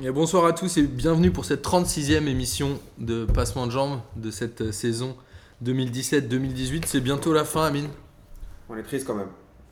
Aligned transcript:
Et 0.00 0.10
bonsoir 0.12 0.44
à 0.44 0.52
tous 0.52 0.76
et 0.76 0.82
bienvenue 0.82 1.32
pour 1.32 1.44
cette 1.44 1.64
36e 1.64 2.28
émission 2.28 2.78
de 2.98 3.24
Passement 3.24 3.66
de 3.66 3.72
Jambes 3.72 4.00
de 4.14 4.30
cette 4.30 4.60
euh, 4.60 4.72
saison 4.72 5.16
2017-2018. 5.64 6.84
C'est 6.86 7.00
bientôt 7.00 7.32
la 7.32 7.44
fin, 7.44 7.64
Amine. 7.64 7.88
On 8.68 8.76
est 8.76 8.82
triste 8.84 9.06
quand 9.06 9.16
même. 9.16 9.26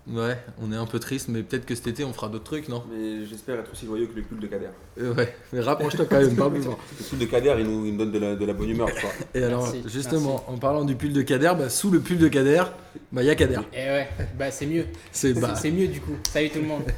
Ouais, 0.09 0.37
on 0.61 0.73
est 0.73 0.77
un 0.77 0.87
peu 0.87 0.99
triste, 1.01 1.29
mais 1.29 1.43
peut-être 1.43 1.67
que 1.67 1.75
cet 1.75 1.89
été 1.89 2.05
on 2.05 2.13
fera 2.13 2.29
d'autres 2.29 2.45
trucs, 2.45 2.69
non? 2.69 2.83
Mais 2.93 3.25
j'espère 3.27 3.59
être 3.61 3.71
aussi 3.73 3.87
joyeux 3.87 4.07
que 4.07 4.15
le 4.17 4.23
pull 4.23 4.39
de 4.39 4.47
Kader. 4.47 4.69
Euh, 5.01 5.15
Ouais, 5.15 5.35
mais 5.53 5.61
rapproche-toi 5.61 6.07
quand 6.09 6.19
même, 6.21 6.35
parle 6.37 6.53
plus 6.55 6.63
fort. 6.65 6.79
Le 6.99 7.05
pull 7.05 7.19
de 7.19 7.25
Kader, 7.25 7.55
il 7.59 7.67
nous, 7.67 7.87
il 7.87 7.93
nous 7.93 7.99
donne 7.99 8.13
de 8.13 8.19
la, 8.19 8.35
de 8.37 8.45
la 8.45 8.53
bonne 8.53 8.71
humeur, 8.71 8.89
je 8.89 8.95
crois. 8.95 9.11
Et 9.35 9.43
alors, 9.43 9.63
Merci, 9.65 9.83
justement, 9.89 10.45
en 10.49 10.59
parlant 10.59 10.85
du 10.85 10.95
pull 10.97 11.13
de 11.13 11.23
Kader, 11.23 11.53
bah, 11.59 11.69
sous 11.71 11.91
le 11.91 12.01
pull 12.01 12.19
de 12.19 12.29
Kader, 12.29 12.63
bah, 13.13 13.23
il 13.23 13.27
y 13.27 13.31
a 13.31 13.35
Kader. 13.35 13.61
Et 13.73 13.77
ouais, 13.79 14.09
bah 14.39 14.51
c'est 14.53 14.67
mieux. 14.67 14.87
C'est 15.13 15.35
bah, 15.35 15.55
c'est 15.57 15.71
mieux 15.73 15.89
du 15.89 16.01
coup. 16.01 16.17
Salut 16.33 16.51
tout 16.51 16.61
le 16.61 16.67
monde. 16.67 16.83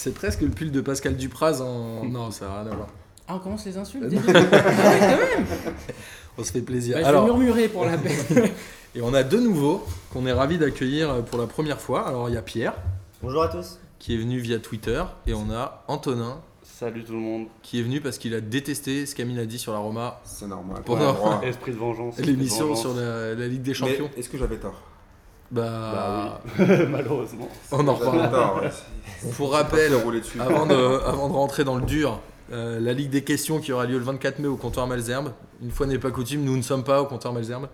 c'est 0.00 0.14
presque 0.14 0.40
le 0.40 0.48
pull 0.48 0.70
de 0.70 0.80
Pascal 0.80 1.16
Dupraz 1.16 1.60
en. 1.60 2.04
Non, 2.08 2.30
ça 2.30 2.46
n'a 2.46 2.62
rien 2.62 2.72
à 2.72 2.74
voir. 2.74 2.88
Ah, 3.28 3.34
on 3.36 3.38
commence 3.38 3.64
les 3.66 3.76
insultes 3.76 4.04
Euh, 4.04 4.08
déjà 4.08 4.22
Ah 4.26 4.32
ouais, 4.32 4.98
quand 5.00 5.38
même. 5.38 5.46
On 6.38 6.42
se 6.44 6.52
fait 6.52 6.62
plaisir. 6.62 6.96
Bah, 6.96 7.02
Je 7.02 7.08
alors, 7.08 7.26
vais 7.26 7.32
murmurer 7.34 7.68
pour 7.68 7.84
la 7.84 7.98
peine. 7.98 8.16
et 8.94 9.02
on 9.02 9.12
a 9.14 9.22
deux 9.22 9.40
nouveaux 9.40 9.84
qu'on 10.12 10.26
est 10.26 10.32
ravis 10.32 10.58
d'accueillir 10.58 11.22
pour 11.26 11.38
la 11.38 11.46
première 11.46 11.80
fois. 11.80 12.08
Alors, 12.08 12.28
il 12.28 12.34
y 12.34 12.38
a 12.38 12.42
Pierre 12.42 12.74
Bonjour 13.22 13.42
à 13.42 13.48
tous. 13.48 13.78
qui 13.98 14.14
est 14.14 14.16
venu 14.18 14.38
via 14.38 14.58
Twitter 14.58 15.02
et 15.26 15.34
on 15.34 15.50
a 15.50 15.84
Antonin 15.88 16.40
Salut 16.62 17.04
tout 17.04 17.12
le 17.12 17.18
monde. 17.18 17.46
qui 17.62 17.78
est 17.78 17.82
venu 17.82 18.00
parce 18.00 18.16
qu'il 18.16 18.34
a 18.34 18.40
détesté 18.40 19.04
ce 19.04 19.14
qu'Amine 19.14 19.38
a 19.38 19.44
dit 19.44 19.58
sur 19.58 19.72
la 19.72 19.78
Roma, 19.80 20.20
C'est 20.24 20.46
normal. 20.46 20.82
Droit. 20.86 21.40
Esprit 21.44 21.72
de 21.72 21.76
vengeance. 21.76 22.16
l'émission 22.18 22.74
sur 22.74 22.94
la, 22.94 23.34
la 23.34 23.46
Ligue 23.48 23.62
des 23.62 23.74
Champions. 23.74 24.08
est-ce 24.16 24.28
que 24.30 24.38
j'avais 24.38 24.56
tort? 24.56 24.80
Bah, 25.50 26.40
Bah 26.58 26.64
Malheureusement. 26.90 27.48
on 27.72 27.86
en 27.88 27.94
reparlera. 27.94 28.60
Pour 29.36 29.50
Pas 29.50 29.58
rappel, 29.58 29.90
fait 29.90 30.02
rouler 30.02 30.20
dessus. 30.20 30.40
avant 30.40 30.66
de, 30.66 30.74
avant 31.06 31.28
de 31.28 31.34
rentrer 31.34 31.64
dans 31.64 31.76
le 31.76 31.84
dur, 31.84 32.20
euh, 32.52 32.80
la 32.80 32.92
Ligue 32.92 33.10
des 33.10 33.22
questions 33.22 33.60
qui 33.60 33.72
aura 33.72 33.86
lieu 33.86 33.98
le 33.98 34.04
24 34.04 34.38
mai 34.38 34.48
au 34.48 34.56
comptoir 34.56 34.86
Malzerbe. 34.86 35.32
Une 35.62 35.70
fois 35.70 35.86
n'est 35.86 35.98
pas 35.98 36.10
coutume, 36.10 36.42
nous 36.44 36.56
ne 36.56 36.62
sommes 36.62 36.84
pas 36.84 37.02
au 37.02 37.06
comptoir 37.06 37.34
Malzerbe. 37.34 37.68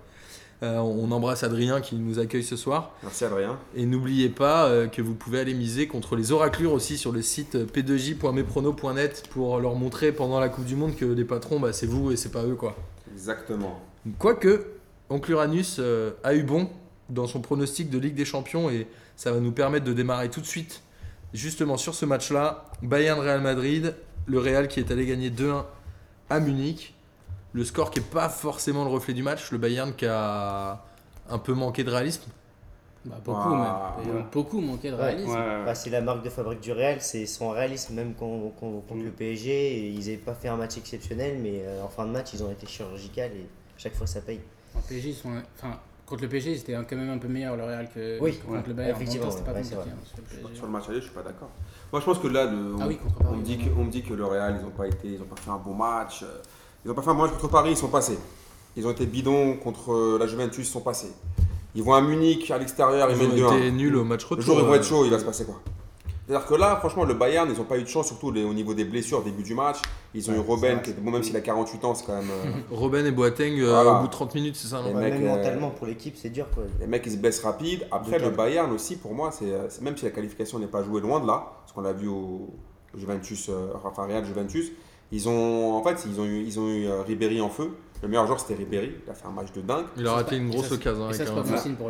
Euh, 0.63 0.79
on 0.79 1.11
embrasse 1.13 1.43
Adrien 1.43 1.83
qui 1.83 1.97
nous 1.97 2.19
accueille 2.19 2.43
ce 2.43 2.57
soir. 2.57 2.93
Merci 3.03 3.27
Adrien. 3.27 3.59
Et 3.75 3.85
n'oubliez 3.85 4.31
pas 4.31 4.65
euh, 4.67 4.87
que 4.87 5.03
vous 5.03 5.15
pouvez 5.15 5.39
aller 5.41 5.53
miser 5.53 5.87
contre 5.87 6.17
les 6.17 6.33
oraclures 6.33 6.73
aussi 6.73 6.97
sur 6.97 7.13
le 7.13 7.21
site 7.21 7.57
p2j.meprono.net 7.75 9.25
pour 9.31 9.61
leur 9.61 9.75
montrer 9.75 10.13
pendant 10.13 10.41
la 10.41 10.49
Coupe 10.49 10.65
du 10.65 10.75
Monde 10.75 10.97
que 10.97 11.05
les 11.05 11.25
patrons, 11.25 11.61
bah, 11.61 11.75
c'est 11.75 11.87
vous 11.87 12.11
et 12.11 12.17
c'est 12.17 12.31
pas 12.33 12.45
eux 12.45 12.55
quoi. 12.55 12.75
Exactement. 13.13 13.79
Quoique, 14.19 14.67
Oncle 15.11 15.31
Uranus 15.33 15.77
euh, 15.79 16.13
a 16.25 16.35
eu 16.35 16.43
bon 16.43 16.71
dans 17.09 17.27
son 17.27 17.41
pronostic 17.41 17.91
de 17.91 17.99
Ligue 17.99 18.15
des 18.15 18.25
Champions 18.25 18.69
et 18.71 18.87
ça 19.17 19.33
va 19.33 19.41
nous 19.41 19.53
permettre 19.53 19.85
de 19.85 19.93
démarrer 19.93 20.29
tout 20.31 20.41
de 20.41 20.47
suite 20.47 20.83
justement 21.33 21.77
sur 21.77 21.95
ce 21.95 22.05
match-là. 22.07 22.65
Bayern-Real 22.83 23.41
Madrid, 23.41 23.95
le 24.27 24.39
Real 24.39 24.69
qui 24.69 24.81
est 24.81 24.91
allé 24.91 25.07
gagner 25.07 25.31
2-1 25.31 25.65
à 26.31 26.41
Munich. 26.41 26.95
Le 27.53 27.65
score 27.65 27.91
qui 27.91 28.01
n'est 28.01 28.07
pas 28.07 28.29
forcément 28.29 28.85
le 28.85 28.91
reflet 28.91 29.15
du 29.15 29.23
match, 29.23 29.51
le 29.51 29.59
Bayern 29.59 29.95
qui 29.95 30.05
a 30.07 30.85
un 31.31 31.39
peu 31.39 31.55
manqué 31.55 31.85
de 31.85 31.91
réalisme. 31.91 32.23
Bah, 33.07 33.17
beaucoup 33.25 33.55
même. 33.55 33.63
Euh, 34.09 34.23
Beaucoup 34.33 34.61
manqué 34.61 34.91
de 34.91 34.97
réalisme. 34.97 35.31
Ouais, 35.31 35.37
ouais. 35.37 35.65
Bah, 35.65 35.75
c'est 35.77 35.91
la 35.91 36.01
marque 36.01 36.25
de 36.25 36.29
fabrique 36.29 36.61
du 36.61 36.73
Real, 36.73 37.01
c'est 37.01 37.25
son 37.25 37.51
réalisme 37.51 37.95
même 37.95 38.15
con- 38.15 38.53
con- 38.59 38.83
contre 38.87 39.01
Mm. 39.01 39.05
le 39.05 39.11
PSG. 39.13 39.91
Ils 39.91 39.99
n'avaient 40.01 40.17
pas 40.17 40.35
fait 40.35 40.49
un 40.49 40.57
match 40.57 40.77
exceptionnel, 40.77 41.39
mais 41.41 41.63
euh, 41.65 41.85
en 41.85 41.89
fin 41.89 42.05
de 42.05 42.11
match, 42.11 42.31
ils 42.35 42.43
ont 42.43 42.51
été 42.51 42.67
chirurgicales 42.67 43.31
et 43.33 43.47
chaque 43.79 43.95
fois 43.95 44.09
ça 44.09 44.21
paye. 44.21 44.41
En 44.75 44.81
PSG, 44.81 45.11
ils 45.11 45.15
sont. 45.15 45.31
Enfin, 45.57 45.79
contre 46.07 46.23
le 46.23 46.29
PSG, 46.29 46.53
ils 46.53 46.59
étaient 46.61 46.73
quand 46.75 46.97
même 46.97 47.11
un 47.11 47.19
peu 47.19 47.29
meilleurs 47.29 47.57
le 47.57 47.65
Real 47.65 47.89
que 47.93 48.21
Oui, 48.21 48.39
contre 48.39 48.53
ouais. 48.53 48.63
le 48.69 48.73
Bayern. 48.75 48.97
Effectivement, 48.97 49.31
c'était 49.31 49.43
pas 49.45 49.53
ouais, 49.53 49.61
compliqué, 49.63 49.77
hein, 49.91 50.19
sur. 50.49 50.57
Sur 50.57 50.67
le 50.67 50.73
match 50.73 50.85
aller, 50.89 50.99
je 51.01 51.05
suis 51.07 51.15
pas 51.15 51.23
d'accord. 51.23 51.51
Moi, 51.93 52.01
je 52.01 52.05
pense 52.07 52.19
que 52.19 52.29
là, 52.29 52.45
le- 52.47 52.75
on, 52.77 52.81
Ah 52.81 52.87
oui, 52.89 52.99
on 53.29 53.37
me 53.37 53.43
dit 53.43 53.59
que, 53.59 53.65
on 53.77 53.85
me 53.85 53.91
dit 53.91 54.03
que 54.03 54.15
le 54.15 54.25
Real, 54.25 54.57
ils 54.61 54.65
n'ont 54.65 54.71
pas 54.71 54.87
été, 54.87 55.09
ils 55.09 55.21
ont 55.21 55.25
pas 55.27 55.41
fait 55.41 55.51
un 55.51 55.57
bon 55.59 55.75
match. 55.75 56.23
euh, 56.23 56.27
Ils 56.85 56.89
n'ont 56.89 56.95
pas 56.95 57.03
fait 57.03 57.11
un 57.11 57.15
bon 57.15 57.23
match 57.23 57.33
contre 57.33 57.49
Paris, 57.49 57.71
ils 57.73 57.77
sont 57.77 57.89
passés. 57.89 58.19
Ils 58.77 58.87
ont 58.87 58.91
été 58.93 59.07
bidons 59.07 59.57
contre 59.57 59.93
euh, 59.93 60.19
la 60.19 60.27
Juventus, 60.27 60.67
ils 60.69 60.71
sont 60.71 60.81
passés. 60.81 61.13
Ils 61.75 61.83
vont 61.83 61.95
à 61.95 62.01
Munich 62.01 62.51
à 62.51 62.59
l'extérieur, 62.59 63.11
ils 63.11 63.17
Ils 63.23 63.29
mènent 63.29 63.45
ont 63.45 63.51
2-1. 63.51 63.57
été 63.59 63.71
nuls 63.73 63.97
au 63.97 64.05
match 64.05 64.25
retour. 64.25 64.37
Le 64.39 64.43
jour 64.43 64.57
où 64.57 64.61
ils 64.61 64.65
vont 64.67 64.73
euh, 64.73 64.77
être 64.77 64.85
chauds, 64.85 65.05
il 65.05 65.11
va 65.11 65.19
se 65.19 65.25
passer 65.25 65.45
quoi? 65.45 65.61
C'est-à-dire 66.27 66.47
que 66.47 66.55
là, 66.55 66.77
franchement, 66.77 67.05
le 67.05 67.15
Bayern, 67.15 67.49
ils 67.51 67.57
n'ont 67.57 67.65
pas 67.65 67.79
eu 67.79 67.83
de 67.85 67.89
chance, 67.89 68.09
surtout 68.09 68.33
les- 68.33 68.43
au 68.43 68.53
niveau 68.53 68.75
des 68.75 68.85
blessures 68.85 69.19
au 69.21 69.23
début 69.23 69.45
du 69.45 69.55
match. 69.55 69.77
Ils 70.13 70.29
ont 70.29 70.33
Ouais, 70.33 70.39
eu 70.39 70.43
Robben, 70.43 70.83
qui 70.83 70.93
bon, 70.93 71.13
même 71.13 71.23
s'il 71.23 71.37
a 71.37 71.41
48 71.41 71.85
ans, 71.85 71.95
c'est 71.95 72.05
quand 72.05 72.17
même. 72.17 72.29
euh, 72.31 72.51
Robben 72.73 73.07
et 73.07 73.13
Boateng 73.13 73.61
euh, 73.61 73.71
Voilà. 73.71 73.93
au 73.93 74.01
bout 74.01 74.07
de 74.09 74.13
30 74.13 74.35
minutes, 74.35 74.57
c'est 74.57 74.67
ça 74.69 74.81
non 74.83 74.89
Les 74.89 74.95
Ouais, 74.95 75.01
mecs, 75.11 75.15
même 75.21 75.29
euh, 75.29 75.37
mentalement, 75.37 75.71
pour 75.71 75.87
l'équipe, 75.87 76.17
c'est 76.17 76.31
dur. 76.31 76.47
Quoi. 76.53 76.65
les 76.81 76.87
mecs, 76.89 77.05
ils 77.07 77.13
se 77.13 77.17
blessent 77.19 77.43
rapide. 77.45 77.87
Après, 77.93 78.19
le. 78.19 78.31
Bayern 78.31 78.73
aussi, 78.73 78.97
pour 78.97 79.15
moi, 79.15 79.31
c'est 79.31 79.45
euh, 79.53 79.67
c'est- 79.69 79.83
même 79.83 79.97
si 79.97 80.05
la 80.05 80.11
qualification 80.11 80.59
n'est 80.59 80.67
pas 80.67 80.83
jouée 80.83 81.01
loin 81.01 81.21
de 81.21 81.27
là, 81.29 81.53
parce 81.61 81.73
qu'on 81.73 81.83
l'a 81.83 81.93
vu 81.93 82.09
au, 82.09 82.51
Juventus, 82.97 83.49
euh, 83.51 83.69
enfin 83.85 84.07
Real 84.07 84.25
Juventus, 84.25 84.73
ils 85.13 85.29
ont, 85.29 85.75
en 85.75 85.83
fait, 85.85 86.07
ils 86.11 86.19
ont 86.21 86.25
eu, 86.25 86.43
ils 86.45 86.59
ont 86.59 86.67
eu 86.69 86.87
euh, 86.87 87.03
Ribéry 87.03 87.41
en 87.41 87.51
feu. 87.51 87.71
Le 88.03 88.09
meilleur 88.09 88.27
joueur, 88.27 88.41
c'était 88.41 88.55
Ribéry. 88.55 88.93
Il 89.07 89.11
a 89.11 89.15
fait 89.15 89.27
un 89.27 89.31
match 89.31 89.53
de 89.55 89.61
dingue. 89.61 89.85
Il 89.97 90.07
a 90.07 90.13
raté 90.13 90.37
une 90.37 90.51
grosse 90.51 90.73
occasion. 90.73 91.09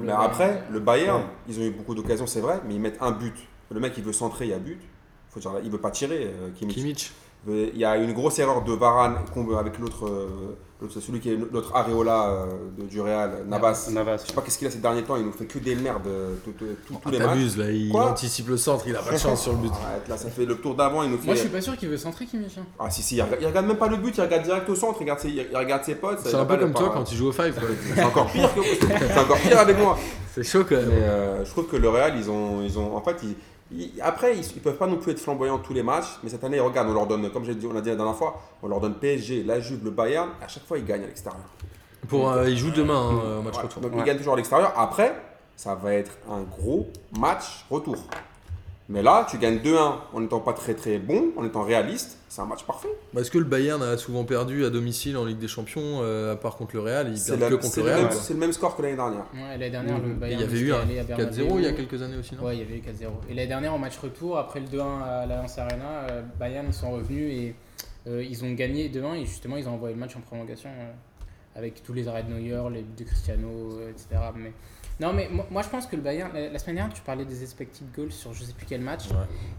Mais 0.02 0.12
après, 0.12 0.62
le 0.70 0.80
Bayern, 0.80 1.20
Ouais. 1.22 1.26
ils 1.48 1.58
ont 1.58 1.62
eu 1.62 1.70
beaucoup 1.70 1.94
d'occasions, 1.94 2.26
c'est 2.26 2.40
vrai, 2.40 2.60
mais 2.66 2.74
ils 2.74 2.80
mettent 2.80 2.98
un 3.00 3.12
but. 3.12 3.34
Le 3.70 3.80
mec, 3.80 3.92
il 3.96 4.04
veut 4.04 4.12
centrer, 4.12 4.46
il 4.46 4.50
y 4.50 4.54
a 4.54 4.58
but. 4.58 4.80
Faut 5.30 5.40
dire, 5.40 5.52
il 5.64 5.70
veut 5.70 5.78
pas 5.78 5.90
tirer, 5.90 6.24
euh, 6.40 6.48
Kimmich. 6.56 6.76
Kimmich. 6.76 7.12
Il 7.48 7.76
y 7.78 7.84
a 7.84 7.96
une 7.96 8.12
grosse 8.12 8.38
erreur 8.40 8.64
de 8.64 8.72
Varane 8.72 9.18
qu'on- 9.32 9.56
avec 9.56 9.78
l'autre, 9.78 10.06
euh, 10.08 10.56
l'autre- 10.80 10.98
celui 10.98 11.20
qui 11.20 11.30
est 11.30 11.36
notre 11.52 11.76
Areola 11.76 12.26
euh, 12.30 12.46
de- 12.76 12.86
du 12.86 13.00
Real, 13.00 13.44
Navas. 13.46 13.88
Navas. 13.92 14.16
Je 14.22 14.28
sais 14.28 14.32
pas 14.32 14.40
qu'est-ce 14.42 14.58
qu'il 14.58 14.66
a 14.66 14.70
ces 14.70 14.78
derniers 14.78 15.02
temps, 15.04 15.14
il 15.16 15.24
nous 15.24 15.30
fait 15.32 15.44
que 15.44 15.60
des 15.60 15.76
merdes 15.76 16.08
tout- 16.44 16.50
tout- 16.52 16.64
tout- 16.86 16.94
tous 16.94 17.00
Ah, 17.04 17.10
les 17.12 17.18
matchs. 17.18 17.28
T'abuses 17.28 17.56
là, 17.58 17.70
il 17.70 17.90
Quoi 17.92 18.10
anticipe 18.10 18.48
le 18.48 18.56
centre, 18.56 18.84
il 18.88 18.96
a 18.96 19.00
pas 19.00 19.12
de 19.12 19.18
chance 19.18 19.42
sur 19.42 19.52
le 19.52 19.58
but. 19.58 19.70
Arrête, 19.70 20.08
là, 20.08 20.16
ça 20.16 20.28
fait 20.30 20.44
le 20.44 20.56
tour 20.56 20.74
d'avant, 20.74 21.04
il 21.04 21.10
nous 21.10 21.18
fait. 21.18 21.26
Moi, 21.26 21.34
je 21.36 21.40
suis 21.42 21.48
pas 21.48 21.60
sûr 21.60 21.76
qu'il 21.76 21.88
veut 21.88 21.96
centrer 21.98 22.26
Kimmich. 22.26 22.58
hein. 22.58 22.64
Ah 22.80 22.90
si, 22.90 23.02
si, 23.02 23.14
il 23.16 23.22
regarde, 23.22 23.40
il 23.42 23.46
regarde 23.46 23.66
même 23.66 23.76
pas 23.78 23.88
le 23.88 23.98
but, 23.98 24.16
il 24.16 24.20
regarde 24.22 24.42
direct 24.42 24.68
au 24.68 24.74
centre, 24.74 24.96
il 24.98 25.04
regarde 25.04 25.20
ses, 25.20 25.28
il 25.30 25.56
regarde 25.56 25.84
ses 25.84 25.94
potes. 25.94 26.18
C'est 26.24 26.34
un 26.34 26.44
peu 26.46 26.56
comme 26.56 26.72
toi 26.72 26.90
quand 26.92 27.04
tu 27.04 27.14
joues 27.14 27.28
au 27.28 27.32
five. 27.32 27.54
C'est 27.94 28.02
encore 28.02 28.26
pire, 28.32 28.52
que- 28.54 28.60
c'est 28.64 29.18
encore 29.18 29.38
pire 29.38 29.58
avec 29.60 29.78
moi. 29.78 29.96
C'est 30.34 30.42
chaud 30.42 30.64
quand 30.68 30.74
même. 30.76 30.88
Mais 30.88 31.02
euh, 31.02 31.44
je 31.44 31.50
trouve 31.50 31.66
que 31.68 31.76
le 31.76 31.88
Real, 31.88 32.12
ils 32.18 32.28
ont, 32.28 32.60
ils 32.62 32.76
ont, 32.78 32.96
en 32.96 33.00
fait, 33.02 33.16
ils- 33.22 33.36
après, 34.00 34.36
ils, 34.36 34.44
ils 34.44 34.62
peuvent 34.62 34.76
pas 34.76 34.86
non 34.86 34.96
plus 34.96 35.12
être 35.12 35.18
flamboyants 35.18 35.58
tous 35.58 35.72
les 35.74 35.82
matchs, 35.82 36.18
mais 36.22 36.30
cette 36.30 36.44
année, 36.44 36.60
regarde, 36.60 36.88
on 36.88 36.94
leur 36.94 37.06
donne, 37.06 37.30
comme 37.30 37.42
dit, 37.42 37.66
on 37.66 37.72
l'a 37.72 37.80
dit 37.80 37.88
la 37.88 37.96
dernière 37.96 38.14
fois, 38.14 38.40
on 38.62 38.68
leur 38.68 38.80
donne 38.80 38.94
PSG, 38.94 39.42
la 39.42 39.60
Juve, 39.60 39.84
le 39.84 39.90
Bayern, 39.90 40.30
à 40.40 40.48
chaque 40.48 40.64
fois 40.64 40.78
ils 40.78 40.84
gagnent 40.84 41.04
à 41.04 41.06
l'extérieur. 41.06 41.42
Pour, 42.08 42.30
euh, 42.30 42.48
il 42.48 42.56
joue 42.56 42.70
demain 42.70 42.94
hein, 43.10 43.42
match 43.42 43.56
Ouais, 43.56 43.62
retour. 43.62 43.82
donc 43.82 43.92
ils 43.96 44.04
gagnent 44.04 44.18
toujours 44.18 44.34
à 44.34 44.36
l'extérieur. 44.36 44.72
Après, 44.76 45.14
ça 45.56 45.74
va 45.74 45.94
être 45.94 46.12
un 46.30 46.42
gros 46.42 46.88
match 47.18 47.64
retour. 47.70 47.96
Mais 48.88 49.02
là, 49.02 49.26
tu 49.28 49.36
gagnes 49.38 49.58
2-1 49.58 49.94
en 50.12 50.20
n'étant 50.20 50.38
pas 50.38 50.52
très 50.52 50.74
très 50.74 50.98
bon, 50.98 51.32
en 51.36 51.44
étant 51.44 51.64
réaliste, 51.64 52.18
c'est 52.28 52.40
un 52.40 52.44
match 52.46 52.62
parfait. 52.64 52.88
Parce 53.12 53.30
que 53.30 53.38
le 53.38 53.44
Bayern 53.44 53.82
a 53.82 53.96
souvent 53.96 54.22
perdu 54.24 54.64
à 54.64 54.70
domicile 54.70 55.16
en 55.16 55.24
Ligue 55.24 55.38
des 55.38 55.48
Champions, 55.48 56.02
euh, 56.02 56.34
à 56.34 56.36
part 56.36 56.56
contre 56.56 56.76
le 56.76 56.82
Real, 56.82 57.12
perdent 57.26 57.40
la- 57.40 57.48
que 57.50 57.54
contre 57.56 57.78
le 57.78 57.82
Real. 57.84 58.12
c'est 58.12 58.34
le 58.34 58.38
même 58.38 58.52
score 58.52 58.76
que 58.76 58.82
l'année 58.82 58.94
dernière. 58.94 59.24
Ouais, 59.34 59.40
l'année 59.58 59.70
dernière, 59.70 59.98
le 59.98 60.14
Bayern. 60.14 60.40
il 60.40 60.44
y 60.44 60.48
avait 60.48 60.60
eu 60.60 60.72
un 60.72 60.80
allé 60.82 60.98
à 61.00 61.04
4-0 61.04 61.58
il 61.58 61.64
y 61.64 61.66
a 61.66 61.72
quelques 61.72 62.00
années 62.00 62.16
aussi, 62.16 62.36
non 62.36 62.44
Ouais, 62.44 62.56
il 62.56 62.60
y 62.60 62.62
avait 62.62 62.76
eu 62.76 62.80
4-0. 62.80 63.10
Et 63.28 63.34
l'année 63.34 63.48
dernière, 63.48 63.74
en 63.74 63.78
match 63.78 63.98
retour, 63.98 64.38
après 64.38 64.60
le 64.60 64.66
2-1 64.66 65.02
à 65.02 65.26
l'Allianz 65.26 65.58
Arena, 65.58 66.06
euh, 66.10 66.22
Bayern 66.38 66.72
sont 66.72 66.92
revenus 66.92 67.32
et 67.32 67.54
euh, 68.08 68.22
ils 68.22 68.44
ont 68.44 68.52
gagné 68.52 68.88
2-1 68.88 69.14
et 69.16 69.24
justement 69.24 69.56
ils 69.56 69.68
ont 69.68 69.72
envoyé 69.74 69.94
le 69.96 70.00
match 70.00 70.14
en 70.14 70.20
prolongation 70.20 70.70
euh, 70.70 70.92
avec 71.56 71.82
tous 71.82 71.92
les 71.92 72.06
arrêts 72.06 72.22
de 72.22 72.30
Neuer, 72.32 72.62
les 72.72 72.82
buts 72.82 72.94
de 72.98 73.04
Cristiano, 73.04 73.48
euh, 73.80 73.90
etc. 73.90 74.06
Mais, 74.36 74.52
non, 74.98 75.12
mais 75.12 75.28
moi, 75.30 75.46
moi, 75.50 75.62
je 75.62 75.68
pense 75.68 75.86
que 75.86 75.96
le 75.96 76.02
Bayern, 76.02 76.30
la, 76.32 76.48
la 76.48 76.58
semaine 76.58 76.76
dernière, 76.76 76.94
tu 76.94 77.02
parlais 77.02 77.24
des 77.24 77.42
expected 77.42 77.86
goals 77.94 78.12
sur 78.12 78.32
je 78.32 78.44
sais 78.44 78.54
plus 78.54 78.66
quel 78.66 78.80
match. 78.80 79.08
Ouais. 79.10 79.16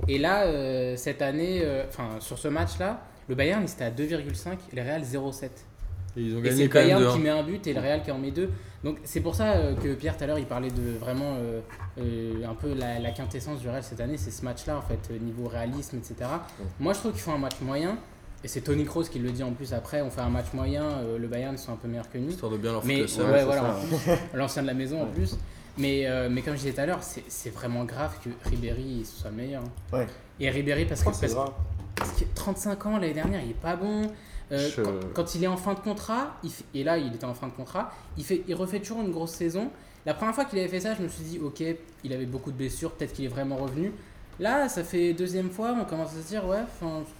Et 0.08 0.18
là, 0.18 0.44
euh, 0.44 0.96
cette 0.98 1.22
année, 1.22 1.62
euh, 1.64 1.86
enfin 1.88 2.20
sur 2.20 2.40
ce 2.40 2.48
match-là, 2.48 3.02
le 3.30 3.36
Bayern 3.36 3.64
il 3.64 3.72
était 3.72 3.84
à 3.84 3.92
2,5 3.92 4.54
et 4.72 4.76
le 4.76 4.82
Real 4.82 5.04
0,7. 5.04 5.46
Et 6.16 6.22
ils 6.22 6.36
ont 6.36 6.44
Et 6.44 6.52
c'est 6.52 6.68
gagné 6.68 6.68
le 6.68 6.70
Bayern 6.70 7.04
2 7.04 7.12
qui 7.12 7.20
met 7.20 7.30
un 7.30 7.44
but 7.44 7.68
et 7.68 7.74
le 7.74 7.82
Real 7.82 8.02
qui 8.02 8.10
en 8.12 8.18
met 8.18 8.32
deux. 8.32 8.50
Donc 8.84 8.98
c'est 9.04 9.22
pour 9.22 9.36
ça 9.36 9.54
euh, 9.54 9.76
que 9.76 9.94
Pierre 9.94 10.18
tout 10.18 10.24
à 10.24 10.28
l'heure 10.28 10.40
il 10.40 10.46
parlait 10.46 10.72
de 10.72 10.98
vraiment 11.00 11.36
un 11.98 12.56
peu 12.56 12.74
la, 12.74 13.00
la 13.00 13.12
quintessence 13.12 13.60
du 13.60 13.70
Real 13.70 13.84
cette 13.84 14.00
année, 14.00 14.18
c'est 14.18 14.32
ce 14.32 14.44
match-là 14.44 14.78
en 14.78 14.82
fait, 14.82 15.12
niveau 15.20 15.48
réalisme, 15.48 15.98
etc. 15.98 16.30
Moi 16.80 16.94
je 16.94 17.00
trouve 17.00 17.12
qu'ils 17.12 17.22
font 17.22 17.34
un 17.34 17.40
match 17.40 17.60
moyen 17.62 17.98
et 18.44 18.48
c'est 18.48 18.62
Tony 18.62 18.86
Kroos 18.86 19.04
qui 19.06 19.20
le 19.20 19.32
dit 19.32 19.44
en 19.44 19.52
plus 19.54 19.74
après, 19.74 20.02
on 20.02 20.10
fait 20.10 20.22
un 20.22 20.30
match 20.30 20.48
moyen, 20.54 20.84
euh, 20.84 21.18
le 21.18 21.28
Bayern 21.28 21.56
ils 21.56 21.60
sont 21.60 21.72
un 21.74 21.76
peu 21.78 21.88
meilleurs 21.88 22.10
que 22.10 22.18
nous. 22.18 22.30
Histoire 22.30 22.52
de 22.52 22.58
bien 22.58 22.72
leur 22.72 22.86
Mais 22.86 23.02
ouais, 23.02 23.08
c'est 23.08 23.22
voilà, 23.22 23.62
ça. 23.62 23.70
en 23.76 23.80
plus, 23.82 24.12
l'ancien 24.34 24.62
de 24.62 24.68
la 24.68 24.74
maison 24.74 25.02
en 25.04 25.08
plus. 25.08 25.36
Mais, 25.80 26.08
euh, 26.08 26.28
mais 26.32 26.42
comme 26.42 26.54
je 26.54 26.60
disais 26.60 26.74
tout 26.74 26.82
à 26.82 26.86
l'heure, 26.88 27.04
c'est 27.04 27.24
c'est 27.28 27.52
vraiment 27.52 27.84
grave 27.86 28.16
que 28.24 28.30
Ribéry 28.50 29.06
soit 29.06 29.30
le 29.30 29.36
meilleur. 29.36 29.64
hein. 29.64 29.98
Ouais. 29.98 30.08
Et 30.40 30.50
Ribéry 30.50 30.86
parce 30.86 31.04
que, 31.04 31.14
c'est 31.14 31.34
parce, 31.36 31.52
parce 31.96 32.12
que 32.14 32.26
35 32.36 32.86
ans 32.88 32.98
l'année 32.98 33.14
dernière, 33.14 33.42
il 33.44 33.52
est 33.52 33.62
pas 33.62 33.76
bon. 33.76 34.04
Euh, 34.52 34.70
Je- 34.76 34.82
quand, 34.82 34.92
quand 35.14 35.36
il 35.36 35.44
est 35.44 35.48
en 35.48 35.58
fin 35.58 35.74
de 35.74 35.80
contrat, 35.80 36.36
il 36.44 36.50
fait- 36.52 36.64
et 36.74 36.84
là 36.84 36.98
il 36.98 37.14
était 37.14 37.26
en 37.26 37.34
fin 37.34 37.48
de 37.48 37.54
contrat, 37.54 37.92
il, 38.18 38.24
fait, 38.24 38.44
il 38.48 38.56
refait 38.56 38.80
toujours 38.80 39.02
une 39.02 39.12
grosse 39.12 39.32
saison. 39.34 39.70
La 40.06 40.14
première 40.14 40.34
fois 40.34 40.46
qu'il 40.46 40.58
avait 40.60 40.70
fait 40.70 40.80
ça, 40.80 40.96
je 40.96 41.04
me 41.04 41.10
suis 41.10 41.24
dit, 41.26 41.38
ok, 41.40 41.62
il 42.06 42.14
avait 42.14 42.26
beaucoup 42.26 42.52
de 42.52 42.56
blessures, 42.58 42.92
peut-être 42.94 43.12
qu'il 43.14 43.26
est 43.26 43.30
vraiment 43.30 43.58
revenu. 43.58 43.92
Là, 44.40 44.70
ça 44.70 44.84
fait 44.84 45.14
deuxième 45.14 45.50
fois, 45.50 45.76
on 45.80 45.86
commence 45.86 46.12
à 46.16 46.22
se 46.22 46.28
dire, 46.28 46.46
ouais, 46.46 46.64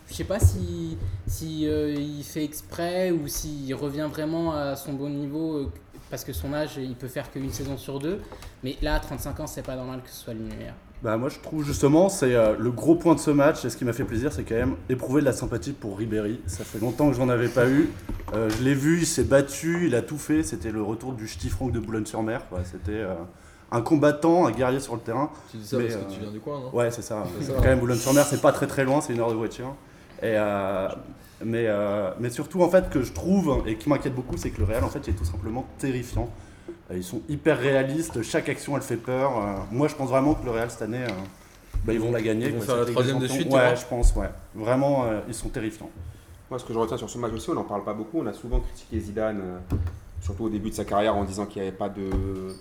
je 0.08 0.14
sais 0.14 0.24
pas 0.24 0.40
si, 0.40 0.98
si 1.26 1.68
euh, 1.68 1.96
il 1.98 2.24
fait 2.24 2.44
exprès 2.44 3.10
ou 3.10 3.28
s'il 3.28 3.74
revient 3.74 4.08
vraiment 4.10 4.54
à 4.54 4.76
son 4.76 4.94
bon 4.94 5.10
niveau, 5.10 5.58
euh, 5.58 5.72
parce 6.12 6.24
que 6.24 6.32
son 6.32 6.54
âge, 6.54 6.78
il 6.78 6.96
peut 6.96 7.08
faire 7.08 7.32
qu'une 7.32 7.52
saison 7.52 7.76
sur 7.76 7.98
deux. 7.98 8.22
Mais 8.64 8.78
là, 8.84 8.96
à 8.96 9.00
35 9.00 9.40
ans, 9.40 9.48
c'est 9.48 9.64
pas 9.64 9.76
normal 9.76 10.02
que 10.04 10.10
ce 10.12 10.16
soit 10.16 10.34
le 10.36 10.42
meilleur. 10.42 10.76
Bah 11.04 11.16
moi 11.16 11.30
je 11.30 11.38
trouve 11.38 11.64
justement 11.64 12.10
c'est 12.10 12.34
euh, 12.34 12.56
le 12.58 12.72
gros 12.72 12.96
point 12.96 13.14
de 13.14 13.20
ce 13.20 13.30
match 13.30 13.64
et 13.64 13.70
ce 13.70 13.78
qui 13.78 13.86
m'a 13.86 13.94
fait 13.94 14.04
plaisir 14.04 14.34
c'est 14.34 14.42
quand 14.42 14.56
même 14.56 14.76
éprouver 14.90 15.22
de 15.22 15.28
la 15.28 15.32
sympathie 15.32 15.74
pour 15.74 15.96
Ribéry. 15.96 16.40
Ça 16.48 16.64
fait 16.64 16.80
longtemps 16.80 17.12
que 17.12 17.16
j'en 17.16 17.30
avais 17.30 17.50
pas 17.50 17.70
eu. 17.70 17.92
Je 18.34 18.64
l'ai 18.64 18.74
vu, 18.74 19.02
il 19.02 19.06
s'est 19.06 19.24
battu, 19.24 19.86
il 19.86 19.94
a 19.94 20.02
tout 20.02 20.18
fait. 20.18 20.42
C'était 20.42 20.72
le 20.72 20.82
retour 20.82 21.14
du 21.14 21.28
Ch'ti 21.28 21.52
de 21.72 21.80
Boulogne-sur-Mer. 21.80 22.42
C'était 22.64 23.06
un 23.72 23.82
combattant, 23.82 24.48
un 24.48 24.52
guerrier 24.52 24.80
sur 24.80 24.96
le 24.96 25.02
terrain. 25.02 25.30
Tu 25.52 25.58
dis 25.58 25.68
ça 25.68 25.78
Mais, 25.78 25.86
parce 25.86 25.96
euh, 25.96 26.04
que 26.06 26.12
tu 26.14 26.20
viens 26.20 26.32
du 26.32 26.40
coin, 26.40 26.60
non 26.60 26.70
Ouais 26.76 26.92
c'est 26.92 27.02
ça. 27.02 27.24
C'est 27.40 27.48
ça. 27.48 27.54
Quand 27.58 27.64
même 27.64 27.80
Boulogne-sur-Mer 27.80 28.26
c'est 28.26 28.42
pas 28.42 28.52
très 28.52 28.68
très 28.68 28.84
loin, 28.84 29.02
c'est 29.02 29.14
une 29.14 29.20
heure 29.20 29.30
de 29.30 29.36
voiture. 29.36 29.74
Et, 30.22 30.34
euh, 30.36 30.88
mais, 31.44 31.66
euh, 31.68 32.12
mais 32.20 32.30
surtout 32.30 32.62
en 32.64 32.70
fait 32.70 32.90
que 32.90 33.04
je 33.04 33.14
trouve 33.14 33.64
et 33.68 33.76
qui 33.76 33.90
m'inquiète 33.90 34.16
beaucoup 34.16 34.38
c'est 34.38 34.50
que 34.50 34.60
le 34.60 34.66
Real 34.66 34.84
en 34.84 34.90
fait 34.90 35.00
il 35.08 35.12
est 35.12 35.18
tout 35.18 35.26
simplement 35.26 35.66
terrifiant. 35.78 36.30
Euh, 36.92 36.98
Ils 36.98 37.04
sont 37.04 37.22
hyper 37.30 37.60
réalistes, 37.60 38.22
chaque 38.24 38.50
action 38.50 38.76
elle 38.76 38.82
fait 38.84 38.98
peur. 38.98 39.38
Euh, 39.38 39.56
moi 39.72 39.88
je 39.88 39.96
pense 39.96 40.10
vraiment 40.10 40.34
que 40.34 40.46
le 40.46 40.52
Real 40.52 40.72
cette 40.72 40.82
année, 40.84 41.04
euh, 41.04 41.10
bah, 41.86 41.94
ils 41.94 42.00
vont 42.00 42.12
la 42.12 42.22
gagner. 42.22 42.48
Ils 42.48 42.56
vont 42.56 42.62
faire 42.62 42.78
la 42.78 42.86
troisième 42.86 43.20
des 43.20 43.28
de 43.28 43.32
suite, 43.32 43.54
Ouais, 43.54 43.76
je 43.76 43.86
pense, 43.86 44.16
ouais. 44.16 44.30
Vraiment, 44.56 45.06
euh, 45.06 45.20
ils 45.28 45.34
sont 45.34 45.50
terrifiants. 45.50 45.90
Moi, 46.50 46.60
ce 46.60 46.66
que 46.66 46.74
je 46.74 46.80
retiens 46.80 46.98
sur 46.98 47.10
ce 47.10 47.18
match 47.18 47.34
aussi, 47.34 47.50
on 47.50 47.54
n'en 47.56 47.64
parle 47.64 47.84
pas 47.84 47.94
beaucoup. 47.94 48.20
On 48.20 48.26
a 48.26 48.34
souvent 48.34 48.60
critiqué 48.62 49.00
Zidane, 49.00 49.42
surtout 50.22 50.46
au 50.46 50.50
début 50.50 50.70
de 50.70 50.76
sa 50.76 50.86
carrière, 50.86 51.16
en 51.16 51.24
disant 51.24 51.46
qu'il 51.46 51.62
n'y 51.62 51.68
avait 51.68 51.78
pas 51.78 51.90
de 51.90 52.10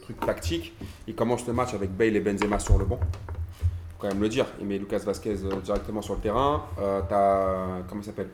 truc 0.03 0.19
tactique. 0.21 0.73
Il 1.07 1.15
commence 1.15 1.47
le 1.47 1.53
match 1.53 1.75
avec 1.75 1.91
Bale 1.97 2.17
et 2.17 2.21
Benzema 2.21 2.59
sur 2.59 2.79
le 2.79 2.85
banc. 2.85 2.99
Faut 2.99 3.97
quand 4.01 4.09
même 4.09 4.21
le 4.21 4.29
dire. 4.29 4.47
Il 4.61 4.67
met 4.67 4.79
Lucas 4.79 4.99
Vasquez 4.99 5.37
euh, 5.45 5.57
directement 5.65 6.03
sur 6.03 6.15
le 6.15 6.21
terrain. 6.21 6.65
Euh, 6.81 7.01
T'as, 7.09 7.83
comment 7.89 8.03
il 8.03 8.05
s'appelle? 8.05 8.29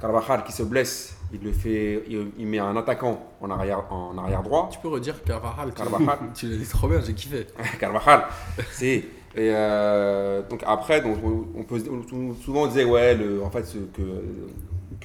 Carvajal 0.00 0.44
qui 0.44 0.52
se 0.52 0.62
blesse. 0.62 1.16
Il 1.32 1.40
le 1.42 1.52
fait, 1.52 2.04
il, 2.08 2.28
il 2.38 2.46
met 2.46 2.58
un 2.58 2.76
attaquant 2.76 3.18
en 3.40 3.50
arrière, 3.50 3.84
en 3.90 4.16
arrière 4.18 4.42
droit. 4.42 4.68
Tu 4.70 4.78
peux 4.78 4.88
redire 4.88 5.22
Carvajal. 5.24 5.72
Carvajal. 5.72 6.18
Tu 6.34 6.46
l'as 6.48 6.56
dit 6.56 6.66
trop 6.68 6.86
bien, 6.88 7.00
j'ai 7.00 7.14
kiffé. 7.14 7.46
Carvajal. 7.80 8.24
C'est. 8.72 9.04
Et 9.38 9.50
euh, 9.54 10.42
donc 10.48 10.62
après, 10.66 11.00
donc, 11.02 11.18
on 11.54 11.62
peut, 11.62 11.78
souvent 12.42 12.62
on 12.62 12.66
disait 12.68 12.84
ouais, 12.84 13.14
le, 13.14 13.42
en 13.42 13.50
fait, 13.50 13.64
ce- 13.64 13.76
que, 13.78 14.02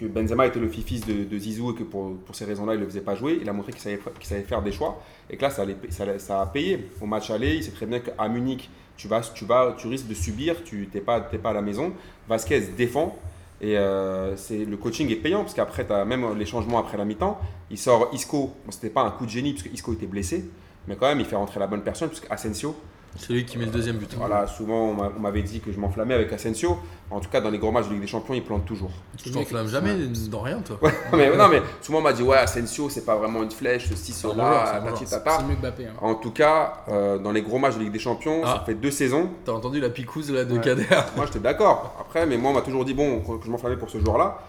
Benzema 0.07 0.47
était 0.47 0.59
le 0.59 0.67
fils 0.67 1.05
de, 1.05 1.37
Zizou 1.37 1.71
et 1.71 1.75
que 1.75 1.83
pour, 1.83 2.17
ces 2.33 2.45
raisons-là, 2.45 2.73
il 2.73 2.77
ne 2.77 2.83
le 2.83 2.89
faisait 2.89 3.01
pas 3.01 3.15
jouer. 3.15 3.39
Il 3.41 3.49
a 3.49 3.53
montré 3.53 3.71
qu'il 3.71 3.81
savait, 3.81 3.99
qu'il 4.19 4.27
savait 4.27 4.43
faire 4.43 4.61
des 4.61 4.71
choix 4.71 5.01
et 5.29 5.37
que 5.37 5.41
là, 5.41 5.49
ça, 5.49 6.41
a 6.41 6.45
payé. 6.47 6.89
Au 6.99 7.05
match 7.05 7.29
aller, 7.29 7.55
il 7.55 7.63
sait 7.63 7.71
très 7.71 7.85
bien 7.85 7.99
qu'à 7.99 8.27
Munich, 8.27 8.69
tu, 8.97 9.07
vas, 9.07 9.21
tu, 9.21 9.45
vas, 9.45 9.75
tu 9.77 9.87
risques 9.87 10.07
de 10.07 10.13
subir, 10.13 10.63
tu 10.63 10.89
n'es 10.93 11.01
pas, 11.01 11.27
à 11.43 11.53
la 11.53 11.61
maison. 11.61 11.93
Vasquez 12.27 12.61
défend. 12.77 13.17
Et 13.63 13.77
euh, 13.77 14.35
le 14.49 14.75
coaching 14.75 15.11
est 15.11 15.17
payant 15.17 15.41
parce 15.41 15.53
qu'après, 15.53 15.85
même 16.05 16.37
les 16.37 16.45
changements 16.45 16.79
après 16.79 16.97
la 16.97 17.05
mi-temps. 17.05 17.39
Il 17.69 17.77
sort 17.77 18.09
Isco. 18.11 18.55
Bon, 18.65 18.71
c'était 18.71 18.89
pas 18.89 19.01
un 19.01 19.11
coup 19.11 19.25
de 19.25 19.31
génie 19.31 19.53
parce 19.53 19.63
que 19.63 19.73
Isco 19.73 19.93
était 19.93 20.07
blessé. 20.07 20.49
Mais 20.87 20.95
quand 20.95 21.07
même, 21.07 21.19
il 21.19 21.25
fait 21.25 21.35
rentrer 21.35 21.59
la 21.59 21.67
bonne 21.67 21.83
personne 21.83 22.09
parce 22.09 22.21
qu'Asensio, 22.21 22.75
C'est 23.17 23.33
lui 23.33 23.45
qui 23.45 23.57
met 23.57 23.65
le 23.65 23.71
deuxième 23.71 23.97
but. 23.97 24.13
voilà, 24.17 24.47
souvent 24.47 24.85
on 24.89 24.93
m'a- 24.93 25.11
on 25.17 25.19
m'avait 25.19 25.41
dit 25.41 25.59
que 25.59 25.71
je 25.71 25.79
m'enflammais 25.79 26.13
avec 26.13 26.31
Asensio. 26.33 26.77
En 27.09 27.19
tout 27.19 27.29
cas, 27.29 27.41
dans 27.41 27.49
les 27.49 27.57
gros 27.59 27.71
matchs 27.71 27.87
de 27.87 27.91
Ligue 27.91 28.01
des 28.01 28.07
Champions, 28.07 28.33
il 28.33 28.41
plante 28.43 28.65
toujours. 28.65 28.89
Tu 29.21 29.31
t'enflammes 29.31 29.67
jamais 29.67 29.93
dans 30.29 30.39
rien, 30.39 30.59
toi. 30.61 30.79
mais, 31.13 31.35
non, 31.35 31.49
mais 31.49 31.61
souvent 31.81 31.97
on 31.99 32.01
m'a 32.01 32.13
dit, 32.13 32.23
ouais, 32.23 32.37
Asensio, 32.37 32.89
c'est 32.89 33.05
pas 33.05 33.17
vraiment 33.17 33.43
une 33.43 33.51
flèche, 33.51 33.89
ceci, 33.89 34.13
c'est 34.13 34.27
cela, 34.29 34.81
tati, 34.85 35.05
tata. 35.05 35.37
C'est 35.39 35.45
mieux 35.45 35.55
que 35.55 35.59
Mbappé. 35.61 35.85
hein. 35.87 35.93
En 36.01 36.15
tout 36.15 36.31
cas, 36.31 36.83
euh, 36.89 37.17
dans 37.17 37.33
les 37.33 37.41
gros 37.41 37.59
matchs 37.59 37.75
de 37.75 37.81
Ligue 37.81 37.91
des 37.91 37.99
Champions, 37.99 38.43
ça 38.43 38.59
Ah. 38.61 38.63
fait 38.65 38.75
deux 38.75 38.91
saisons. 38.91 39.29
T'as 39.43 39.51
entendu 39.51 39.81
la 39.81 39.89
picouse 39.89 40.31
là 40.31 40.45
de 40.45 40.53
Ouais. 40.55 40.61
Kader 40.61 40.85
Moi, 41.17 41.25
j'étais 41.25 41.39
d'accord. 41.39 41.95
Après, 41.99 42.25
mais 42.25 42.37
moi, 42.37 42.51
on 42.51 42.53
m'a 42.53 42.61
toujours 42.61 42.85
dit, 42.85 42.93
bon, 42.93 43.19
que 43.19 43.45
je 43.45 43.51
m'enflammais 43.51 43.75
pour 43.77 43.89
ce 43.89 43.99
joueur-là. 43.99 44.39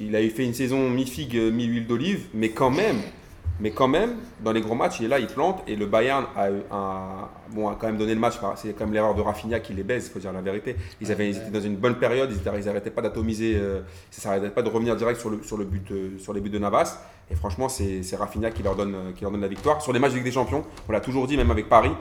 Il 0.00 0.16
a 0.16 0.20
eu 0.20 0.30
fait 0.30 0.44
une 0.44 0.54
saison 0.54 0.90
mi-figue, 0.90 1.36
mi-huile 1.36 1.86
d'olive, 1.86 2.26
mais 2.34 2.48
quand 2.50 2.70
même, 2.70 2.96
mais 3.60 3.70
quand 3.70 3.86
même, 3.88 4.16
dans 4.40 4.52
les 4.52 4.60
gros 4.60 4.74
matchs, 4.74 4.98
il 5.00 5.06
est 5.06 5.08
là, 5.08 5.18
il 5.18 5.26
plante. 5.28 5.62
Et 5.68 5.76
le 5.76 5.86
Bayern 5.86 6.24
a, 6.36 6.48
bon, 7.50 7.72
quand 7.78 7.86
même 7.86 7.96
donné 7.96 8.14
le 8.14 8.20
match. 8.20 8.34
C'est 8.56 8.72
quand 8.72 8.84
même 8.84 8.94
l'erreur 8.94 9.14
de 9.14 9.22
Rafinha 9.22 9.60
qui 9.60 9.72
les 9.74 9.84
baise, 9.84 10.06
il 10.06 10.12
faut 10.12 10.18
dire 10.18 10.32
la 10.32 10.40
vérité. 10.40 10.76
Ils, 11.00 11.10
avaient, 11.12 11.30
ils 11.30 11.36
étaient 11.36 11.50
dans 11.50 11.60
une 11.60 11.76
bonne 11.76 11.94
période, 11.96 12.30
ils 12.32 12.40
ils 12.58 12.64
n'arrêtaient 12.66 12.90
pas 12.90 13.02
d'atomiser, 13.02 13.54
euh, 13.56 13.80
ça 14.10 14.30
n'arrêtait 14.30 14.50
pas 14.50 14.62
de 14.62 14.68
revenir 14.68 14.96
direct 14.96 15.20
sur, 15.20 15.30
le, 15.30 15.42
sur, 15.42 15.56
le 15.56 15.64
but, 15.64 15.90
euh, 15.92 16.18
sur 16.18 16.32
les 16.32 16.40
buts 16.40 16.50
de 16.50 16.58
Navas. 16.58 16.98
Et 17.30 17.36
franchement, 17.36 17.68
c'est 17.68 18.02
Rafinha 18.16 18.50
qui 18.50 18.62
leur, 18.62 18.74
donne, 18.76 18.94
euh, 18.94 19.12
qui 19.14 19.22
leur 19.22 19.30
donne 19.30 19.40
la 19.40 19.48
victoire. 19.48 19.80
Sur 19.80 19.92
les 19.92 19.98
matchs 19.98 20.10
de 20.12 20.16
Ligue 20.16 20.26
des 20.26 20.32
Champions, 20.32 20.64
on 20.88 20.92
l'a 20.92 21.00
toujours 21.00 21.26
dit, 21.26 21.36
même 21.36 21.50
avec 21.50 21.68
Paris, 21.68 21.92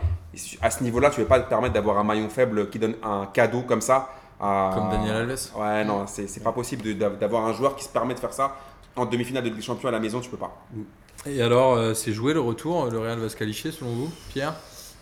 à 0.62 0.70
ce 0.72 0.84
niveau-là, 0.84 1.12
tu 1.12 1.20
ne 1.22 1.26
vas 1.26 1.38
pas 1.38 1.40
te 1.42 1.50
permettre 1.50 1.74
d'avoir 1.76 1.98
un 1.98 2.04
maillon 2.04 2.30
faible 2.30 2.70
qui 2.70 2.80
donne 2.80 2.96
un 3.04 3.28
cadeau 3.32 3.62
comme 3.62 3.82
ça. 3.82 4.10
à- 4.42 4.72
Comme 4.74 4.90
Daniel 4.90 5.16
Alves. 5.18 5.52
Ouais, 5.56 5.86
non, 5.86 6.06
c'est 6.08 6.44
pas 6.44 6.52
possible 6.52 6.98
d'avoir 6.98 7.46
un 7.46 7.54
joueur 7.54 7.76
qui 7.76 7.84
se 7.84 7.90
permet 7.90 8.16
de 8.16 8.20
faire 8.20 8.34
ça. 8.34 8.56
En 8.96 9.06
demi-finale 9.06 9.44
de 9.44 9.48
Ligue 9.50 9.58
des 9.58 9.64
Champions 9.64 9.90
à 9.90 9.92
la 9.92 10.00
maison, 10.00 10.20
tu 10.20 10.30
peux 10.30 10.38
pas. 10.38 10.56
Et 11.26 11.42
alors, 11.42 11.76
euh, 11.76 11.94
c'est 11.94 12.12
joué 12.14 12.34
le 12.34 12.42
retour 12.42 12.90
Le 12.90 13.00
Real 13.00 13.18
va 13.20 13.30
se 13.30 13.36
qualifier 13.38 13.72
selon 13.72 13.92
vous, 13.92 14.12
Pierre? 14.30 14.56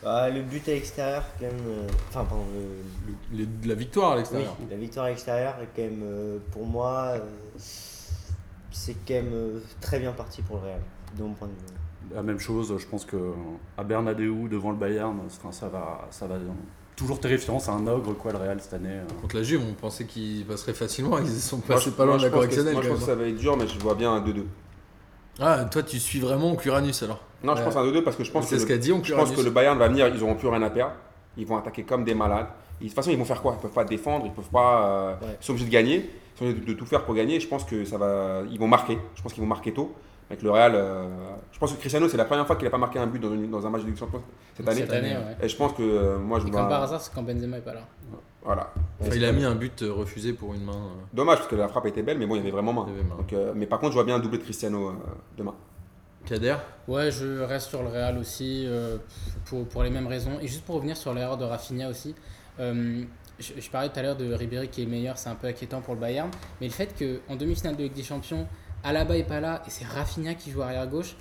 Bah, 0.03 0.29
le 0.29 0.41
but 0.41 0.67
à 0.67 0.71
l'extérieur, 0.71 1.23
quand 1.39 1.45
même. 1.45 1.55
euh, 1.67 1.87
Enfin, 2.09 2.25
pardon, 2.25 2.43
le- 3.33 3.47
La 3.67 3.75
victoire 3.75 4.11
à 4.11 4.13
oui, 4.13 4.17
l'extérieur. 4.19 4.55
la 4.69 4.75
victoire 4.77 5.05
à 5.05 5.09
l'extérieur 5.09 5.55
est 5.61 5.67
quand 5.75 5.81
même, 5.83 6.01
euh, 6.03 6.37
pour 6.51 6.65
moi, 6.65 7.13
euh, 7.15 7.19
c'est 7.57 8.95
quand 9.07 9.13
même 9.15 9.33
euh, 9.33 9.59
très 9.79 9.99
bien 9.99 10.11
parti 10.11 10.41
pour 10.41 10.57
le 10.57 10.63
Real, 10.63 10.81
de 11.17 11.23
mon 11.23 11.33
point 11.33 11.47
de 11.47 11.53
vue. 11.53 12.15
La 12.15 12.23
même 12.23 12.39
chose, 12.39 12.73
je 12.77 12.85
pense 12.87 13.05
que 13.05 13.17
à 13.77 13.83
Bernabeu 13.83 14.47
devant 14.49 14.71
le 14.71 14.77
Bayern, 14.77 15.17
ça 15.51 15.69
va, 15.69 16.07
ça 16.11 16.25
va 16.27 16.35
toujours 16.95 17.19
terrifiant. 17.19 17.57
C'est 17.59 17.69
un 17.71 17.85
ogre 17.87 18.13
quoi 18.17 18.31
le 18.31 18.37
Real 18.39 18.59
cette 18.59 18.73
année. 18.73 18.89
euh. 18.89 19.21
Contre 19.21 19.35
la 19.37 19.43
Juve, 19.43 19.61
on 19.69 19.73
pensait 19.73 20.05
qu'ils 20.05 20.45
passeraient 20.45 20.73
facilement. 20.73 21.19
Ils 21.19 21.27
sont 21.29 21.57
Moi, 21.57 21.65
passés 21.67 21.89
je- 21.91 21.95
pas 21.95 22.05
loin 22.05 22.15
moi, 22.15 22.19
de 22.19 22.23
la 22.25 22.29
correctionnelle. 22.31 22.73
Moi, 22.73 22.81
je 22.83 22.89
pense 22.89 22.99
que 22.99 23.05
ça 23.05 23.15
va 23.15 23.27
être 23.27 23.37
dur, 23.37 23.55
mais 23.55 23.67
je 23.67 23.79
vois 23.79 23.95
bien 23.95 24.11
un 24.13 24.19
2-2. 24.21 24.45
Ah, 25.39 25.65
toi, 25.65 25.83
tu 25.83 25.99
suis 25.99 26.19
vraiment 26.19 26.51
Oncluranus 26.51 27.03
alors 27.03 27.19
Non, 27.43 27.55
je 27.55 27.63
pense 27.63 27.75
un 27.75 27.83
2-2 27.85 28.03
parce 28.03 28.15
que 28.15 28.23
je 28.23 28.31
pense, 28.31 28.49
que 28.49 28.55
ce 28.57 28.61
le, 28.61 28.67
qu'a 28.67 28.77
dit 28.77 28.87
je 28.89 28.93
pense 28.93 29.01
Oncluranus. 29.01 29.35
que 29.37 29.41
le 29.41 29.49
Bayern 29.51 29.77
va 29.77 29.87
venir, 29.87 30.07
ils 30.07 30.21
auront 30.23 30.35
plus 30.35 30.47
rien 30.47 30.61
à 30.61 30.69
perdre. 30.69 30.93
Ils 31.37 31.45
vont 31.45 31.57
attaquer 31.57 31.83
comme 31.83 32.03
des 32.03 32.13
malades. 32.13 32.47
Ils- 32.79 32.85
de 32.85 32.89
toute 32.89 32.95
façon, 32.95 33.11
ils 33.11 33.17
vont 33.17 33.25
faire 33.25 33.41
quoi? 33.41 33.55
Ils 33.57 33.61
peuvent 33.61 33.71
pas 33.71 33.85
défendre, 33.85 34.25
ils 34.25 34.31
peuvent 34.33 34.49
pas. 34.51 34.85
euh, 34.85 35.11
Ouais. 35.21 35.37
Ils 35.41 35.45
sont 35.45 35.51
obligés 35.53 35.67
de 35.67 35.71
gagner. 35.71 35.95
Ils 36.35 36.37
sont 36.37 36.45
obligés 36.45 36.59
de, 36.61 36.65
de 36.65 36.73
tout 36.77 36.85
faire 36.85 37.03
pour 37.05 37.15
gagner. 37.15 37.39
Je 37.39 37.47
pense 37.47 37.63
que 37.63 37.85
ça 37.85 37.97
va. 37.97 38.41
Ils 38.51 38.59
vont 38.59 38.67
marquer. 38.67 38.97
Je 39.15 39.21
pense 39.21 39.31
qu'ils 39.33 39.41
vont 39.41 39.47
marquer 39.49 39.73
tôt. 39.73 39.95
Avec 40.29 40.43
le 40.43 40.51
Real, 40.51 40.73
euh, 40.75 41.07
je 41.51 41.59
pense 41.59 41.73
que 41.73 41.77
Cristiano, 41.79 42.07
c'est 42.07 42.15
la 42.15 42.23
première 42.23 42.47
fois 42.47 42.55
qu'il 42.55 42.63
n'a 42.63 42.71
pas 42.71 42.77
marqué 42.77 42.97
un 42.99 43.05
but 43.07 43.19
dans, 43.19 43.65
un 43.65 43.69
match 43.69 43.81
de 43.81 43.87
Ligue 43.87 43.95
des 43.95 43.99
Champions 43.99 44.23
cette 44.55 44.65
année. 44.67 44.79
Cette 44.79 44.91
année, 44.91 45.13
ouais. 45.13 45.35
Et 45.45 45.49
je 45.49 45.55
pense 45.57 45.73
que 45.73 45.81
euh, 45.83 46.17
moi, 46.19 46.39
je 46.39 46.47
Et 46.47 46.51
vois. 46.51 46.61
comme 46.61 46.69
par 46.69 46.83
hasard, 46.83 47.01
c'est 47.01 47.13
quand 47.13 47.21
Benzema 47.21 47.57
est 47.57 47.61
pas 47.61 47.73
là. 47.73 47.81
Voilà. 48.43 48.73
Enfin, 48.99 49.11
il 49.15 49.23
a 49.25 49.31
mis 49.31 49.43
un 49.45 49.55
but 49.55 49.81
euh, 49.83 49.93
refusé 49.93 50.33
pour 50.33 50.53
une 50.53 50.63
main. 50.63 50.73
euh, 50.73 51.01
Dommage 51.13 51.37
parce 51.39 51.49
que 51.49 51.55
la 51.55 51.67
frappe 51.67 51.85
était 51.85 52.01
belle, 52.01 52.17
mais 52.17 52.25
bon, 52.25 52.35
il 52.35 52.39
y 52.39 52.41
avait 52.41 52.51
vraiment 52.51 52.73
main. 52.73 52.85
il 52.87 52.93
y 52.93 52.99
avait 52.99 53.07
main. 53.07 53.15
Donc, 53.17 53.33
euh, 53.33 53.53
mais 53.55 53.67
par 53.67 53.79
contre, 53.79 53.91
je 53.91 53.97
vois 53.97 54.03
bien 54.03 54.15
un 54.15 54.19
doublé 54.19 54.39
de 54.39 54.43
Cristiano 54.43 54.89
euh, 54.89 54.93
demain. 55.37 55.53
Kader? 56.25 56.55
Ouais, 56.87 57.11
je 57.11 57.39
reste 57.41 57.69
sur 57.69 57.81
le 57.83 57.89
Real 57.89 58.17
aussi 58.17 58.65
euh, 58.67 58.97
pour, 59.45 59.67
pour 59.67 59.83
les 59.83 59.89
mêmes 59.89 60.07
raisons. 60.07 60.39
Et 60.41 60.47
juste 60.47 60.63
pour 60.65 60.75
revenir 60.75 60.97
sur 60.97 61.13
l'erreur 61.13 61.37
de 61.37 61.45
Rafinha 61.45 61.89
aussi, 61.89 62.15
euh, 62.59 63.03
je, 63.39 63.53
je 63.59 63.69
parlais 63.69 63.89
tout 63.89 63.99
à 63.99 64.01
l'heure 64.03 64.15
de 64.17 64.31
Ribéry 64.33 64.69
qui 64.69 64.81
est 64.81 64.85
le 64.85 64.91
meilleur, 64.91 65.17
c'est 65.17 65.29
un 65.29 65.35
peu 65.35 65.47
inquiétant 65.47 65.81
pour 65.81 65.93
le 65.95 65.99
Bayern. 65.99 66.29
Mais 66.59 66.67
le 66.67 66.73
fait 66.73 66.93
qu'en 66.97 67.35
demi-finale 67.35 67.75
de 67.75 67.83
Ligue 67.83 67.93
des 67.93 68.03
Champions, 68.03 68.47
Alaba 68.83 69.17
est 69.17 69.23
pas 69.23 69.39
là 69.39 69.61
et 69.67 69.69
c'est 69.69 69.85
Rafinha 69.85 70.33
qui 70.35 70.51
joue 70.51 70.61
arrière 70.63 70.87
gauche, 70.87 71.15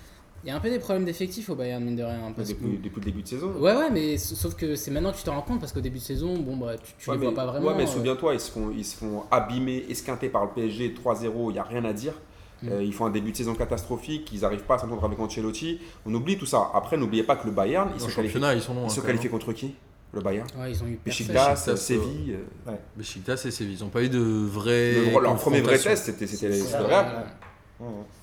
il 0.44 0.48
y 0.48 0.50
a 0.50 0.56
un 0.56 0.60
peu 0.60 0.70
des 0.70 0.78
problèmes 0.78 1.04
d'effectifs 1.04 1.48
au 1.50 1.54
Bayern, 1.54 1.82
mine 1.84 1.96
de 1.96 2.02
rien. 2.02 2.20
hein, 2.28 2.32
parce 2.34 2.48
que- 2.52 2.54
Depuis, 2.54 3.00
le 3.00 3.04
début 3.04 3.22
de 3.22 3.28
saison. 3.28 3.52
Ouais, 3.58 3.74
ouais, 3.76 3.90
mais 3.90 4.16
sauf 4.18 4.54
que 4.54 4.74
c'est 4.74 4.90
maintenant 4.90 5.12
que 5.12 5.18
tu 5.18 5.22
t'en 5.24 5.34
rends 5.34 5.42
compte 5.42 5.60
parce 5.60 5.72
qu'au 5.72 5.80
début 5.80 5.98
de 5.98 6.02
saison, 6.04 6.38
bon, 6.38 6.56
bah, 6.56 6.76
tu, 6.76 6.92
tu 6.98 7.10
Ouais, 7.10 7.16
les 7.16 7.20
mais, 7.20 7.26
vois 7.26 7.34
pas 7.34 7.46
vraiment. 7.46 7.66
ouais, 7.68 7.74
mais 7.76 7.84
euh, 7.84 7.86
souviens-toi, 7.86 8.34
ils 8.34 8.40
se 8.40 8.50
font, 8.50 8.70
ils 8.76 8.84
se 8.84 8.96
font 8.96 9.24
abîmer, 9.30 9.84
esquinter 9.88 10.28
par 10.28 10.44
le 10.44 10.50
PSG 10.54 10.94
3-0, 10.94 11.50
il 11.50 11.54
n'y 11.54 11.58
a 11.58 11.62
rien 11.64 11.84
à 11.84 11.92
dire. 11.92 12.14
Mm. 12.62 12.68
Euh, 12.68 12.82
ils 12.82 12.92
font 12.92 13.06
un 13.06 13.10
début 13.10 13.32
de 13.32 13.36
saison 13.36 13.54
catastrophique, 13.54 14.30
ils 14.32 14.40
n'arrivent 14.40 14.64
pas 14.64 14.74
à 14.74 14.78
s'entendre 14.78 15.04
avec 15.04 15.18
Ancelotti. 15.18 15.78
On 16.04 16.12
oublie 16.14 16.36
tout 16.36 16.46
ça. 16.46 16.70
Après, 16.74 16.96
n'oubliez 16.98 17.22
pas 17.22 17.36
que 17.36 17.46
le 17.46 17.52
Bayern, 17.52 17.88
ils 17.94 17.98
qualifient, 18.00 18.14
championnat, 18.14 18.54
ils 18.54 18.60
sont 18.60 18.74
longs. 18.74 18.82
ils 18.82 18.86
hein, 18.86 18.88
se 18.90 19.00
quand 19.00 19.06
qualifient 19.06 19.24
même. 19.28 19.32
contre 19.38 19.52
qui 19.54 19.74
Le 20.12 20.20
Bayern 20.20 20.46
Ouais, 20.58 20.70
ils 20.72 20.82
ont 20.82 20.86
eu. 20.86 20.98
Besiktas, 21.06 21.54
Beşiktaş, 21.54 21.78
Séville. 21.78 22.36
euh, 22.68 22.72
Beşiktaş 22.96 23.46
et 23.46 23.50
Séville. 23.50 23.76
Ils 23.78 23.82
n'ont 23.84 23.88
pas 23.90 24.02
eu 24.02 24.08
de 24.08 24.18
vrai. 24.18 24.92
le- 24.94 25.20
leur 25.22 25.36
premier 25.36 25.60
vrai 25.62 25.78
test, 25.78 26.04
c'était 26.14 26.48
le 26.48 26.54
Ouais, 26.62 26.78
Real. 26.86 27.26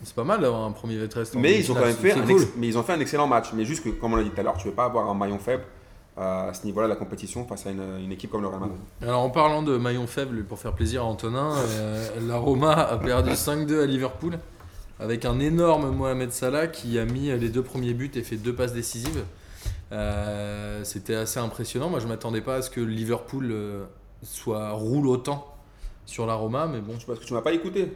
C'est 0.04 0.14
pas 0.16 0.24
mal 0.24 0.40
d'avoir 0.42 0.64
un 0.64 0.72
premier 0.72 0.98
vrai 0.98 1.08
test. 1.08 1.36
en 1.36 1.40
Mais 1.40 1.60
ils 1.60 1.72
ont 1.72 1.76
quand 1.76 1.86
même 1.86 1.96
fait, 1.96 2.16
ex- 2.30 2.48
mais 2.58 2.68
ils 2.68 2.78
ont 2.78 2.84
fait 2.84 2.94
un 2.94 3.00
excellent 3.00 3.28
match. 3.28 3.48
Mais 3.54 3.66
juste 3.66 3.84
que, 3.84 3.90
comme 3.90 4.14
on 4.14 4.16
l'a 4.16 4.24
dit 4.24 4.30
tout 4.30 4.40
à 4.40 4.44
l'heure, 4.44 4.58
tu 4.58 4.66
ne 4.68 4.72
veux 4.72 4.76
pas 4.76 4.86
avoir 4.86 5.10
un 5.10 5.14
maillon 5.16 5.40
faible 5.40 5.64
euh, 6.20 6.50
à 6.50 6.54
ce 6.54 6.66
niveau-là 6.66 6.88
de 6.88 6.94
la 6.94 6.96
compétition 6.98 7.46
face 7.46 7.66
à 7.66 7.72
une, 7.72 8.00
une 8.04 8.12
équipe 8.12 8.32
comme 8.32 8.42
le 8.42 8.48
Real 8.48 8.60
Madrid. 8.60 8.78
Alors 9.02 9.22
en 9.22 9.30
parlant 9.30 9.64
de 9.64 9.78
maillon 9.78 10.06
faible, 10.08 10.44
pour 10.44 10.60
faire 10.60 10.74
plaisir 10.74 11.02
à 11.02 11.06
Antonin, 11.06 11.54
euh, 11.58 12.08
la 12.28 12.38
Roma 12.38 12.72
a 12.74 12.98
perdu 12.98 13.30
5-2 13.34 13.82
à 13.84 13.86
Liverpool 13.86 14.38
avec 15.00 15.26
un 15.26 15.40
énorme 15.40 15.92
Mohamed 15.92 16.32
Salah 16.32 16.68
qui 16.68 16.98
a 17.00 17.06
mis 17.06 17.28
les 17.38 17.50
deux 17.50 17.62
premiers 17.64 17.94
buts 17.94 18.12
et 18.16 18.24
fait 18.24 18.36
deux 18.38 18.54
passes 18.56 18.74
décisives. 18.74 19.24
Euh, 19.92 20.84
C'était 20.84 21.16
assez 21.16 21.40
impressionnant. 21.40 21.90
Moi, 21.90 22.00
je 22.00 22.08
m'attendais 22.08 22.42
pas 22.42 22.56
à 22.56 22.62
ce 22.62 22.70
que 22.70 22.82
Liverpool 22.82 23.50
euh, 23.52 23.86
soit 24.24 24.72
roule 24.72 25.08
autant 25.08 25.54
sur 26.06 26.26
la 26.26 26.34
Roma, 26.36 26.68
mais 26.68 26.80
bon. 26.80 26.94
Parce 27.06 27.20
que 27.20 27.26
tu 27.26 27.34
m'as 27.34 27.42
pas 27.42 27.52
écouté. 27.54 27.92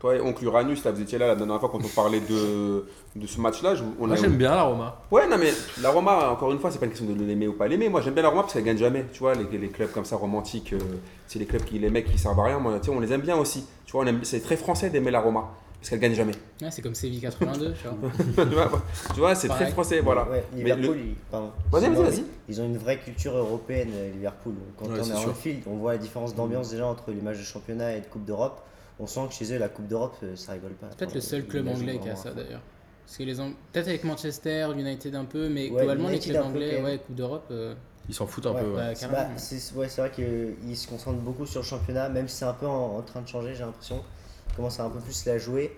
Toi 0.00 0.14
et 0.16 0.20
Oncle 0.20 0.44
Uranus, 0.44 0.84
là, 0.84 0.92
vous 0.92 1.00
étiez 1.02 1.18
là 1.18 1.26
la 1.26 1.34
dernière 1.34 1.58
fois 1.58 1.68
quand 1.70 1.80
on 1.84 1.88
parlait 1.88 2.20
de, 2.20 2.86
de 3.16 3.26
ce 3.26 3.40
match-là. 3.40 3.74
Moi, 3.98 4.14
j'aime 4.14 4.36
bien 4.36 4.54
la 4.54 4.62
Roma. 4.62 5.00
Ouais, 5.10 5.26
non, 5.28 5.36
mais 5.38 5.52
la 5.82 5.90
Roma, 5.90 6.30
encore 6.30 6.52
une 6.52 6.60
fois, 6.60 6.70
c'est 6.70 6.78
pas 6.78 6.84
une 6.86 6.92
question 6.92 7.12
de 7.12 7.20
l'aimer 7.24 7.48
ou 7.48 7.54
pas 7.54 7.66
l'aimer. 7.66 7.88
Moi, 7.88 8.00
j'aime 8.00 8.14
bien 8.14 8.22
la 8.22 8.28
Roma 8.28 8.42
parce 8.42 8.52
qu'elle 8.52 8.62
gagne 8.62 8.78
jamais. 8.78 9.06
Tu 9.12 9.18
vois, 9.18 9.34
les, 9.34 9.58
les 9.58 9.68
clubs 9.68 9.90
comme 9.90 10.04
ça, 10.04 10.14
romantiques, 10.14 10.72
euh, 10.72 10.78
c'est 11.26 11.40
les 11.40 11.46
clubs 11.46 11.64
qui, 11.64 11.80
les 11.80 11.90
mecs 11.90 12.06
qui 12.12 12.16
servent 12.18 12.38
à 12.38 12.44
rien. 12.44 12.60
Moi, 12.60 12.78
tu 12.78 12.86
sais, 12.90 12.96
on 12.96 13.00
les 13.00 13.12
aime 13.12 13.22
bien 13.22 13.36
aussi. 13.36 13.66
Tu 13.86 13.92
vois, 13.92 14.04
c'est 14.22 14.40
très 14.40 14.56
français 14.56 14.88
d'aimer 14.90 15.10
la 15.10 15.18
Roma. 15.20 15.48
parce 15.80 15.90
qu'elle 15.90 15.98
gagne 15.98 16.14
jamais. 16.14 16.34
Ouais, 16.62 16.70
c'est 16.70 16.80
comme 16.82 16.94
Séville 16.94 17.20
82, 17.20 17.72
tu 17.74 17.88
vois. 17.88 18.44
tu 18.44 18.54
vois, 18.54 18.70
tu 19.14 19.20
vois, 19.20 19.34
c'est 19.34 19.48
très 19.48 19.66
français, 19.72 19.98
voilà. 19.98 20.28
Ouais, 20.30 20.44
Liverpool, 20.54 20.94
le- 20.94 20.96
ils, 21.00 21.14
pardon. 21.28 21.50
Vas-y, 21.72 21.82
Sinon, 21.82 22.02
vas-y, 22.02 22.10
vas-y. 22.12 22.24
Ils 22.48 22.60
ont 22.60 22.64
une 22.66 22.78
vraie 22.78 22.98
culture 22.98 23.36
européenne, 23.36 23.90
euh, 23.94 24.12
Liverpool. 24.12 24.54
Quand 24.78 24.84
Ouais, 24.86 25.00
on 25.02 25.10
est 25.10 25.12
en 25.12 25.16
sûr. 25.22 25.34
field, 25.36 25.62
on 25.66 25.74
voit 25.76 25.92
la 25.92 25.98
différence 25.98 26.36
d'ambiance 26.36 26.70
déjà 26.70 26.86
entre 26.86 27.10
les 27.10 27.20
matchs 27.20 27.38
de 27.38 27.42
championnat 27.44 27.96
et 27.96 28.00
de 28.00 28.06
Coupe 28.06 28.24
d'Europe. 28.24 28.60
On 29.00 29.06
sent 29.06 29.20
que 29.28 29.34
chez 29.34 29.52
eux, 29.54 29.58
la 29.58 29.68
Coupe 29.68 29.86
d'Europe, 29.86 30.16
euh, 30.22 30.34
ça 30.36 30.52
rigole 30.52 30.72
pas. 30.72 30.88
C'est 30.90 30.98
peut-être 30.98 31.14
le 31.14 31.20
seul 31.20 31.46
club 31.46 31.68
anglais 31.68 31.98
qui 31.98 32.08
a 32.08 32.16
ça 32.16 32.32
d'ailleurs. 32.32 32.62
Parce 33.06 33.16
que 33.16 33.22
les 33.22 33.40
Ang- 33.40 33.54
peut-être 33.72 33.88
avec 33.88 34.04
Manchester, 34.04 34.68
United 34.76 35.14
un 35.14 35.24
peu, 35.24 35.48
mais 35.48 35.70
Ouais, 35.70 35.78
globalement 35.78 36.08
les 36.08 36.18
clubs 36.18 36.42
anglais, 36.42 36.82
ouais, 36.82 36.98
Coupe 36.98 37.14
d'Europe. 37.14 37.46
euh, 37.50 37.74
Ils 38.08 38.14
s'en 38.14 38.26
foutent 38.26 38.46
un 38.46 38.52
Ouais, 38.54 38.60
peu. 38.62 38.70
ouais. 38.70 38.76
bah, 38.76 38.94
C'est 38.94 39.72
bah, 39.74 39.88
c'est 39.88 40.00
vrai 40.00 40.10
qu'ils 40.10 40.76
se 40.76 40.88
concentrent 40.88 41.20
beaucoup 41.20 41.46
sur 41.46 41.60
le 41.60 41.66
championnat, 41.66 42.08
même 42.08 42.26
si 42.28 42.36
c'est 42.36 42.44
un 42.44 42.52
peu 42.54 42.66
en, 42.66 42.96
en 42.98 43.02
train 43.02 43.22
de 43.22 43.28
changer, 43.28 43.54
j'ai 43.54 43.64
l'impression. 43.64 44.02
Ils 44.50 44.56
commencent 44.56 44.80
à 44.80 44.84
un 44.84 44.90
peu 44.90 44.98
plus 45.00 45.24
la 45.26 45.38
jouer. 45.38 45.74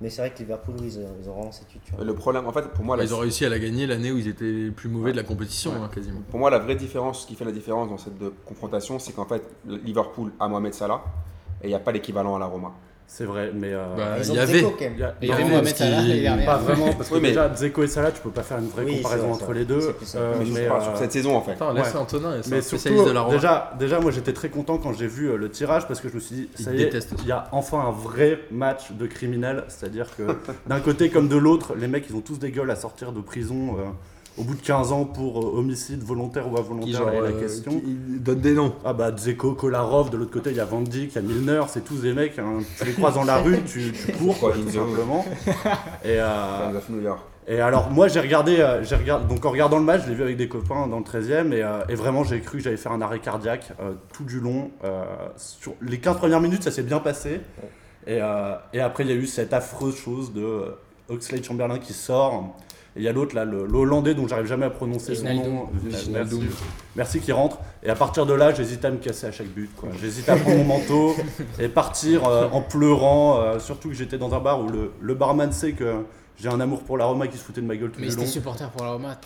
Mais 0.00 0.10
c'est 0.10 0.20
vrai 0.22 0.32
que 0.32 0.38
Liverpool, 0.38 0.76
ils 0.80 0.98
ont, 0.98 1.08
ils 1.22 1.28
ont 1.28 1.32
vraiment 1.34 1.50
cette 1.52 1.68
culture. 1.68 1.96
Le 2.02 2.14
problème, 2.14 2.46
en 2.46 2.52
fait, 2.52 2.68
pour 2.68 2.84
moi, 2.84 2.96
Bah, 2.96 3.02
ils 3.02 3.12
ont 3.14 3.18
réussi 3.18 3.44
à 3.44 3.48
la 3.48 3.58
gagner 3.58 3.86
l'année 3.86 4.12
où 4.12 4.18
ils 4.18 4.28
étaient 4.28 4.44
les 4.44 4.70
plus 4.70 4.88
mauvais 4.88 5.10
de 5.12 5.16
la 5.16 5.24
compétition, 5.24 5.72
hein, 5.82 5.90
quasiment. 5.92 6.20
Pour 6.30 6.38
moi, 6.38 6.50
la 6.50 6.58
vraie 6.60 6.76
différence, 6.76 7.22
ce 7.22 7.26
qui 7.26 7.34
fait 7.34 7.44
la 7.44 7.50
différence 7.52 7.88
dans 7.88 7.98
cette 7.98 8.14
confrontation, 8.44 8.98
c'est 9.00 9.12
qu'en 9.12 9.24
fait, 9.24 9.42
Liverpool 9.66 10.32
a 10.38 10.46
Mohamed 10.48 10.72
Salah 10.74 11.02
et 11.62 11.66
il 11.66 11.68
n'y 11.68 11.74
a 11.74 11.78
pas 11.80 11.92
l'équivalent 11.92 12.36
à 12.36 12.38
la 12.38 12.46
Roma. 12.46 12.72
C'est 13.10 13.24
vrai, 13.24 13.50
mais. 13.54 13.72
euh, 13.72 13.86
Bah, 13.96 14.16
il 14.22 14.34
y 14.34 14.38
avait. 14.38 14.58
Dzeko, 14.58 14.70
quand 14.78 14.80
même. 14.84 14.92
il 14.96 15.00
y 15.00 15.02
Et 15.02 15.08
il 15.22 15.32
avait 15.32 15.44
mais 15.44 15.48
Mohamed 15.48 15.74
Salah 15.76 15.90
l'année 16.02 16.20
dernière. 16.20 16.44
Pas 16.44 16.56
vraiment, 16.58 16.92
parce 16.92 17.08
que 17.08 17.14
Oui, 17.14 17.20
mais- 17.22 17.28
déjà, 17.28 17.48
Dzeko 17.48 17.82
et 17.82 17.86
Salah, 17.86 18.12
tu 18.12 18.20
peux 18.20 18.28
pas 18.28 18.42
faire 18.42 18.58
une 18.58 18.68
vraie 18.68 18.84
Oui, 18.84 18.96
c'est 18.96 19.02
comparaison 19.02 19.28
vrai, 19.28 19.42
entre 19.42 19.52
les 19.54 19.64
deux. 19.64 19.80
C'est 19.80 19.92
plus 19.94 20.04
ça. 20.06 20.18
euh, 20.18 20.34
mais 20.38 20.44
je 20.44 20.52
mais, 20.52 20.66
parle 20.66 20.82
euh, 20.82 20.84
sur 20.84 20.96
cette 20.98 21.12
saison, 21.12 21.34
en 21.34 21.40
fait. 21.40 21.52
Attends, 21.52 21.72
laisse 21.72 21.94
Ouais. 21.94 21.96
Antonin, 22.00 22.34
c'est 22.42 22.50
Mais 22.50 22.58
un 22.58 22.60
surtout, 22.60 22.76
spécialiste 22.80 23.06
de 23.06 23.10
la 23.12 23.20
Roma. 23.22 23.34
déjà, 23.34 23.72
déjà, 23.78 23.98
moi 24.00 24.10
j'étais 24.10 24.34
très 24.34 24.50
content 24.50 24.76
quand 24.76 24.92
j'ai 24.92 25.06
vu 25.06 25.30
euh, 25.30 25.36
le 25.38 25.48
tirage 25.50 25.88
parce 25.88 26.02
que 26.02 26.10
je 26.10 26.14
me 26.16 26.20
suis 26.20 26.34
dit, 26.36 26.48
Il 26.58 26.64
ça 26.66 26.74
y 26.74 26.82
est, 26.82 27.12
il 27.22 27.26
y 27.26 27.32
a 27.32 27.48
enfin 27.52 27.80
un 27.80 27.92
vrai 27.92 28.40
match 28.50 28.92
de 28.92 29.06
criminels. 29.06 29.64
C'est-à-dire 29.68 30.14
que 30.14 30.24
d'un 30.66 30.80
côté 30.80 31.08
comme 31.08 31.28
de 31.28 31.36
l'autre, 31.36 31.74
les 31.76 31.88
mecs 31.88 32.04
ils 32.10 32.14
ont 32.14 32.20
tous 32.20 32.38
des 32.38 32.50
gueules 32.50 32.70
à 32.70 32.76
sortir 32.76 33.12
de 33.12 33.22
prison 33.22 33.76
euh, 33.78 33.84
au 34.38 34.44
bout 34.44 34.54
de 34.54 34.60
15 34.62 34.92
ans 34.92 35.04
pour 35.04 35.40
euh, 35.40 35.58
homicide 35.58 36.02
volontaire 36.02 36.50
ou 36.50 36.56
involontaire. 36.58 36.92
genre, 36.98 37.10
la 37.10 37.28
euh, 37.28 37.40
question. 37.40 37.72
qui- 37.72 37.82
il 37.86 38.22
donne 38.22 38.40
des 38.40 38.54
noms. 38.54 38.72
Ah 38.84 38.92
bah 38.92 39.10
Dzeko, 39.10 39.54
Kolarov, 39.54 40.10
de 40.10 40.16
l'autre 40.16 40.30
côté 40.30 40.50
il 40.50 40.56
y 40.56 40.60
a 40.60 40.64
Van 40.64 40.82
il 40.84 41.12
y 41.12 41.18
a 41.18 41.20
Milner, 41.20 41.62
c'est 41.68 41.84
tous 41.84 42.02
des 42.02 42.12
mecs, 42.12 42.38
hein, 42.38 42.58
tu 42.78 42.84
les 42.84 42.92
croises 42.92 43.14
dans 43.14 43.24
la 43.24 43.38
rue, 43.38 43.62
tu, 43.64 43.92
tu 43.92 44.12
cours 44.18 44.38
quoi, 44.38 44.52
tout 44.52 44.68
simplement. 44.70 45.24
Et, 46.04 46.18
euh, 46.20 46.70
et 47.50 47.60
alors 47.60 47.90
moi 47.90 48.08
j'ai 48.08 48.20
regardé, 48.20 48.60
euh, 48.60 48.82
j'ai 48.84 48.94
regardé, 48.96 49.26
donc 49.26 49.44
en 49.46 49.50
regardant 49.50 49.78
le 49.78 49.84
match, 49.84 50.02
je 50.04 50.10
l'ai 50.10 50.14
vu 50.14 50.22
avec 50.22 50.36
des 50.36 50.48
copains 50.48 50.86
dans 50.86 50.98
le 50.98 51.04
13e 51.04 51.52
et, 51.52 51.62
euh, 51.62 51.80
et 51.88 51.94
vraiment 51.94 52.22
j'ai 52.22 52.40
cru 52.40 52.58
que 52.58 52.64
j'allais 52.64 52.76
faire 52.76 52.92
un 52.92 53.00
arrêt 53.00 53.20
cardiaque 53.20 53.72
euh, 53.80 53.92
tout 54.12 54.24
du 54.24 54.38
long. 54.38 54.70
Sur 55.36 55.72
les 55.80 55.98
15 55.98 56.18
premières 56.18 56.40
minutes 56.42 56.62
ça 56.62 56.70
s'est 56.70 56.82
bien 56.82 56.98
passé 56.98 57.40
et, 58.06 58.18
et 58.72 58.80
après 58.80 59.04
il 59.04 59.10
y 59.10 59.12
a 59.12 59.16
eu 59.16 59.26
cette 59.26 59.52
affreuse 59.52 59.96
chose 59.96 60.32
de 60.32 60.74
Oxlade 61.08 61.42
Chamberlain 61.44 61.78
qui 61.78 61.94
sort. 61.94 62.54
Et 62.98 63.02
il 63.02 63.04
y 63.04 63.08
a 63.08 63.12
l'autre 63.12 63.34
là, 63.34 63.44
le, 63.44 63.64
le 63.64 63.78
Hollandais 63.78 64.14
dont 64.14 64.26
j'arrive 64.26 64.46
jamais 64.46 64.66
à 64.66 64.70
prononcer 64.70 65.14
son 65.14 65.24
nom. 65.32 65.68
Merci, 66.96 67.20
qui 67.20 67.32
rentre. 67.32 67.58
Et 67.84 67.90
à 67.90 67.94
partir 67.94 68.26
de 68.26 68.34
là, 68.34 68.52
j'hésitais 68.52 68.88
à 68.88 68.90
me 68.90 68.96
casser 68.98 69.26
à 69.26 69.32
chaque 69.32 69.46
but. 69.46 69.70
J'hésitais 70.00 70.32
à 70.32 70.36
prendre 70.36 70.56
mon 70.58 70.64
manteau 70.64 71.14
et 71.60 71.68
partir 71.68 72.26
euh, 72.26 72.48
en 72.52 72.60
pleurant. 72.60 73.40
euh, 73.40 73.58
surtout 73.60 73.88
que 73.88 73.94
j'étais 73.94 74.18
dans 74.18 74.34
un 74.34 74.40
bar 74.40 74.60
où 74.60 74.68
le, 74.68 74.90
le 75.00 75.14
barman 75.14 75.52
sait 75.52 75.72
que 75.72 75.84
j'ai 76.40 76.48
un 76.48 76.60
amour 76.60 76.80
pour 76.82 76.96
la 76.98 77.04
Roma 77.04 77.26
qui 77.28 77.36
se 77.36 77.42
foutait 77.42 77.60
de 77.60 77.66
ma 77.66 77.74
gueule 77.76 77.90
tout 77.90 78.00
Mais 78.00 78.06
le 78.08 78.14
long. 78.14 78.20
t'es 78.22 78.26
supporter 78.28 78.68
pour 78.70 78.84
la 78.84 78.92
Roma, 78.92 79.16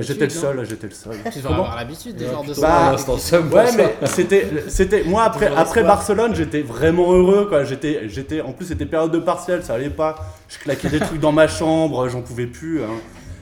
J'étais 0.00 0.24
le 0.24 0.30
seul, 0.30 0.66
j'étais 0.66 0.86
le 0.86 0.92
seul. 0.94 1.16
Tu 1.32 1.38
devrais 1.38 1.52
avoir 1.54 1.76
l'habitude 1.76 2.16
des 2.16 2.26
genres 2.26 2.44
de 2.44 2.54
Bah, 2.60 2.96
somme 3.18 3.52
Ouais, 3.52 3.66
mais 3.76 3.94
c'était, 4.06 4.48
c'était, 4.68 5.04
moi 5.04 5.24
après, 5.24 5.46
après. 5.54 5.82
Barcelone, 5.84 6.34
j'étais 6.34 6.62
vraiment 6.62 7.12
heureux, 7.12 7.46
quoi. 7.46 7.64
J'étais, 7.64 8.08
j'étais, 8.08 8.40
en 8.40 8.52
plus 8.52 8.66
c'était 8.66 8.86
période 8.86 9.10
de 9.10 9.18
partiel, 9.18 9.62
ça 9.62 9.74
allait 9.74 9.90
pas. 9.90 10.16
Je 10.48 10.58
claquais 10.58 10.88
des 10.88 11.00
trucs 11.00 11.20
dans 11.20 11.32
ma 11.32 11.46
chambre, 11.48 12.08
j'en 12.08 12.22
pouvais 12.22 12.46
plus. 12.46 12.82
hein. 12.82 12.86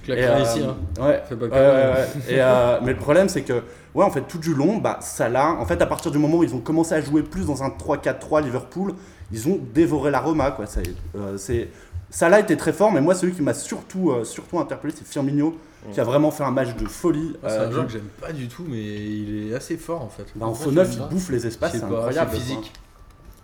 Claque 0.04 0.19
Et, 0.19 0.26
rien 0.26 0.37
euh, 0.38 0.42
ici. 0.42 0.61
hein. 0.64 0.76
Ouais. 1.07 1.23
Fais 1.28 1.37
pas. 1.37 1.47
Et, 1.47 2.40
euh, 2.40 2.78
mais 2.83 2.92
le 2.92 2.99
problème, 2.99 3.28
c'est 3.28 3.42
que, 3.42 3.62
ouais, 3.95 4.04
en 4.04 4.11
fait, 4.11 4.23
tout 4.23 4.38
du 4.38 4.54
long, 4.54 4.78
bah, 4.78 4.99
Salah, 5.00 5.52
en 5.59 5.66
fait, 5.66 5.80
à 5.83 5.87
partir 5.87 6.11
du 6.11 6.19
moment 6.19 6.38
où 6.38 6.45
ils 6.45 6.54
ont 6.54 6.61
commencé 6.61 6.95
à 6.95 7.00
jouer 7.00 7.23
plus 7.23 7.47
dans 7.47 7.62
un 7.62 7.71
3-4-3 7.71 8.42
Liverpool, 8.42 8.92
ils 9.33 9.49
ont 9.49 9.59
dévoré 9.75 10.11
la 10.11 10.21
Roma, 10.21 10.50
quoi. 10.50 10.66
Ça, 10.66 10.80
euh, 11.16 11.37
c'est, 11.37 11.69
Salah 12.11 12.40
était 12.40 12.57
très 12.57 12.73
fort, 12.73 12.90
mais 12.92 13.00
moi, 13.00 13.14
celui 13.14 13.33
qui 13.33 13.42
m'a 13.42 13.54
surtout, 13.54 14.11
euh, 14.11 14.25
surtout 14.25 14.59
interpellé, 14.59 14.92
c'est 14.97 15.07
Firmino, 15.07 15.57
qui 15.92 16.00
a 16.00 16.04
vraiment 16.04 16.30
fait 16.30 16.45
un 16.45 16.50
match 16.50 16.75
de 16.76 16.87
folie. 16.87 17.37
C'est 17.42 17.49
Euh, 17.52 17.69
un 17.69 17.71
joueur 17.71 17.87
que 17.87 17.92
j'aime 17.92 18.09
pas 18.21 18.33
du 18.33 18.49
tout, 18.49 18.64
mais 18.69 18.76
il 18.83 19.50
est 19.50 19.54
assez 19.54 19.76
fort 19.78 20.02
en 20.02 20.09
fait. 20.11 20.25
bah, 20.35 20.45
en 20.47 20.52
faux 20.54 20.71
neuf, 20.73 20.90
il 20.95 21.02
bouffe 21.09 21.30
les 21.30 21.47
espaces, 21.47 21.73
c'est 21.73 21.83
incroyable. 21.85 22.30
c'est 22.35 22.54
quoi. 22.54 22.62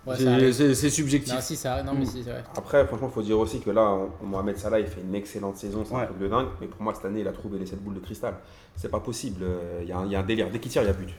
Ouais, 0.07 0.15
C'est- 0.53 0.89
subjectif. 0.89 1.33
Non, 1.33 1.41
si, 1.41 1.55
ça 1.55 1.83
Non, 1.83 1.93
mais 1.97 2.05
si, 2.05 2.23
c'est 2.23 2.29
vrai. 2.31 2.43
Après, 2.55 2.85
franchement, 2.87 3.07
il 3.11 3.13
faut 3.13 3.21
dire 3.21 3.37
aussi 3.39 3.59
que 3.59 3.69
là, 3.71 3.97
Mohamed 4.23 4.57
Salah, 4.57 4.79
il 4.79 4.87
fait 4.87 5.01
une 5.01 5.13
excellente 5.15 5.57
saison, 5.57 5.83
c'est 5.85 5.95
un 5.95 6.05
truc 6.05 6.19
de 6.19 6.27
dingue. 6.27 6.47
Mais 6.61 6.67
pour 6.67 6.81
moi, 6.81 6.93
cette 6.95 7.05
année, 7.05 7.21
il 7.21 7.27
a 7.27 7.31
trouvé 7.33 7.59
les 7.59 7.65
7 7.65 7.83
boules 7.83 7.95
de 7.95 7.99
cristal. 7.99 8.35
C'est 8.75 8.89
pas 8.89 8.99
possible. 8.99 9.41
euh, 9.43 9.79
Il 9.83 9.89
y, 9.89 9.91
a 9.91 9.97
un- 9.97 10.05
il 10.05 10.11
y 10.11 10.15
a 10.15 10.19
un 10.19 10.23
délire. 10.23 10.47
Dès 10.51 10.59
qu'il 10.59 10.71
tire, 10.71 10.83
il 10.83 10.87
y 10.87 10.89
a 10.89 10.93
but. 10.93 11.09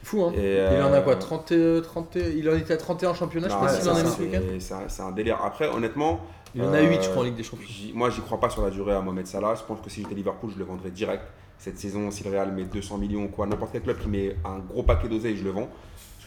C'est 0.00 0.06
fou, 0.06 0.22
hein. 0.22 0.32
Et, 0.36 0.56
Il 0.76 0.82
en 0.82 0.92
a 0.92 0.98
euh, 0.98 1.02
quoi 1.02 1.16
30, 1.16 1.52
euh, 1.52 1.80
30, 1.80 2.16
Il 2.16 2.48
en 2.50 2.56
était 2.56 2.74
à 2.74 2.76
31 2.76 3.10
en 3.10 3.14
championnat, 3.14 3.48
je 3.48 3.54
non, 3.54 3.60
sais 3.60 3.66
pas 3.66 3.72
c'est- 3.72 3.80
s'il 3.80 3.90
en 3.90 3.94
a 3.94 3.96
c'est- 3.98 4.04
mis 4.04 4.10
ce 4.10 4.22
week-end. 4.60 4.86
c'est- 4.88 5.02
un- 5.02 5.12
délire. 5.12 5.38
Après, 5.42 5.68
honnêtement. 5.68 6.20
Il 6.54 6.62
en 6.62 6.72
a 6.72 6.76
euh, 6.78 6.88
8, 6.88 7.02
je 7.02 7.08
crois, 7.10 7.22
en 7.22 7.24
Ligue 7.26 7.34
des 7.36 7.42
Champions. 7.42 7.66
Moi, 7.94 8.10
j'y 8.10 8.20
crois 8.20 8.38
pas 8.40 8.48
sur 8.50 8.62
la 8.62 8.70
durée 8.70 8.94
à 8.94 9.00
Mohamed 9.00 9.26
Salah. 9.26 9.54
Je 9.56 9.62
pense 9.64 9.80
que 9.80 9.90
si 9.90 10.02
j'étais 10.02 10.14
Liverpool, 10.14 10.50
je 10.54 10.58
le 10.58 10.64
vendrais 10.64 10.90
direct. 10.90 11.22
Cette 11.58 11.78
saison, 11.78 12.10
si 12.10 12.22
le 12.24 12.30
Real 12.30 12.52
met 12.52 12.64
200 12.64 12.98
millions 12.98 13.24
ou 13.24 13.28
quoi, 13.28 13.46
n'importe 13.46 13.72
quel 13.72 13.82
club 13.82 13.98
qui 13.98 14.08
met 14.08 14.36
un 14.44 14.58
gros 14.58 14.82
paquet 14.82 15.08
d'oseille, 15.08 15.36
je 15.36 15.44
le 15.44 15.50
vends. 15.50 15.68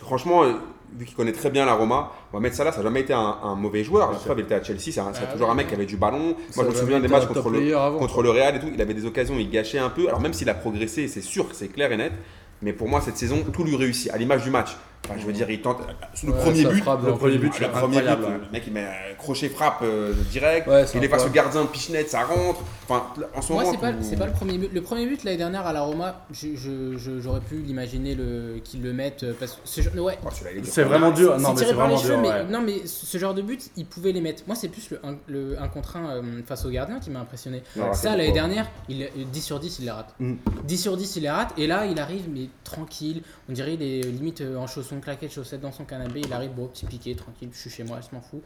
Franchement, 0.02 0.44
euh, 0.44 0.54
vu 0.98 1.06
qu'il 1.06 1.16
connaît 1.16 1.32
très 1.32 1.50
bien 1.50 1.66
la 1.66 1.74
Roma, 1.74 2.12
Mohamed 2.34 2.54
Salah, 2.54 2.72
ça 2.72 2.78
n'a 2.78 2.84
jamais 2.84 3.02
été 3.02 3.14
un, 3.14 3.38
un 3.44 3.56
mauvais 3.56 3.84
joueur. 3.84 4.12
La 4.12 4.18
preuve, 4.18 4.40
il 4.40 4.46
était 4.46 4.56
à 4.56 4.64
Chelsea, 4.64 4.92
c'est 4.92 5.00
Ah 5.00 5.32
toujours 5.32 5.50
un 5.50 5.56
mec 5.56 5.68
qui 5.68 5.76
avait 5.76 5.86
du 5.86 5.98
ballon. 5.98 6.36
Moi, 6.56 6.66
je 6.66 6.70
me 6.70 6.76
souviens 6.76 7.00
des 7.00 7.08
matchs 7.08 7.26
contre 7.28 7.50
le, 7.50 7.76
avant. 7.78 8.00
contre 8.00 8.22
le 8.24 8.30
Real 8.32 8.56
et 8.56 8.60
tout. 8.60 8.70
Il 8.74 8.82
avait 8.82 8.94
des 8.94 9.06
occasions, 9.06 9.36
il 9.38 9.50
gâchait 9.50 9.80
un 9.80 9.90
peu. 9.90 10.08
Alors, 10.08 10.20
même 10.22 10.34
s'il 10.34 10.50
a 10.50 10.54
progressé, 10.54 11.08
c'est 11.08 11.22
sûr, 11.22 11.48
c'est 11.54 11.68
clair 11.68 11.92
et 11.92 11.98
net. 11.98 12.14
Mais 12.62 12.74
pour 12.74 12.90
moi, 12.90 13.02
cette 13.02 13.18
saison, 13.18 13.38
tout 13.54 13.64
lui 13.64 13.76
réussit, 13.76 14.12
à 14.12 14.18
l'image 14.18 14.44
du 14.44 14.50
match. 14.50 14.76
Enfin, 15.06 15.16
je 15.20 15.26
veux 15.26 15.34
dire, 15.34 15.50
il 15.50 15.62
tente. 15.62 15.80
Le 16.24 16.32
Ouais, 16.32 16.38
premier 16.40 16.66
but, 16.66 16.84
frappe 16.84 17.04
le 17.06 17.14
premier 17.14 17.34
le 17.34 17.40
but, 17.40 17.48
le 17.48 17.54
c'est 17.66 17.72
premier 17.72 18.02
but, 18.02 18.08
euh, 18.08 18.38
le 18.46 18.52
mec 18.52 18.64
il 18.68 18.74
met 18.74 18.84
un 18.84 19.16
crochet 19.18 19.50
frappe 19.50 19.80
euh, 19.82 20.14
direct, 20.30 20.68
Ouais, 20.68 20.86
il 20.94 21.04
est 21.04 21.08
face 21.08 21.26
au 21.26 21.30
gardien 21.30 21.66
Pichenette, 21.66 22.10
ça 22.10 22.26
rentre. 22.26 22.60
Enfin, 22.88 23.06
en 23.36 23.42
ce 23.42 23.54
Moi, 23.54 23.64
moment, 23.64 23.72
c'est 23.74 23.80
pas, 23.82 23.92
tout- 23.94 23.98
c'est 24.02 24.18
pas 24.18 24.26
le 24.28 24.34
premier 24.34 24.58
but. 24.58 24.72
Le 24.74 24.82
premier 24.82 25.06
but 25.08 25.24
l'année 25.24 25.38
dernière 25.38 25.66
à 25.66 25.74
la 25.74 25.82
Roma, 25.82 26.26
j'aurais 26.32 27.40
pu 27.42 27.56
l'imaginer 27.58 28.16
le, 28.16 28.60
qu'ils 28.64 28.82
le 28.84 28.94
mettent. 28.94 29.24
euh, 29.24 29.34
Parce 29.40 29.54
que 29.54 29.58
ce 29.64 29.82
genre- 29.82 29.96
ouais, 30.04 30.18
Oh. 30.24 30.30
C'est 30.64 30.84
vraiment 30.84 31.12
dur. 31.12 31.40
Non, 31.40 31.50
mais 31.50 31.56
tiré 31.56 31.70
c'est 31.72 31.76
par 31.76 31.88
les 31.88 31.96
vraiment 31.96 31.98
cheveux, 31.98 32.14
dur. 32.16 32.22
mais 32.22 32.30
ouais. 32.30 32.44
non, 32.50 32.62
mais 32.62 32.86
ce 32.86 33.18
genre 33.18 33.34
de 33.34 33.42
but, 33.42 33.70
ils 33.78 33.86
pouvaient 33.86 34.12
les 34.12 34.22
mettre. 34.22 34.44
Moi, 34.48 34.56
c'est 34.56 34.68
plus 34.70 34.90
le 34.92 35.00
1 35.06 35.16
le 35.28 35.60
un 35.62 35.68
contre 35.70 35.96
1 35.98 36.22
face 36.46 36.66
au 36.66 36.70
gardien 36.70 37.00
qui 37.00 37.10
m'a 37.10 37.20
impressionné. 37.22 37.64
Non, 37.76 37.94
Ça, 37.94 38.16
l'année 38.16 38.32
dernière, 38.32 38.68
il, 38.90 39.08
10 39.32 39.42
sur 39.42 39.60
10, 39.60 39.80
il 39.80 39.86
les 39.86 39.92
rate. 39.92 40.14
Mm. 40.20 40.34
10 40.66 40.78
sur 40.78 40.98
10, 40.98 41.16
il 41.16 41.24
les 41.24 41.30
rate. 41.30 41.54
Et 41.58 41.68
là, 41.68 41.86
il 41.86 42.00
arrive, 42.00 42.26
mais 42.34 42.50
tranquille. 42.64 43.22
On 43.50 43.54
dirait 43.54 43.74
il 43.74 43.82
est 43.82 44.02
limite 44.04 44.42
euh, 44.42 44.58
en 44.90 44.96
chaussons, 44.96 45.02
claquettes, 45.02 45.32
chaussettes 45.34 45.62
dans 45.62 45.72
son 45.72 45.86
canapé. 45.86 46.22
Il 46.26 46.34
arrive, 46.34 46.52
bon, 46.52 46.68
petit 46.68 46.86
piqué, 46.86 47.16
tranquille, 47.16 47.50
je 47.52 47.58
suis 47.60 47.70
chez 47.70 47.84
moi, 47.84 48.00
je 48.02 48.16
m'en 48.16 48.22
fous. 48.22 48.42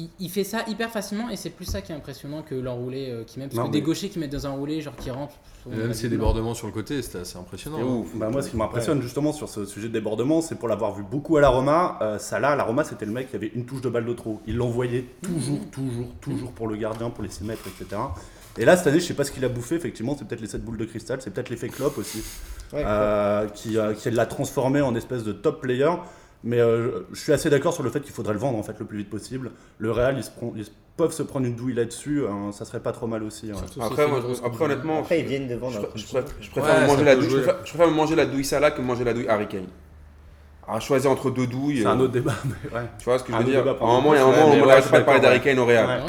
Il, 0.00 0.08
il 0.20 0.30
fait 0.30 0.44
ça 0.44 0.62
hyper 0.68 0.90
facilement 0.90 1.28
et 1.28 1.34
c'est 1.34 1.50
plus 1.50 1.64
ça 1.64 1.80
qui 1.80 1.90
est 1.90 1.94
impressionnant 1.94 2.42
que 2.42 2.54
l'enroulé 2.54 3.10
euh, 3.10 3.24
qui 3.24 3.40
met. 3.40 3.46
Parce 3.46 3.56
Non, 3.56 3.62
que 3.64 3.68
mais- 3.68 3.72
des 3.72 3.82
gauchers 3.82 4.08
qui 4.08 4.20
mettent 4.20 4.30
dans 4.30 4.46
un 4.46 4.50
roulé, 4.50 4.80
genre 4.80 4.94
qui 4.94 5.10
rentrent. 5.10 5.34
Et 5.72 5.74
Même 5.74 5.92
ses 5.92 6.08
débordements 6.08 6.54
sur 6.54 6.68
le 6.68 6.72
côté, 6.72 7.02
c'était 7.02 7.18
assez 7.18 7.36
impressionnant. 7.36 7.78
C'est 7.78 7.82
hein. 7.82 7.86
ouf. 7.86 8.14
Bah, 8.14 8.30
moi, 8.30 8.40
ce 8.42 8.50
qui 8.50 8.56
m'impressionne 8.56 9.02
justement 9.02 9.32
sur 9.32 9.48
ce 9.48 9.64
sujet 9.66 9.88
de 9.88 9.92
débordement, 9.92 10.40
c'est 10.40 10.54
pour 10.54 10.68
l'avoir 10.68 10.94
vu 10.94 11.02
beaucoup 11.02 11.36
à 11.36 11.40
la 11.40 11.48
Roma. 11.48 11.98
euh, 12.00 12.18
Salah, 12.20 12.50
à 12.52 12.56
la 12.56 12.62
Roma, 12.62 12.84
c'était 12.84 13.06
le 13.06 13.12
mec 13.12 13.28
qui 13.30 13.34
avait 13.36 13.50
une 13.56 13.66
touche 13.66 13.80
de 13.80 13.88
balle 13.88 14.06
de 14.06 14.12
trop. 14.12 14.40
Il 14.46 14.56
l'envoyait 14.56 15.04
toujours, 15.20 15.58
toujours, 15.72 16.14
toujours 16.20 16.52
pour 16.52 16.68
le 16.68 16.76
gardien, 16.76 17.10
pour 17.10 17.24
les 17.24 17.30
6 17.30 17.42
mètres, 17.44 17.64
etc. 17.66 18.00
Et 18.56 18.64
là, 18.64 18.76
cette 18.76 18.86
année, 18.86 19.00
je 19.00 19.04
sais 19.06 19.14
pas 19.14 19.24
ce 19.24 19.32
qu'il 19.32 19.44
a 19.44 19.48
bouffé. 19.48 19.74
Effectivement, 19.74 20.14
c'est 20.16 20.26
peut-être 20.28 20.40
les 20.40 20.46
7 20.46 20.64
boules 20.64 20.78
de 20.78 20.84
cristal, 20.84 21.20
c'est 21.20 21.30
peut-être 21.32 21.50
l'effet 21.50 21.68
Klopp 21.68 21.98
aussi, 21.98 22.22
Ouais, 22.72 22.82
euh, 22.84 23.46
qui, 23.48 23.78
euh, 23.78 23.94
qui 23.94 24.10
l'a 24.10 24.26
transformé 24.26 24.80
en 24.80 24.94
espèce 24.94 25.24
de 25.24 25.32
top 25.32 25.60
player. 25.62 25.90
Mais 26.44 26.60
euh, 26.60 27.00
je 27.12 27.20
suis 27.20 27.32
assez 27.32 27.50
d'accord 27.50 27.72
sur 27.74 27.82
le 27.82 27.90
fait 27.90 28.00
qu'il 28.00 28.12
faudrait 28.12 28.32
le 28.34 28.38
vendre 28.38 28.58
en 28.58 28.62
fait 28.62 28.78
le 28.78 28.84
plus 28.84 28.98
vite 28.98 29.10
possible. 29.10 29.50
Le 29.78 29.90
Real, 29.90 30.16
ils, 30.16 30.22
se 30.22 30.30
prend- 30.30 30.52
ils 30.56 30.66
peuvent 30.96 31.12
se 31.12 31.22
prendre 31.24 31.46
une 31.46 31.56
douille 31.56 31.74
là-dessus, 31.74 32.22
hein, 32.30 32.52
ça 32.52 32.64
serait 32.64 32.80
pas 32.80 32.92
trop 32.92 33.06
mal 33.08 33.22
aussi. 33.24 33.48
Surtout 33.48 33.82
Après, 33.82 34.06
moi, 34.06 34.20
après, 34.44 34.64
honnêtement, 34.64 35.00
Après, 35.00 35.20
ils 35.20 35.26
viennent 35.26 35.48
de 35.48 35.54
je, 35.54 35.58
vendre 35.58 35.88
préfère, 35.88 36.24
je 36.40 36.50
préfère 36.50 36.74
Ouais, 36.82 36.86
manger 36.86 37.04
la 37.04 37.16
douille, 37.16 37.30
je 37.30 37.36
préfère, 37.36 37.56
je 37.64 37.70
préfère 37.70 37.88
me 37.88 37.94
manger 37.94 38.14
la 38.16 38.26
douille 38.26 38.44
Salah 38.44 38.70
que 38.70 38.80
manger 38.80 39.04
la 39.04 39.14
douille 39.14 39.28
Harry 39.28 39.48
Kane. 39.48 39.66
À 40.70 40.80
choisir 40.80 41.10
entre 41.10 41.30
deux 41.30 41.46
douilles, 41.46 41.78
C'est 41.78 41.86
euh, 41.86 41.90
un 41.90 42.00
autre 42.00 42.12
débat, 42.12 42.34
mais 42.44 42.76
ouais. 42.78 42.86
tu 42.98 43.04
vois 43.06 43.18
ce 43.18 43.24
que 43.24 43.32
je 43.32 43.38
veux 43.38 43.44
dire 43.44 43.66
À 43.66 43.70
un 43.70 43.74
moment, 43.74 44.14
il 44.14 44.18
y 44.18 44.20
a 44.20 44.24
un 44.24 44.26
moment 44.26 44.50
Ouais, 44.50 44.60
où 44.60 44.64
on 44.64 44.80
je 44.82 44.88
pas 44.90 45.00
de 45.00 45.04
parler 45.04 45.20
d'Harry 45.20 45.40
Kane 45.40 45.58
au 45.58 45.64
Real. 45.64 46.02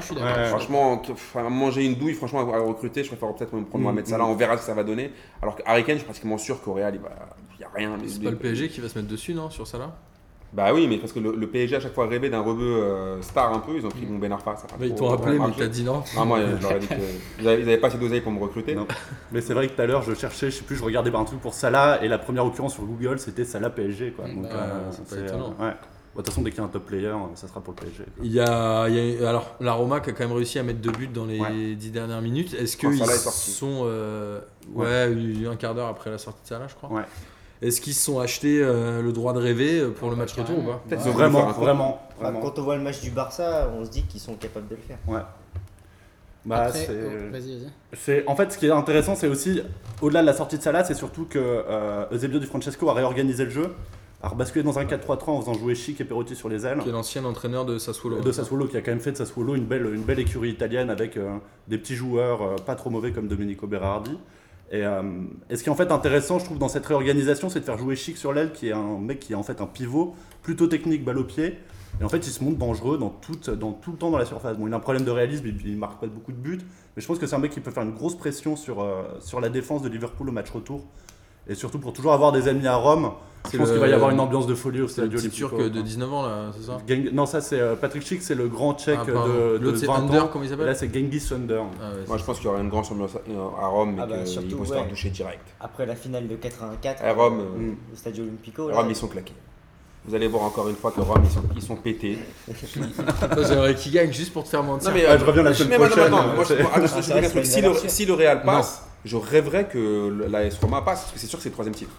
Franchement, 0.50 1.02
manger 1.50 1.86
une 1.86 1.96
douille, 1.96 2.14
franchement, 2.14 2.52
à 2.54 2.60
recruter, 2.60 3.04
je 3.04 3.08
préfère 3.10 3.34
peut-être 3.34 3.54
me 3.54 3.64
prendre 3.64 3.80
Mm, 3.80 3.88
Mohamed 3.88 4.08
Salah, 4.08 4.26
mm. 4.26 4.30
on 4.30 4.36
verra 4.36 4.56
ce 4.58 4.62
que 4.62 4.68
ça 4.68 4.74
va 4.74 4.84
donner. 4.84 5.12
Alors 5.42 5.56
que 5.56 5.64
Harry 5.66 5.84
Kane, 5.84 5.96
je 5.96 6.00
suis 6.00 6.06
pratiquement 6.06 6.38
sûr 6.38 6.62
qu'au 6.62 6.74
Real, 6.74 6.94
il 6.96 7.00
n'y 7.58 7.64
a 7.64 7.70
rien. 7.74 7.98
C'est 8.06 8.22
pas 8.24 8.32
le 8.32 8.38
PSG 8.38 8.70
qui 8.70 8.82
va 8.82 8.90
se 8.90 8.98
mettre 8.98 9.10
dessus, 9.10 9.34
non, 9.34 9.50
sur 9.50 9.66
ça 9.66 9.78
là 9.78 9.96
Bah 10.52 10.74
oui, 10.74 10.88
mais 10.88 10.98
parce 10.98 11.14
que 11.14 11.20
le, 11.20 11.36
le 11.36 11.48
PSG 11.48 11.76
à 11.76 11.80
chaque 11.80 11.94
fois 11.94 12.08
rêvait 12.08 12.30
d'un 12.32 12.42
rebeu 12.42 12.64
euh, 12.66 13.22
star 13.22 13.54
un 13.54 13.60
peu, 13.60 13.74
ils 13.78 13.86
ont 13.86 13.90
pris 13.90 14.06
mon 14.08 14.18
Ben 14.18 14.32
Arfa. 14.32 14.56
Ça 14.56 14.64
a 14.64 14.68
pas 14.70 14.78
Bah, 14.80 14.86
Ils 14.88 14.96
t'ont 14.96 15.12
appelé, 15.14 15.38
mais 15.38 15.46
t'as 15.56 15.68
dit 15.68 15.84
non. 15.84 16.02
Ah, 16.18 16.26
moi, 16.26 16.40
je 16.42 16.62
leur 16.64 16.72
ai 16.72 16.80
dit 16.80 16.88
que 16.88 16.94
ils 17.40 17.48
avaient, 17.48 17.62
ils 17.62 17.68
avaient 17.68 17.78
pas 17.78 17.88
assez 17.88 17.98
d'oseille 18.00 18.22
pour 18.22 18.32
me 18.32 18.40
recruter. 18.42 18.74
Non. 18.74 18.88
Mais 19.32 19.42
c'est 19.42 19.54
vrai 19.54 19.68
que 19.68 19.74
tout 19.74 19.82
à 19.82 19.86
l'heure, 19.86 20.02
je 20.02 20.14
cherchais, 20.16 20.50
je 20.50 20.56
sais 20.58 20.64
plus, 20.64 20.76
je 20.76 20.84
regardais 20.84 21.12
par 21.12 21.22
un 21.22 21.26
truc 21.26 21.40
pour 21.40 21.54
Salah, 21.54 22.00
et 22.04 22.08
la 22.08 22.18
première 22.18 22.46
occurrence 22.46 22.74
sur 22.74 22.84
Google, 22.84 23.20
c'était 23.20 23.46
Salah 23.46 23.70
PSG. 23.70 24.12
Quoi. 24.14 24.26
Donc, 24.26 24.44
Bah, 24.44 24.50
euh, 24.54 24.90
c'est 24.92 25.08
pas 25.08 25.24
étonnant. 25.28 25.54
euh, 25.60 25.66
ouais. 25.68 25.72
de 25.72 26.16
toute 26.16 26.30
façon, 26.30 26.42
dès 26.42 26.50
qu'il 26.50 26.60
y 26.60 26.62
a 26.64 26.66
un 26.66 26.70
top 26.70 26.86
player, 26.88 27.14
ça 27.36 27.48
sera 27.48 27.62
pour 27.62 27.76
le 27.78 27.84
PSG. 27.86 28.04
Il 28.24 28.32
y 28.32 28.40
a, 28.40 28.90
il 28.90 28.96
y 29.20 29.24
a- 29.24 29.30
alors 29.30 29.56
la 29.60 29.74
Roma 29.74 30.00
qui 30.00 30.10
a 30.10 30.14
quand 30.14 30.28
même 30.28 30.36
réussi 30.36 30.58
à 30.58 30.64
mettre 30.64 30.80
deux 30.80 30.92
buts 30.92 31.08
dans 31.14 31.26
les 31.26 31.40
Ouais. 31.40 31.76
dix 31.76 31.92
dernières 31.92 32.24
minutes. 32.24 32.56
Est-ce 32.56 32.76
qu'ils 32.76 32.98
sont 32.98 33.82
euh, 33.86 34.40
ouais, 34.74 35.14
un 35.48 35.56
quart 35.58 35.76
d'heure 35.76 35.88
après 35.90 36.10
la 36.10 36.18
sortie 36.18 36.42
de 36.42 36.48
Salah, 36.48 36.66
je 36.68 36.74
crois. 36.76 36.90
Ouais. 36.92 37.04
Est-ce 37.62 37.82
qu'ils 37.82 37.94
se 37.94 38.04
sont 38.06 38.20
achetés 38.20 38.62
euh, 38.62 39.02
le 39.02 39.12
droit 39.12 39.34
de 39.34 39.40
rêver 39.40 39.80
euh, 39.80 39.90
pour 39.92 40.10
le 40.10 40.16
bah, 40.16 40.22
match 40.24 40.34
retour 40.34 40.60
ou 40.60 40.62
pas? 40.62 40.82
Ouais. 40.90 41.12
Vraiment, 41.12 41.48
vraiment, 41.52 42.02
Bah, 42.20 42.26
vraiment. 42.30 42.40
quand 42.40 42.58
on 42.58 42.62
voit 42.64 42.78
le 42.78 42.82
match 42.84 43.02
du 43.02 43.12
Barça, 43.12 43.70
on 43.78 43.84
se 43.84 43.90
dit 43.90 44.04
qu'ils 44.04 44.22
sont 44.22 44.36
capables 44.36 44.68
de 44.70 44.76
le 44.76 44.82
faire. 44.82 44.98
Bah, 46.46 46.64
Après, 46.64 46.80
c'est- 46.80 46.90
oh, 46.92 47.32
vas-y, 47.32 47.42
vas-y. 47.60 47.70
C'est 47.94 48.26
en 48.28 48.36
fait 48.36 48.52
ce 48.54 48.58
qui 48.58 48.66
est 48.66 48.72
intéressant, 48.72 49.16
c'est 49.16 49.28
aussi 49.28 49.62
au-delà 50.02 50.22
de 50.22 50.26
la 50.26 50.34
sortie 50.34 50.58
de 50.58 50.64
Salah, 50.64 50.86
c'est 50.86 50.94
surtout 50.94 51.26
que 51.26 51.38
euh, 51.38 52.06
Eusebio 52.14 52.40
Di 52.40 52.46
Francesco 52.46 52.90
a 52.90 52.94
réorganisé 52.94 53.44
le 53.44 53.50
jeu, 53.50 53.74
a 54.24 54.30
rebasculé 54.30 54.64
dans 54.64 54.80
un 54.80 54.86
4-3-3 54.86 55.32
en 55.32 55.42
faisant 55.42 55.54
jouer 55.54 55.76
Chic 55.76 56.00
et 56.00 56.06
Perotti 56.06 56.36
sur 56.38 56.48
les 56.48 56.66
ailes. 56.66 56.80
Qui 56.80 56.90
est 56.90 56.94
l'ancien 56.94 57.26
entraîneur 57.26 57.66
de 57.66 57.78
Sassuolo. 57.78 58.22
De 58.22 58.32
Sassuolo, 58.32 58.68
qui 58.68 58.78
a 58.78 58.82
quand 58.82 58.92
même 58.92 59.02
fait 59.02 59.12
de 59.12 59.18
Sassuolo 59.18 59.56
une 59.56 59.66
belle, 59.66 59.86
une 59.94 60.04
belle 60.04 60.20
écurie 60.20 60.50
italienne 60.50 60.90
avec 60.90 61.18
euh, 61.18 61.36
des 61.68 61.78
petits 61.78 61.96
joueurs 61.96 62.42
euh, 62.42 62.56
pas 62.66 62.76
trop 62.76 62.90
mauvais 62.90 63.12
comme 63.12 63.28
Domenico 63.28 63.68
Berardi. 63.68 64.18
Et, 64.72 64.86
euh, 64.86 65.02
et 65.50 65.56
ce 65.56 65.64
qui 65.64 65.70
est 65.70 65.72
en 65.72 65.76
fait 65.76 65.92
intéressant, 65.92 66.40
je 66.40 66.46
trouve, 66.46 66.60
dans 66.60 66.68
cette 66.68 66.86
réorganisation, 66.86 67.50
c'est 67.50 67.60
de 67.60 67.66
faire 67.66 67.78
jouer 67.78 67.96
Chic 67.96 68.18
sur 68.18 68.34
l'aile, 68.34 68.52
qui 68.52 68.70
est 68.70 68.74
un 68.74 69.00
mec 69.00 69.20
qui 69.20 69.34
est 69.34 69.36
en 69.36 69.44
fait 69.44 69.62
un 69.62 69.66
pivot 69.66 70.16
plutôt 70.44 70.68
technique, 70.68 71.04
balle 71.04 71.18
au 71.18 71.24
pied. 71.24 71.58
Et 72.00 72.04
en 72.04 72.10
fait, 72.10 72.20
il 72.20 72.32
se 72.32 72.44
montre 72.44 72.58
dangereux 72.58 72.98
dans 72.98 73.10
tout, 73.10 73.34
le 73.34 73.98
temps 73.98 74.12
dans 74.12 74.18
la 74.18 74.26
surface. 74.26 74.58
Bon, 74.58 74.68
il 74.68 74.74
a 74.74 74.78
un 74.78 74.80
problème 74.80 75.04
de 75.04 75.12
réalisme, 75.12 75.48
il, 75.48 75.68
il 75.68 75.78
marque 75.78 76.00
pas 76.00 76.08
beaucoup 76.08 76.32
de 76.32 76.38
buts, 76.38 76.60
mais 76.96 77.02
je 77.02 77.08
pense 77.08 77.18
que 77.18 77.26
c'est 77.26 77.36
un 77.36 77.40
mec 77.40 77.52
qui 77.52 77.60
peut 77.60 77.72
faire 77.72 77.84
une 77.84 77.94
grosse 77.94 78.16
pression 78.16 78.56
sur, 78.56 78.82
euh, 78.82 79.04
sur 79.22 79.42
la 79.42 79.50
défense 79.50 79.82
de 79.82 79.90
Liverpool 79.90 80.30
au 80.30 80.32
match 80.32 80.50
retour. 80.52 80.86
Et 81.48 81.56
surtout 81.56 81.80
pour 81.80 81.94
toujours 81.94 82.14
avoir 82.14 82.32
des 82.32 82.48
ennemis 82.50 82.68
à 82.68 82.76
Rome, 82.76 83.12
je 83.52 83.58
pense 83.58 83.68
le- 83.68 83.74
qu'il 83.74 83.82
va 83.82 83.88
y 83.88 83.94
avoir 83.94 84.12
une 84.12 84.20
ambiance 84.20 84.46
de 84.46 84.54
folie 84.54 84.82
au 84.82 84.88
C'est 84.88 85.02
le 85.02 85.08
Stadio 85.08 85.20
Olimpico. 85.20 85.48
turc 85.58 85.72
de 85.72 85.82
19 85.82 86.14
ans 86.14 86.24
là, 86.28 86.52
c'est 86.56 86.66
ça 86.66 86.78
Non, 87.14 87.26
ça 87.26 87.42
c'est 87.42 87.60
euh, 87.60 87.76
Patrick 87.76 88.06
Schick, 88.06 88.22
c'est 88.22 88.36
le 88.36 88.48
grand 88.50 88.74
tchèque 88.78 89.00
Ah, 89.02 89.06
de, 89.06 89.58
de 89.58 89.64
L'autre 89.64 89.78
c'est 89.78 89.86
20 89.88 89.94
Under, 89.96 90.26
ans. 90.26 90.30
comment 90.32 90.44
il 90.44 90.50
s'appelle 90.50 90.66
là 90.68 90.76
c'est 90.76 90.94
Genghis 90.94 91.30
Under. 91.34 91.62
Ah 91.82 91.90
ouais, 91.92 92.04
Moi, 92.08 92.18
je 92.18 92.24
pense 92.24 92.38
qu'il 92.38 92.46
y 92.48 92.50
aura 92.50 92.60
une 92.60 92.70
grande 92.70 92.86
ambiance 92.92 93.12
à 93.62 93.66
Rome, 93.68 93.94
mais 93.96 94.02
Ah 94.04 94.08
bah, 94.08 94.18
qu'ils 94.20 94.28
surtout, 94.28 94.58
vont 94.58 94.66
se 94.66 94.74
faire 94.74 94.88
toucher 94.88 95.10
direct. 95.10 95.42
Après 95.62 95.86
la 95.86 95.96
finale 95.96 96.28
de 96.28 96.36
84, 96.36 97.04
À 97.04 97.14
Rome, 97.14 97.40
euh, 97.40 97.58
Mm. 97.60 97.76
au 97.94 97.96
Stadio 97.96 98.24
Olimpico, 98.26 98.70
là, 98.70 98.76
Rome, 98.76 98.88
ils 98.90 98.96
sont 98.96 99.08
claqués. 99.08 99.34
Vous 100.06 100.16
allez 100.16 100.28
voir 100.28 100.44
encore 100.44 100.68
une 100.70 100.76
fois 100.76 100.92
que 100.92 101.02
Rome, 101.02 101.22
ils 101.24 101.30
sont, 101.32 101.42
ils 101.56 101.62
sont 101.62 101.76
pétés. 101.76 102.18
J'aimerais 103.48 103.76
qu'il 103.76 103.92
gagne 103.92 104.12
juste 104.12 104.34
pour 104.34 104.44
te 104.44 104.50
faire 104.50 104.64
mentir. 104.64 104.90
Non, 104.90 104.96
mais, 104.96 105.06
Ah, 105.06 105.18
je 105.18 105.26
reviens 105.26 105.44
la 105.44 105.54
semaine 105.54 105.80
prochaine. 105.80 107.64
le, 107.64 107.90
si 107.90 108.06
le 108.06 108.14
Real 108.14 108.44
passe, 108.44 108.84
je 109.06 109.18
rêverais 109.18 109.68
que 109.68 110.26
l'AS 110.30 110.58
Roma 110.62 110.82
passe, 110.82 111.02
parce 111.02 111.12
que 111.14 111.20
c'est 111.20 111.28
sûr 111.28 111.40
que 111.40 111.44
c'est 111.44 111.50
le 111.50 111.54
troisième 111.54 111.76
titre. 111.76 111.92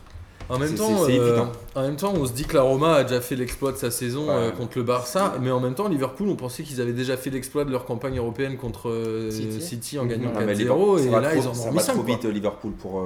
En 0.48 0.58
même, 0.58 0.74
temps, 0.74 1.04
euh, 1.08 1.44
en 1.76 1.82
même 1.82 1.94
temps, 1.94 2.12
on 2.12 2.26
se 2.26 2.32
dit 2.32 2.44
que 2.44 2.56
la 2.56 2.62
Roma 2.62 2.94
a 2.94 3.04
déjà 3.04 3.20
fait 3.20 3.36
l'exploit 3.36 3.70
de 3.70 3.76
sa 3.76 3.92
saison 3.92 4.26
Ouais. 4.26 4.34
euh, 4.34 4.50
contre 4.50 4.78
le 4.78 4.82
Barça, 4.82 5.34
mais 5.40 5.52
en 5.52 5.60
même 5.60 5.74
temps, 5.74 5.86
Liverpool, 5.86 6.28
on 6.28 6.34
pensait 6.34 6.64
qu'ils 6.64 6.80
avaient 6.80 6.92
déjà 6.92 7.16
fait 7.16 7.30
l'exploit 7.30 7.64
de 7.64 7.70
leur 7.70 7.84
campagne 7.84 8.18
européenne 8.18 8.56
contre 8.56 8.88
euh, 8.90 9.30
City. 9.30 9.60
City. 9.60 9.98
en 10.00 10.06
gagnant 10.06 10.32
Ah, 10.36 10.40
mais 10.44 10.54
4-0, 10.56 10.98
ça 10.98 11.04
et 11.04 11.08
va 11.08 11.20
là, 11.20 11.30
trop- 11.30 11.40
ils 11.40 11.46
en 11.46 11.54
ça 11.54 11.60
ont 11.60 11.64
va 11.66 11.70
mis 11.70 11.80
5. 11.80 11.92
trop 11.92 12.02
vite 12.02 12.24
Liverpool 12.24 12.72
pour, 12.72 12.98
euh, 12.98 13.04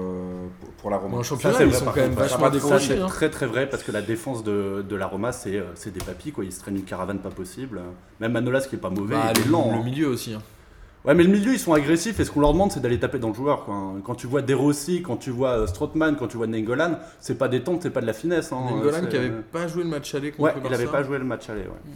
pour, 0.59 0.71
pour 0.71 0.91
la 0.91 0.97
Roma. 0.97 1.19
En 1.19 1.23
Ça, 1.23 1.29
championnat, 1.29 1.55
c'est 1.59 1.65
ils 1.65 1.69
vrai, 1.69 1.79
sont 1.81 1.85
quand 1.85 1.97
même 1.97 2.15
ça, 2.15 2.21
vachement 2.21 2.45
Ça, 2.47 2.51
décrochés. 2.51 2.87
c'est 2.95 3.01
hein. 3.03 3.07
très 3.09 3.29
très 3.29 3.47
vrai 3.47 3.69
parce 3.69 3.83
que 3.83 3.93
la 3.93 4.01
défense 4.01 4.43
de, 4.43 4.83
de 4.89 4.97
la 4.97 5.07
Roma, 5.07 5.33
c'est 5.33 5.63
c'est 5.75 5.93
des 5.93 6.01
papis, 6.03 6.33
quoi. 6.33 6.45
Ils 6.47 6.53
se 6.53 6.61
traînent 6.61 6.77
une 6.77 6.85
caravane 6.85 7.19
pas 7.19 7.29
possible. 7.29 7.83
Même 8.21 8.33
Manolas 8.33 8.63
qui 8.63 8.77
est 8.77 8.79
pas 8.79 8.89
mauvais, 8.89 9.17
Bah, 9.17 9.33
il 9.37 9.43
est 9.43 9.45
le, 9.45 9.53
lent. 9.53 9.69
le 9.71 9.81
hein. 9.81 9.85
milieu 9.85 10.09
aussi. 10.09 10.33
hein. 10.33 10.41
Ouais, 11.05 11.15
mais 11.15 11.23
le 11.23 11.31
milieu, 11.31 11.53
ils 11.53 11.59
sont 11.59 11.75
agressifs 11.75 12.19
et 12.19 12.25
ce 12.25 12.31
qu'on 12.31 12.41
leur 12.41 12.53
demande, 12.55 12.73
c'est 12.73 12.81
d'aller 12.81 12.99
taper 12.99 13.19
dans 13.19 13.29
le 13.29 13.35
joueur. 13.35 13.65
Quoi. 13.67 13.95
Quand 14.05 14.15
tu 14.15 14.27
vois 14.27 14.41
De 14.41 14.55
Rossi, 14.55 15.03
quand 15.03 15.19
tu 15.19 15.31
vois 15.31 15.51
euh, 15.59 15.67
Strootman, 15.67 16.17
quand 16.17 16.29
tu 16.29 16.39
vois 16.39 16.47
Nengolan, 16.47 16.99
c'est 17.21 17.37
pas 17.37 17.49
des 17.49 17.63
c'est 17.83 17.91
pas 17.91 18.01
de 18.01 18.07
la 18.07 18.15
finesse. 18.15 18.53
Hein. 18.53 18.65
Nengolan 18.71 19.07
qui 19.07 19.17
avait 19.17 19.31
pas 19.31 19.67
joué 19.67 19.83
le 19.85 19.91
match 19.91 20.15
aller 20.15 20.31
contre 20.31 20.43
Ouais, 20.45 20.53
le 20.53 20.59
il 20.61 20.63
Barça. 20.63 20.75
avait 20.83 20.91
pas 20.91 21.03
joué 21.03 21.19
le 21.19 21.25
match 21.25 21.51
aller. 21.51 21.63
Ouais. 21.63 21.93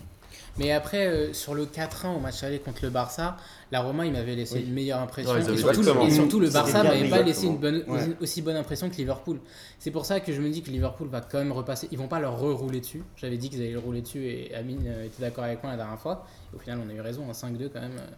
Mais 0.58 0.72
après, 0.72 1.06
euh, 1.06 1.32
sur 1.32 1.54
le 1.54 1.66
4-1 1.66 2.16
au 2.16 2.20
match 2.20 2.42
aller 2.42 2.58
contre 2.58 2.80
le 2.82 2.90
Barça, 2.90 3.36
la 3.70 3.80
Roma, 3.80 4.04
il 4.04 4.12
m'avait 4.12 4.34
laissé 4.34 4.56
Oui. 4.56 4.64
une 4.66 4.74
meilleure 4.74 4.98
impression. 5.00 5.32
Ouais, 5.32 5.38
et, 5.40 5.56
surtout, 5.56 5.82
et 6.02 6.10
surtout, 6.10 6.40
le 6.40 6.50
Barça 6.50 6.82
m'avait 6.82 7.08
pas 7.08 7.22
laissé 7.22 7.46
une 7.46 7.58
bonne, 7.58 7.84
Ouais. 7.86 7.96
aussi- 7.96 8.16
aussi 8.20 8.42
bonne 8.42 8.56
impression 8.56 8.90
que 8.90 8.96
Liverpool. 8.96 9.38
C'est 9.78 9.92
pour 9.92 10.04
ça 10.04 10.18
que 10.20 10.32
je 10.32 10.40
me 10.42 10.50
dis 10.50 10.62
que 10.62 10.70
Liverpool 10.70 11.08
va 11.08 11.20
quand 11.22 11.38
même 11.38 11.52
repasser. 11.52 11.88
Ils 11.92 11.98
vont 11.98 12.08
pas 12.08 12.18
leur 12.20 12.38
rerouler 12.38 12.80
dessus. 12.80 13.02
J'avais 13.16 13.36
dit 13.38 13.48
qu'ils 13.50 13.60
allaient 13.62 13.70
le 13.72 13.78
rouler 13.78 14.02
dessus 14.02 14.26
et 14.26 14.52
Amine 14.54 14.82
euh, 14.86 15.06
était 15.06 15.22
d'accord 15.22 15.44
avec 15.44 15.62
moi 15.62 15.70
la 15.72 15.78
dernière 15.78 15.98
fois. 15.98 16.26
Et 16.52 16.56
au 16.56 16.58
final, 16.58 16.80
on 16.84 16.90
a 16.90 16.92
eu 16.92 17.00
raison, 17.00 17.22
en 17.26 17.32
5-2 17.32 17.70
quand 17.72 17.80
même. 17.80 17.92
euh. 17.96 18.10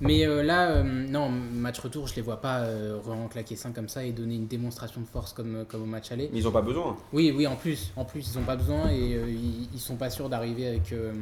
Mais 0.00 0.26
euh, 0.26 0.42
là, 0.42 0.70
euh, 0.70 0.82
non, 0.82 1.28
match 1.28 1.78
retour, 1.78 2.06
je 2.06 2.14
les 2.16 2.22
vois 2.22 2.40
pas 2.40 2.60
euh, 2.60 2.98
vraiment 3.02 3.28
claquer 3.28 3.56
5 3.56 3.74
comme 3.74 3.88
ça 3.88 4.04
et 4.04 4.12
donner 4.12 4.34
une 4.34 4.46
démonstration 4.46 5.00
de 5.00 5.06
force 5.06 5.32
comme, 5.32 5.56
euh, 5.56 5.64
comme 5.64 5.82
au 5.82 5.86
match 5.86 6.10
aller. 6.12 6.28
Mais 6.32 6.38
ils 6.38 6.48
ont 6.48 6.52
pas 6.52 6.62
besoin. 6.62 6.96
Oui, 7.12 7.32
oui, 7.34 7.46
en 7.46 7.56
plus, 7.56 7.92
en 7.96 8.04
plus, 8.04 8.32
ils 8.34 8.38
n'ont 8.38 8.44
pas 8.44 8.56
besoin 8.56 8.90
et 8.90 8.98
ils, 8.98 9.68
ils 9.72 9.80
sont 9.80 9.96
pas 9.96 10.10
sûrs 10.10 10.28
d'arriver 10.28 10.66
avec 10.66 10.92
euh, 10.92 11.12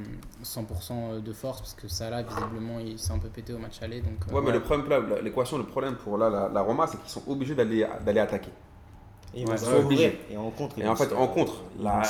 100% 0.44 1.22
de 1.22 1.32
force 1.32 1.60
parce 1.60 1.74
que 1.74 1.88
ça 1.88 2.10
là, 2.10 2.22
visiblement, 2.22 2.78
il 2.80 2.98
s'est 2.98 3.12
un 3.12 3.18
peu 3.18 3.28
pété 3.28 3.52
au 3.52 3.58
match 3.58 3.82
aller. 3.82 4.00
Donc, 4.00 4.32
Ouais, 4.32 4.40
mais 4.44 4.52
le 4.52 4.60
problème, 4.60 5.04
l'équation, 5.22 5.58
le 5.58 5.64
problème 5.64 5.96
pour 5.96 6.18
là, 6.18 6.30
la, 6.30 6.48
la 6.48 6.60
Roma, 6.62 6.86
c'est 6.86 6.98
qu'ils 7.00 7.10
sont 7.10 7.22
obligés 7.28 7.54
d'aller 7.54 7.86
d'aller 8.04 8.20
attaquer. 8.20 8.50
Et 9.34 9.40
ils 9.42 9.48
Ouais, 9.48 9.56
rouvrir. 9.56 9.84
obligé. 9.84 10.20
Et 10.30 10.36
en 10.36 10.50
contre, 10.50 10.74
ils 10.78 10.84
Et 10.84 10.88
en 10.88 10.94
fait, 10.94 11.12
en 11.14 11.26
contre, 11.26 11.54
la, 11.80 12.02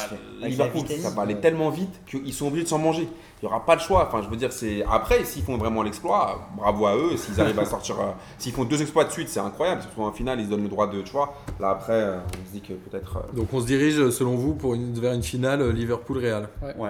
Liverpool, 0.42 0.82
ça 0.88 1.10
va 1.10 1.22
aller 1.22 1.34
ouais. 1.34 1.40
tellement 1.40 1.70
vite 1.70 1.92
qu'ils 2.06 2.32
sont 2.34 2.48
obligés 2.48 2.64
de 2.64 2.68
s'en 2.68 2.78
manger. 2.78 3.08
Il 3.42 3.46
n'y 3.46 3.48
aura 3.48 3.64
pas 3.64 3.76
de 3.76 3.80
choix. 3.80 4.06
Enfin, 4.08 4.22
je 4.22 4.28
veux 4.28 4.36
dire, 4.36 4.52
c'est 4.52 4.84
après, 4.90 5.24
s'ils 5.24 5.42
font 5.44 5.56
vraiment 5.56 5.82
l'exploit, 5.82 6.48
bravo 6.56 6.86
à 6.86 6.96
eux. 6.96 7.16
S'ils 7.16 7.40
arrivent 7.40 7.58
à 7.60 7.64
sortir, 7.64 8.00
euh, 8.00 8.10
s'ils 8.38 8.52
font 8.52 8.64
deux 8.64 8.80
exploits 8.82 9.04
de 9.04 9.10
suite, 9.12 9.28
c'est 9.28 9.40
incroyable. 9.40 9.82
Surtout 9.82 10.02
en 10.02 10.12
finale, 10.12 10.40
ils 10.40 10.46
se 10.46 10.50
donnent 10.50 10.62
le 10.64 10.68
droit 10.68 10.88
de 10.88 11.04
choix. 11.04 11.34
Là, 11.60 11.70
après, 11.70 11.92
euh, 11.92 12.18
on 12.42 12.46
se 12.48 12.52
dit 12.52 12.60
que 12.60 12.72
peut-être. 12.72 13.18
euh, 13.18 13.36
Donc 13.36 13.48
on 13.52 13.60
se 13.60 13.66
dirige, 13.66 14.10
selon 14.10 14.34
vous, 14.34 14.54
pour 14.54 14.74
une, 14.74 14.92
vers 14.94 15.12
une 15.12 15.22
finale 15.22 15.70
Liverpool-Real. 15.70 16.48
Ouais. 16.76 16.88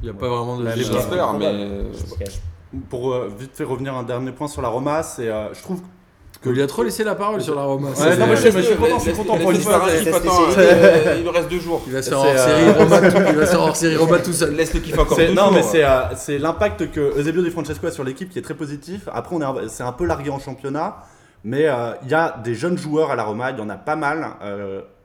Il 0.00 0.04
n'y 0.04 0.10
a 0.10 0.14
pas 0.14 0.28
vraiment 0.28 0.58
de 0.58 0.64
débat. 0.64 0.76
j'espère. 0.76 1.32
Mais 1.34 1.84
Pour 2.90 3.12
euh, 3.14 3.30
vite 3.38 3.52
fait 3.54 3.64
revenir 3.64 3.94
un 3.96 4.02
dernier 4.02 4.30
point 4.32 4.46
sur 4.48 4.60
la 4.62 4.68
Roma, 4.68 5.02
c'est, 5.02 5.28
euh, 5.28 5.52
je 5.54 5.62
trouve 5.62 5.80
Que 6.40 6.50
lui 6.50 6.62
a 6.62 6.66
trop 6.68 6.84
laissé 6.84 7.02
la 7.02 7.16
parole 7.16 7.40
sur 7.42 7.54
la 7.56 7.62
Roma. 7.62 7.88
Ouais, 7.90 8.16
non, 8.16 8.26
mais 8.28 8.36
je 8.36 8.48
suis 8.48 8.76
content, 8.76 9.36
pour 9.38 9.52
Il 9.52 11.24
nous 11.24 11.30
reste 11.32 11.48
deux 11.50 11.58
jours. 11.58 11.82
Il 11.86 11.92
va 11.92 12.00
se 12.00 12.14
hors 12.14 12.24
euh, 12.26 12.36
série 12.36 12.70
Roma 12.70 13.00
tout, 13.00 13.16
il 13.28 13.34
va 13.36 13.46
se 13.46 13.50
faire 13.50 13.60
hors 13.60 13.76
série 13.76 13.96
Roma 13.96 14.18
tout 14.20 14.32
seul. 14.32 14.54
Laisse 14.54 14.72
le 14.72 14.80
kiff 14.80 14.96
encore 14.98 15.16
C'est- 15.16 15.26
deux 15.28 15.34
non, 15.34 15.44
jours. 15.46 15.52
mais 15.54 15.62
c'est 15.62 15.84
euh, 15.84 16.02
c'est 16.16 16.38
l'impact 16.38 16.92
que 16.92 17.18
Eusebio 17.18 17.42
Di 17.42 17.50
Francesco 17.50 17.88
a 17.88 17.90
sur 17.90 18.04
l'équipe 18.04 18.30
qui 18.30 18.38
est 18.38 18.42
très 18.42 18.54
positif. 18.54 19.08
Après, 19.12 19.34
on 19.34 19.40
est 19.40 19.44
un- 19.44 19.68
c'est 19.68 19.82
un 19.82 19.90
peu 19.92 20.04
largué 20.06 20.30
en 20.30 20.38
championnat, 20.38 20.98
mais 21.42 21.66
euh, 21.68 21.92
il 22.04 22.10
y 22.10 22.14
a 22.14 22.36
des 22.44 22.54
jeunes 22.54 22.78
joueurs 22.78 23.10
à 23.10 23.16
la 23.16 23.24
Roma, 23.24 23.50
il 23.50 23.58
y 23.58 23.60
en 23.60 23.68
a 23.68 23.76
pas 23.76 23.96
mal. 23.96 24.28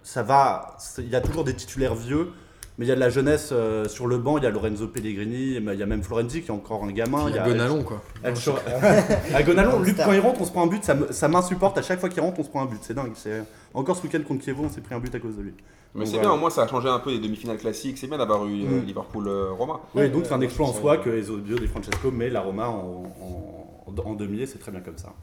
Ça 0.03 0.21
va, 0.21 0.75
il 0.99 1.09
y 1.09 1.15
a 1.15 1.21
toujours 1.21 1.45
des 1.45 1.53
titulaires 1.55 1.95
vieux, 1.95 2.27
mais 2.77 2.85
il 2.85 2.89
y 2.89 2.91
a 2.91 2.95
de 2.95 2.99
la 2.99 3.09
jeunesse 3.09 3.49
euh, 3.51 3.87
sur 3.87 4.07
le 4.07 4.17
banc. 4.17 4.37
Il 4.37 4.43
y 4.43 4.47
a 4.47 4.49
Lorenzo 4.49 4.87
Pellegrini, 4.87 5.55
il 5.57 5.73
y 5.79 5.83
a 5.83 5.85
même 5.85 6.03
Florenzi 6.03 6.41
qui 6.41 6.47
est 6.47 6.51
encore 6.51 6.83
un 6.83 6.91
gamin. 6.91 7.29
Il 7.29 7.35
y 7.35 7.39
a 7.39 7.47
Gonalon 7.47 7.83
quoi. 7.83 8.01
À 8.23 8.31
Gonalon, 9.43 9.79
lui, 9.81 9.91
Star. 9.91 10.07
quand 10.07 10.13
il 10.13 10.19
rentre, 10.19 10.41
on 10.41 10.45
se 10.45 10.51
prend 10.51 10.63
un 10.63 10.67
but, 10.67 10.83
ça 10.83 10.95
ça 11.11 11.27
m'insupporte. 11.27 11.77
À 11.77 11.81
chaque 11.81 11.99
fois 11.99 12.09
qu'il 12.09 12.21
rentre, 12.21 12.39
on 12.39 12.43
se 12.43 12.49
prend 12.49 12.61
un 12.63 12.65
but. 12.65 12.79
C'est 12.81 12.93
dingue. 12.93 13.11
C'est- 13.15 13.43
Encore 13.73 13.95
ce 13.95 14.03
week-end 14.03 14.21
contre 14.27 14.43
Kievo, 14.43 14.63
on 14.65 14.69
s'est 14.69 14.81
pris 14.81 14.95
un 14.95 14.99
but 14.99 15.13
à 15.13 15.19
cause 15.19 15.35
de 15.37 15.41
lui. 15.43 15.53
Mais 15.95 16.05
c'est 16.05 16.13
voilà. 16.13 16.29
bien, 16.29 16.31
au 16.35 16.39
moins 16.39 16.49
ça 16.49 16.63
a 16.63 16.67
changé 16.67 16.89
un 16.89 16.97
peu 16.99 17.11
les 17.11 17.19
demi-finales 17.19 17.57
classiques. 17.57 17.97
C'est 17.99 18.07
bien 18.07 18.17
d'avoir 18.17 18.45
eu 18.47 18.63
euh, 18.63 18.81
Mm. 18.81 18.85
Liverpool-Roma. 18.85 19.79
Oui, 19.93 20.09
donc 20.09 20.25
c'est 20.25 20.33
un 20.33 20.41
exploit 20.41 20.67
en 20.67 20.73
soi 20.73 20.97
que 20.97 21.09
Eusebio 21.09 21.57
Di 21.59 21.67
Francesco 21.67 22.09
met 22.09 22.29
la 22.29 22.41
Roma 22.41 22.67
en, 22.69 23.03
en, 23.21 24.01
en 24.03 24.13
demi 24.15 24.41
et 24.41 24.47
c'est 24.47 24.57
très 24.57 24.71
bien 24.71 24.81
comme 24.81 24.97
ça. 24.97 25.13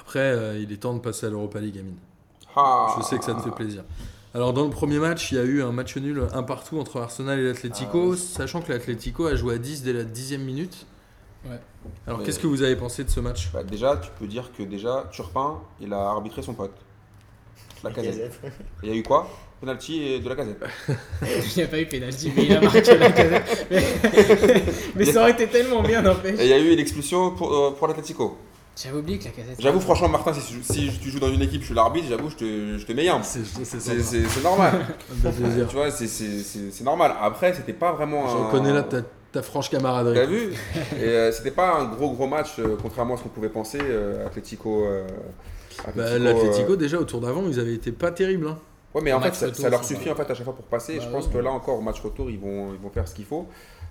Après, 0.00 0.20
euh, 0.20 0.58
il 0.58 0.72
est 0.72 0.76
temps 0.78 0.94
de 0.94 1.00
passer 1.00 1.26
à 1.26 1.30
l'Europa 1.30 1.60
League, 1.60 1.78
Amine. 1.78 1.96
Ah. 2.56 2.94
Je 2.98 3.02
sais 3.04 3.18
que 3.18 3.24
ça 3.24 3.34
te 3.34 3.40
fait 3.42 3.50
plaisir. 3.50 3.84
Alors 4.34 4.52
dans 4.54 4.64
le 4.64 4.70
premier 4.70 4.98
match, 4.98 5.30
il 5.30 5.36
y 5.36 5.40
a 5.40 5.44
eu 5.44 5.62
un 5.62 5.72
match 5.72 5.96
nul 5.96 6.22
un 6.32 6.42
partout 6.42 6.78
entre 6.78 7.00
Arsenal 7.00 7.38
et 7.38 7.44
l'Atlético, 7.46 8.16
sachant 8.16 8.62
que 8.62 8.72
l'Atlético 8.72 9.26
a 9.26 9.34
joué 9.36 9.56
à 9.56 9.58
10 9.58 9.82
dès 9.82 9.92
la 9.92 10.04
dixième 10.04 10.42
minute. 10.42 10.86
Ouais. 11.44 11.58
Alors 12.06 12.20
Mais- 12.20 12.24
qu'est-ce 12.24 12.38
que 12.38 12.46
vous 12.46 12.62
avez 12.62 12.76
pensé 12.76 13.04
de 13.04 13.10
ce 13.10 13.20
match? 13.20 13.50
Bah, 13.52 13.62
déjà, 13.62 13.96
tu 13.98 14.10
peux 14.18 14.26
dire 14.26 14.50
que 14.56 14.62
déjà, 14.62 15.08
Turpin, 15.12 15.60
il 15.80 15.92
a 15.92 15.98
arbitré 16.10 16.40
son 16.42 16.54
pote. 16.54 16.72
La 17.84 17.90
casette. 17.90 18.40
Il 18.82 18.88
y 18.88 18.92
a 18.92 18.94
eu 18.94 19.02
quoi? 19.02 19.28
Penalty 19.60 20.20
de 20.20 20.28
la 20.28 20.36
casette. 20.36 20.62
Il 21.22 21.56
n'y 21.56 21.62
a 21.62 21.66
pas 21.66 21.80
eu 21.80 21.86
pénalty, 21.86 22.32
mais 22.34 22.44
il 22.46 22.56
a 22.56 22.60
marqué 22.60 22.96
la 22.96 23.10
casette. 23.12 23.66
Mais, 23.70 24.62
mais 24.96 25.04
ça 25.04 25.20
aurait 25.20 25.32
été 25.32 25.46
tellement 25.48 25.82
bien, 25.82 26.00
Et 26.00 26.04
n'empêche. 26.04 26.36
il 26.40 26.46
y 26.46 26.52
a 26.52 26.58
eu 26.58 26.72
une 26.72 26.78
expulsion 26.78 27.32
pour, 27.32 27.52
euh, 27.52 27.70
pour 27.72 27.86
l'Atletico. 27.88 28.38
J'avais 28.74 28.96
oublié 28.98 29.18
que 29.18 29.24
la 29.24 29.30
casette. 29.30 29.56
J'avoue, 29.58 29.80
franchement, 29.80 30.08
Martin, 30.08 30.32
si, 30.32 30.40
tu- 30.54 30.62
si 30.62 30.98
tu 30.98 31.10
joues 31.10 31.20
dans 31.20 31.28
une 31.32 31.42
équipe, 31.42 31.60
je 31.60 31.66
suis 31.66 31.74
l'arbitre, 31.74 32.06
j'avoue, 32.08 32.30
je 32.30 32.36
te, 32.36 32.78
je 32.78 32.86
te 32.86 32.92
mets 32.92 33.08
un. 33.08 33.22
C'est 33.22 34.42
normal. 34.42 34.86
tu 35.68 35.76
vois, 35.76 35.90
c'est- 35.90 36.06
c'est 36.06 36.38
c'est- 36.42 36.70
c'est 36.70 36.84
normal. 36.84 37.12
Après, 37.20 37.52
c'était 37.52 37.72
pas 37.74 37.92
vraiment 37.92 38.26
Je 38.28 38.36
un. 38.36 38.46
reconnais 38.46 38.72
là 38.72 38.82
ta, 38.82 39.02
ta 39.32 39.42
franche 39.42 39.68
camaraderie. 39.70 40.14
T'as 40.16 40.26
vu 40.26 40.52
Et 40.98 41.04
euh, 41.04 41.32
c'était 41.32 41.50
pas 41.50 41.74
un 41.80 41.84
gros 41.84 42.12
gros 42.12 42.26
match, 42.26 42.58
euh, 42.58 42.76
contrairement 42.80 43.14
à 43.14 43.16
ce 43.18 43.22
qu'on 43.24 43.28
pouvait 43.28 43.48
penser. 43.50 43.78
euh, 43.82 44.26
Atlético. 44.26 44.84
euh, 44.86 45.06
Bah, 45.94 46.04
Atlético, 46.04 46.18
L'Atlético 46.24 46.72
euh, 46.72 46.76
déjà 46.76 46.98
au 46.98 47.04
tour 47.04 47.20
d'avant, 47.20 47.42
ils 47.48 47.60
avaient 47.60 47.74
été 47.74 47.92
pas 47.92 48.10
terribles. 48.10 48.46
hein. 48.48 48.58
Ouais, 48.94 49.00
mais 49.02 49.12
en 49.12 49.20
fait, 49.20 49.28
match 49.28 49.36
ça, 49.36 49.46
retour, 49.46 49.62
ça 49.62 49.70
leur 49.70 49.84
suffit 49.84 50.10
en 50.10 50.14
fait 50.14 50.30
à 50.30 50.34
chaque 50.34 50.44
fois 50.44 50.54
pour 50.54 50.66
passer. 50.66 50.96
Bah 50.98 51.02
je 51.06 51.10
pense 51.10 51.26
oui. 51.26 51.32
que 51.32 51.38
là 51.38 51.50
encore, 51.50 51.78
au 51.78 51.80
match 51.82 52.00
retour, 52.00 52.30
ils 52.30 52.38
vont, 52.38 52.72
ils 52.74 52.78
vont 52.80 52.90
faire 52.90 53.06
ce 53.08 53.14
qu'il 53.14 53.24
faut. 53.24 53.46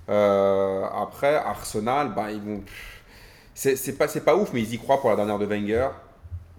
Euh, 0.09 0.83
après, 0.95 1.35
Arsenal, 1.35 2.13
bah, 2.15 2.31
ils 2.31 2.41
vont. 2.41 2.61
C'est 3.53 3.97
pas, 3.97 4.07
c'est 4.07 4.21
pas 4.21 4.35
ouf, 4.35 4.51
mais 4.53 4.61
ils 4.61 4.73
y 4.73 4.77
croient 4.77 4.99
pour 4.99 5.09
la 5.09 5.15
dernière 5.15 5.39
de 5.39 5.45
Wenger. 5.45 5.89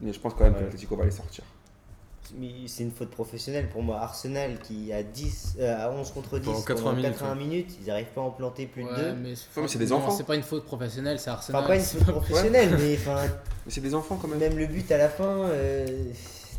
Mais 0.01 0.13
je 0.13 0.19
pense 0.21 0.35
quand 0.35 0.45
même 0.45 0.53
que 0.55 0.59
Ouais. 0.59 0.65
l'Atlético 0.65 0.97
va 0.97 1.05
les 1.05 1.11
sortir. 1.11 1.45
c'est 2.67 2.83
une 2.83 2.91
faute 2.91 3.11
professionnelle 3.11 3.69
pour 3.69 3.83
moi. 3.83 4.01
Arsenal 4.01 4.59
qui 4.63 4.93
a 4.93 5.03
10, 5.03 5.57
euh, 5.61 5.77
à 5.87 5.91
11 5.93 6.11
contre 6.13 6.39
10 6.39 6.47
Pendant 6.47 6.55
pendant 6.63 6.65
80 6.65 6.93
minutes, 6.95 7.13
80 7.13 7.35
minutes, 7.35 7.71
ils 7.83 7.87
n'arrivent 7.89 8.13
pas 8.15 8.21
à 8.23 8.25
en 8.25 8.31
planter 8.31 8.67
plus 8.67 8.85
Ouais, 8.85 8.91
de 8.91 8.97
deux. 8.97 9.13
mais, 9.13 9.35
mais 9.57 9.69
c'est 9.69 9.79
des 9.79 9.87
non, 9.89 9.97
enfants. 9.97 10.11
C'est 10.13 10.25
pas 10.27 10.35
une 10.37 10.43
faute 10.43 10.65
professionnelle, 10.65 11.19
c'est 11.21 11.31
Arsenal. 11.31 11.61
Enfin, 11.61 11.69
pas 11.69 11.77
une 11.77 11.83
faute 11.83 12.05
professionnelle, 12.05 12.77
mais 12.79 12.95
enfin, 12.95 13.17
Mais 13.67 13.71
c'est 13.73 13.81
des 13.83 13.95
enfants 13.95 14.19
quand 14.21 14.29
même. 14.29 14.39
même 14.39 14.57
le 14.59 14.67
but 14.67 14.91
à 14.91 14.97
la 14.99 15.09
fin, 15.11 15.25
euh, 15.25 15.87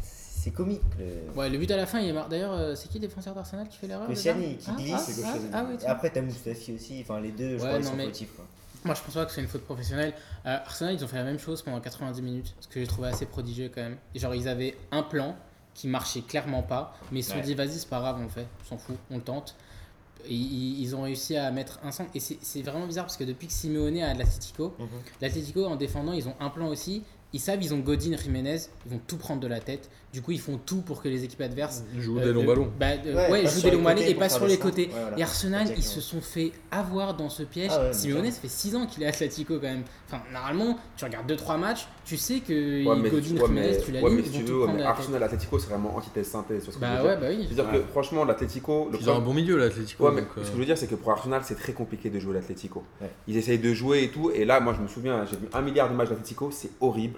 c'est 0.04 0.52
comique. 0.52 0.82
le- 1.00 1.38
Ouais, 1.40 1.50
le 1.50 1.58
but 1.58 1.72
à 1.72 1.78
la 1.78 1.86
fin, 1.88 2.00
il 2.00 2.10
est 2.10 2.14
mar- 2.14 2.30
D'ailleurs, 2.30 2.54
euh, 2.54 2.76
c'est 2.76 2.88
qui 2.88 3.00
le 3.00 3.08
défenseur 3.08 3.34
d'Arsenal 3.34 3.68
qui 3.68 3.78
fait 3.78 3.88
l'erreur 3.88 4.08
Koscielny, 4.08 4.58
qui 4.58 4.72
glisse. 4.74 4.94
ah, 4.96 5.00
C'est 5.00 5.24
ah, 5.26 5.36
ah, 5.54 5.66
oui, 5.68 5.78
après, 5.88 6.10
t'as 6.12 6.22
Moustafi 6.22 6.74
aussi, 6.76 7.00
enfin 7.02 7.20
les 7.20 7.32
deux, 7.32 7.58
je 7.58 7.64
Ouais, 7.64 7.68
crois, 7.68 7.72
ils 7.80 7.84
non, 7.84 7.90
sont 7.90 7.96
mais- 7.98 8.06
fautifs. 8.06 8.36
quoi. 8.36 8.46
Moi, 8.86 8.96
je 8.96 9.02
pense 9.02 9.14
pas 9.14 9.26
que 9.26 9.32
c'est 9.32 9.42
une 9.42 9.48
faute 9.48 9.64
professionnelle. 9.64 10.14
Euh, 10.46 10.58
Arsenal, 10.58 10.94
ils 10.96 11.04
ont 11.04 11.08
fait 11.08 11.16
la 11.18 11.24
même 11.24 11.40
chose 11.40 11.62
pendant 11.62 11.80
90 11.80 12.22
minutes, 12.22 12.54
ce 12.60 12.68
que 12.68 12.80
j'ai 12.80 12.88
trouvé 12.88 13.08
assez 13.10 13.26
prodigieux 13.26 13.72
quand 13.74 13.82
même. 13.82 13.98
Et 14.14 14.20
genre, 14.20 14.36
ils 14.36 14.48
avaient 14.48 14.78
un 14.92 15.04
plan 15.04 15.36
qui 15.74 15.88
marchait 15.88 16.22
clairement 16.22 16.62
pas, 16.64 16.96
mais 17.12 17.20
ils 17.20 17.24
se 17.24 17.32
sont 17.32 17.38
Ouais. 17.38 17.44
dit, 17.44 17.56
vas-y, 17.56 17.80
c'est 17.80 17.90
pas 17.90 18.00
grave, 18.00 18.18
on 18.20 18.24
le 18.24 18.30
fait, 18.30 18.46
on 18.62 18.70
s'en 18.70 18.78
fout, 18.78 18.98
on 19.10 19.16
le 19.18 19.24
tente. 19.24 19.56
Et 20.26 20.34
ils, 20.36 20.96
ont 20.96 21.02
réussi 21.02 21.36
à 21.36 21.52
mettre 21.52 21.80
un 21.84 21.92
centre. 21.92 22.10
Et 22.16 22.20
c'est 22.22 22.62
vraiment 22.62 22.86
bizarre 22.88 23.06
parce 23.06 23.18
que 23.18 23.26
depuis 23.26 23.48
que 23.48 23.54
Simeone 23.54 23.98
a 24.00 24.14
l'Atletico, 24.14 24.74
Mhm. 24.80 24.88
l'Atletico, 25.22 25.66
en 25.66 25.76
défendant, 25.76 26.14
ils 26.14 26.28
ont 26.30 26.36
un 26.40 26.50
plan 26.50 26.68
aussi. 26.68 27.04
Ils 27.36 27.40
savent, 27.40 27.64
ils 27.64 27.74
ont 27.74 27.80
Godin, 27.80 28.16
Jiménez, 28.16 28.58
ils 28.86 28.92
vont 28.92 29.00
tout 29.08 29.18
prendre 29.18 29.42
de 29.42 29.48
la 29.48 29.60
tête. 29.60 29.90
Du 30.14 30.22
coup, 30.22 30.32
ils 30.32 30.40
font 30.40 30.60
tout 30.64 30.82
pour 30.82 31.02
que 31.02 31.08
les 31.10 31.24
équipes 31.24 31.42
adverses 31.42 31.84
Joue 31.98 32.20
euh, 32.20 32.26
des 32.26 32.32
longs 32.34 32.44
euh, 32.44 32.46
ballons. 32.46 32.72
bah, 32.80 32.86
euh, 33.04 33.32
ouais, 33.32 33.48
jouent 33.48 33.62
des 33.64 33.72
longs 33.72 33.82
ballons 33.82 34.02
et 34.04 34.14
pas 34.14 34.30
sur 34.30 34.46
les 34.46 34.60
côtés. 34.60 34.86
Ouais, 34.94 35.02
voilà. 35.02 35.18
Et 35.18 35.24
Arsenal, 35.24 35.68
ils 35.76 35.82
se 35.84 36.00
sont 36.00 36.22
fait 36.22 36.52
avoir 36.70 37.16
dans 37.16 37.30
ce 37.30 37.42
piège. 37.42 37.72
Ah 37.74 37.80
ouais, 37.80 37.88
mais 37.88 37.94
Simeone, 37.94 38.26
ça- 38.32 38.40
fait 38.42 38.48
6 38.48 38.76
ans 38.76 38.86
qu'il 38.86 39.02
est 39.02 39.08
Atletico 39.08 39.56
quand 39.56 39.62
même. 39.64 39.82
Enfin, 40.08 40.22
normalement, 40.32 40.78
tu 40.96 41.06
regardes 41.06 41.28
2-3 41.28 41.58
matchs, 41.58 41.88
tu 42.06 42.18
sais 42.18 42.42
que 42.42 42.86
Ouais, 42.88 42.96
mais, 43.02 43.10
Godin, 43.10 43.24
Jiménez, 43.24 43.50
mais, 43.50 43.78
tu 43.80 43.92
ouais, 43.92 44.02
l'alignes, 44.02 44.16
mais 44.18 44.22
ils 44.22 44.26
si 44.26 44.32
vont 44.34 44.38
tu 44.38 44.46
tout 44.46 44.54
veux, 44.54 44.64
prendre 44.66 44.78
de 44.78 44.84
la. 44.84 44.90
Arsenal 44.90 45.24
Atletico 45.24 45.58
c'est 45.60 45.70
vraiment 45.70 45.96
antithèse 45.96 46.28
synthèse. 46.28 46.70
Bah 46.80 46.98
veux 47.02 47.08
ouais, 47.08 47.10
dire. 47.14 47.20
bah 47.20 47.28
oui. 47.30 47.40
Je 47.46 47.50
veux 47.50 47.56
dire 47.56 47.66
Ouais. 47.74 47.80
que 47.80 47.84
franchement, 47.88 48.24
l'Atletico. 48.26 48.90
le 48.92 49.00
Ils 49.02 49.10
ont 49.10 49.16
un 49.18 49.20
bon 49.22 49.34
milieu, 49.34 49.58
l'Atletico. 49.58 50.06
Ouais, 50.06 50.12
mais 50.14 50.22
ce 50.22 50.50
que 50.50 50.54
je 50.54 50.60
veux 50.60 50.66
dire, 50.66 50.78
c'est 50.78 50.86
que 50.86 50.94
pour 50.94 51.10
Arsenal, 51.10 51.42
c'est 51.44 51.56
très 51.56 51.74
compliqué 51.74 52.12
de 52.12 52.20
jouer 52.20 52.36
l'Atletico. 52.36 52.84
Ils 53.28 53.36
essayent 53.38 53.58
de 53.58 53.74
jouer 53.74 54.04
et 54.04 54.10
tout. 54.10 54.30
Et 54.30 54.46
là, 54.46 54.60
moi, 54.60 54.76
je 54.78 54.82
me 54.84 54.88
souviens, 54.88 55.26
j'ai 55.26 55.38
vu 55.38 55.48
un 55.54 55.62
milliard 55.64 55.90
de 55.90 55.96
matchs 55.96 56.10
d'Atletico, 56.10 56.52
c'est 56.52 56.70
horrible. 56.80 57.18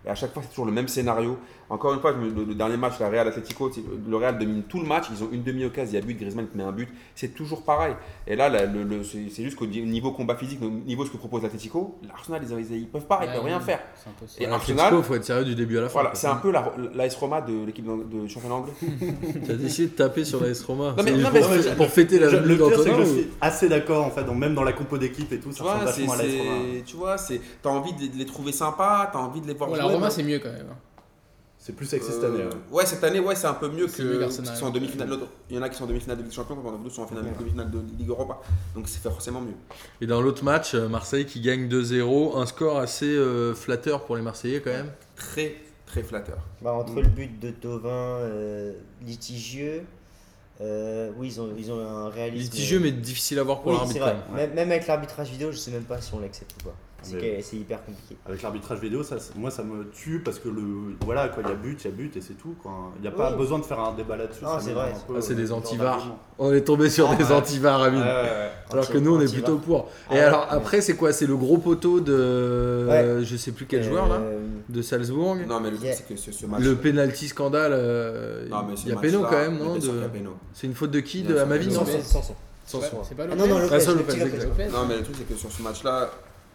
Et 0.05 0.09
à 0.09 0.15
chaque 0.15 0.33
fois, 0.33 0.41
c'est 0.41 0.49
toujours 0.49 0.65
le 0.65 0.71
même 0.71 0.87
scénario. 0.87 1.37
Encore 1.69 1.93
une 1.93 1.99
fois, 2.01 2.11
le, 2.11 2.43
le 2.43 2.55
dernier 2.55 2.75
match, 2.75 2.93
la 2.99 3.07
Real 3.07 3.27
Atletico, 3.27 3.71
c'est- 3.71 3.83
le 4.07 4.17
Real 4.17 4.37
domine 4.37 4.63
tout 4.63 4.79
le 4.79 4.85
match. 4.87 5.05
Ils 5.15 5.23
ont 5.23 5.29
une 5.31 5.43
demi-occasion, 5.43 5.91
il 5.91 5.95
y 5.95 5.97
a 5.97 6.05
but, 6.05 6.15
Griezmann 6.17 6.47
qui 6.49 6.57
met 6.57 6.63
un 6.63 6.71
but. 6.71 6.89
C'est 7.15 7.33
toujours 7.35 7.61
pareil. 7.63 7.93
Et 8.27 8.35
là, 8.35 8.49
la- 8.49 8.65
le, 8.65 8.83
le- 8.83 9.03
c'est 9.03 9.43
juste 9.43 9.55
qu'au 9.55 9.67
niveau 9.67 10.11
combat 10.11 10.35
physique, 10.35 10.59
au 10.63 10.69
niveau 10.69 11.05
ce 11.05 11.11
que 11.11 11.17
propose 11.17 11.43
l'Atletico, 11.43 11.97
l'Arsenal, 12.07 12.41
ils, 12.43 12.65
ils, 12.71 12.77
ils 12.81 12.87
peuvent 12.87 13.05
pas, 13.05 13.19
ils 13.23 13.27
Ouais, 13.29 13.35
peuvent 13.35 13.45
rien 13.45 13.59
oui, 13.59 13.63
faire. 13.65 13.79
Et 14.39 14.47
Arsenal- 14.47 14.77
l'Atletico, 14.85 15.03
faut 15.03 15.15
être 15.15 15.23
sérieux 15.23 15.45
du 15.45 15.55
début 15.55 15.77
à 15.77 15.81
la 15.81 15.87
fin. 15.89 15.93
Voilà, 16.01 16.15
c'est 16.15 16.27
un 16.27 16.35
peu 16.35 16.51
la- 16.51 16.73
l'AS 16.95 17.15
Roma 17.15 17.41
de 17.41 17.63
l'équipe 17.65 17.85
d'Ang- 17.85 18.03
de 18.09 18.27
championnat 18.27 18.55
anglais. 18.55 18.73
T'as 19.47 19.53
décidé 19.53 19.87
de 19.89 19.93
taper 19.93 20.25
sur 20.25 20.41
l'AS 20.43 20.61
Roma. 20.63 20.93
mais- 20.97 21.03
C'est 21.03 21.11
non, 21.17 21.23
pour, 21.29 21.33
mais- 21.33 21.41
fê- 21.59 21.75
pour 21.75 21.87
fêter 21.87 22.19
la 22.19 22.29
le 22.31 22.55
pire, 22.57 22.67
c'est 22.83 22.89
que 22.89 22.95
je 22.97 23.03
suis 23.05 23.27
assez 23.39 23.69
d'accord, 23.69 24.05
en 24.05 24.09
fait, 24.11 24.23
donc 24.23 24.35
même 24.37 24.55
dans 24.55 24.63
la 24.63 24.73
compo 24.73 24.97
d'équipe 24.97 25.31
et 25.31 25.39
tout, 25.39 25.49
Tu 25.49 25.55
ça 25.57 25.63
vois, 25.63 25.73
ressemble 25.75 25.91
c'est, 25.93 26.01
vachement 26.05 26.13
à 26.13 26.23
l'AS 26.23 26.37
Roma. 26.39 26.81
tu 26.85 26.95
vois, 26.97 27.17
c'est, 27.17 27.39
t'as 27.61 27.69
envie 27.69 27.93
de 27.93 28.17
les 28.17 28.25
trouver 28.25 28.51
sympas, 28.51 29.09
t'as 29.13 29.19
envie 29.19 29.41
de 29.41 29.47
les 29.47 29.53
voir 29.53 29.69
jouer. 29.69 29.79
la 29.79 29.87
Roma, 29.93 30.09
c'est 30.09 30.23
mieux 30.23 30.39
quand 30.39 30.51
même. 30.51 30.67
hein. 30.71 30.77
C'est 31.63 31.73
plus 31.75 31.85
sexy 31.85 32.11
cette 32.11 32.23
Euh, 32.23 32.33
année. 32.33 32.43
ouais. 32.45 32.49
ouais, 32.79 32.85
cette 32.87 33.03
année, 33.03 33.19
ouais, 33.19 33.35
c'est 33.35 33.45
un 33.45 33.53
peu 33.53 33.69
mieux 33.69 33.85
que. 33.85 34.25
qu'ils 34.31 34.45
sont 34.55 34.65
en 34.65 34.69
demi-finale. 34.71 35.09
L'autre- 35.09 35.27
Il 35.47 35.55
y 35.55 35.59
en 35.59 35.61
a 35.61 35.69
qui 35.69 35.77
sont 35.77 35.83
en 35.83 35.87
demi-finale 35.87 36.17
de 36.17 36.23
Ligue 36.23 36.31
des 36.31 36.35
Champions, 36.35 36.55
pendant 36.55 36.79
d'autres 36.79 36.95
sont 36.95 37.03
en 37.03 37.07
finale, 37.07 37.23
demi-finale 37.37 37.69
de 37.69 37.77
Ligue 37.99 38.09
Europa. 38.09 38.39
Donc 38.73 38.87
c'est 38.87 38.99
forcément 39.03 39.41
mieux. 39.41 39.53
Et 40.01 40.07
dans 40.07 40.21
l'autre 40.23 40.43
match, 40.43 40.73
euh, 40.73 40.87
Marseille 40.87 41.27
qui 41.27 41.39
gagne 41.39 41.67
2-0, 41.67 42.35
un 42.37 42.47
score 42.47 42.79
assez 42.79 43.05
euh, 43.05 43.53
flatteur 43.53 44.05
pour 44.05 44.15
les 44.15 44.23
Marseillais 44.23 44.59
quand 44.61 44.71
même. 44.71 44.89
Très, 45.15 45.55
très 45.85 46.01
flatteur. 46.01 46.39
Bah, 46.63 46.73
entre 46.73 46.95
le 46.99 47.07
but 47.09 47.39
de 47.39 47.51
Tovin 47.51 47.89
euh, 47.91 48.73
litigieux, 49.05 49.83
euh, 50.61 51.11
oui, 51.17 51.27
ils 51.27 51.41
ont, 51.41 51.49
ils 51.55 51.71
ont 51.71 51.79
un 51.79 52.09
réalisme. 52.09 52.43
Litigieux 52.51 52.79
mais 52.79 52.91
difficile 52.91 53.37
à 53.37 53.43
voir 53.43 53.61
pour 53.61 53.71
Oui, 53.71 53.99
vrai. 53.99 54.15
même. 54.15 54.35
Même, 54.35 54.53
même 54.55 54.71
avec 54.71 54.87
l'arbitrage 54.87 55.29
vidéo, 55.29 55.51
je 55.51 55.57
sais 55.57 55.69
même 55.71 55.83
pas 55.83 56.01
si 56.01 56.11
on 56.15 56.19
l'accepte 56.19 56.55
ou 56.61 56.69
pas. 56.69 56.75
C'est 57.03 57.57
hyper 57.57 57.83
compliqué. 57.83 58.15
Avec 58.27 58.41
l'arbitrage 58.41 58.79
vidéo, 58.79 59.01
ça, 59.03 59.15
moi 59.35 59.49
ça 59.51 59.63
me 59.63 59.89
tue 59.89 60.19
parce 60.19 60.37
que 60.39 60.49
le 60.49 60.95
voilà 61.03 61.29
quoi, 61.29 61.41
il 61.43 61.49
y 61.49 61.51
a 61.51 61.55
but, 61.55 61.81
il 61.83 61.85
y 61.85 61.87
a 61.87 61.95
but 61.95 62.15
et 62.17 62.21
c'est 62.21 62.35
tout 62.35 62.55
quoi. 62.61 62.71
Il 62.97 63.01
n'y 63.01 63.07
a 63.07 63.11
pas 63.11 63.31
Oui. 63.31 63.37
besoin 63.37 63.59
de 63.59 63.63
faire 63.65 63.79
un 63.79 63.93
débat 63.93 64.17
là-dessus. 64.17 64.43
Ah, 64.45 64.57
ça 64.59 64.65
c'est 64.65 64.73
vrai. 64.73 64.93
Ah, 64.95 65.13
c'est 65.19 65.33
euh, 65.33 65.35
des 65.35 65.51
antivars. 65.51 66.15
On 66.37 66.53
est 66.53 66.61
tombé 66.61 66.89
sur 66.89 67.09
Ah, 67.11 67.15
des 67.15 67.25
ouais. 67.25 67.31
antivars, 67.31 67.81
Amine. 67.81 68.01
Ouais, 68.01 68.05
ouais, 68.07 68.13
ouais. 68.13 68.51
Alors 68.71 68.87
que 68.89 68.97
nous 68.97 69.15
on 69.15 69.19
est 69.19 69.23
anti-VAR. 69.23 69.43
plutôt 69.43 69.57
pour. 69.57 69.89
Ah 70.09 70.13
Et 70.13 70.17
ouais, 70.17 70.23
alors 70.23 70.41
ouais. 70.41 70.57
après 70.57 70.81
c'est 70.81 70.95
quoi? 70.95 71.11
C'est 71.11 71.25
le 71.25 71.35
gros 71.37 71.57
poteau 71.57 71.99
de 71.99 72.85
Ouais. 72.87 73.23
je 73.23 73.35
sais 73.37 73.51
plus 73.51 73.65
quel 73.65 73.83
joueur 73.83 74.07
là 74.07 74.15
Euh, 74.15 74.39
De 74.69 74.81
Salzbourg. 74.81 75.37
Non, 75.47 75.59
mais 75.59 75.69
le 75.71 75.77
truc, 75.77 75.87
Yeah. 75.87 75.95
c'est 75.95 76.07
que 76.07 76.15
ce, 76.15 76.31
ce 76.31 76.45
match. 76.45 76.61
Le 76.61 76.75
penalty 76.75 77.27
scandale, 77.27 77.71
euh, 77.73 78.47
Non, 78.47 78.63
mais 78.69 78.75
ce 78.75 78.83
il 78.83 78.89
y 78.89 78.91
a 78.91 78.95
péno 78.97 79.21
quand 79.23 79.31
même, 79.31 79.57
non. 79.57 79.77
C'est 80.53 80.67
une 80.67 80.75
faute 80.75 80.91
de 80.91 80.99
qui 80.99 81.23
De 81.23 81.35
Amavi 81.37 81.67
Non. 81.67 81.79
Sanson, 81.85 82.01
Sanson. 82.03 82.35
Sans 82.65 82.79
Ouais, 82.79 82.87
soi. 82.87 83.01
C'est 83.07 83.15
pas 83.15 83.25
non, 83.27 83.47
non, 83.47 83.59
Lopez. 83.59 83.77
Non, 84.71 84.85
mais 84.87 84.97
le 84.97 85.03
truc, 85.03 85.15
c'est 85.17 85.27
que 85.27 85.37
sur 85.37 85.51
ce 85.51 85.61
match-là, 85.61 86.09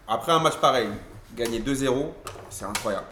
après 0.08 0.32
un 0.32 0.38
match 0.40 0.56
pareil, 0.56 0.88
gagner 1.36 1.60
2-0, 1.60 2.06
c'est 2.50 2.64
incroyable. 2.64 3.06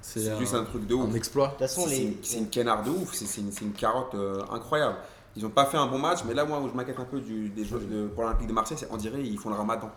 C'est 0.00 0.28
un, 0.30 0.38
juste 0.38 0.54
un 0.54 0.64
truc 0.64 0.86
de 0.86 0.94
ouf. 0.94 1.10
un 1.10 1.14
exploit. 1.14 1.46
De 1.46 1.50
toute 1.52 1.60
façon, 1.60 1.82
C'est 1.84 1.90
les. 1.96 2.02
une, 2.02 2.14
c'est 2.22 2.38
une 2.38 2.48
canard 2.48 2.82
de 2.84 2.90
ouf, 2.90 3.12
c'est 3.12 3.26
c'est 3.26 3.40
une, 3.40 3.50
c'est 3.50 3.64
une 3.64 3.72
carotte 3.72 4.14
euh, 4.14 4.40
incroyable. 4.52 4.96
Ils 5.36 5.42
n'ont 5.42 5.50
pas 5.50 5.66
fait 5.66 5.76
un 5.76 5.86
bon 5.86 5.98
match, 5.98 6.20
mais 6.26 6.32
là, 6.34 6.44
moi, 6.44 6.60
où 6.60 6.68
je 6.68 6.72
m'inquiète 6.74 6.98
un 7.00 7.04
peu 7.04 7.20
du, 7.20 7.48
des 7.50 7.64
joueurs 7.64 7.80
de, 7.82 8.06
pour 8.06 8.22
l'Olympique 8.22 8.46
de 8.46 8.52
Marseille, 8.52 8.76
c'est 8.78 8.88
on 8.90 8.96
dirait 8.96 9.20
ils 9.22 9.38
font 9.38 9.50
le 9.50 9.56
ramadan. 9.56 9.90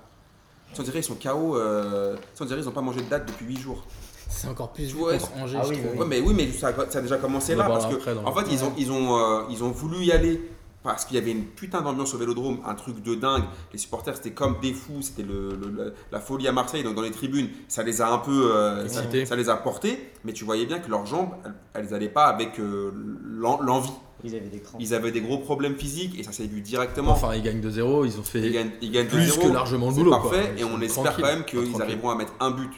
On 0.78 0.84
dirait 0.84 1.00
ils 1.00 1.04
sont 1.04 1.16
KO, 1.16 1.58
euh, 1.58 2.16
on 2.40 2.46
dirait 2.46 2.60
ils 2.62 2.66
n'ont 2.66 2.72
pas 2.72 2.82
mangé 2.82 3.02
de 3.02 3.10
date 3.10 3.28
depuis 3.28 3.46
8 3.46 3.60
jours. 3.60 3.84
C'est 4.32 4.48
encore 4.48 4.70
plus 4.70 4.86
Tu 4.88 4.94
vu 4.94 5.00
vois, 5.00 5.14
contre 5.18 5.32
Angers, 5.38 5.58
ah 5.60 5.64
je 5.66 5.70
oui, 5.70 5.78
trouve. 5.80 5.92
oui, 5.94 6.00
Ouais, 6.00 6.06
mais 6.06 6.20
oui, 6.22 6.34
mais 6.36 6.52
ça, 6.52 6.68
a- 6.68 6.90
ça 6.92 7.00
a 7.00 7.02
déjà 7.02 7.18
commencé 7.18 7.56
là 7.56 7.66
en 7.66 7.68
parce 7.68 7.86
que 7.88 7.96
après, 7.96 8.16
en 8.18 8.34
fait 8.36 8.46
ils 8.52 8.64
ont 8.64 8.74
ils 8.78 8.92
ont 8.92 9.18
euh, 9.18 9.42
ils 9.50 9.64
ont 9.64 9.72
voulu 9.72 10.04
y 10.06 10.12
aller 10.12 10.40
parce 10.84 11.06
qu'il 11.06 11.16
y 11.16 11.20
avait 11.20 11.32
une 11.32 11.46
putain 11.46 11.82
d'ambiance 11.82 12.14
au 12.14 12.18
Vélodrome, 12.18 12.60
un 12.66 12.74
truc 12.76 13.04
de 13.04 13.16
dingue. 13.16 13.44
Les 13.74 13.78
supporters 13.78 14.16
c'était 14.16 14.32
comme 14.32 14.60
des 14.62 14.74
fous, 14.74 15.02
c'était 15.02 15.24
le, 15.24 15.50
le- 15.56 15.70
le- 15.70 15.94
la 16.12 16.20
folie 16.20 16.48
à 16.48 16.52
Marseille. 16.52 16.84
Donc 16.84 16.96
dans 16.96 17.02
les 17.02 17.12
tribunes, 17.12 17.50
ça 17.68 17.84
les 17.84 18.02
a 18.02 18.10
un 18.12 18.20
peu 18.20 18.52
euh, 18.56 18.88
ça, 18.88 19.36
les 19.36 19.50
a 19.50 19.56
portés, 19.58 20.12
mais 20.24 20.32
tu 20.34 20.46
voyais 20.46 20.66
bien 20.66 20.80
que 20.80 20.90
leurs 20.90 21.06
jambes, 21.06 21.32
elles, 21.46 21.54
elles 21.74 21.94
allaient 21.94 22.08
pas 22.10 22.26
avec 22.28 22.60
euh, 22.60 22.92
l'en- 23.26 23.62
l'envie. 23.62 23.92
Ils 24.24 24.36
avaient 24.36 24.50
des 24.50 24.60
crans. 24.60 24.78
Ils 24.82 24.94
avaient 24.94 25.12
des 25.12 25.22
gros 25.22 25.38
problèmes 25.38 25.76
physiques 25.76 26.20
et 26.20 26.24
ça 26.24 26.34
s'est 26.34 26.46
vu 26.48 26.60
directement. 26.62 27.12
Enfin, 27.12 27.36
ils 27.36 27.42
gagnent 27.42 27.62
2-0, 27.62 28.06
ils 28.06 28.20
ont 28.20 28.24
fait 28.24 28.40
ils 28.42 28.52
gagnent, 28.52 28.72
ils 28.82 28.92
gagnent 28.92 29.08
plus 29.08 29.20
2-0, 29.32 29.42
que 29.48 29.54
largement 29.54 29.88
le 29.88 29.94
c'est 29.94 30.00
boulot. 30.00 30.12
parfait 30.12 30.42
quoi. 30.42 30.50
et 30.58 30.60
Ils 30.60 30.66
on 30.66 30.82
espère 30.82 31.16
quand 31.16 31.22
même 31.24 31.46
qu'ils 31.46 31.82
arriveront 31.82 32.10
à 32.10 32.16
mettre 32.16 32.34
un 32.42 32.52
but 32.52 32.72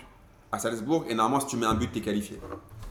à 0.52 0.60
Salzbourg 0.60 1.06
et 1.10 1.16
normalement 1.16 1.40
si 1.40 1.48
tu 1.48 1.58
mets 1.58 1.66
un 1.66 1.74
but 1.76 1.92
t'es 1.92 2.02
qualifié. 2.02 2.40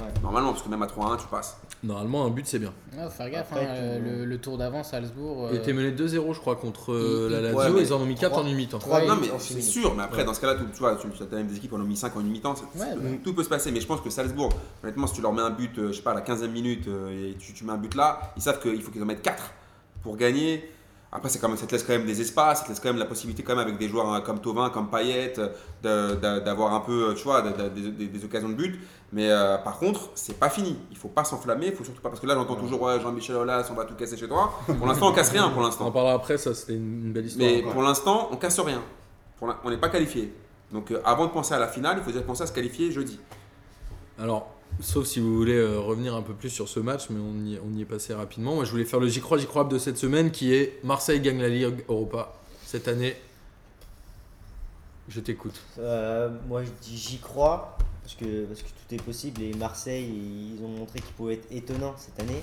Ouais. 0.00 0.06
Normalement 0.22 0.50
parce 0.52 0.62
que 0.64 0.68
même 0.68 0.82
à 0.82 0.86
3-1 0.86 1.18
tu 1.20 1.26
passes. 1.30 1.58
Normalement, 1.82 2.26
un 2.26 2.30
but, 2.30 2.46
c'est 2.46 2.58
bien. 2.58 2.74
Ouais, 2.94 3.04
faut 3.04 3.10
faire 3.10 3.30
gaffe, 3.30 3.48
Après, 3.52 3.64
hein, 3.66 3.96
tu- 3.96 4.04
le, 4.18 4.24
le 4.26 4.38
tour 4.38 4.58
d'avant, 4.58 4.82
Salzbourg. 4.82 5.48
Ils 5.50 5.56
euh, 5.56 5.60
étaient 5.60 5.72
menés 5.72 5.92
2-0, 5.92 6.34
je 6.34 6.38
crois, 6.40 6.56
contre 6.56 6.92
euh, 6.92 7.28
il- 7.30 7.32
la 7.32 7.40
Lazio. 7.40 7.74
mais 7.74 7.80
ils 7.82 7.92
en 7.94 8.00
ont 8.00 8.04
mis 8.04 8.16
4 8.16 8.32
en 8.32 8.36
trois- 8.40 8.50
une 8.50 8.54
mi-temps. 8.56 8.78
trois- 8.78 9.00
Ouais, 9.00 9.06
non 9.06 9.16
mais 9.18 9.28
c'est 9.38 9.62
sûr, 9.62 9.94
mais 9.94 10.02
après 10.02 10.18
Ouais. 10.18 10.24
dans 10.24 10.34
ce 10.34 10.40
cas-là, 10.42 10.56
tu, 10.56 10.64
tu 10.72 10.78
vois, 10.78 10.96
tu 10.96 11.06
as 11.22 11.36
même 11.36 11.46
des 11.46 11.56
équipes 11.56 11.70
qui 11.70 11.76
en 11.76 11.80
ont 11.80 11.84
mis 11.84 11.96
5 11.96 12.14
en 12.16 12.20
une 12.20 12.28
mi-temps, 12.30 12.54
c'est- 12.54 12.78
Ouais, 12.80 12.94
tout, 12.94 13.30
tout 13.30 13.34
peut 13.34 13.44
se 13.44 13.48
passer. 13.48 13.72
Mais 13.72 13.80
je 13.80 13.86
pense 13.86 14.02
que 14.02 14.10
Salzbourg, 14.10 14.50
honnêtement, 14.82 15.06
si 15.06 15.14
tu 15.14 15.22
leur 15.22 15.32
mets 15.32 15.40
un 15.42 15.50
but, 15.50 15.78
euh, 15.78 15.88
je 15.88 15.92
sais 15.94 16.02
pas, 16.02 16.10
à 16.10 16.14
la 16.14 16.20
15e 16.20 16.52
minute 16.52 16.86
euh, 16.88 17.30
et 17.30 17.34
tu, 17.38 17.54
tu 17.54 17.64
mets 17.64 17.72
un 17.72 17.78
but 17.78 17.94
là, 17.94 18.32
ils 18.36 18.42
savent 18.42 18.60
qu'il 18.60 18.82
faut 18.82 18.90
qu'ils 18.90 19.02
en 19.02 19.06
mettent 19.06 19.22
4 19.22 19.50
pour 20.02 20.16
gagner. 20.18 20.70
Après, 21.12 21.28
c'est 21.28 21.40
quand 21.40 21.48
même, 21.48 21.56
ça 21.56 21.66
te 21.66 21.72
laisse 21.72 21.82
quand 21.82 21.92
même 21.92 22.06
des 22.06 22.20
espaces, 22.20 22.58
ça 22.58 22.64
te 22.64 22.68
laisse 22.68 22.78
quand 22.78 22.88
même 22.90 22.98
la 22.98 23.04
possibilité, 23.04 23.42
quand 23.42 23.56
même, 23.56 23.64
avec 23.66 23.78
des 23.78 23.88
joueurs 23.88 24.12
hein, 24.12 24.20
comme 24.20 24.38
Tovin, 24.40 24.70
comme 24.70 24.88
Payet, 24.90 25.32
euh, 25.84 26.40
d'avoir 26.40 26.72
un 26.72 26.78
peu, 26.80 27.14
tu 27.16 27.24
vois, 27.24 27.42
de- 27.42 27.50
de- 27.50 27.68
des- 27.68 27.90
des- 27.90 28.06
des 28.06 28.24
occasions 28.24 28.48
de 28.48 28.54
but. 28.54 28.78
Mais 29.12 29.28
euh, 29.28 29.58
par 29.58 29.76
contre, 29.78 30.10
c'est 30.14 30.38
pas 30.38 30.48
fini. 30.48 30.78
Il 30.92 30.96
faut 30.96 31.08
pas 31.08 31.24
s'enflammer, 31.24 31.66
il 31.66 31.72
faut 31.74 31.82
surtout 31.82 32.00
pas. 32.00 32.10
Parce 32.10 32.20
que 32.20 32.26
là, 32.28 32.34
j'entends 32.36 32.54
toujours, 32.54 32.80
ouais, 32.82 33.00
Jean-Michel 33.00 33.34
Aulas, 33.34 33.66
on 33.70 33.74
va 33.74 33.84
tout 33.86 33.94
casser 33.94 34.16
chez 34.16 34.28
toi. 34.28 34.52
Pour 34.78 34.86
l'instant, 34.86 35.08
on 35.08 35.12
casse 35.12 35.30
rien 35.30 35.48
pour 35.48 35.58
On 35.58 35.62
en 35.62 35.66
l'instant. 35.66 35.90
parlera 35.90 36.14
après, 36.14 36.38
ça 36.38 36.54
c'était 36.54 36.74
une 36.74 37.12
belle 37.12 37.26
histoire. 37.26 37.50
Mais 37.50 37.62
quoi. 37.62 37.72
pour 37.72 37.82
l'instant, 37.82 38.28
on 38.30 38.36
casse 38.36 38.60
rien. 38.60 38.80
Pour 39.36 39.52
on 39.64 39.70
n'est 39.70 39.78
pas 39.78 39.88
qualifié. 39.88 40.32
Donc 40.72 40.92
euh, 40.92 41.00
avant 41.04 41.26
de 41.26 41.32
penser 41.32 41.54
à 41.54 41.58
la 41.58 41.66
finale, 41.66 41.96
il 41.98 42.04
faut 42.04 42.12
déjà 42.12 42.22
penser 42.22 42.44
à 42.44 42.46
se 42.46 42.52
qualifier 42.52 42.92
jeudi. 42.92 43.18
Alors, 44.16 44.48
sauf 44.80 45.06
si 45.06 45.20
vous 45.20 45.34
voulez 45.36 45.56
euh, 45.56 45.78
revenir 45.78 46.14
un 46.14 46.22
peu 46.22 46.34
plus 46.34 46.50
sur 46.50 46.68
ce 46.68 46.80
match, 46.80 47.06
mais 47.10 47.20
on 47.20 47.76
y, 47.76 47.82
est 47.82 47.84
passé 47.84 48.14
rapidement. 48.14 48.54
Moi, 48.54 48.64
je 48.64 48.70
voulais 48.70 48.84
faire 48.84 49.00
le 49.00 49.08
J'y 49.08 49.20
crois, 49.20 49.38
J'y 49.38 49.46
crois 49.46 49.64
de 49.64 49.78
cette 49.78 49.98
semaine 49.98 50.30
qui 50.30 50.54
est 50.54 50.82
Marseille 50.84 51.20
gagne 51.20 51.40
la 51.40 51.48
Ligue 51.48 51.84
Europa 51.88 52.34
cette 52.64 52.88
année. 52.88 53.16
Je 55.08 55.20
t'écoute. 55.20 55.60
Euh, 55.78 56.30
moi, 56.46 56.62
je 56.64 56.70
dis 56.82 56.96
j'y 56.96 57.18
crois 57.18 57.76
parce 58.02 58.14
que, 58.14 58.44
parce 58.44 58.62
que 58.62 58.68
tout 58.68 58.94
est 58.94 59.02
possible 59.02 59.42
et 59.42 59.52
Marseille, 59.54 60.08
ils 60.56 60.64
ont 60.64 60.68
montré 60.68 61.00
qu'ils 61.00 61.14
pouvaient 61.14 61.34
être 61.34 61.50
étonnants 61.50 61.94
cette 61.98 62.20
année. 62.20 62.42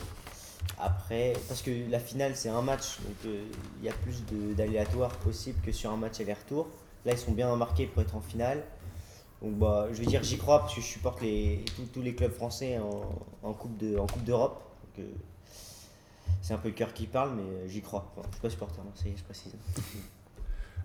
Après, 0.80 1.34
parce 1.48 1.62
que 1.62 1.72
la 1.90 2.00
finale, 2.00 2.34
c'est 2.36 2.50
un 2.50 2.62
match, 2.62 3.00
donc 3.00 3.16
euh, 3.26 3.44
il 3.80 3.86
y 3.86 3.90
a 3.90 3.94
plus 3.94 4.24
d'aléatoires 4.56 5.16
possible 5.18 5.60
que 5.66 5.72
sur 5.72 5.92
un 5.92 5.98
match 5.98 6.20
aller-retour. 6.20 6.68
Là, 7.06 7.14
ils 7.14 7.18
sont 7.18 7.32
bien 7.32 7.56
marqués 7.56 7.86
pour 7.86 8.02
être 8.02 8.16
en 8.16 8.22
finale. 8.22 8.64
Donc, 9.42 9.54
bah, 9.60 9.88
je 9.92 10.00
vais 10.00 10.06
dire 10.06 10.24
j'y 10.24 10.38
crois 10.38 10.60
parce 10.60 10.74
que 10.74 10.82
je 10.82 10.86
supporte 10.86 11.22
les, 11.22 11.64
tous, 11.94 12.02
les 12.02 12.16
clubs 12.16 12.32
français 12.34 12.80
en, 13.44 13.54
Coupe 13.54 13.78
de- 13.78 13.98
d'Europe. 14.26 14.64
Euh, 15.00 15.04
c'est 16.42 16.54
un 16.54 16.58
peu 16.58 16.70
le 16.70 16.74
cœur 16.74 16.94
qui 16.94 17.06
parle, 17.08 17.36
mais 17.36 17.44
euh, 17.44 17.68
j'y 17.68 17.82
crois. 17.82 18.12
Enfin, 18.18 18.28
je 18.28 18.34
suis 18.34 18.42
pas 18.42 18.50
supporter 18.50 18.84
marseillais, 18.84 19.16
je 19.18 19.24
précise. 19.24 19.54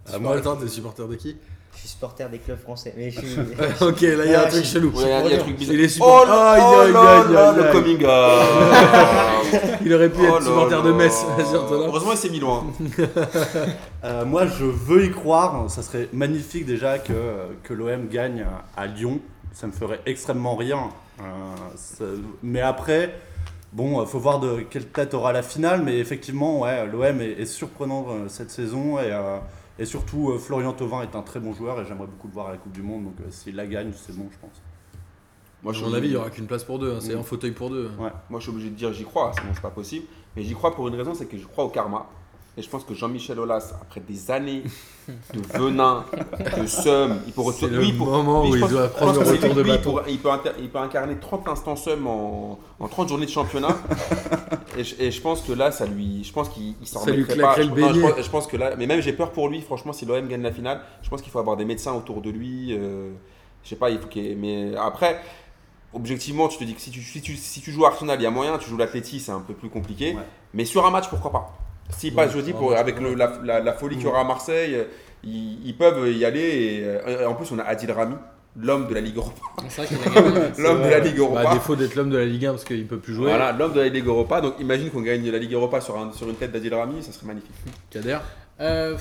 Ah, 0.06 0.18
moi, 0.18 0.36
attends, 0.36 0.56
t'es 0.56 0.68
supporter 0.68 1.06
de 1.08 1.14
qui? 1.14 1.36
Je 1.74 1.78
suis 1.78 1.88
supporter 1.88 2.28
des 2.28 2.38
clubs 2.38 2.61
français. 2.61 2.92
Mais 2.96 3.11
je 3.11 3.20
suis. 3.20 3.37
Ok, 3.80 4.00
là, 4.02 4.24
il 4.24 4.30
y 4.30 4.35
a 4.35 4.44
un 4.44 4.48
truc 4.48 4.64
chelou. 4.64 4.90
Ouais, 4.90 5.02
il 5.04 5.08
y 5.08 5.12
a- 5.12 5.20
il 5.30 5.35
un 5.35 5.38
truc 5.38 5.56
bizarre. 5.56 5.74
Il 5.74 5.80
est 5.85 5.98
Oh 6.00 6.24
oh 6.26 6.82
le 7.56 7.72
coming 7.72 8.04
out. 8.04 9.22
Il 9.85 9.92
aurait 9.94 10.08
pu 10.08 10.20
Oh 10.22 10.37
être 10.37 10.42
supporter 10.44 10.82
de. 10.82 10.92
Metz. 10.92 11.24
Heureusement, 11.70 12.12
il 12.12 12.16
s'est 12.18 12.30
mis 12.30 12.40
loin. 12.40 12.64
Euh, 14.04 14.24
moi, 14.24 14.46
je 14.46 14.64
veux 14.64 15.04
y 15.04 15.11
croire. 15.11 15.68
Ça 15.70 15.82
serait 15.82 16.08
magnifique 16.12 16.64
déjà 16.66 16.98
que, 16.98 17.12
que 17.62 17.74
l'OM 17.74 18.08
gagne 18.08 18.46
à 18.76 18.87
Lyon. 18.87 19.20
Ça 19.52 19.66
me 19.66 19.72
ferait 19.72 20.00
extrêmement 20.06 20.56
rire. 20.56 20.78
Euh, 21.20 21.22
ça- 21.76 22.04
mais 22.42 22.61
après, 22.62 23.14
bon, 23.72 24.00
euh, 24.00 24.06
faut 24.06 24.18
voir 24.18 24.40
de 24.40 24.61
quelle 24.70 24.87
tête 24.87 25.12
aura 25.14 25.32
la 25.32 25.42
finale. 25.42 25.82
Mais 25.82 25.98
effectivement, 25.98 26.61
ouais, 26.61 26.87
l'OM 26.87 27.20
est, 27.20 27.32
est 27.40 27.46
surprenant 27.46 28.06
euh, 28.08 28.28
cette 28.28 28.50
saison. 28.50 28.98
Et, 28.98 29.12
euh, 29.12 29.37
et 29.82 29.86
surtout, 29.86 30.30
euh, 30.30 30.38
Florian 30.38 30.72
Thauvin 30.72 31.02
est 31.02 31.14
un 31.16 31.22
très 31.22 31.40
bon 31.40 31.52
joueur. 31.52 31.80
Et 31.80 31.84
j'aimerais 31.84 32.06
beaucoup 32.06 32.28
le 32.28 32.32
voir 32.32 32.46
à 32.48 32.52
la 32.52 32.56
Coupe 32.58 32.72
du 32.72 32.82
Monde. 32.82 33.04
Donc, 33.04 33.14
euh, 33.20 33.30
s'il 33.30 33.56
la 33.56 33.66
gagne, 33.66 33.92
c'est 33.94 34.16
bon, 34.16 34.28
je 34.32 34.38
pense. 34.38 34.62
Moi, 35.62 35.72
À 35.72 35.76
je 35.76 35.84
mon 35.84 35.92
avis, 35.94 36.08
il 36.08 36.10
n'y 36.12 36.16
aura 36.16 36.30
qu'une 36.30 36.46
place 36.46 36.64
pour 36.64 36.78
deux. 36.78 36.92
hein. 36.94 36.98
C'est 37.00 37.14
Mm. 37.14 37.18
un 37.20 37.22
fauteuil 37.22 37.52
pour 37.52 37.70
deux. 37.70 37.90
Ouais. 37.98 38.10
Moi, 38.30 38.40
je 38.40 38.44
suis 38.44 38.50
obligé 38.52 38.70
de 38.70 38.74
dire 38.74 38.92
j'y 38.92 39.04
crois, 39.04 39.32
sinon 39.38 39.50
c'est 39.54 39.60
pas 39.62 39.70
possible. 39.70 40.06
Mais 40.34 40.42
j'y 40.42 40.54
crois 40.54 40.74
pour 40.74 40.88
une 40.88 40.94
raison, 40.94 41.14
c'est 41.14 41.26
que 41.26 41.36
je 41.36 41.46
crois 41.46 41.64
au 41.64 41.68
karma. 41.68 42.06
Et 42.58 42.60
je 42.60 42.68
pense 42.68 42.84
que 42.84 42.92
Jean-Michel 42.92 43.38
Aulas, 43.40 43.72
après 43.80 44.00
des 44.00 44.30
années 44.30 44.62
de 45.08 45.40
venin, 45.58 46.04
de 46.60 46.66
seum, 46.66 47.18
il 47.26 47.32
peut 47.32 47.40
retourner. 47.40 47.76
le 47.76 47.82
lui, 47.82 47.92
pour- 47.94 48.08
moment 48.08 48.42
lui, 48.44 48.50
où 48.50 48.56
il 48.56 48.68
doit 48.68 48.88
prendre 48.88 49.22
le 49.22 49.26
retour 49.30 49.54
de 49.54 49.62
lui, 49.62 49.70
il 49.70 49.76
bâton. 49.78 50.00
il, 50.06 50.18
peut 50.18 50.30
inter- 50.30 50.50
il 50.58 50.68
peut 50.68 50.78
incarner 50.78 51.16
30 51.16 51.48
instants 51.48 51.76
seum 51.76 52.06
en, 52.06 52.58
en 52.78 52.88
30 52.88 53.08
journées 53.08 53.24
de 53.24 53.30
championnat. 53.30 53.74
et, 54.76 54.84
je, 54.84 54.94
et 55.00 55.10
je 55.10 55.20
pense 55.22 55.40
que 55.40 55.52
là, 55.52 55.72
ça 55.72 55.86
lui. 55.86 56.24
Je 56.24 56.32
pense 56.32 56.50
qu'il 56.50 56.74
il 56.78 56.86
s'en 56.86 57.00
remettrait 57.12 57.36
pas. 57.42 57.54
Je, 57.62 57.62
non, 57.80 57.88
je 57.94 58.00
pense, 58.12 58.24
je 58.26 58.30
pense 58.30 58.46
que 58.46 58.56
là. 58.58 58.76
Mais 58.76 58.86
même, 58.86 59.00
j'ai 59.00 59.14
peur 59.14 59.32
pour 59.32 59.48
lui, 59.48 59.62
franchement, 59.62 59.94
si 59.94 60.04
l'OM 60.04 60.28
gagne 60.28 60.42
la 60.42 60.52
finale, 60.52 60.82
je 61.02 61.08
pense 61.08 61.22
qu'il 61.22 61.32
faut 61.32 61.38
avoir 61.38 61.56
des 61.56 61.64
médecins 61.64 61.94
autour 61.94 62.20
de 62.20 62.28
lui. 62.28 62.74
euh, 62.74 63.12
je 63.64 63.70
sais 63.70 63.76
pas, 63.76 63.88
il 63.88 63.98
faut 63.98 64.08
qu'il 64.08 64.36
Mais 64.36 64.76
après. 64.76 65.22
Objectivement, 65.94 66.48
tu 66.48 66.56
te 66.58 66.64
dis 66.64 66.74
que 66.74 66.80
si 66.80 66.90
tu, 66.90 67.02
si 67.02 67.20
tu, 67.20 67.36
si 67.36 67.60
tu 67.60 67.70
joues 67.70 67.84
Arsenal, 67.84 68.18
il 68.18 68.22
y 68.22 68.26
a 68.26 68.30
moyen, 68.30 68.56
tu 68.58 68.68
joues 68.70 68.78
l'Atleti, 68.78 69.20
c'est 69.20 69.32
un 69.32 69.40
peu 69.40 69.52
plus 69.54 69.68
compliqué. 69.68 70.14
Ouais. 70.14 70.22
Mais 70.54 70.64
sur 70.64 70.86
un 70.86 70.90
match, 70.90 71.08
pourquoi 71.08 71.30
pas? 71.32 71.52
S'ils 71.90 72.10
Ouais, 72.14 72.24
passent 72.24 72.32
jeudi, 72.32 72.52
pour, 72.52 72.74
avec 72.74 72.98
le- 73.00 73.14
la, 73.14 73.32
la- 73.44 73.60
la 73.60 73.72
folie 73.72 73.96
qu'il 73.96 74.04
y 74.06 74.08
aura 74.08 74.20
à 74.20 74.24
Marseille, 74.24 74.76
ils, 75.24 75.66
ils 75.66 75.76
peuvent 75.76 76.08
y 76.10 76.24
aller. 76.24 76.40
Et, 76.40 76.84
euh, 76.84 77.28
en 77.28 77.34
plus, 77.34 77.50
on 77.52 77.58
a 77.58 77.64
Adil 77.64 77.90
Rami, 77.92 78.14
l'homme 78.56 78.88
de 78.88 78.94
la 78.94 79.00
Ligue 79.00 79.16
Europa. 79.16 79.40
C'est 79.68 79.82
vrai 79.84 79.86
qu'il 79.86 79.98
a 79.98 80.20
gagné. 80.22 80.40
L'homme 80.58 80.82
de 80.82 80.88
la 80.88 80.98
Ligue 81.00 81.16
Bah, 81.16 81.20
Europa. 81.22 81.50
à 81.50 81.54
défaut 81.54 81.76
d'être 81.76 81.94
l'homme 81.94 82.10
de 82.10 82.16
la 82.18 82.24
Ligue 82.24 82.46
1 82.46 82.50
parce 82.52 82.64
qu'il 82.64 82.86
peut 82.86 82.98
plus 82.98 83.14
jouer. 83.14 83.28
Voilà, 83.28 83.52
l'homme 83.52 83.72
de 83.72 83.80
la 83.80 83.88
Ligue 83.88 84.06
Europa. 84.06 84.40
Donc 84.40 84.54
imagine 84.60 84.90
qu'on 84.90 85.02
gagne 85.02 85.30
la 85.30 85.38
Ligue 85.38 85.52
Europa 85.52 85.80
sur, 85.80 85.98
un- 85.98 86.12
sur 86.12 86.28
une 86.28 86.36
tête 86.36 86.52
d'Adil 86.52 86.74
Rami, 86.74 87.02
ça 87.02 87.12
serait 87.12 87.26
magnifique. 87.26 87.50
Kader. 87.90 88.18
Euh, 88.60 88.96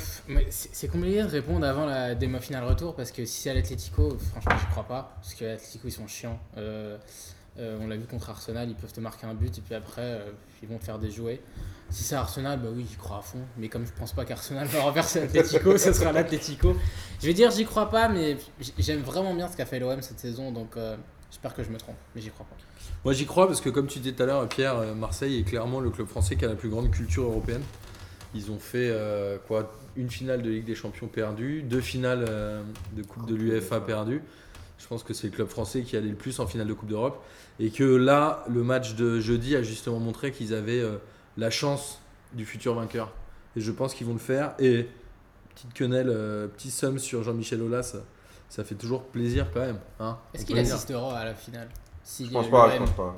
c'est 0.49 0.87
compliqué 0.89 1.21
de 1.21 1.27
répondre 1.27 1.65
avant 1.67 1.85
la 1.85 2.15
démo 2.15 2.39
finale 2.39 2.63
retour 2.63 2.95
parce 2.95 3.11
que 3.11 3.25
si 3.25 3.41
c'est 3.41 3.49
à 3.51 3.53
l'Atletico, 3.53 4.17
franchement, 4.31 4.55
j'y 4.59 4.65
crois 4.71 4.83
pas. 4.85 5.13
Parce 5.21 5.33
que 5.35 5.45
l'Atletico, 5.45 5.87
ils 5.87 5.91
sont 5.91 6.07
chiants. 6.07 6.39
Euh, 6.57 6.97
euh, 7.59 7.77
on 7.81 7.87
l'a 7.87 7.97
vu 7.97 8.05
contre 8.05 8.29
Arsenal, 8.29 8.69
ils 8.69 8.75
peuvent 8.75 8.93
te 8.93 9.01
marquer 9.01 9.27
un 9.27 9.33
but 9.33 9.57
et 9.57 9.61
puis 9.61 9.75
après, 9.75 10.01
euh, 10.01 10.31
ils 10.63 10.69
vont 10.69 10.77
te 10.77 10.85
faire 10.85 10.99
déjouer. 10.99 11.41
Si 11.89 12.03
c'est 12.03 12.15
Arsenal, 12.15 12.59
bah 12.59 12.69
oui, 12.73 12.85
j'y 12.89 12.95
crois 12.95 13.17
à 13.17 13.21
fond. 13.21 13.41
Mais 13.57 13.67
comme 13.67 13.85
je 13.85 13.91
pense 13.91 14.13
pas 14.13 14.23
qu'Arsenal 14.23 14.67
va 14.67 14.83
renverser 14.83 15.19
l'Atletico, 15.19 15.77
ce 15.77 15.91
sera 15.91 16.13
l'Atletico. 16.13 16.73
Je 17.19 17.27
vais 17.27 17.33
dire, 17.33 17.51
j'y 17.51 17.65
crois 17.65 17.89
pas, 17.89 18.07
mais 18.07 18.37
j'aime 18.79 19.01
vraiment 19.01 19.33
bien 19.33 19.49
ce 19.49 19.57
qu'a 19.57 19.65
fait 19.65 19.79
l'OM 19.79 20.01
cette 20.01 20.19
saison. 20.19 20.53
Donc 20.53 20.77
euh, 20.77 20.95
j'espère 21.29 21.53
que 21.53 21.63
je 21.63 21.69
me 21.69 21.77
trompe, 21.77 21.97
mais 22.15 22.21
j'y 22.21 22.29
crois 22.29 22.45
pas. 22.45 22.55
Moi 23.03 23.13
j'y 23.13 23.25
crois 23.25 23.47
parce 23.47 23.59
que 23.59 23.69
comme 23.69 23.87
tu 23.87 23.99
disais 23.99 24.15
tout 24.15 24.23
à 24.23 24.27
l'heure, 24.27 24.47
Pierre, 24.47 24.95
Marseille 24.95 25.39
est 25.39 25.43
clairement 25.43 25.81
le 25.81 25.89
club 25.89 26.07
français 26.07 26.37
qui 26.37 26.45
a 26.45 26.47
la 26.47 26.55
plus 26.55 26.69
grande 26.69 26.89
culture 26.89 27.23
européenne. 27.23 27.63
Ils 28.33 28.49
ont 28.49 28.59
fait 28.59 28.95
quoi 29.47 29.73
une 29.97 30.09
finale 30.09 30.41
de 30.41 30.49
Ligue 30.49 30.65
des 30.65 30.75
Champions 30.75 31.07
perdue, 31.07 31.63
deux 31.63 31.81
finales 31.81 32.25
de 32.95 33.03
Coupe 33.03 33.27
de 33.27 33.35
l'UEFA 33.35 33.81
perdues. 33.81 34.21
Je 34.81 34.87
pense 34.87 35.03
que 35.03 35.13
c'est 35.13 35.27
le 35.27 35.33
club 35.33 35.47
français 35.47 35.83
qui 35.83 35.95
allait 35.95 36.09
le 36.09 36.15
plus 36.15 36.39
en 36.39 36.47
finale 36.47 36.67
de 36.67 36.73
Coupe 36.73 36.89
d'Europe. 36.89 37.23
Et 37.59 37.69
que 37.69 37.83
là, 37.83 38.43
le 38.49 38.63
match 38.63 38.95
de 38.95 39.19
jeudi 39.19 39.55
a 39.55 39.61
justement 39.63 39.99
montré 39.99 40.31
qu'ils 40.31 40.53
avaient 40.53 40.79
euh, 40.81 40.97
la 41.37 41.49
chance 41.49 41.99
du 42.33 42.45
futur 42.45 42.73
vainqueur. 42.73 43.11
Et 43.55 43.61
je 43.61 43.71
pense 43.71 43.93
qu'ils 43.93 44.07
vont 44.07 44.13
le 44.13 44.19
faire. 44.19 44.53
Et 44.59 44.87
petite 45.53 45.73
quenelle, 45.73 46.09
euh, 46.09 46.47
petit 46.47 46.71
somme 46.71 46.97
sur 46.99 47.23
Jean-Michel 47.23 47.61
Aulas, 47.61 47.83
ça, 47.83 47.99
ça 48.49 48.63
fait 48.63 48.75
toujours 48.75 49.03
plaisir 49.03 49.47
quand 49.53 49.59
même. 49.61 49.79
hein, 49.99 50.17
Est-ce 50.33 50.45
qu'il 50.45 50.57
assistera 50.57 51.17
à 51.17 51.25
la 51.25 51.35
finale? 51.35 51.69
Si 52.03 52.25
Je 52.25 52.31
pense 52.31 52.49
pas, 52.49 52.67
l'OM 52.67 52.73
je 52.73 52.79
pense 52.79 52.91
pas. 52.95 53.15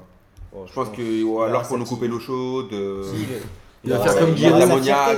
Je 0.52 0.58
pense 0.74 0.88
pense- 0.90 0.98
que 0.98 1.46
alors 1.48 1.68
pour 1.68 1.78
nous 1.80 1.86
couper 1.86 2.08
l'eau 2.08 2.20
chaude, 2.20 2.74
euh, 2.74 3.04
Si, 3.12 3.26
le- 3.26 3.38
Il 3.86 3.90
va 3.92 3.98
aura 4.00 4.08
faire 4.10 4.20
comme 4.26 4.34
Guillaume. 4.36 4.60
l'ammoniac. 4.60 5.18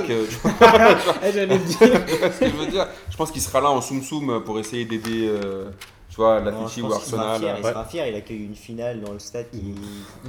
j'allais 1.22 1.46
le 1.46 1.58
dire. 1.58 1.78
ce 1.78 2.40
que 2.40 2.46
je 2.50 2.56
veux 2.56 2.66
dire 2.70 2.86
Je 3.10 3.16
pense 3.16 3.30
qu'il 3.30 3.42
sera 3.42 3.60
là 3.60 3.70
en 3.70 3.80
soum 3.80 4.02
soum 4.02 4.42
pour 4.44 4.58
essayer 4.58 4.84
d'aider, 4.84 5.28
euh, 5.28 5.70
tu 6.16 6.22
vois, 6.22 6.40
l'Atleti 6.40 6.80
ou 6.80 6.90
Arsenal. 6.90 7.38
fier, 7.38 7.56
il 7.58 7.62
Ouais. 7.64 7.70
sera 7.72 7.84
fier, 7.84 8.06
il 8.08 8.14
accueille 8.14 8.44
une 8.46 8.54
finale 8.54 9.02
dans 9.02 9.12
le 9.12 9.18
stade 9.18 9.50
qui. 9.50 9.74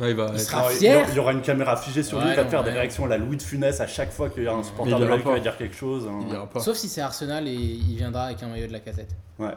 Ouais, 0.01 0.09
il 0.11 0.17
va 0.17 0.29
Il 0.33 0.39
sera 0.41 0.69
il- 0.73 0.77
fier. 0.79 1.05
Il 1.09 1.15
y 1.15 1.19
aura 1.19 1.31
une 1.31 1.41
caméra 1.41 1.77
figée 1.77 2.03
sur 2.03 2.17
lui, 2.19 2.25
Ouais, 2.25 2.33
il 2.33 2.35
va 2.35 2.45
faire 2.45 2.61
des 2.65 2.71
ouais. 2.71 2.79
réactions 2.79 3.05
à 3.05 3.07
la 3.07 3.17
Louis 3.17 3.37
de 3.37 3.41
Funès 3.41 3.79
à 3.79 3.87
chaque 3.87 4.11
fois 4.11 4.29
qu'il 4.29 4.43
y 4.43 4.47
a 4.47 4.53
un 4.53 4.63
supporter 4.63 4.91
il 4.91 4.99
de 4.99 5.05
l'OM 5.05 5.17
qui 5.21 5.27
va 5.27 5.39
dire 5.39 5.55
quelque 5.57 5.75
chose. 5.75 6.05
hein. 6.11 6.19
il 6.29 6.35
pas. 6.53 6.59
Sauf 6.59 6.75
si 6.75 6.89
c'est 6.89 6.99
Arsenal 6.99 7.47
et 7.47 7.53
il 7.53 7.95
viendra 7.95 8.23
avec 8.25 8.43
un 8.43 8.47
maillot 8.47 8.67
de 8.67 8.73
la 8.73 8.81
casette. 8.81 9.15
Ouais. 9.39 9.53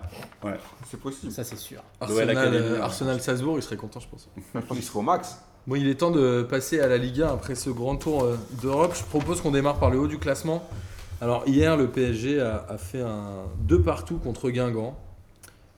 C'est 0.89 1.01
possible. 1.01 1.33
Ça, 1.33 1.43
c'est 1.43 1.59
sûr. 1.59 1.83
Arsenal, 2.01 2.37
euh, 2.55 2.75
ouais. 2.77 2.81
Arsenal 2.81 3.21
Salzbourg, 3.21 3.57
il 3.59 3.63
serait 3.63 3.77
content, 3.77 3.99
je 3.99 4.07
pense. 4.09 4.29
Je 4.55 4.61
pense 4.61 4.77
qu'il 4.79 4.87
sera 4.87 5.01
au 5.01 5.03
max. 5.03 5.37
Bon, 5.67 5.75
il 5.75 5.89
est 5.89 5.97
temps 5.97 6.11
de 6.13 6.43
passer 6.49 6.81
à 6.81 6.87
la 6.87 6.97
Liga 6.97 7.31
après 7.33 7.57
ce 7.57 7.71
grand 7.71 7.97
tour 7.97 8.23
euh, 8.23 8.39
d'Europe. 8.63 8.95
Je 8.97 9.03
propose 9.05 9.41
qu'on 9.41 9.51
démarre 9.51 9.79
par 9.81 9.91
le 9.91 9.99
haut 9.99 10.07
du 10.07 10.19
classement. 10.19 10.63
Alors, 11.21 11.43
hier, 11.47 11.77
le 11.77 11.89
PSG 11.89 12.41
a, 12.41 12.65
a 12.69 12.79
fait 12.79 13.01
un 13.03 13.43
2 13.63 13.83
partout 13.83 14.19
contre 14.19 14.49
Guingamp. 14.51 14.97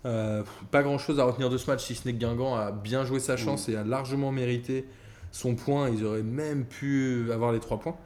Euh, 0.05 0.43
pas 0.71 0.83
grand 0.83 0.99
chose 0.99 1.21
à 1.21 1.25
retenir 1.25 1.49
de 1.49 1.57
ce 1.57 1.71
match, 1.71 1.85
si 1.85 1.95
ce 1.95 2.07
n'est 2.07 2.15
que 2.15 2.19
Guingamp 2.19 2.57
a 2.57 2.73
bien 2.73 3.05
joué 3.05 3.21
sa 3.21 3.37
chance 3.37 3.69
et 3.69 3.77
a 3.77 3.85
largement 3.85 4.33
mérité 4.33 4.87
son 5.31 5.55
point. 5.55 5.89
Ils 5.91 6.05
auraient 6.05 6.23
même 6.23 6.65
pu 6.65 7.31
avoir 7.33 7.53
les 7.53 7.61
3 7.61 7.79
points. 7.79 7.97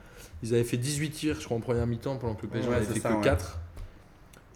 Ils 0.42 0.52
avaient 0.54 0.64
fait 0.64 0.76
18 0.76 1.11
tirs, 1.11 1.37
je 1.40 1.44
crois, 1.46 1.56
en 1.56 1.61
première 1.61 1.87
mi-temps, 1.87 2.16
pendant 2.16 2.35
que 2.35 2.42
le 2.42 2.48
PSG 2.48 2.68
Ouais, 2.68 2.74
n'avait 2.74 2.87
fait 2.94 3.00
ça, 3.00 3.09
que 3.11 3.14
ouais. 3.16 3.22
4. 3.24 3.59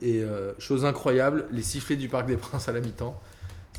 Et 0.03 0.21
euh, 0.23 0.53
chose 0.59 0.85
incroyable, 0.85 1.47
les 1.51 1.63
sifflets 1.63 1.97
du 1.97 2.09
Parc 2.09 2.27
des 2.27 2.37
Princes 2.37 2.69
à 2.69 2.73
la 2.73 2.81
mi-temps. 2.81 3.19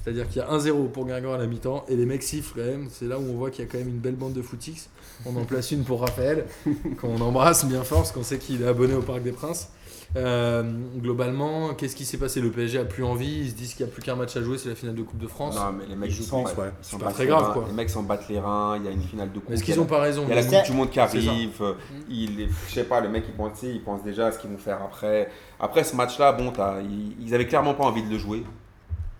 C'est-à-dire 0.04 0.28
qu'il 0.28 0.38
y 0.38 0.42
a 0.42 0.50
1-0 0.50 0.90
pour 0.90 1.06
Guingamp 1.06 1.34
à 1.34 1.38
la 1.38 1.46
mi-temps 1.46 1.86
et 1.88 1.96
les 1.96 2.08
mecs 2.08 2.24
sifflent 2.24 2.56
quand 2.56 2.66
même. 2.66 2.88
C'est 2.92 3.06
là 3.06 3.20
où 3.20 3.22
on 3.22 3.36
voit 3.36 3.52
qu'il 3.52 3.64
y 3.64 3.68
a 3.68 3.72
quand 3.72 3.78
même 3.78 3.90
une 3.90 4.00
belle 4.00 4.16
bande 4.16 4.34
de 4.34 4.42
footix. 4.42 4.90
On 5.28 5.36
en 5.36 5.46
place 5.46 5.72
une 5.72 5.84
pour 5.84 6.02
Raphaël, 6.02 6.46
qu'on 7.00 7.22
embrasse 7.22 7.66
bien 7.66 7.84
fort 7.84 8.00
parce 8.00 8.12
qu'on 8.12 8.24
sait 8.24 8.40
qu'il 8.40 8.64
est 8.64 8.68
abonné 8.68 8.96
au 8.96 9.04
Parc 9.04 9.22
des 9.22 9.32
Princes. 9.32 9.70
Euh, 10.18 10.64
globalement, 10.98 11.74
qu'est-ce 11.74 11.96
qui 11.96 12.04
s'est 12.04 12.18
passé? 12.18 12.42
Le 12.42 12.52
PSG 12.52 12.80
a 12.80 12.84
plus 12.86 13.04
envie. 13.04 13.40
Ils 13.44 13.50
se 13.52 13.56
disent 13.56 13.74
qu'il 13.74 13.86
n'y 13.86 13.92
a 13.92 13.94
plus 13.94 14.02
qu'un 14.02 14.16
match 14.16 14.36
à 14.36 14.42
jouer, 14.42 14.58
c'est 14.58 14.68
la 14.70 14.76
finale 14.76 14.96
de 14.96 15.04
Coupe 15.04 15.18
de 15.20 15.28
France. 15.28 15.56
Non, 15.56 15.72
mais 15.72 15.86
les 15.88 15.96
mecs, 15.96 16.12
Je 16.12 16.22
ils 16.22 16.34
ouais. 16.34 16.44
ils 16.82 16.86
s'en 16.86 16.98
pas 17.00 17.12
très 17.14 17.26
grave, 17.28 17.44
reins. 17.48 17.54
quoi. 17.54 17.64
Les 17.68 17.74
mecs 17.74 17.90
s'en 17.90 18.04
battent 18.04 18.28
les 18.28 18.40
reins. 18.40 18.76
Il 18.78 18.84
y 18.84 18.88
a 18.90 18.92
une 18.92 19.02
finale 19.02 19.32
de 19.32 19.40
coupe. 19.40 19.52
Est-ce 19.52 19.64
qu'ils 19.64 19.76
la- 19.76 19.82
ont 19.82 19.86
pas 19.86 20.00
raison? 20.02 20.24
Il 20.26 20.30
y 20.30 20.32
a 20.34 20.36
la 20.36 20.42
Ils- 20.42 20.50
Coupe 20.50 20.66
du 20.66 20.74
Monde 20.74 20.90
qui 20.90 20.96
C'est 20.96 21.02
arrive. 21.02 21.62
euh, 21.62 21.74
Il 22.10 22.42
est, 22.42 22.50
je 22.68 22.74
sais 22.74 22.84
pas, 22.84 23.00
le 23.00 23.08
mec, 23.10 23.24
il 23.28 23.34
pense, 23.34 23.64
il 23.64 23.82
pense 23.82 24.04
déjà 24.04 24.28
à 24.28 24.32
ce 24.34 24.40
qu'ils 24.40 24.50
vont 24.50 24.58
faire 24.58 24.82
après. 24.84 25.30
Après 25.60 25.84
ce 25.86 25.96
match-là, 25.96 26.34
bon, 26.34 26.52
t'as- 26.52 26.82
ils, 26.82 27.16
ils 27.26 27.34
avaient 27.34 27.48
clairement 27.48 27.74
pas 27.74 27.86
envie 27.86 28.04
de 28.04 28.10
le 28.10 28.18
jouer. 28.18 28.44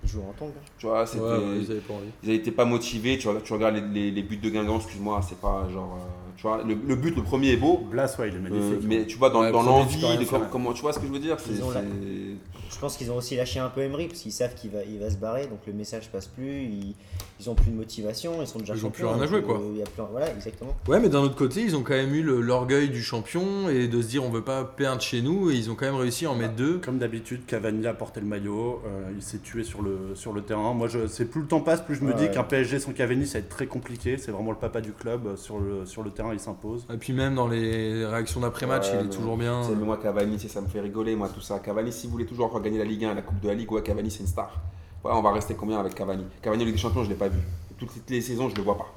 Il 0.04 0.10
joue 0.10 0.22
en 0.28 0.34
tongue. 0.34 0.50
hein. 0.58 0.62
Tu 0.78 0.88
vois, 0.88 1.06
c'était, 1.06 1.24
Ouais, 1.24 1.30
ouais, 1.38 1.58
ils 1.62 1.72
avaient 1.72 1.80
pas 1.80 1.94
envie. 1.94 2.10
ils 2.24 2.30
n'étaient 2.32 2.52
pas 2.52 2.66
motivés. 2.66 3.18
Tu, 3.18 3.28
regardes- 3.28 3.46
tu 3.46 3.54
regardes 3.54 3.76
les, 3.76 3.82
les- 3.82 4.12
les 4.12 4.24
buts 4.24 4.38
de 4.38 4.50
Guingamp, 4.50 4.78
excuse-moi, 4.78 5.22
c'est 5.28 5.40
pas 5.40 5.68
genre. 5.72 5.98
euh, 6.00 6.21
tu 6.42 6.48
vois, 6.48 6.64
le, 6.64 6.74
le 6.74 6.96
but, 6.96 7.16
le 7.16 7.22
premier 7.22 7.50
est 7.52 7.56
beau. 7.58 7.78
Blas, 7.92 8.16
ouais, 8.18 8.30
il 8.30 8.34
est 8.34 8.38
euh, 8.38 8.42
magnifique. 8.42 8.90
mais 8.90 9.06
tu 9.06 9.16
vois, 9.20 9.30
dans, 9.30 9.42
Ouais, 9.42 9.52
dans 9.52 9.62
l'envie, 9.62 10.04
comment, 10.52 10.74
tu 10.74 10.82
vois 10.82 10.92
ce 10.92 10.98
que 10.98 11.06
je 11.06 11.12
veux 11.12 11.20
dire? 11.20 11.38
La- 11.76 11.82
Je 11.82 12.80
pense 12.80 12.98
qu'ils 12.98 13.12
ont 13.12 13.18
aussi 13.18 13.36
lâché 13.36 13.60
un 13.60 13.70
peu 13.70 13.82
Emery 13.82 14.08
parce 14.08 14.22
qu'ils 14.22 14.32
savent 14.32 14.56
qu'il 14.56 14.72
va, 14.72 14.80
il 14.84 14.98
va 14.98 15.12
se 15.12 15.18
barrer, 15.18 15.46
donc 15.46 15.60
le 15.68 15.74
message 15.74 16.10
passe 16.10 16.26
plus. 16.26 16.64
Ils, 16.64 16.96
ils 17.42 17.50
ont 17.50 17.56
plus 17.56 17.72
de 17.72 17.76
motivation, 17.76 18.34
ils 18.42 18.48
sont 18.48 18.60
déjà 18.60 18.76
Ils 18.76 18.86
ont 18.86 18.90
plus 18.92 19.04
rien 19.06 19.20
à 19.20 19.26
jouer, 19.26 19.42
quoi. 19.42 19.56
euh, 19.56 19.70
il 19.74 19.80
y 19.80 19.82
a 19.82 19.86
plus- 19.86 20.04
voilà, 20.12 20.32
exactement. 20.32 20.76
Ouais, 20.88 21.00
mais 21.00 21.10
d'un 21.10 21.20
autre 21.22 21.36
côté, 21.36 21.62
ils 21.62 21.76
ont 21.76 21.82
quand 21.82 21.94
même 21.96 22.14
eu 22.14 22.22
l'orgueil 22.22 22.90
du 22.90 23.02
champion 23.02 23.68
et 23.70 23.88
de 23.88 24.02
se 24.02 24.08
dire 24.08 24.24
on 24.24 24.30
veut 24.30 24.44
pas 24.44 24.64
perdre 24.64 25.02
chez 25.02 25.22
nous. 25.22 25.50
Et 25.52 25.56
ils 25.56 25.70
ont 25.72 25.76
quand 25.76 25.86
même 25.86 25.96
réussi 25.96 26.26
à 26.26 26.32
en 26.32 26.36
mettre 26.36 26.54
deux. 26.56 26.78
Comme 26.84 27.00
d'habitude, 27.00 27.46
Cavani 27.46 27.86
a 27.88 27.94
porté 27.94 28.20
le 28.22 28.28
maillot, 28.28 28.82
euh, 28.86 29.12
il 29.16 29.22
s'est 29.24 29.40
tué 29.40 29.64
sur 29.64 29.82
le, 29.82 30.14
sur 30.16 30.34
le 30.34 30.42
terrain. 30.44 30.74
Moi, 30.74 30.88
je, 30.88 31.08
c'est 31.08 31.26
plus 31.26 31.42
le 31.42 31.48
temps 31.48 31.62
passe, 31.62 31.82
plus 31.82 31.96
je 31.96 32.04
me 32.04 32.14
dis 32.14 32.24
ouais. 32.24 32.32
qu'un 32.32 32.44
PSG 32.44 32.80
sans 32.80 32.92
Cavani, 32.94 33.26
ça 33.26 33.40
va 33.40 33.46
être 33.46 33.50
très 33.50 33.66
compliqué. 33.68 34.18
C'est 34.18 34.32
vraiment 34.32 34.52
le 34.52 34.58
papa 34.58 34.82
du 34.82 34.92
club. 34.94 35.26
euh, 35.28 35.36
Sur 35.36 35.60
le, 35.60 35.86
sur 35.86 36.04
le 36.04 36.12
terrain, 36.12 36.34
il 36.34 36.40
s'impose. 36.40 36.86
Et 36.94 36.98
puis 36.98 37.14
même 37.14 37.36
dans 37.36 37.48
les 37.48 38.06
réactions 38.06 38.42
d'après-match, 38.42 38.88
Ouais, 38.88 38.92
il 38.96 39.00
est 39.00 39.04
mais 39.06 39.10
toujours 39.10 39.38
bien. 39.38 39.64
C'est 39.64 39.76
moi 39.76 39.98
Cavani, 39.98 40.38
c'est- 40.40 40.48
ça 40.48 40.62
me 40.62 40.68
fait 40.68 40.82
rigoler 40.82 41.16
moi 41.16 41.30
tout 41.34 41.42
ça. 41.42 41.60
Cavani, 41.60 41.92
si 41.92 42.06
vous 42.08 42.14
voulez 42.14 42.26
toujours 42.26 42.46
encore 42.46 42.62
gagner 42.62 42.78
la 42.78 42.86
Ligue 42.86 43.06
1, 43.06 43.14
la 43.14 43.22
Coupe 43.22 43.40
de 43.40 43.48
la 43.48 43.54
Ligue, 43.54 43.72
ouais, 43.72 43.82
Cavani 43.82 44.12
c'est 44.12 44.20
une 44.22 44.28
star. 44.28 44.60
Ouais, 45.04 45.12
on 45.14 45.22
va 45.22 45.32
rester 45.32 45.56
combien 45.56 45.80
avec 45.80 45.96
Cavani? 45.96 46.24
Cavani 46.42 46.64
Ligue 46.66 46.76
des 46.76 46.80
Champions, 46.82 47.04
je 47.04 47.10
l'ai 47.10 47.16
pas 47.16 47.28
vu. 47.28 47.40
Toutes 47.80 47.90
les 48.10 48.22
saisons, 48.22 48.48
je 48.50 48.56
le 48.56 48.62
vois 48.62 48.78
pas. 48.78 48.94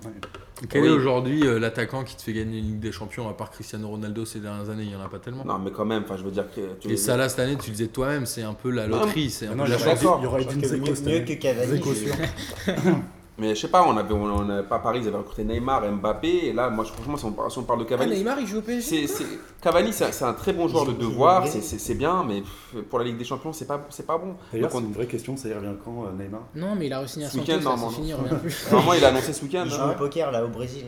Quel 0.69 0.83
Oui. 0.83 0.89
est 0.89 0.91
aujourd'hui 0.91 1.47
euh, 1.47 1.59
l'attaquant 1.59 2.05
qui 2.05 2.15
te 2.17 2.23
fait 2.23 2.35
gagner 2.35 2.59
une 2.59 2.65
Ligue 2.67 2.81
des 2.81 2.93
Champions 2.93 3.27
à 3.29 3.33
part 3.33 3.51
Cristiano 3.51 3.89
Ronaldo 3.89 4.27
ces 4.27 4.41
dernières 4.41 4.69
années? 4.69 4.83
Il 4.85 4.91
y 4.93 4.95
en 4.97 5.01
a 5.01 5.09
pas 5.09 5.19
tellement. 5.19 5.45
Non, 5.45 5.59
mais 5.59 5.71
quand 5.71 5.87
même, 5.87 6.03
enfin, 6.05 6.19
je 6.19 6.23
veux 6.23 6.31
dire 6.31 6.45
que. 6.55 6.61
tu- 6.79 6.91
Et 6.93 6.97
ça 6.99 7.17
là 7.17 7.31
cette 7.31 7.41
année, 7.41 7.57
tu 7.57 7.71
le 7.71 7.77
disais 7.77 7.89
toi-même, 7.89 8.27
c'est 8.27 8.43
un 8.43 8.53
peu 8.53 8.71
la 8.71 8.87
loterie, 8.87 9.31
c'est 9.31 9.47
un 9.47 9.55
Non, 9.55 9.65
peu 9.65 9.71
il 9.71 9.75
y 9.75 9.79
la 9.79 9.85
d'accord. 9.95 10.19
il 10.21 10.25
y 10.25 10.27
aura 10.27 10.41
Je 10.41 10.47
mieux, 10.49 10.69
cette 10.69 11.07
mieux 11.07 11.15
année. 11.17 11.25
que 11.25 11.33
Cavani. 11.33 11.81
Mais 13.37 13.55
je 13.55 13.61
sais 13.63 13.69
pas, 13.69 13.85
on 13.85 13.97
avait, 13.97 14.15
on 14.15 14.49
avait 14.49 14.63
pas 14.63 14.79
Paris, 14.79 15.01
ils 15.03 15.09
avaient 15.09 15.17
recruté 15.17 15.43
Neymar, 15.45 15.83
Mbappé, 15.91 16.47
et 16.47 16.53
là, 16.53 16.71
moi, 16.71 16.85
je- 16.85 16.93
franchement, 16.93 17.17
si 17.17 17.25
on, 17.25 17.33
parle- 17.33 17.51
si 17.51 17.59
on 17.59 17.65
parle 17.65 17.81
de 17.81 17.85
Ah, 17.85 17.89
Cavani, 17.91 18.15
Neymar, 18.15 18.39
il 18.39 18.47
joue 18.47 18.59
au 18.59 18.63
PSG 18.63 19.07
c'est, 19.09 19.25
Cavani, 19.61 19.93
c'est, 19.93 20.13
c'est 20.13 20.25
un 20.25 20.35
très 20.35 20.53
bon 20.53 20.69
joueur 20.69 20.87
de 20.87 20.93
devoir, 20.93 21.47
c'est, 21.49 21.95
bien, 21.95 22.25
mais 22.27 22.43
pour 22.91 23.01
la 23.01 23.05
Ligue 23.07 23.17
des 23.19 23.25
Champions, 23.25 23.53
c'est 23.53 23.67
pas, 23.67 23.85
c'est 23.91 24.07
pas 24.07 24.19
bon. 24.19 24.37
D'ailleurs, 24.53 24.71
c'est 24.71 24.77
on- 24.77 24.81
une 24.83 24.93
vraie 24.93 25.07
question, 25.07 25.37
ça 25.37 25.49
y 25.49 25.53
revient 25.55 25.75
quand, 25.85 26.05
euh, 26.05 26.23
Neymar? 26.23 26.43
Non, 26.55 26.77
mais 26.77 26.87
il 26.87 26.93
a 26.93 27.01
re-signé 27.01 27.27
à 27.27 27.29
Ce 27.29 27.39
Santos, 27.39 27.53
c'est 27.89 27.95
fini, 27.97 28.09
il 28.11 28.15
revient 28.15 28.37
plus. 28.41 28.67
Normalement, 28.71 28.95
il 28.95 29.05
a 29.05 29.09
annoncé 29.09 29.33
ce 29.33 29.43
week-end. 29.43 29.63
Il 29.65 29.71
joue 29.71 29.81
hein. 29.83 29.95
au 29.95 29.99
poker 29.99 30.31
là 30.31 30.45
au 30.45 30.49
Brésil. 30.49 30.85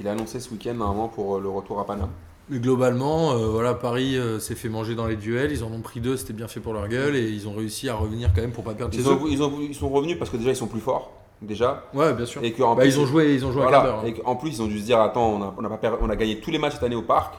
Il 0.00 0.08
a 0.08 0.12
annoncé 0.12 0.40
ce 0.40 0.50
week-end, 0.50 0.74
normalement, 0.74 1.08
pour 1.08 1.36
euh, 1.36 1.40
le 1.40 1.48
retour 1.48 1.78
à 1.78 1.86
Paname. 1.86 2.10
Mais 2.48 2.58
globalement, 2.58 3.32
euh, 3.32 3.46
voilà, 3.48 3.74
Paris 3.74 4.16
euh, 4.16 4.38
s'est 4.38 4.54
fait 4.54 4.68
manger 4.68 4.94
dans 4.94 5.06
les 5.06 5.16
duels. 5.16 5.50
Ils 5.52 5.64
en 5.64 5.72
ont 5.72 5.80
pris 5.80 6.00
deux, 6.00 6.16
c'était 6.16 6.32
bien 6.32 6.46
fait 6.48 6.60
pour 6.60 6.72
leur 6.72 6.86
gueule. 6.88 7.16
Et 7.16 7.28
ils 7.30 7.46
ont 7.48 7.54
réussi 7.54 7.88
à 7.88 7.94
revenir 7.94 8.32
quand 8.34 8.40
même 8.40 8.52
pour 8.52 8.62
pas 8.64 8.74
perdre 8.74 8.92
ont, 9.08 9.26
ils, 9.26 9.42
ont, 9.42 9.52
ils 9.60 9.74
sont 9.74 9.88
revenus 9.88 10.18
parce 10.18 10.30
que 10.30 10.36
déjà, 10.36 10.50
ils 10.50 10.56
sont 10.56 10.66
plus 10.68 10.80
forts, 10.80 11.12
déjà. 11.42 11.84
Ouais, 11.94 12.12
bien 12.14 12.26
sûr. 12.26 12.42
Et 12.44 12.52
qu'en 12.52 12.74
Bah, 12.74 12.82
plus- 12.82 12.94
ils 12.94 13.00
ont 13.00 13.06
joué, 13.06 13.34
ils 13.34 13.44
ont 13.44 13.52
joué 13.52 13.62
Voilà, 13.62 13.78
un 13.78 13.82
quart 13.82 13.92
d'heure. 13.92 14.00
hein. 14.04 14.06
et 14.08 14.14
qu'en 14.14 14.36
plus, 14.36 14.50
ils 14.56 14.62
ont 14.62 14.66
dû 14.66 14.78
se 14.78 14.84
dire 14.84 15.00
attends, 15.00 15.30
on 15.34 15.42
a, 15.42 15.54
on 15.58 15.64
a 15.64 15.68
pas 15.68 15.76
per- 15.78 15.96
on 16.00 16.10
a 16.10 16.16
gagné 16.16 16.40
tous 16.40 16.50
les 16.50 16.58
matchs 16.58 16.74
cette 16.74 16.82
année 16.82 16.96
au 16.96 17.02
parc. 17.02 17.34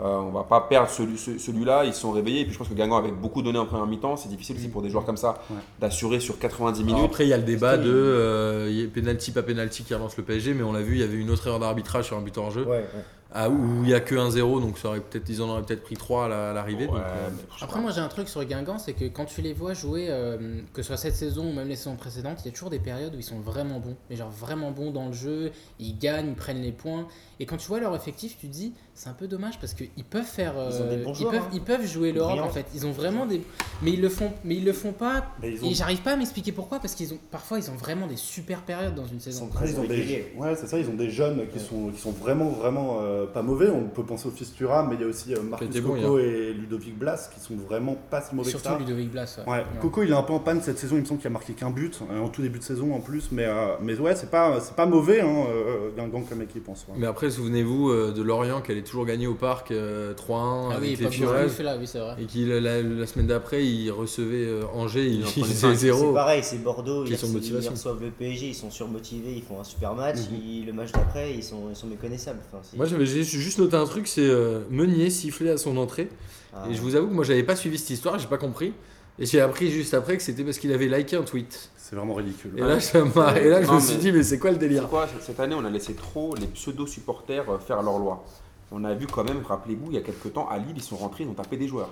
Euh, 0.00 0.04
on 0.18 0.30
va 0.30 0.44
pas 0.44 0.60
perdre 0.60 0.88
celui- 0.88 1.18
ce- 1.18 1.38
celui-là. 1.38 1.84
Ils 1.84 1.92
se 1.92 2.00
sont 2.02 2.12
réveillés. 2.12 2.42
Et 2.42 2.44
puis 2.44 2.52
je 2.52 2.58
pense 2.58 2.68
que 2.68 2.74
Guingamp 2.74 2.98
avait 2.98 3.10
beaucoup 3.10 3.42
donné 3.42 3.58
en 3.58 3.66
première 3.66 3.86
mi-temps. 3.86 4.16
C'est 4.16 4.28
difficile 4.28 4.54
aussi 4.56 4.68
pour 4.68 4.80
des 4.80 4.90
joueurs 4.90 5.04
comme 5.04 5.16
ça 5.16 5.38
Ouais. 5.50 5.56
d'assurer 5.80 6.20
sur 6.20 6.38
90 6.38 6.82
Alors 6.84 6.94
minutes. 6.94 7.10
après, 7.10 7.24
il 7.24 7.30
y 7.30 7.32
a 7.32 7.36
le 7.36 7.42
débat 7.42 7.76
de 7.76 7.82
que- 7.82 7.88
euh, 7.88 8.66
il 8.70 8.80
y 8.80 8.84
a 8.84 8.88
penalty, 8.88 9.32
pas 9.32 9.42
penalty 9.42 9.82
qui 9.82 9.92
relance 9.94 10.16
le 10.16 10.22
PSG. 10.22 10.54
Mais 10.54 10.62
on 10.62 10.72
l'a 10.72 10.82
vu, 10.82 10.94
il 10.94 11.00
y 11.00 11.02
avait 11.02 11.16
une 11.16 11.30
autre 11.30 11.44
erreur 11.48 11.58
d'arbitrage 11.58 12.04
sur 12.04 12.16
un 12.16 12.20
but 12.20 12.38
en 12.38 12.50
jeu. 12.50 12.62
Ouais, 12.62 12.68
ouais. 12.76 13.04
Ah, 13.30 13.50
où 13.50 13.82
il 13.84 13.90
y 13.90 13.94
a 13.94 14.00
que 14.00 14.14
1-0. 14.14 14.60
Donc 14.60 14.78
ça 14.78 14.88
aurait 14.88 15.00
peut-être, 15.00 15.28
ils 15.28 15.42
en 15.42 15.48
auraient 15.50 15.62
peut-être 15.62 15.82
pris 15.82 15.96
3 15.96 16.24
à 16.24 16.28
la- 16.28 16.50
à 16.50 16.52
l'arrivée. 16.54 16.86
Ouais, 16.86 16.98
euh, 16.98 17.28
Après, 17.60 17.78
moi 17.80 17.90
j'ai 17.90 18.00
un 18.00 18.08
truc 18.08 18.28
sur 18.28 18.42
Guingamp, 18.44 18.78
c'est 18.78 18.94
que 18.94 19.04
quand 19.04 19.26
tu 19.26 19.42
les 19.42 19.52
vois 19.52 19.74
jouer, 19.74 20.06
euh, 20.08 20.60
que 20.72 20.80
ce 20.82 20.86
soit 20.88 20.96
cette 20.96 21.14
saison 21.14 21.50
ou 21.50 21.52
même 21.52 21.68
les 21.68 21.76
saisons 21.76 21.96
précédentes, 21.96 22.38
il 22.42 22.46
y 22.46 22.48
a 22.48 22.52
toujours 22.52 22.70
des 22.70 22.78
périodes 22.78 23.14
où 23.14 23.18
ils 23.18 23.22
sont 23.24 23.40
vraiment 23.40 23.80
bons. 23.80 23.96
Mais 24.08 24.16
genre 24.16 24.30
vraiment 24.30 24.70
bons 24.70 24.90
dans 24.92 25.08
le 25.08 25.12
jeu, 25.12 25.52
ils 25.78 25.98
gagnent, 25.98 26.28
ils 26.28 26.34
prennent 26.36 26.62
les 26.62 26.72
points. 26.72 27.06
Et 27.40 27.46
quand 27.46 27.56
tu 27.56 27.68
vois 27.68 27.80
leur 27.80 27.94
effectif, 27.94 28.36
tu 28.38 28.48
te 28.48 28.52
dis, 28.52 28.72
c'est 28.94 29.08
un 29.08 29.12
peu 29.12 29.28
dommage 29.28 29.58
parce 29.60 29.74
qu'ils 29.74 30.04
peuvent 30.08 30.24
faire. 30.24 30.54
Ils 30.56 30.82
ont 30.82 30.88
des 30.88 30.96
euh, 30.96 31.04
bons 31.04 31.12
ils, 31.12 31.16
joueurs, 31.16 31.30
peuvent, 31.32 31.42
hein. 31.42 31.50
ils 31.52 31.62
peuvent 31.62 31.86
jouer 31.86 32.12
l'Europe 32.12 32.40
en 32.40 32.48
fait. 32.50 32.66
Ils 32.74 32.86
ont 32.86 32.92
vraiment 32.92 33.26
des. 33.26 33.42
Mais 33.82 33.92
ils 33.92 34.00
le 34.00 34.08
font, 34.08 34.32
mais 34.44 34.56
ils 34.56 34.64
le 34.64 34.72
font 34.72 34.92
pas. 34.92 35.26
Et 35.42 35.74
j'arrive 35.74 36.00
pas 36.02 36.12
à 36.12 36.16
m'expliquer 36.16 36.52
pourquoi, 36.52 36.78
parce 36.80 36.94
qu'ils 36.94 37.14
ont 37.14 37.18
parfois 37.30 37.58
ils 37.58 37.70
ont 37.70 37.76
vraiment 37.76 38.06
des 38.06 38.16
super 38.16 38.62
périodes 38.62 38.94
dans 38.94 39.06
une 39.06 39.16
Ils 39.16 39.20
saison. 39.22 39.40
sont 39.40 39.52
Après, 39.52 39.66
très 39.66 39.74
ils 39.74 39.80
ont 39.80 39.84
des, 39.84 40.32
ouais, 40.36 40.56
c'est 40.56 40.66
ça, 40.66 40.78
ils 40.78 40.88
ont 40.88 40.94
des 40.94 41.10
jeunes 41.10 41.46
qui 41.52 41.60
sont, 41.60 41.90
qui 41.90 42.00
sont 42.00 42.12
vraiment, 42.12 42.48
vraiment 42.50 42.98
euh, 43.02 43.26
pas 43.26 43.42
mauvais. 43.42 43.70
On 43.70 43.84
peut 43.88 44.04
penser 44.04 44.28
au 44.28 44.30
fils 44.32 44.52
Thuram, 44.54 44.88
mais 44.88 44.96
il 44.96 45.00
y 45.02 45.04
a 45.04 45.06
aussi 45.06 45.34
euh, 45.34 45.42
Marcus 45.42 45.68
bon, 45.80 45.94
Coco 45.94 46.18
et 46.18 46.52
Ludovic 46.52 46.98
Blas 46.98 47.30
qui 47.32 47.40
sont 47.40 47.54
vraiment 47.56 47.96
pas 48.10 48.20
si 48.22 48.34
mauvais 48.34 48.46
que 48.46 48.58
Surtout 48.58 48.68
ça. 48.74 48.78
Ludovic 48.78 49.10
Blas. 49.10 49.38
Ouais, 49.46 49.64
Coco 49.80 50.02
il 50.02 50.10
est 50.10 50.14
un 50.14 50.22
peu 50.22 50.32
en 50.32 50.40
panne 50.40 50.60
cette 50.62 50.78
saison, 50.78 50.96
il 50.96 51.02
me 51.02 51.04
semble 51.06 51.20
qu'il 51.20 51.28
a 51.28 51.30
marqué 51.30 51.52
qu'un 51.52 51.70
but, 51.70 52.00
euh, 52.10 52.20
en 52.20 52.28
tout 52.28 52.42
début 52.42 52.58
de 52.58 52.64
saison 52.64 52.94
en 52.94 53.00
plus, 53.00 53.30
mais, 53.32 53.44
euh, 53.44 53.76
mais 53.80 53.96
ouais, 53.98 54.14
c'est 54.16 54.30
pas, 54.30 54.60
c'est 54.60 54.74
pas 54.74 54.86
mauvais, 54.86 55.20
hein, 55.20 55.44
euh, 55.50 55.90
Guingamp 55.96 56.22
comme 56.28 56.42
équipe 56.42 56.68
en 56.68 56.74
soi. 56.74 56.94
Mais 56.96 57.06
après, 57.06 57.27
souvenez-vous 57.30 57.90
euh, 57.90 58.12
de 58.12 58.22
Lorient 58.22 58.60
qui 58.60 58.72
allait 58.72 58.82
toujours 58.82 59.04
gagner 59.06 59.26
au 59.26 59.34
parc 59.34 59.70
euh, 59.70 60.14
3-1 60.14 60.16
Ah 60.18 60.68
oui, 60.80 60.86
avec 60.88 60.98
les 60.98 61.04
pas 61.06 61.10
Fiorez. 61.10 61.48
fait 61.48 61.62
là, 61.62 61.76
oui, 61.78 61.86
c'est 61.86 61.98
vrai. 61.98 62.16
Et 62.20 62.24
qui 62.26 62.44
la, 62.44 62.60
la- 62.60 62.82
la 62.82 63.06
semaine 63.06 63.26
d'après, 63.26 63.64
il 63.64 63.90
recevait 63.90 64.44
euh, 64.46 64.62
Angers, 64.74 65.06
il, 65.06 65.24
en 65.24 65.26
il 65.28 65.30
prenaient 65.32 65.46
faisait 65.46 65.54
cinq, 65.54 65.74
C'est 65.74 65.86
0. 65.86 66.12
pareil, 66.12 66.42
c'est 66.42 66.58
Bordeaux, 66.62 67.04
ils, 67.04 67.10
Question 67.10 67.28
de 67.28 67.32
reço- 67.32 67.36
motivation. 67.36 67.70
ils 67.72 67.74
reçoivent 67.74 68.00
le 68.02 68.10
PSG, 68.10 68.46
ils 68.48 68.54
sont 68.54 68.70
surmotivés, 68.70 69.32
ils 69.36 69.42
font 69.42 69.60
un 69.60 69.64
super 69.64 69.94
match, 69.94 70.16
Mhm. 70.30 70.38
ils- 70.42 70.66
le 70.66 70.72
match 70.72 70.92
d'après, 70.92 71.32
ils 71.34 71.42
sont, 71.44 71.68
ils 71.70 71.76
sont 71.76 71.86
méconnaissables. 71.86 72.40
Enfin, 72.52 72.62
Moi, 72.76 72.86
j'avais 72.86 73.06
j'ai 73.06 73.22
juste 73.24 73.58
noté 73.58 73.76
un 73.76 73.86
truc, 73.86 74.06
c'est 74.08 74.20
euh, 74.28 74.60
Meunier 74.70 75.10
sifflé 75.10 75.50
à 75.50 75.56
son 75.56 75.76
entrée. 75.76 76.08
Ah, 76.54 76.66
Et 76.70 76.74
je 76.74 76.80
vous 76.80 76.96
avoue 76.96 77.08
que 77.08 77.14
moi, 77.14 77.24
j'avais 77.24 77.42
pas 77.42 77.56
suivi 77.56 77.76
cette 77.78 77.90
histoire, 77.90 78.18
j'ai 78.18 78.26
pas 78.26 78.38
compris. 78.38 78.72
Et 79.18 79.26
j'ai 79.26 79.40
appris 79.40 79.70
juste 79.70 79.94
après 79.94 80.16
que 80.16 80.22
c'était 80.22 80.44
parce 80.44 80.58
qu'il 80.58 80.72
avait 80.72 80.86
liké 80.86 81.16
un 81.16 81.22
tweet. 81.22 81.70
C'est 81.76 81.96
vraiment 81.96 82.14
ridicule. 82.14 82.52
Et 82.56 82.60
là, 82.60 82.78
ça 82.80 83.04
m'a- 83.04 83.38
et 83.40 83.48
là 83.48 83.62
je 83.62 83.66
Non, 83.66 83.74
me 83.74 83.80
suis 83.80 83.96
dit, 83.96 84.12
mais 84.12 84.22
c'est 84.22 84.38
quoi 84.38 84.50
le 84.50 84.58
délire 84.58 84.88
quoi 84.88 85.08
cette- 85.20 85.40
année, 85.40 85.54
on 85.58 85.64
a 85.64 85.70
laissé 85.70 85.94
trop 85.94 86.34
les 86.36 86.46
pseudo-supporters 86.46 87.48
euh, 87.50 87.58
faire 87.58 87.82
leur 87.82 87.98
loi. 87.98 88.24
On 88.70 88.84
a 88.84 88.94
vu 88.94 89.06
quand 89.06 89.24
même, 89.24 89.42
rappelez-vous, 89.42 89.86
il 89.90 89.94
y 89.94 89.96
a 89.98 90.02
quelques 90.02 90.32
temps, 90.34 90.46
à 90.48 90.58
Lille, 90.58 90.74
ils 90.76 90.82
sont 90.82 90.96
rentrés, 90.96 91.24
ils 91.24 91.30
ont 91.30 91.34
tapé 91.34 91.56
des 91.56 91.66
joueurs. 91.66 91.90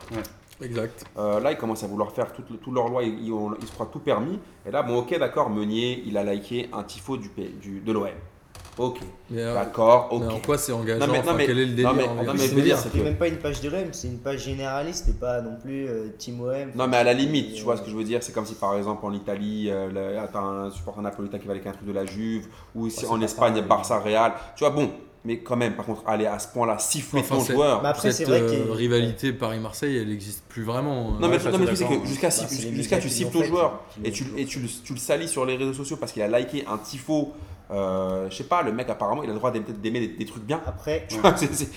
Exact. 0.62 1.04
Euh, 1.18 1.40
là, 1.40 1.52
ils 1.52 1.58
commencent 1.58 1.82
à 1.82 1.86
vouloir 1.86 2.12
faire 2.12 2.32
toute, 2.32 2.60
toute 2.60 2.74
leur 2.74 2.88
loi, 2.88 3.02
ils, 3.02 3.18
ils, 3.24 3.32
ont- 3.32 3.54
ils 3.60 3.66
se 3.66 3.72
croient 3.72 3.88
tout 3.90 3.98
permis. 3.98 4.38
Et 4.66 4.70
là, 4.70 4.82
bon, 4.82 4.98
ok, 4.98 5.18
d'accord, 5.18 5.48
Meunier, 5.50 6.02
il 6.06 6.16
a 6.18 6.22
liké 6.24 6.68
un 6.72 6.82
tifo 6.82 7.16
du, 7.16 7.30
de 7.84 7.92
l'OM. 7.92 8.06
Ok, 8.78 8.98
euh, 9.34 9.54
d'accord, 9.54 10.08
ok. 10.10 10.22
mais 10.26 10.32
en 10.34 10.38
quoi 10.38 10.58
c'est 10.58 10.72
engageant? 10.72 11.06
Non, 11.06 11.12
mais- 11.12 11.18
non, 11.20 11.24
Enfin, 11.24 11.34
mais- 11.34 11.46
Quel 11.46 11.58
est 11.60 11.64
le 11.64 11.70
délire 11.72 11.94
non, 11.94 11.96
mais- 11.96 12.06
non, 12.24 12.32
mais 12.34 12.38
C'est 12.40 12.48
je 12.48 12.54
veux 12.54 12.54
dire, 12.56 12.62
délire. 12.62 12.78
c'est 12.78 12.90
C'est 12.92 13.02
même 13.04 13.16
pas 13.16 13.28
une 13.28 13.36
page 13.38 13.60
de 13.62 13.70
l'OM, 13.70 13.84
c'est 13.92 14.08
une 14.08 14.18
page 14.18 14.44
généraliste 14.44 15.08
et 15.08 15.12
pas 15.14 15.40
non 15.40 15.56
plus 15.62 15.88
euh, 15.88 16.08
Team 16.18 16.40
OM. 16.42 16.72
Non, 16.74 16.86
mais 16.86 16.98
à 16.98 17.04
la 17.04 17.14
limite, 17.14 17.54
tu 17.54 17.62
vois 17.62 17.72
euh, 17.74 17.76
ce 17.78 17.82
que 17.82 17.90
je 17.90 17.96
veux 17.96 18.04
dire, 18.04 18.22
c'est 18.22 18.32
comme 18.32 18.44
si 18.44 18.54
par 18.54 18.76
exemple 18.76 19.06
en 19.06 19.12
Italie, 19.14 19.68
euh, 19.70 20.26
t'as 20.30 20.40
un 20.40 20.70
supporter 20.70 21.00
napolitain 21.00 21.38
qui 21.38 21.46
va 21.46 21.52
avec 21.52 21.66
un 21.66 21.72
truc 21.72 21.86
de 21.88 21.92
la 21.92 22.04
Juve, 22.04 22.46
ou 22.74 22.90
si 22.90 23.06
en 23.06 23.20
Espagne. 23.22 23.62
Barça 23.66 23.98
Real. 23.98 24.32
Tu 24.56 24.64
vois, 24.64 24.70
bon, 24.70 24.90
mais 25.24 25.38
quand 25.38 25.56
même, 25.56 25.74
par 25.74 25.86
contre, 25.86 26.02
aller 26.06 26.26
à 26.26 26.38
ce 26.38 26.48
point-là, 26.48 26.78
siffler 26.78 27.20
Enfin, 27.20 27.36
ton 27.38 27.44
joueur. 27.44 27.82
Mais 27.82 27.88
après, 27.88 28.12
Cette 28.12 28.26
c'est 28.26 28.30
vrai 28.30 28.42
euh, 28.42 28.72
rivalité 28.72 29.32
Paris-Marseille, 29.32 29.96
elle 29.96 30.08
n'existe 30.08 30.44
plus 30.48 30.62
vraiment. 30.64 31.12
Non, 31.12 31.28
mais, 31.28 31.38
Ouais, 31.42 31.50
non, 31.50 31.58
mais 31.58 31.64
le 31.64 31.74
c'est 31.74 31.74
truc, 31.74 31.76
c'est 31.76 31.84
d'accord. 31.84 32.02
que 32.02 32.08
jusqu'à 32.08 32.28
Bah, 32.28 32.34
médias 32.76 32.98
tu 33.00 33.24
l'ont 33.24 33.30
ton 33.30 33.40
fait, 33.40 33.46
joueur 33.46 33.82
et 34.04 34.10
tu, 34.12 34.24
fait. 34.24 34.42
et 34.42 34.44
tu, 34.44 34.60
le, 34.60 34.68
tu 34.84 34.92
le 34.92 34.98
salis 34.98 35.28
sur 35.28 35.46
les 35.46 35.56
réseaux 35.56 35.72
sociaux 35.72 35.96
parce 35.96 36.12
qu'il 36.12 36.20
a 36.20 36.28
liké 36.38 36.64
un 36.70 36.76
tifo. 36.78 37.32
Euh, 37.68 38.30
je 38.30 38.36
sais 38.36 38.44
pas, 38.44 38.62
le 38.62 38.70
mec 38.70 38.88
apparemment 38.88 39.24
il 39.24 39.30
a 39.30 39.32
le 39.32 39.38
droit 39.38 39.50
d'aimer 39.50 39.98
des, 40.00 40.08
des 40.08 40.24
trucs 40.24 40.44
bien. 40.44 40.60
Après, 40.66 41.06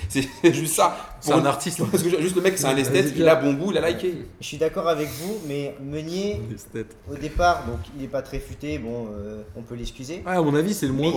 c'est- 0.09 0.53
juste 0.53 0.75
ça. 0.75 0.95
C'est 1.19 1.31
Pour- 1.31 1.41
un 1.41 1.45
artiste. 1.45 1.81
Parce 1.89 2.03
que 2.03 2.09
juste 2.21 2.35
le 2.35 2.41
mec 2.41 2.57
c'est 2.57 2.67
un 2.67 2.77
esthète, 2.77 3.13
il 3.15 3.27
a 3.27 3.35
bon 3.35 3.53
goût, 3.53 3.71
il 3.71 3.77
a 3.79 3.89
liké. 3.89 4.25
je 4.39 4.45
suis 4.45 4.57
d'accord 4.57 4.87
avec 4.87 5.07
vous, 5.09 5.39
mais 5.47 5.75
Meunier, 5.83 6.41
au 7.11 7.15
départ, 7.15 7.65
donc 7.65 7.79
il 7.97 8.03
est 8.03 8.07
pas 8.07 8.21
très 8.21 8.39
futé, 8.39 8.77
bon, 8.77 9.07
euh, 9.11 9.41
on 9.55 9.61
peut 9.63 9.75
l'excuser. 9.75 10.21
Ah, 10.25 10.37
à 10.37 10.41
mon 10.41 10.53
avis, 10.53 10.73
c'est 10.75 10.85
le 10.87 10.93
moins. 10.93 11.11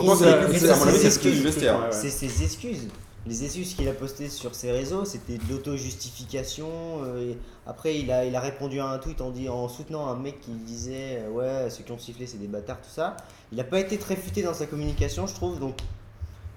C'est 1.91 2.11
ses 2.11 2.43
excuses. 2.43 2.89
Les 3.27 3.45
excuses 3.45 3.75
qu'il 3.75 3.89
a 3.89 3.93
postées 3.93 4.29
sur 4.29 4.53
ses 4.55 4.73
réseaux, 4.73 5.05
c'était 5.05 5.39
de 5.39 5.43
l'auto-justification. 5.49 6.67
euh, 7.05 7.31
et 7.33 7.39
après, 7.67 7.97
il 7.99 8.11
a, 8.11 8.25
il 8.25 8.35
a 8.35 8.41
répondu 8.41 8.81
à 8.81 8.89
un 8.89 8.99
tweet 8.99 9.21
en, 9.21 9.31
dit, 9.31 9.49
en 9.49 9.69
soutenant 9.69 10.09
un 10.09 10.17
mec 10.17 10.41
qui 10.41 10.51
disait 10.51 11.23
euh, 11.23 11.31
Ouais, 11.31 11.71
ceux 11.71 11.85
qui 11.85 11.93
ont 11.93 11.99
sifflé, 11.99 12.27
c'est 12.27 12.39
des 12.39 12.49
bâtards, 12.49 12.81
tout 12.81 12.91
ça. 12.93 13.17
Il 13.53 13.59
n'a 13.59 13.65
pas 13.65 13.79
été 13.79 13.97
très 13.99 14.17
futé 14.17 14.43
dans 14.43 14.55
sa 14.55 14.67
communication, 14.67 15.29
je 15.29 15.35
trouve. 15.35 15.61
Donc, 15.61 15.77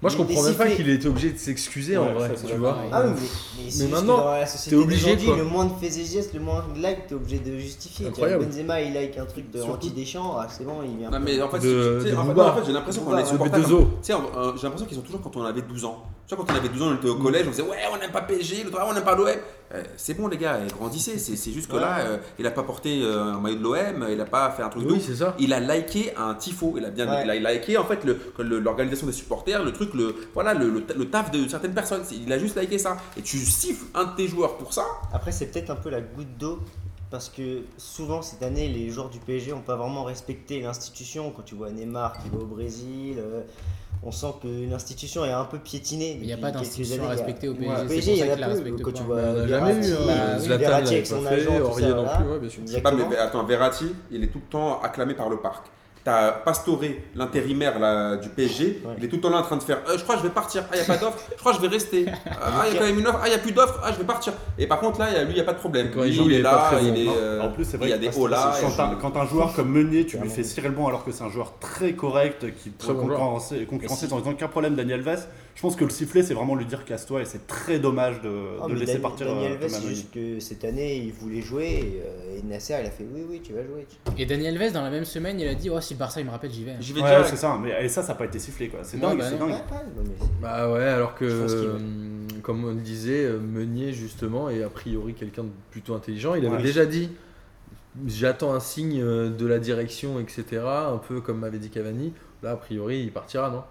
Moi, 0.01 0.09
je 0.09 0.17
comprends 0.17 0.41
même 0.41 0.55
pas 0.55 0.67
qu'il 0.71 0.89
ait 0.89 0.95
été 0.95 1.07
obligé 1.07 1.31
de 1.33 1.37
s'excuser 1.37 1.97
en 1.97 2.07
Ouais, 2.07 2.13
vrai, 2.13 2.29
ça, 2.29 2.33
c'est 2.37 2.47
tu 2.47 2.55
vois. 2.55 2.77
Ah 2.91 3.03
oui, 3.05 3.11
mais, 3.13 3.63
mais, 3.63 3.69
juste 3.69 3.91
maintenant, 3.91 4.17
dans 4.17 4.31
la 4.31 4.47
société 4.47 4.75
t'es 4.75 4.81
obligé, 4.81 5.17
quoi. 5.17 5.37
le 5.37 5.43
moins 5.43 5.65
de 5.65 5.73
faits 5.79 5.97
et 5.97 6.03
gestes, 6.05 6.33
le 6.33 6.39
moins 6.39 6.65
de 6.75 6.81
likes, 6.81 7.05
t'es 7.07 7.13
obligé 7.13 7.37
de 7.39 7.59
justifier. 7.59 8.07
Incroyable. 8.07 8.45
Benzema, 8.45 8.81
il 8.81 8.93
like 8.95 9.19
un 9.19 9.25
truc 9.25 9.51
de 9.51 9.59
Surtout- 9.59 9.73
anti-Deschamps, 9.75 10.35
ah, 10.39 10.47
c'est 10.49 10.63
bon, 10.65 10.81
il 10.83 10.97
vient. 10.97 11.11
Non 11.11 11.19
mais 11.19 11.39
en 11.39 11.47
fait, 11.49 11.57
en 11.57 11.59
en 11.59 12.63
j'ai 12.65 12.71
l'impression 12.73 13.03
qu'on 13.03 13.17
est 13.17 13.21
on- 13.21 14.37
euh, 14.39 14.53
j'ai 14.55 14.63
l'impression 14.63 14.85
qu'ils 14.87 14.97
sont 14.97 15.03
toujours 15.03 15.21
quand 15.21 15.35
on 15.37 15.43
avait 15.43 15.61
12 15.61 15.85
ans. 15.85 16.03
Tu 16.27 16.33
vois, 16.33 16.43
quand 16.43 16.53
on 16.53 16.55
avait 16.57 16.69
12 16.69 16.81
ans, 16.81 16.87
on 16.91 16.95
était 16.95 17.07
au 17.07 17.15
collège, 17.17 17.45
on 17.47 17.51
disait 17.51 17.61
ouais, 17.61 17.77
on 17.93 17.97
n'aime 17.99 18.11
pas 18.11 18.21
PSG, 18.21 18.63
le 18.63 18.71
travail, 18.71 18.89
on 18.89 18.93
n'aime 18.95 19.03
pas 19.03 19.15
l'OM. 19.15 19.27
Euh, 19.73 19.83
c'est 19.95 20.15
bon 20.15 20.27
les 20.27 20.37
gars, 20.37 20.59
grandissez. 20.79 21.19
C'est 21.19 21.35
c'est 21.35 21.51
juste 21.51 21.67
que 21.69 21.75
Ouais. 21.75 21.81
là, 21.81 21.99
euh, 21.99 22.17
il 22.39 22.47
a 22.47 22.51
pas 22.51 22.63
porté 22.63 23.01
euh, 23.03 23.33
un 23.33 23.39
maillot 23.39 23.57
de 23.57 23.63
l'OM, 23.63 24.07
il 24.11 24.19
a 24.19 24.25
pas 24.25 24.49
fait 24.49 24.63
un 24.63 24.69
truc 24.69 24.85
de 24.87 24.91
Oui, 24.93 25.01
c'est 25.05 25.15
ça. 25.15 25.35
Il 25.37 25.53
a 25.53 25.59
liké 25.59 26.13
un 26.17 26.33
tifo, 26.33 26.73
il 26.77 26.85
a 26.85 26.89
bien 26.89 27.07
Ouais. 27.07 27.37
il 27.37 27.45
a 27.45 27.53
liké 27.53 27.77
en 27.77 27.85
fait 27.85 27.99
l'organisation 28.39 29.05
des 29.05 29.13
supporters, 29.13 29.63
le 29.63 29.71
truc, 29.71 29.93
le 29.93 30.15
voilà, 30.33 30.55
le, 30.55 30.69
le, 30.69 30.83
le 30.95 31.09
taf 31.11 31.29
de 31.29 31.47
certaines 31.47 31.73
personnes. 31.75 32.01
Il 32.11 32.31
a 32.33 32.39
juste 32.39 32.57
liké 32.59 32.79
ça. 32.79 32.97
Et 33.17 33.21
tu 33.21 33.37
siffles 33.37 33.85
un 33.93 34.05
de 34.05 34.15
tes 34.15 34.27
joueurs 34.27 34.57
pour 34.57 34.73
ça. 34.73 34.85
Après, 35.13 35.31
c'est 35.31 35.45
peut-être 35.47 35.69
un 35.69 35.75
peu 35.75 35.89
la 35.91 36.01
goutte 36.01 36.37
d'eau 36.39 36.59
parce 37.11 37.29
que 37.29 37.61
souvent 37.77 38.23
cette 38.23 38.41
année, 38.41 38.67
les 38.67 38.89
joueurs 38.89 39.09
du 39.09 39.19
PSG 39.19 39.51
n'ont 39.51 39.61
pas 39.61 39.75
vraiment 39.75 40.03
respecté 40.03 40.59
l'institution. 40.61 41.31
Quand 41.35 41.43
tu 41.43 41.53
vois 41.53 41.69
Neymar 41.69 42.17
qui 42.17 42.29
va 42.29 42.39
au 42.39 42.45
Brésil, 42.47 43.17
euh, 43.19 43.41
on 44.03 44.11
sent 44.11 44.27
que 44.41 44.69
l'institution 44.69 45.25
est 45.25 45.31
un 45.31 45.45
peu 45.45 45.57
piétinée. 45.59 46.17
Il 46.19 46.27
n'y 46.27 46.33
a 46.33 46.37
pas 46.37 46.51
d'institution 46.51 47.07
respecter 47.07 47.47
au 47.47 47.53
PSG. 47.55 47.87
PSG, 47.87 48.11
pour 48.11 48.13
il 48.13 48.17
y 48.17 48.19
ça 48.19 48.47
en 48.47 48.51
a 48.51 48.55
peu. 48.55 48.83
Quand 48.83 48.91
tu 48.91 49.03
vois 49.03 49.21
Verratti, 49.21 49.89
eu. 49.89 49.93
hein. 49.93 50.57
Verratti 50.57 50.93
avec 50.93 51.07
son 51.07 51.25
agent, 51.25 51.57
tout 51.57 51.65
Aurier 51.65 51.87
ça, 51.89 51.95
non 51.95 52.05
plus, 52.05 52.39
bien 52.39 52.49
sûr. 52.49 52.61
Attends, 53.19 53.43
Verratti, 53.45 53.95
il 54.11 54.23
est 54.23 54.27
tout 54.27 54.39
le 54.39 54.49
temps 54.49 54.81
acclamé 54.81 55.13
par 55.13 55.29
le 55.29 55.37
parc. 55.37 55.67
T'as 56.05 56.31
Pastore, 56.33 56.81
l'intérimaire 57.15 57.79
là, 57.79 58.15
du 58.17 58.29
PSG, 58.29 58.81
Ouais. 58.85 58.93
il 58.99 59.05
est 59.05 59.07
tout 59.07 59.15
le 59.15 59.21
temps 59.23 59.31
là 59.31 59.39
en 59.39 59.41
train 59.41 59.57
de 59.57 59.63
faire 59.63 59.79
Euh, 59.89 59.97
Je 59.97 60.03
crois 60.03 60.13
que 60.15 60.21
je 60.21 60.27
vais 60.27 60.33
partir. 60.33 60.63
Ah, 60.69 60.75
il 60.75 60.77
n'y 60.77 60.83
a 60.83 60.85
pas 60.85 60.97
d'offre. 60.97 61.17
Je 61.31 61.39
crois 61.39 61.51
que 61.51 61.57
je 61.57 61.61
vais 61.63 61.67
rester. 61.67 62.05
Ah, 62.27 62.65
il 62.67 62.73
y 62.73 62.77
a 62.77 62.79
quand 62.79 62.85
même 62.85 62.99
une 62.99 63.07
offre. 63.07 63.19
Ah, 63.23 63.25
il 63.25 63.29
n'y 63.31 63.35
a 63.35 63.39
plus 63.39 63.51
d'offre. 63.53 63.79
Ah, 63.83 63.91
je 63.91 63.97
vais 63.97 64.03
partir. 64.03 64.33
Et 64.59 64.67
par 64.67 64.79
contre, 64.79 64.99
là, 64.99 65.07
il 65.09 65.13
y 65.15 65.17
a- 65.17 65.23
lui, 65.23 65.31
il 65.31 65.35
n'y 65.35 65.41
a 65.41 65.43
pas 65.45 65.53
de 65.53 65.57
problème. 65.57 65.89
Quand 65.91 66.03
il 66.03 66.09
Lui, 66.09 66.13
joue, 66.13 66.29
il 66.29 66.33
est 66.35 66.41
là, 66.43 66.69
il 66.79 66.95
est. 66.95 67.09
Euh, 67.09 67.41
en 67.41 67.49
plus, 67.49 67.65
c'est 67.65 67.77
vrai 67.77 67.87
il 67.87 67.89
y 67.89 67.93
a 67.93 67.97
des 67.97 68.15
hauts 68.15 68.27
là. 68.27 68.53
Quand, 68.61 68.69
je- 68.69 68.95
quand 69.01 69.17
un 69.17 69.25
joueur 69.25 69.53
comme 69.55 69.71
Meunier, 69.71 70.05
tu 70.05 70.17
lui 70.19 70.29
fais 70.29 70.43
cirer 70.43 70.67
le 70.69 70.75
banc 70.75 70.87
alors 70.87 71.03
que 71.03 71.11
c'est 71.11 71.23
un 71.23 71.31
joueur 71.31 71.53
très 71.59 71.93
correct 71.93 72.45
qui 72.55 72.69
peut 72.69 72.93
bon 72.93 73.07
concurrencer, 73.07 73.65
concurrencer 73.65 74.07
sans 74.07 74.19
aucun 74.27 74.47
problème 74.47 74.75
Daniel 74.75 74.99
Alves, 75.07 75.25
je 75.55 75.61
pense 75.61 75.75
que 75.77 75.85
le 75.85 75.89
sifflet, 75.89 76.21
c'est 76.21 76.33
vraiment 76.33 76.55
lui 76.55 76.65
dire 76.65 76.83
casse-toi 76.83 77.21
et 77.21 77.25
c'est 77.25 77.47
très 77.47 77.79
dommage 77.79 78.21
de, 78.21 78.29
Ah, 78.61 78.67
de 78.67 78.73
laisser 78.73 78.99
partir 78.99 79.25
Daniel 79.27 79.53
euh, 79.53 79.55
Alves, 79.55 79.65
Thomas 79.67 79.79
c'est 79.81 79.87
juste 79.87 80.11
que 80.13 80.39
cette 80.41 80.65
année, 80.65 80.97
il 80.97 81.13
voulait 81.13 81.41
jouer 81.41 81.65
et, 81.65 82.01
euh, 82.05 82.37
et 82.37 82.41
Nasser, 82.43 82.75
il 82.81 82.85
a 82.85 82.91
fait 82.91 83.05
oui, 83.09 83.21
oui, 83.29 83.41
tu 83.41 83.53
vas 83.53 83.63
jouer. 83.65 83.87
Et 84.17 84.25
Daniel 84.25 84.61
Alves, 84.61 84.73
dans 84.73 84.81
la 84.81 84.89
même 84.89 85.05
semaine, 85.05 85.39
il 85.39 85.47
a 85.47 85.55
dit 85.55 85.69
Oh, 85.69 85.79
si 85.79 85.93
le 85.93 85.99
Barça 85.99 86.19
il 86.19 86.25
me 86.25 86.31
rappelle, 86.31 86.51
j'y 86.51 86.65
vais. 86.65 86.75
J'y 86.81 86.91
vais 86.93 87.01
Ouais, 87.01 87.23
c'est 87.25 87.37
ça, 87.37 87.57
mais 87.61 87.85
et 87.85 87.87
ça, 87.87 88.01
ça 88.03 88.09
n'a 88.09 88.15
pas 88.15 88.25
été 88.25 88.37
sifflé 88.37 88.67
quoi. 88.67 88.79
C'est 88.83 88.97
Ouais, 88.97 89.01
dingue, 89.03 89.17
bah 89.17 89.25
c'est 89.29 89.37
dingue. 89.39 89.53
Bah 90.41 90.71
ouais, 90.73 90.83
alors 90.83 91.15
que, 91.15 91.23
euh, 91.25 91.77
comme 92.43 92.65
on 92.65 92.69
le 92.73 92.81
disait, 92.81 93.29
Meunier 93.29 93.93
justement 93.93 94.49
est 94.49 94.61
a 94.61 94.69
priori 94.69 95.13
quelqu'un 95.13 95.43
de 95.43 95.49
plutôt 95.71 95.95
intelligent. 95.95 96.35
Il 96.35 96.45
avait 96.45 96.57
Ouais. 96.57 96.61
déjà 96.63 96.85
dit 96.85 97.09
j'attends 98.07 98.53
un 98.53 98.59
signe 98.59 98.99
de 99.01 99.47
la 99.47 99.59
direction, 99.59 100.19
etc. 100.19 100.43
Un 100.65 100.97
peu 100.97 101.21
comme 101.21 101.39
m'avait 101.39 101.59
dit 101.59 101.69
Cavani. 101.69 102.11
Là, 102.43 102.51
a 102.51 102.55
priori, 102.57 102.99
il 103.03 103.11
partira, 103.13 103.49
non? 103.49 103.63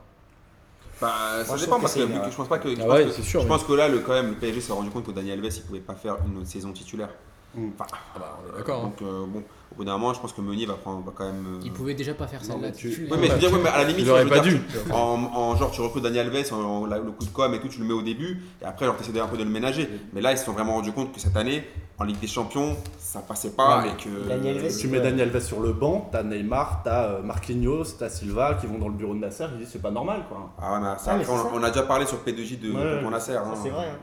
Bah, 1.01 1.45
ça 1.45 1.57
dépend 1.57 1.81
parce 1.81 1.95
que 1.95 2.01
je 2.01 2.37
pense 2.37 2.49
pas 2.49 2.59
que. 2.59 2.75
je 2.75 2.81
Ah 2.83 2.99
Je 3.43 3.47
pense 3.47 3.65
que 3.65 3.73
là, 3.73 3.89
le, 3.89 3.99
quand 4.01 4.13
même, 4.13 4.31
le 4.31 4.37
PSG 4.37 4.61
s'est 4.61 4.73
rendu 4.73 4.91
compte 4.91 5.07
que 5.07 5.11
Daniel 5.13 5.39
Alves, 5.39 5.55
il 5.57 5.63
pouvait 5.63 5.81
pas 5.81 5.95
faire 5.95 6.17
une 6.27 6.39
autre 6.39 6.49
saison 6.49 6.73
titulaire. 6.73 7.11
Mm. 7.57 7.69
Enfin, 7.79 7.87
Ah 8.15 8.19
bah, 8.19 8.39
on 8.45 8.55
est 8.55 8.59
d'accord. 8.59 8.81
hein. 8.81 8.85
donc 8.85 9.03
euh, 9.03 9.25
bon, 9.27 9.43
au 9.73 9.77
bout 9.77 9.85
d'un 9.85 9.93
moment, 9.99 10.13
je 10.15 10.21
pense 10.21 10.33
que 10.33 10.41
Meunier 10.41 10.67
va 10.67 10.75
prendre, 10.75 11.05
va 11.05 11.13
quand 11.15 11.25
même. 11.27 11.47
euh, 11.57 11.61
Il 11.65 11.73
pouvait 11.73 11.95
déjà 11.95 12.15
pas 12.15 12.27
faire 12.27 12.45
celle-là. 12.45 12.69
mais 12.69 12.73
tu-. 12.73 13.09
Oui, 13.11 13.17
mais 13.21 13.27
je 13.29 13.33
veux 13.33 13.39
dire, 13.39 13.53
ouais, 13.53 13.59
mais 13.63 13.69
à 13.71 13.79
la 13.79 13.85
limite, 13.85 14.05
Il 14.05 14.11
aurait 14.11 14.25
pas 14.27 14.41
dire, 14.41 14.53
dû. 14.55 14.93
En, 14.93 14.97
en 15.35 15.57
genre, 15.57 15.71
tu 15.71 15.81
recrutes 15.81 16.03
Daniel 16.03 16.29
Alves, 16.35 16.53
en, 16.53 16.57
en- 16.61 16.87
la- 16.87 16.99
le 16.99 17.11
coup 17.13 17.25
de 17.25 17.31
com 17.31 17.53
et 17.55 17.61
tout, 17.61 17.69
tu 17.69 17.81
le 17.81 17.85
mets 17.87 17.93
au 17.95 18.03
début, 18.03 18.43
et 18.63 18.65
après, 18.65 18.87
genre, 18.87 18.97
tu 19.03 19.19
un 19.21 19.27
peu 19.27 19.37
de 19.37 19.45
le 19.45 19.51
ménager. 19.51 19.89
Mais 20.13 20.21
là, 20.21 20.33
ils 20.33 20.39
se 20.39 20.45
sont 20.45 20.53
vraiment 20.53 20.75
rendus 20.75 20.93
compte 20.93 21.13
que 21.13 21.21
cette 21.21 21.37
année, 21.37 21.65
en 21.99 22.05
Ligue 22.05 22.19
des 22.19 22.27
Champions, 22.27 22.77
ça 22.99 23.21
passait 23.21 23.51
pas 23.53 23.83
Ouais. 23.83 23.91
et 23.91 24.03
que. 24.03 24.29
Daniel 24.29 24.59
Alves, 24.59 24.77
Tu 24.79 24.89
mets 24.89 25.01
Daniel 25.01 25.29
Alves 25.29 25.41
sur 25.45 25.61
le 25.61 25.73
banc, 25.73 26.09
t'as 26.11 26.23
Neymar, 26.25 26.83
t'as 26.85 27.05
euh, 27.05 27.23
Marquinhos, 27.23 27.85
t'as 27.99 28.09
Silva 28.09 28.55
qui 28.61 28.67
vont 28.67 28.79
dans 28.79 28.89
le 28.89 28.95
bureau 28.95 29.15
de 29.15 29.21
Nasser, 29.21 29.47
ils 29.53 29.59
disent 29.61 29.69
c'est 29.73 29.83
pas 29.83 29.91
normal 29.93 30.25
quoi. 30.29 30.51
Ah 30.61 30.75
ouais, 30.75 30.81
mais 30.81 30.87
ça, 30.99 31.13
Ah, 31.13 31.17
mais 31.17 31.23
après, 31.23 31.35
on, 31.35 31.39
ça. 31.39 31.51
on 31.55 31.63
a 31.63 31.71
déjà 31.71 31.83
parlé 31.85 32.07
sur 32.07 32.19
P2J 32.19 32.59
de, 32.61 32.73
Ouais, 32.73 32.97
de 32.97 33.01
mon 33.01 33.11
Nasser. 33.11 33.33
Ça, 33.35 33.43
hein. 33.47 33.55
c'est 33.63 33.71
vrai. 33.71 33.87
hein. 33.93 33.99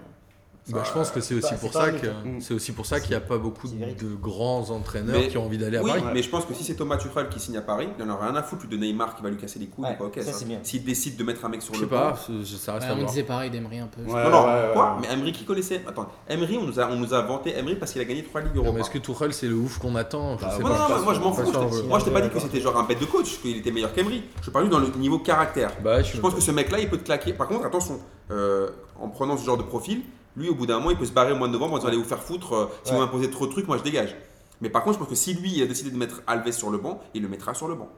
Bah, 0.70 0.84
je 0.86 0.92
pense 0.92 1.10
que 1.10 1.22
c'est 1.22 1.34
aussi 1.34 1.52
Bah, 1.54 1.58
pour 1.60 1.74
ça 1.74 1.92
que 1.92 2.08
c'est 2.40 2.54
aussi 2.54 2.72
pour 2.72 2.86
ça 2.86 3.00
qu'il 3.00 3.10
n'y 3.10 3.16
a 3.16 3.20
pas 3.20 3.40
beaucoup 3.40 3.68
de 3.68 4.16
grands 4.22 4.70
entraîneurs 4.70 5.20
Mais- 5.20 5.28
qui 5.28 5.38
ont 5.40 5.46
envie 5.46 5.58
d'aller 5.58 5.78
à 5.78 5.82
Oui, 5.84 5.90
Paris. 5.90 6.04
mais 6.14 6.22
je 6.22 6.30
pense 6.30 6.46
que 6.46 6.54
si 6.54 6.64
c'est 6.64 6.76
Thomas 6.76 6.98
Tuchel 6.98 7.30
qui 7.30 7.40
signe 7.40 7.58
à 7.58 7.62
Paris, 7.62 7.90
il 7.98 8.04
en 8.04 8.10
aura 8.14 8.28
rien 8.28 8.36
à 8.36 8.44
foutre 8.44 8.68
de 8.70 8.78
Neymar 8.78 9.16
qui 9.16 9.24
va 9.24 9.30
lui 9.32 9.38
casser 9.38 9.58
les 9.58 9.66
couilles. 9.66 9.86
Ouais, 9.86 9.98
quoi, 9.98 10.12
ça. 10.22 10.32
S'il 10.64 10.84
décide 10.84 11.18
de 11.18 11.24
mettre 11.24 11.44
un 11.44 11.50
mec 11.50 11.64
sur 11.64 11.74
Je 11.74 11.80
le 11.82 11.86
sais 11.86 11.90
pas, 11.90 12.12
banc. 12.12 12.16
c'est- 12.46 12.58
ça 12.58 12.74
reste 12.74 12.86
Ouais, 12.86 12.92
à 12.92 12.94
on 12.94 12.98
voir. 13.00 13.10
disait 13.10 13.24
pareil 13.24 13.50
d'Emery 13.50 13.80
un 13.80 13.88
peu. 13.88 14.02
Ouais, 14.04 14.24
non, 14.24 14.30
non, 14.30 14.46
ouais, 14.46 14.70
quoi. 14.74 14.98
Mais 15.02 15.08
Emery 15.12 15.32
qui 15.32 15.46
connaissait 15.46 15.82
Attends, 15.88 16.08
Emery, 16.30 16.58
on 16.58 16.64
nous 16.66 16.80
a, 16.80 16.88
on 16.90 16.96
nous 16.96 17.14
a 17.14 17.22
vanté 17.22 17.58
Emery 17.58 17.76
parce 17.76 17.92
qu'il 17.92 18.02
a 18.02 18.06
gagné 18.06 18.24
3 18.24 18.42
Ligues 18.42 18.56
Europa. 18.56 18.72
mais 18.76 18.82
Est-ce 18.82 18.92
que 18.92 19.00
Tuchel 19.00 19.34
c'est 19.34 19.48
le 19.48 19.56
ouf 19.56 19.80
qu'on 19.80 19.96
attend? 19.96 20.38
Je 20.38 20.46
Bah, 20.46 20.52
sais 20.52 20.62
Non, 20.62 20.70
pas. 20.70 20.76
non, 20.78 20.82
non, 20.90 20.96
pas 20.96 21.02
moi 21.02 21.14
je 21.16 21.20
m'en 21.20 21.34
fous. 21.34 21.88
Moi 21.88 22.00
je 22.00 22.06
t'ai 22.06 22.12
pas 22.12 22.22
dit 22.22 22.30
que 22.30 22.40
c'était 22.40 22.62
genre 22.62 22.78
un 22.78 22.84
bête 22.84 23.00
de 23.00 23.06
coach, 23.06 23.42
qu'il 23.42 23.58
était 23.58 23.72
meilleur 23.72 23.94
qu'Emery. 23.94 24.24
Je 24.44 24.52
parle 24.52 24.66
juste 24.66 24.74
dans 24.74 24.80
le 24.80 24.90
niveau 25.00 25.18
caractère. 25.20 25.72
Bah, 25.84 26.04
je, 26.04 26.14
Je 26.16 26.22
pense 26.22 26.36
que 26.36 26.42
ce 26.42 26.52
mec-là, 26.52 26.80
il 26.80 26.88
peut 26.88 26.98
te 26.98 27.04
claquer. 27.06 27.34
Par 27.34 27.48
contre, 27.48 27.66
attention, 27.66 28.00
euh, 28.30 28.70
en 29.00 29.10
prenant 29.10 29.36
ce 29.38 29.44
genre 29.46 29.58
de 29.58 29.64
profil, 29.64 30.04
lui, 30.36 30.50
au 30.50 30.56
bout 30.56 30.66
d'un 30.66 30.78
moment, 30.80 30.92
il 30.92 30.98
peut 30.98 31.06
se 31.06 31.12
barrer 31.12 31.32
au 31.34 31.36
mois 31.36 31.48
de 31.48 31.54
novembre 31.54 31.74
en 31.74 31.78
disant 31.78 31.90
allez 31.90 31.98
vous 31.98 32.04
faire 32.04 32.22
foutre. 32.24 32.54
euh, 32.54 32.66
si 32.84 32.94
vous 32.94 33.00
m'imposez 33.00 33.30
trop 33.30 33.48
de 33.48 33.52
trucs, 33.52 33.68
moi 33.68 33.78
je 33.78 33.84
dégage. 33.84 34.16
Mais 34.62 34.70
par 34.70 34.84
contre, 34.84 34.96
je 34.96 35.00
pense 35.00 35.10
que 35.10 35.16
si 35.16 35.34
lui 35.34 35.52
il 35.56 35.64
a 35.64 35.66
décidé 35.66 35.90
de 35.92 35.98
mettre 35.98 36.22
Alves 36.28 36.52
sur 36.52 36.70
le 36.70 36.78
banc, 36.78 37.02
il 37.14 37.22
le 37.24 37.28
mettra 37.28 37.54
sur 37.54 37.68
le 37.68 37.76
banc. 37.76 37.90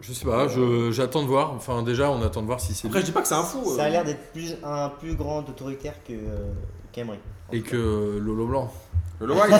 je 0.00 0.12
sais 0.12 0.24
pas, 0.24 0.48
je- 0.48 0.90
j'attends 0.90 1.22
de 1.22 1.28
voir. 1.28 1.52
Enfin, 1.52 1.82
déjà, 1.82 2.10
on 2.10 2.22
attend 2.22 2.40
de 2.42 2.46
voir 2.46 2.60
si 2.60 2.72
c'est 2.74 2.86
Après, 2.88 2.98
lui. 3.00 3.06
je 3.06 3.10
dis 3.10 3.14
pas 3.14 3.22
que 3.22 3.28
c'est 3.28 3.34
un 3.34 3.42
fou. 3.42 3.62
euh. 3.70 3.76
Ça 3.76 3.84
a 3.84 3.88
l'air 3.88 4.04
d'être 4.04 4.32
plus, 4.32 4.54
un 4.64 4.88
plus 4.88 5.14
grand 5.14 5.38
autoritaire 5.48 5.94
que 6.06 6.12
euh, 6.12 6.52
qu'Emery. 6.92 7.18
Et 7.52 7.60
que 7.60 8.18
Lolo 8.20 8.46
Blanc, 8.46 8.72
Le 9.20 9.32
White. 9.34 9.54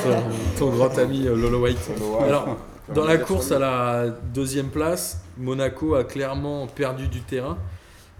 ton 0.59 0.70
grand 0.70 0.97
ami 0.99 1.26
euh, 1.26 1.36
Lolo 1.36 1.61
White. 1.62 1.90
Alors, 2.20 2.57
Dans 2.95 3.05
la 3.05 3.16
course 3.18 3.53
à 3.53 3.59
la 3.61 4.09
deuxième 4.09 4.68
place, 4.70 5.20
Monaco 5.38 5.95
a 5.95 6.03
clairement 6.05 6.66
perdu 6.66 7.07
du 7.09 7.20
terrain. 7.20 7.57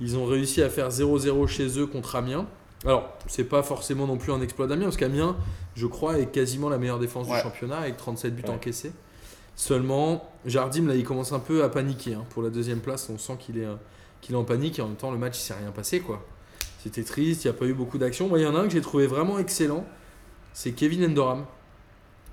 Ils 0.01 0.17
ont 0.17 0.25
réussi 0.25 0.63
à 0.63 0.69
faire 0.71 0.89
0-0 0.91 1.47
chez 1.49 1.79
eux 1.79 1.87
contre 1.87 2.15
Amiens. 2.17 2.47
Alors, 2.85 3.17
c'est 3.29 3.45
pas 3.45 3.63
forcément 3.63 4.07
non 4.07 4.17
plus 4.17 4.33
un 4.33 4.41
exploit 4.41 4.67
d'Amiens, 4.67 4.87
parce 4.87 4.97
qu'Amiens, 4.97 5.37
je 5.77 5.87
crois, 5.87 6.19
est 6.19 6.27
quasiment 6.33 6.69
la 6.69 6.79
meilleure 6.79 6.99
défense 6.99 7.29
du 7.29 7.33
championnat 7.43 7.79
avec 7.79 7.97
37 7.97 8.35
buts 8.35 8.43
Ouais. 8.45 8.51
encaissés. 8.51 8.93
Seulement, 9.55 10.29
Jardim, 10.47 10.87
là, 10.89 10.95
il 10.97 11.05
commence 11.05 11.33
un 11.33 11.39
peu 11.39 11.63
à 11.63 11.69
paniquer. 11.69 12.15
hein. 12.15 12.25
Pour 12.31 12.43
la 12.43 12.51
deuxième 12.51 12.81
place, 12.81 13.09
on 13.11 13.19
sent 13.19 13.37
qu'il 13.39 13.59
est, 13.59 13.65
euh, 13.67 13.75
qu'il 14.21 14.35
est 14.35 14.39
en 14.39 14.45
panique 14.45 14.79
et 14.79 14.83
en 14.83 14.89
même 14.89 14.97
temps, 14.97 15.11
le 15.13 15.19
match, 15.19 15.39
il 15.39 15.43
s'est 15.43 15.55
rien 15.55 15.71
passé. 15.71 16.01
quoi. 16.01 16.25
C'était 16.83 17.05
triste, 17.05 17.45
il 17.45 17.49
n'y 17.49 17.55
a 17.55 17.59
pas 17.59 17.67
eu 17.67 17.75
beaucoup 17.75 17.99
d'action. 17.99 18.27
Moi, 18.29 18.39
il 18.41 18.43
y 18.43 18.47
en 18.47 18.57
a 18.57 18.61
un 18.61 18.65
que 18.65 18.73
j'ai 18.73 18.81
trouvé 18.81 19.07
vraiment 19.07 19.39
excellent, 19.39 19.85
c'est 20.53 20.73
Kevin 20.73 21.05
Endoram, 21.05 21.45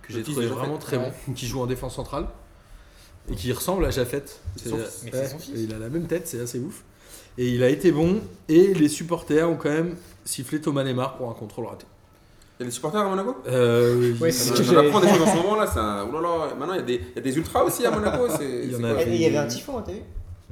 que 0.02 0.14
j'ai 0.14 0.24
trouvé 0.24 0.48
vraiment 0.48 0.78
très 0.80 0.98
bon, 0.98 1.12
qui 1.36 1.46
joue 1.46 1.62
en 1.62 1.68
défense 1.68 1.96
centrale 1.96 2.28
et 3.30 3.36
qui 3.36 3.52
ressemble 3.52 3.86
à 3.86 3.92
Jaffet. 3.92 4.24
C'est 4.56 4.70
son 4.70 4.78
fils. 4.78 5.02
Mais 5.04 5.12
c'est 5.12 5.28
son 5.28 5.38
fils. 5.38 5.56
et 5.56 5.64
Il 5.64 5.74
a 5.74 5.78
la 5.78 5.90
même 5.90 6.08
tête, 6.08 6.28
c'est 6.28 6.40
assez 6.40 6.58
ouf. 6.58 6.84
Et 7.38 7.48
il 7.50 7.62
a 7.64 7.70
été 7.70 7.92
bon, 7.92 8.22
et 8.48 8.74
les 8.74 8.90
supporters 8.90 9.48
ont 9.48 9.56
quand 9.56 9.70
même 9.70 9.96
sifflé 10.30 10.62
Thomas 10.62 10.84
Lemar 10.84 11.18
pour 11.18 11.30
un 11.30 11.34
contrôle 11.34 11.66
raté. 11.66 11.86
Il 12.60 12.64
y 12.64 12.64
a 12.64 12.66
des 12.68 12.72
supporters 12.72 13.02
à 13.02 13.06
Monaco? 13.10 13.36
Euh, 13.48 14.14
Ouais, 14.20 14.30
il- 14.30 14.34
c'est 14.34 14.56
ce 14.56 14.62
que 14.72 14.78
apprend 14.78 15.00
des 15.00 15.08
choses 15.10 15.22
en 15.22 15.28
ce 15.32 15.36
moment 15.42 15.56
là. 15.56 15.66
c'est 15.66 15.80
Un... 15.80 16.06
Oh 16.10 16.14
là 16.14 16.22
là, 16.22 16.54
maintenant 16.60 16.74
il 16.74 16.80
y, 16.80 16.84
a 16.84 16.86
des... 16.86 16.94
il 16.96 17.16
y 17.16 17.20
a 17.20 17.22
des 17.22 17.38
ultras 17.38 17.64
aussi 17.64 17.86
à 17.86 17.92
Monaco. 17.92 18.28
Il 18.42 18.72
y 18.72 18.76
en 18.76 18.80
c'est 18.80 18.86
a 18.86 18.90
quoi? 18.94 19.00
fait- 19.00 19.10
Et 19.10 19.16
il 19.16 19.22
y 19.22 19.26
avait 19.26 19.38
un 19.38 19.48
typhon, 19.48 19.82
t'as 19.82 19.92
vu? 19.94 20.00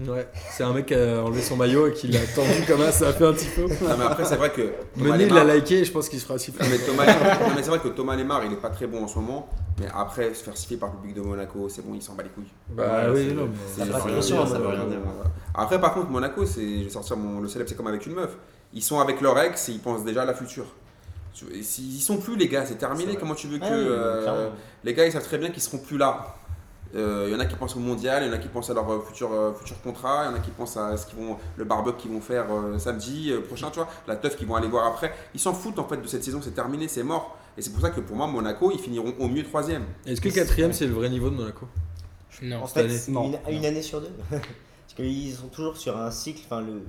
Ouais, 0.08 0.28
c'est 0.52 0.64
un 0.64 0.74
mec 0.74 0.86
qui 0.86 0.94
a 0.94 1.24
enlevé 1.24 1.42
son 1.42 1.56
maillot 1.58 1.88
et 1.88 1.92
qui 1.92 2.08
l'a 2.08 2.20
tendu 2.20 2.52
comme 2.68 2.82
ça, 2.82 2.92
ça 2.92 3.08
a 3.08 3.14
fait 3.14 3.26
un 3.26 3.34
petit 3.34 3.48
peu. 3.48 3.64
Non, 3.64 3.98
mais 3.98 4.06
après, 4.06 4.26
c'est 4.26 4.36
vrai 4.36 4.52
que. 4.52 4.62
Thomas 4.96 5.14
Mené, 5.14 5.24
il 5.24 5.30
Lemar- 5.32 5.44
l'a 5.44 5.56
liké 5.56 5.80
et 5.80 5.86
je 5.86 5.92
pense 5.92 6.08
qu'il 6.08 6.20
se 6.20 6.26
fera 6.28 6.38
siffler. 6.38 6.64
Non, 6.64 6.72
mais, 6.72 6.78
Thomas... 6.78 7.06
non, 7.08 7.56
mais 7.56 7.64
c'est 7.64 7.70
vrai 7.70 7.80
que 7.80 7.88
Thomas 7.88 8.16
Lemar, 8.16 8.46
il 8.46 8.54
est 8.54 8.58
pas 8.62 8.70
très 8.70 8.86
bon 8.86 9.04
en 9.04 9.08
ce 9.08 9.16
moment. 9.18 9.50
Mais 9.80 9.88
après, 9.92 10.36
se 10.36 10.44
faire 10.44 10.56
siffler 10.56 10.78
par 10.78 10.92
le 10.92 10.98
public 11.00 11.16
de 11.16 11.22
Monaco, 11.22 11.68
c'est 11.68 11.84
bon, 11.84 11.96
il 11.96 12.02
s'en 12.04 12.14
bat 12.14 12.22
les 12.22 12.30
couilles. 12.30 12.46
Bah 12.70 12.84
Ouais, 13.12 13.26
oui, 13.28 13.34
non, 13.34 13.46
mais- 13.48 13.58
C'est- 13.66 13.80
Ça 13.92 14.00
c'est- 14.22 14.32
ça 14.32 14.60
veut 14.60 14.68
rien 14.68 14.86
dire. 14.86 15.00
Après, 15.56 15.82
par 15.82 15.96
contre, 15.96 16.10
Monaco, 16.12 16.46
c'est, 16.46 16.78
je 16.80 16.84
vais 16.84 16.90
sortir 16.92 17.18
mon, 17.18 17.42
le 17.42 17.48
célèbre, 17.48 17.68
c'est 17.68 17.76
comme 17.76 17.88
avec 17.88 18.06
une 18.06 18.14
meuf. 18.14 18.38
Ils 18.74 18.84
sont 18.84 19.00
avec 19.00 19.22
leur 19.22 19.40
ex 19.40 19.70
et 19.70 19.74
ils 19.74 19.80
pensent 19.80 20.04
déjà 20.04 20.24
à 20.24 20.26
la 20.26 20.34
future. 20.34 20.66
Y 21.54 22.02
sont 22.02 22.18
plus, 22.18 22.36
les 22.36 22.48
gars, 22.48 22.66
c'est 22.66 22.78
terminé. 22.78 23.16
Comment 23.16 23.36
tu 23.36 23.48
veux 23.48 23.60
que. 23.60 23.64
Ah 23.66 23.70
oui, 23.72 23.86
euh, 23.88 24.50
les 24.84 24.94
gars, 24.94 25.06
ils 25.06 25.12
savent 25.12 25.24
très 25.24 25.38
bien 25.38 25.50
qu'ils 25.52 25.62
seront 25.62 25.78
plus 25.78 25.98
là. 25.98 26.36
Euh, 26.96 27.26
Il 27.28 27.34
y 27.34 27.36
en 27.36 27.40
a 27.40 27.46
qui 27.46 27.56
pensent 27.56 27.76
au 27.76 27.80
mondial, 27.80 28.24
il 28.24 28.28
y 28.28 28.30
en 28.30 28.34
a 28.34 28.38
qui 28.38 28.48
pensent 28.48 28.70
à 28.70 28.74
leur 28.74 28.90
euh, 28.90 29.02
futur, 29.02 29.32
euh, 29.34 29.54
futur 29.54 29.80
contrat, 29.82 30.26
il 30.26 30.32
y 30.32 30.34
en 30.34 30.38
a 30.38 30.40
qui 30.40 30.52
pensent 30.52 30.78
à 30.78 30.96
ce 30.96 31.06
qu'ils 31.06 31.20
vont, 31.20 31.38
le 31.58 31.66
barbecue 31.66 31.98
qu'ils 32.04 32.12
vont 32.12 32.22
faire 32.22 32.46
euh, 32.52 32.80
samedi 32.80 33.32
euh, 33.32 33.42
prochain, 33.42 33.70
tu 33.70 33.80
vois, 33.80 33.90
la 34.08 34.16
teuf 34.16 34.38
qu'ils 34.38 34.48
vont 34.48 34.56
aller 34.56 34.70
voir 34.70 34.88
après. 34.88 35.14
Ils 35.34 35.40
s'en 35.40 35.54
foutent 35.54 35.80
en 35.80 35.88
fait 35.88 35.98
de 35.98 36.08
cette 36.08 36.24
saison, 36.24 36.40
c'est 36.42 36.56
terminé, 36.56 36.88
c'est 36.88 37.04
mort. 37.04 37.38
Et 37.58 37.62
c'est 37.62 37.72
pour 37.72 37.82
ça 37.82 37.90
que 37.90 38.00
pour 38.00 38.16
moi, 38.16 38.28
Monaco, 38.28 38.72
ils 38.72 38.80
finiront 38.80 39.14
au 39.20 39.28
mieux 39.28 39.44
troisième. 39.44 39.84
Est-ce 40.06 40.22
que 40.22 40.30
quatrième, 40.30 40.72
c'est 40.74 40.88
le 40.88 40.94
vrai 40.94 41.10
niveau 41.10 41.30
de 41.30 41.36
Monaco? 41.36 41.68
Non. 42.42 42.64
En 42.64 42.68
fait, 42.68 42.82
année. 42.82 43.00
Non. 43.10 43.38
une, 43.50 43.56
une 43.56 43.66
année 43.66 43.82
sur 43.82 44.00
deux. 44.00 44.12
Parce 44.30 44.94
qu'ils 44.96 45.34
sont 45.34 45.48
toujours 45.48 45.76
sur 45.76 45.98
un 45.98 46.10
cycle, 46.10 46.42
enfin 46.46 46.62
le, 46.62 46.84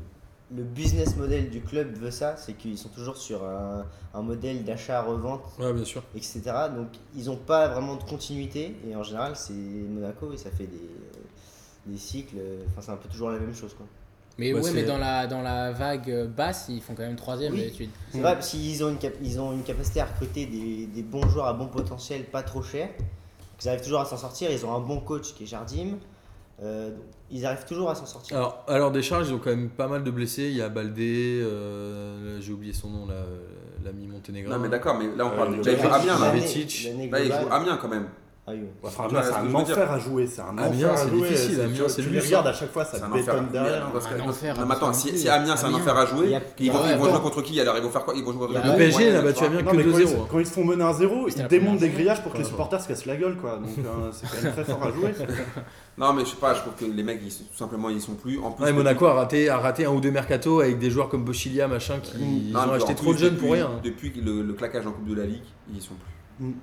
le 0.54 0.62
business 0.62 1.16
model 1.16 1.50
du 1.50 1.60
club 1.60 1.94
veut 1.96 2.10
ça, 2.10 2.36
c'est 2.36 2.54
qu'ils 2.54 2.78
sont 2.78 2.88
toujours 2.88 3.16
sur 3.18 3.44
un, 3.44 3.84
un 4.14 4.22
modèle 4.22 4.64
d'achat-revente, 4.64 5.42
Ouais, 5.58 5.72
bien 5.74 5.84
sûr. 5.84 6.02
etc. 6.14 6.40
Donc 6.74 6.88
ils 7.14 7.26
n'ont 7.26 7.36
pas 7.36 7.68
vraiment 7.68 7.96
de 7.96 8.02
continuité, 8.04 8.74
et 8.88 8.96
en 8.96 9.02
général 9.02 9.36
c'est 9.36 9.52
Monaco, 9.52 10.32
et 10.32 10.36
ça 10.38 10.50
fait 10.50 10.66
des, 10.66 10.88
des 11.86 11.98
cycles, 11.98 12.36
enfin 12.70 12.80
c'est 12.80 12.92
un 12.92 12.96
peu 12.96 13.08
toujours 13.08 13.30
la 13.30 13.38
même 13.38 13.54
chose. 13.54 13.74
Quoi. 13.74 13.86
Mais 14.38 14.54
Ouais, 14.54 14.60
ouais, 14.62 14.70
mais 14.72 14.84
dans 14.84 14.98
la, 14.98 15.26
dans 15.26 15.42
la 15.42 15.72
vague 15.72 16.28
basse, 16.28 16.66
ils 16.68 16.80
font 16.80 16.94
quand 16.94 17.02
même 17.02 17.16
troisième 17.16 17.52
Oui. 17.52 17.64
d'habitude. 17.64 17.90
C'est 18.12 18.20
vrai, 18.20 18.34
parce 18.34 18.48
qu'ils 18.50 18.82
ont, 18.84 18.88
une 18.88 18.98
cap- 18.98 19.16
ils 19.20 19.38
ont 19.40 19.52
une 19.52 19.64
capacité 19.64 20.00
à 20.00 20.06
recruter 20.06 20.46
des, 20.46 20.86
des 20.86 21.02
bons 21.02 21.28
joueurs 21.28 21.46
à 21.46 21.52
bon 21.52 21.66
potentiel, 21.66 22.24
pas 22.24 22.42
trop 22.44 22.62
chers. 22.62 22.88
Ils 23.60 23.68
arrivent 23.68 23.82
toujours 23.82 24.00
à 24.00 24.04
s'en 24.04 24.16
sortir, 24.16 24.50
ils 24.52 24.64
ont 24.64 24.72
un 24.74 24.80
bon 24.80 25.00
coach 25.00 25.34
qui 25.34 25.42
est 25.42 25.46
Jardim. 25.46 25.96
Euh, 26.62 26.90
ils 27.30 27.44
arrivent 27.46 27.64
toujours 27.66 27.90
à 27.90 27.94
s'en 27.94 28.06
sortir. 28.06 28.36
Alors, 28.36 28.64
à 28.66 28.78
leur 28.78 28.90
décharge, 28.90 29.28
ils 29.28 29.34
ont 29.34 29.38
quand 29.38 29.50
même 29.50 29.68
pas 29.68 29.86
mal 29.86 30.02
de 30.02 30.10
blessés. 30.10 30.44
Il 30.48 30.56
y 30.56 30.62
a 30.62 30.68
Baldé, 30.68 31.40
euh, 31.42 32.40
j'ai 32.40 32.52
oublié 32.52 32.72
son 32.72 32.88
nom, 32.90 33.06
là, 33.06 33.14
euh, 33.14 33.38
l'ami 33.84 34.06
monténégrin. 34.08 34.56
Non, 34.56 34.62
mais 34.62 34.68
d'accord, 34.68 34.98
mais 34.98 35.06
là 35.16 35.26
on 35.26 35.36
parle 35.36 35.56
le 35.56 35.62
de. 35.62 35.66
Là, 35.66 35.72
il 35.72 35.76
joue 35.78 35.82
Betis. 35.82 35.94
Amiens, 35.94 36.18
là. 36.18 36.26
L'année- 36.26 36.40
L'année- 36.40 36.84
l'année 36.84 37.10
Là, 37.10 37.20
il 37.20 37.26
joue 37.46 37.52
Amiens 37.52 37.78
quand 37.80 37.88
même. 37.88 38.08
Ah. 38.50 38.86
Enfin, 38.86 39.08
là, 39.12 39.22
c'est 39.22 39.34
un 39.34 39.54
enfer 39.54 39.92
à 39.92 39.98
jouer, 39.98 40.26
c'est 40.26 40.40
un 40.40 40.56
Amiens, 40.58 40.64
enfer 40.68 40.92
à 40.92 40.96
c'est 40.96 41.08
jouer. 41.08 41.28
difficile, 41.28 41.54
c'est- 41.56 41.62
Amiens, 41.62 41.74
tu- 41.86 41.90
c'est 41.90 42.02
sang. 42.02 42.26
regardes 42.26 42.46
à 42.46 42.52
chaque 42.52 42.72
fois, 42.72 42.84
ça 42.84 43.08
bétonne 43.08 43.48
derrière. 43.52 43.88
Non, 43.92 44.70
attends, 44.70 44.92
si. 44.92 45.28
Amiens 45.28 45.56
c'est 45.56 45.64
un 45.64 45.68
Amiens. 45.68 45.78
enfer 45.78 45.96
à 45.96 46.06
jouer, 46.06 46.36
ils 46.58 46.72
vont, 46.72 46.78
Ouais, 46.78 46.84
ils 46.92 46.98
vont 46.98 47.04
jouer 47.10 47.20
contre 47.20 47.42
qui? 47.42 47.60
Alors 47.60 47.76
ils 47.76 47.82
vont 47.82 47.90
faire 47.90 48.04
quoi? 48.04 48.14
Ils 48.16 48.24
vont 48.24 48.32
jouer 48.32 48.46
contre 48.46 48.66
Le 48.66 48.76
PSG, 48.76 49.14
a 49.16 49.32
tu. 49.32 49.44
Amiens 49.44 49.62
Non, 49.62 49.70
que 49.70 49.76
mais 49.76 49.84
quand 49.84 49.90
2-0. 49.90 50.00
ils, 50.00 50.16
hein. 50.16 50.26
quand 50.30 50.38
ils 50.38 50.46
se 50.46 50.52
font 50.52 50.64
mener 50.64 50.84
1-0, 50.84 51.28
C'était 51.28 51.42
ils 51.42 51.48
démontent 51.48 51.78
des 51.80 51.88
grillages 51.90 52.22
pour 52.22 52.32
que 52.32 52.38
les 52.38 52.44
supporters 52.44 52.80
se 52.80 52.88
cassent 52.88 53.06
la 53.06 53.16
gueule, 53.16 53.36
quoi. 53.36 53.56
Donc 53.56 53.68
euh, 53.78 54.10
c'est 54.12 54.26
quand 54.28 54.42
même 54.42 54.52
très 54.52 54.64
fort 54.64 54.82
à 54.82 54.90
jouer. 54.92 55.12
Non, 55.98 56.12
mais 56.12 56.24
je 56.24 56.30
sais 56.30 56.36
pas, 56.36 56.54
je 56.54 56.60
trouve 56.60 56.74
que 56.74 56.84
les 56.84 57.02
mecs, 57.02 57.18
ils, 57.24 57.32
sont- 57.32 57.42
tout 57.42 57.56
simplement, 57.58 57.88
ils 57.90 58.00
sont 58.00 58.14
plus. 58.14 58.38
En 58.38 58.52
plus, 58.52 58.64
Ouais, 58.64 58.72
Monaco 58.72 59.06
a 59.06 59.14
raté, 59.14 59.48
a 59.48 59.58
raté 59.58 59.84
un 59.84 59.90
ou 59.90 60.00
deux 60.00 60.12
mercato 60.12 60.60
avec 60.60 60.78
des 60.78 60.92
joueurs 60.92 61.08
comme 61.08 61.24
Bochilia, 61.24 61.66
machin, 61.66 61.98
qui 62.00 62.18
ils 62.18 62.52
Non, 62.52 62.60
ont 62.68 62.72
acheté 62.74 62.94
trop 62.94 63.12
de 63.12 63.18
jeunes 63.18 63.34
pour 63.36 63.50
rien. 63.52 63.68
Depuis 63.82 64.12
le, 64.24 64.42
le 64.42 64.52
claquage 64.52 64.86
en 64.86 64.92
Coupe 64.92 65.08
de 65.08 65.14
la 65.16 65.26
Ligue, 65.26 65.42
ils 65.72 65.78
y 65.78 65.80
sont 65.80 65.94
plus. 66.38 66.54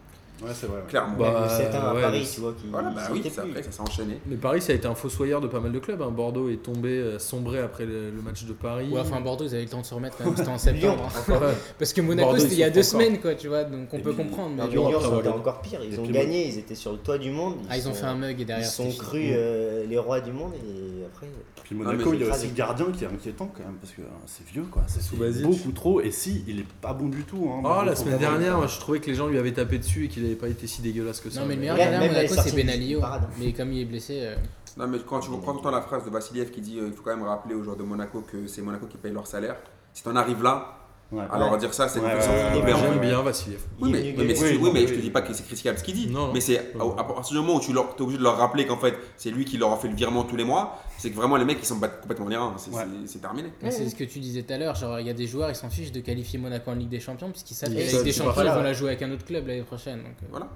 Ouais, 0.43 0.49
c'est 0.53 0.67
vrai. 0.67 0.81
Clairement. 0.87 1.15
Bah, 1.17 1.47
le 1.49 1.49
7 1.49 1.73
à 1.75 1.93
ouais, 1.93 2.01
Paris, 2.01 2.29
tu 2.33 2.41
vois, 2.41 2.53
qui 2.53 2.67
voilà, 2.69 2.89
ils 2.91 2.95
bah 2.95 3.01
oui, 3.11 3.21
c'est 3.23 3.29
plus. 3.41 3.49
après, 3.51 3.63
ça 3.63 3.71
s'est 3.71 3.81
enchaîné. 3.81 4.19
Mais 4.27 4.35
Paris, 4.35 4.61
ça 4.61 4.73
a 4.73 4.75
été 4.75 4.85
un 4.87 4.95
fossoyeur 4.95 5.39
de 5.41 5.47
pas 5.47 5.59
mal 5.59 5.71
de 5.71 5.79
clubs. 5.79 6.01
hein. 6.01 6.11
Bordeaux 6.11 6.49
est 6.49 6.61
tombé, 6.61 6.89
euh, 6.89 7.19
sombré 7.19 7.59
après 7.59 7.85
le, 7.85 8.11
le 8.11 8.21
match 8.21 8.43
de 8.43 8.53
Paris. 8.53 8.89
Ouais, 8.91 8.99
enfin 8.99 9.21
Bordeaux, 9.21 9.45
ils 9.45 9.53
avaient 9.53 9.63
le 9.63 9.69
temps 9.69 9.81
de 9.81 9.85
se 9.85 9.93
remettre 9.93 10.17
quand 10.17 10.25
même, 10.25 10.35
c'était 10.35 10.49
en 10.49 10.57
septembre. 10.57 11.09
hein. 11.29 11.41
Parce 11.79 11.93
que 11.93 12.01
Monaco, 12.01 12.37
c'était 12.37 12.53
il 12.53 12.59
y 12.59 12.63
a 12.63 12.67
ils 12.67 12.73
deux 12.73 12.83
semaines, 12.83 13.19
quoi, 13.19 13.35
tu 13.35 13.47
vois, 13.47 13.63
donc 13.63 13.87
on 13.93 13.97
Et 13.97 14.01
peut 14.01 14.13
puis- 14.13 14.23
comprendre. 14.25 14.51
Mais 14.57 14.67
Lyon, 14.67 14.91
c'était 15.15 15.29
encore 15.29 15.61
pire. 15.61 15.79
Ils 15.83 15.99
ont 15.99 16.03
gagné, 16.05 16.47
ils 16.49 16.59
étaient 16.59 16.75
sur 16.75 16.91
le 16.91 16.97
toit 16.97 17.17
du 17.17 17.31
monde. 17.31 17.55
Ah, 17.69 17.77
ils 17.77 17.87
ont 17.87 17.93
sont- 17.93 18.01
fait 18.01 18.05
un 18.07 18.15
mug 18.15 18.37
et 18.37 18.41
Ils 18.41 18.45
derrière. 18.45 18.67
sont 18.67 18.89
c'était 18.91 18.97
crus 19.03 19.31
euh, 19.33 19.85
les 19.87 19.97
rois 19.97 20.19
du 20.21 20.31
monde 20.31 20.51
et 20.55 21.05
après. 21.05 21.27
Puis 21.63 21.75
Monaco, 21.75 22.13
il 22.13 22.19
y 22.19 22.23
a 22.23 22.25
c'est 22.27 22.37
aussi 22.39 22.47
le 22.49 22.53
gardien 22.53 22.85
qui 22.91 23.05
est 23.05 23.07
inquiétant 23.07 23.49
quand 23.55 23.63
même, 23.63 23.77
parce 23.81 23.93
que 23.93 24.01
euh, 24.01 24.05
c'est 24.27 24.45
vieux, 24.47 24.65
quoi. 24.69 24.83
C'est 24.87 25.41
beaucoup 25.41 25.71
trop. 25.71 26.01
Et 26.01 26.11
si, 26.11 26.43
il 26.47 26.59
est 26.59 26.65
pas 26.81 26.93
bon 26.93 27.07
du 27.07 27.23
tout. 27.23 27.49
Hein, 27.51 27.61
Oh, 27.65 27.77
je 27.81 27.85
la 27.87 27.95
semaine 27.95 28.19
dernière, 28.19 28.67
je 28.67 28.79
trouvais 28.79 28.99
que 28.99 29.07
les 29.07 29.15
gens 29.15 29.27
lui 29.27 29.37
avaient 29.39 29.53
tapé 29.53 29.79
dessus 29.79 30.05
et 30.05 30.07
qu'il 30.07 30.24
avait 30.25 30.35
pas 30.35 30.47
été 30.47 30.67
si 30.67 30.81
dégueulasse 30.81 31.21
que 31.21 31.29
ça. 31.29 31.41
Non, 31.41 31.45
mais 31.47 31.55
le 31.55 31.61
meilleur 31.61 31.77
gardien 31.77 32.01
à 32.01 32.07
Monaco, 32.07 32.33
c'est 32.35 32.55
Benalio. 32.55 33.01
Mais 33.39 33.53
comme 33.53 33.71
il 33.73 33.81
est 33.81 33.85
blessé, 33.85 34.19
euh, 34.21 34.35
Non, 34.77 34.87
mais 34.87 34.97
quand 35.05 35.19
tu 35.19 35.29
reprends 35.29 35.51
tout 35.53 35.59
le 35.59 35.63
temps 35.63 35.71
la 35.71 35.81
phrase 35.81 36.05
de 36.05 36.09
Vassiliev 36.09 36.51
qui 36.51 36.61
dit 36.61 36.79
euh, 36.79 36.87
il 36.87 36.93
faut 36.93 37.03
quand 37.03 37.15
même 37.15 37.25
rappeler 37.25 37.55
aux 37.55 37.63
joueurs 37.63 37.77
de 37.77 37.83
Monaco 37.83 38.21
que 38.21 38.47
c'est 38.47 38.61
Monaco 38.61 38.85
qui 38.87 38.97
paye 38.97 39.13
leur 39.13 39.27
salaire. 39.27 39.55
Si 39.93 40.03
t'en 40.03 40.15
arrives 40.15 40.43
là, 40.43 40.84
Ouais. 41.15 41.23
Alors 41.31 41.57
dire 41.57 41.73
ça, 41.73 41.87
c'est 41.87 41.99
Ouais, 41.99 42.05
une 42.11 42.17
ouais, 42.17 42.61
ouais, 42.63 42.73
ouais, 42.73 42.79
J'aime 42.79 42.99
bien 42.99 43.21
Vassiliev. 43.21 43.59
Oui, 43.79 43.89
mais, 43.91 43.99
oui, 44.01 44.13
mais, 44.17 44.23
Oui, 44.39 44.59
oui, 44.61 44.69
mais 44.73 44.81
oui, 44.81 44.87
je 44.87 44.93
te 44.95 44.99
dis 44.99 45.09
pas 45.09 45.21
que 45.21 45.33
c'est 45.33 45.45
critiquable 45.45 45.77
ce 45.77 45.83
qu'il 45.83 45.95
dit, 45.95 46.07
Non, 46.07 46.27
non. 46.27 46.33
mais 46.33 46.41
c'est 46.41 46.57
à, 46.57 46.83
à 46.99 47.03
partir 47.03 47.31
du 47.39 47.45
moment 47.45 47.55
où 47.57 47.61
tu 47.61 47.71
leur, 47.71 47.95
es 47.97 48.01
obligé 48.01 48.17
de 48.17 48.23
leur 48.23 48.37
rappeler 48.37 48.65
qu'en 48.65 48.77
fait 48.77 48.95
c'est 49.15 49.29
lui 49.31 49.45
qui 49.45 49.57
leur 49.57 49.71
a 49.71 49.77
fait 49.77 49.87
le 49.87 49.95
virement 49.95 50.23
tous 50.23 50.35
les 50.35 50.43
mois, 50.43 50.77
c'est 50.97 51.09
que 51.11 51.15
vraiment 51.15 51.37
les 51.37 51.45
mecs 51.45 51.59
ils 51.61 51.65
s'en 51.65 51.77
battent 51.77 52.01
complètement 52.01 52.27
les 52.27 52.35
reins, 52.37 52.53
c'est 52.57 52.71
Ouais. 52.71 52.83
terminé. 53.21 53.49
Mais 53.63 53.71
c'est 53.71 53.87
ce 53.87 53.95
que 53.95 54.03
tu 54.03 54.19
disais 54.19 54.43
tout 54.43 54.53
à 54.53 54.57
l'heure, 54.57 54.75
genre 54.75 54.99
il 54.99 55.07
y 55.07 55.09
a 55.09 55.13
des 55.13 55.27
joueurs, 55.27 55.49
ils 55.49 55.55
s'en 55.55 55.69
fichent 55.69 55.91
de 55.93 56.01
qualifier 56.01 56.37
Monaco 56.37 56.69
en 56.71 56.75
Ligue 56.75 56.89
des 56.89 56.99
Champions 56.99 57.29
puisqu'ils 57.31 57.55
savent 57.55 57.69
que 57.69 57.75
la 57.75 57.81
Ligue 57.85 57.91
des 57.97 58.03
qu'ils 58.03 58.13
Champions, 58.13 58.41
ils 58.43 58.49
vont 58.49 58.61
la 58.63 58.73
jouer 58.73 58.89
avec 58.89 59.01
un 59.01 59.11
autre 59.11 59.25
club 59.25 59.47
l'année 59.47 59.61
prochaine. 59.61 59.99
Donc, 59.99 60.15
euh, 60.23 60.27
Voilà. 60.31 60.47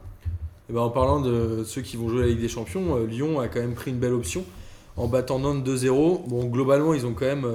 Et 0.70 0.74
ben, 0.74 0.82
en 0.82 0.90
parlant 0.90 1.20
de 1.22 1.64
ceux 1.66 1.82
qui 1.82 1.96
vont 1.98 2.10
jouer 2.10 2.22
la 2.22 2.28
Ligue 2.28 2.42
des 2.42 2.50
Champions, 2.50 2.96
euh, 2.98 3.06
Lyon 3.08 3.40
a 3.40 3.48
quand 3.48 3.60
même 3.60 3.74
pris 3.74 3.92
une 3.92 3.98
belle 3.98 4.14
option 4.14 4.44
en 4.98 5.08
battant 5.08 5.40
Nantes 5.40 5.64
2-0. 5.64 6.28
Bon, 6.28 6.46
globalement, 6.46 6.94
ils 6.94 7.06
ont 7.06 7.14
quand 7.14 7.26
même 7.26 7.46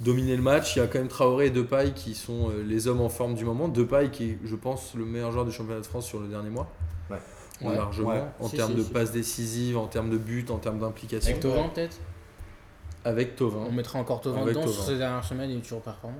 dominé 0.00 0.36
le 0.36 0.42
match. 0.42 0.76
Il 0.76 0.80
y 0.80 0.82
a 0.82 0.86
quand 0.86 0.98
même 0.98 1.08
Traoré 1.08 1.46
et 1.46 1.50
Depay 1.50 1.92
qui 1.94 2.14
sont 2.14 2.50
euh, 2.50 2.62
les 2.66 2.88
hommes 2.88 3.00
en 3.00 3.08
forme 3.08 3.34
du 3.34 3.44
moment. 3.44 3.68
Depay 3.68 4.10
qui 4.10 4.24
est, 4.30 4.38
je 4.44 4.54
pense, 4.56 4.94
le 4.94 5.04
meilleur 5.04 5.32
joueur 5.32 5.44
du 5.44 5.52
championnat 5.52 5.80
de 5.80 5.86
France 5.86 6.06
sur 6.06 6.20
le 6.20 6.28
dernier 6.28 6.50
mois. 6.50 6.68
Ouais. 7.10 7.16
Ouais, 7.62 7.74
largement. 7.74 8.10
Ouais. 8.10 8.22
En 8.40 8.48
Si, 8.48 8.56
termes 8.56 8.72
si, 8.72 8.76
de 8.78 8.82
si. 8.82 8.90
passes 8.90 9.12
décisives, 9.12 9.78
en 9.78 9.86
termes 9.86 10.10
de 10.10 10.18
buts, 10.18 10.44
en 10.50 10.58
termes 10.58 10.78
d'implication. 10.78 11.30
Avec 11.30 11.40
Thauvin 11.40 11.68
peut-être? 11.68 11.96
Avec 13.04 13.36
Thauvin. 13.36 13.64
On 13.68 13.72
mettra 13.72 13.98
encore 13.98 14.20
Avec 14.26 14.46
dedans 14.48 14.62
Thauvin. 14.62 14.72
sur 14.72 14.82
ces 14.84 14.98
dernières 14.98 15.24
semaines, 15.24 15.50
il 15.50 15.58
est 15.58 15.62
toujours 15.62 15.80
performant. 15.80 16.16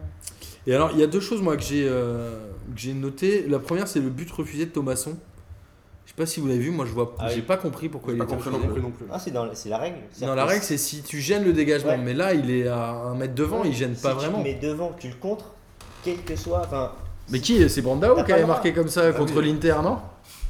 Et 0.69 0.75
alors, 0.75 0.91
il 0.93 0.99
y 0.99 1.03
a 1.03 1.07
deux 1.09 1.21
choses, 1.21 1.43
moi, 1.43 1.57
que 1.57 1.63
j'ai 1.63 1.87
euh, 1.89 2.51
que 2.75 2.81
j'ai 2.81 2.95
notées. 2.95 3.47
La 3.49 3.59
première, 3.59 3.89
c'est 3.89 4.01
le 4.01 4.09
but 4.09 4.31
refusé 4.31 4.67
de 4.67 4.71
Thomasson. 4.71 5.17
Je 6.07 6.11
sais 6.13 6.17
pas 6.17 6.25
si 6.27 6.41
vous 6.41 6.47
l'avez 6.47 6.61
vu, 6.61 6.71
moi, 6.71 6.87
je 6.87 6.93
vois, 6.93 7.15
Ah 7.19 7.29
j'ai 7.29 7.37
oui. 7.37 7.43
pas 7.43 7.57
compris 7.57 7.89
pourquoi 7.89 8.13
il 8.15 8.19
pas 8.19 8.25
était 8.25 8.35
compris 8.37 8.51
non 8.51 8.59
plus. 8.73 8.81
non 8.81 8.91
plus. 8.93 9.07
Ah, 9.13 9.19
c'est 9.19 9.33
dans 9.33 9.45
la- 9.45 9.55
c'est 9.55 9.69
la 9.69 9.79
règle. 9.79 9.97
Non, 10.23 10.35
la 10.35 10.45
règle, 10.47 10.63
c'est 10.63 10.79
si 10.79 11.03
tu 11.03 11.21
gênes 11.21 11.45
le 11.45 11.53
dégagement. 11.53 11.91
Ouais. 11.91 11.99
Mais 11.99 12.15
là, 12.15 12.33
il 12.33 12.49
est 12.51 12.69
à 12.69 12.91
un 12.91 13.15
mètre 13.17 13.35
devant, 13.35 13.65
il 13.65 13.75
gêne 13.75 13.95
si 13.97 14.03
pas 14.03 14.11
tu 14.11 14.17
vraiment. 14.17 14.41
mets 14.43 14.55
devant, 14.55 14.93
tu 14.99 15.09
le 15.09 15.15
contres, 15.17 15.47
quel 16.05 16.23
que 16.23 16.37
soit. 16.37 16.61
Enfin, 16.65 16.93
Mais 17.29 17.41
qui 17.41 17.69
C'est 17.69 17.83
Brandao 17.83 18.23
qui 18.25 18.33
avait 18.33 18.47
marqué 18.47 18.73
comme 18.73 18.89
ça 18.89 19.13
contre 19.13 19.37
oui. 19.39 19.51
l'Inter, 19.53 19.75
non? 19.83 19.99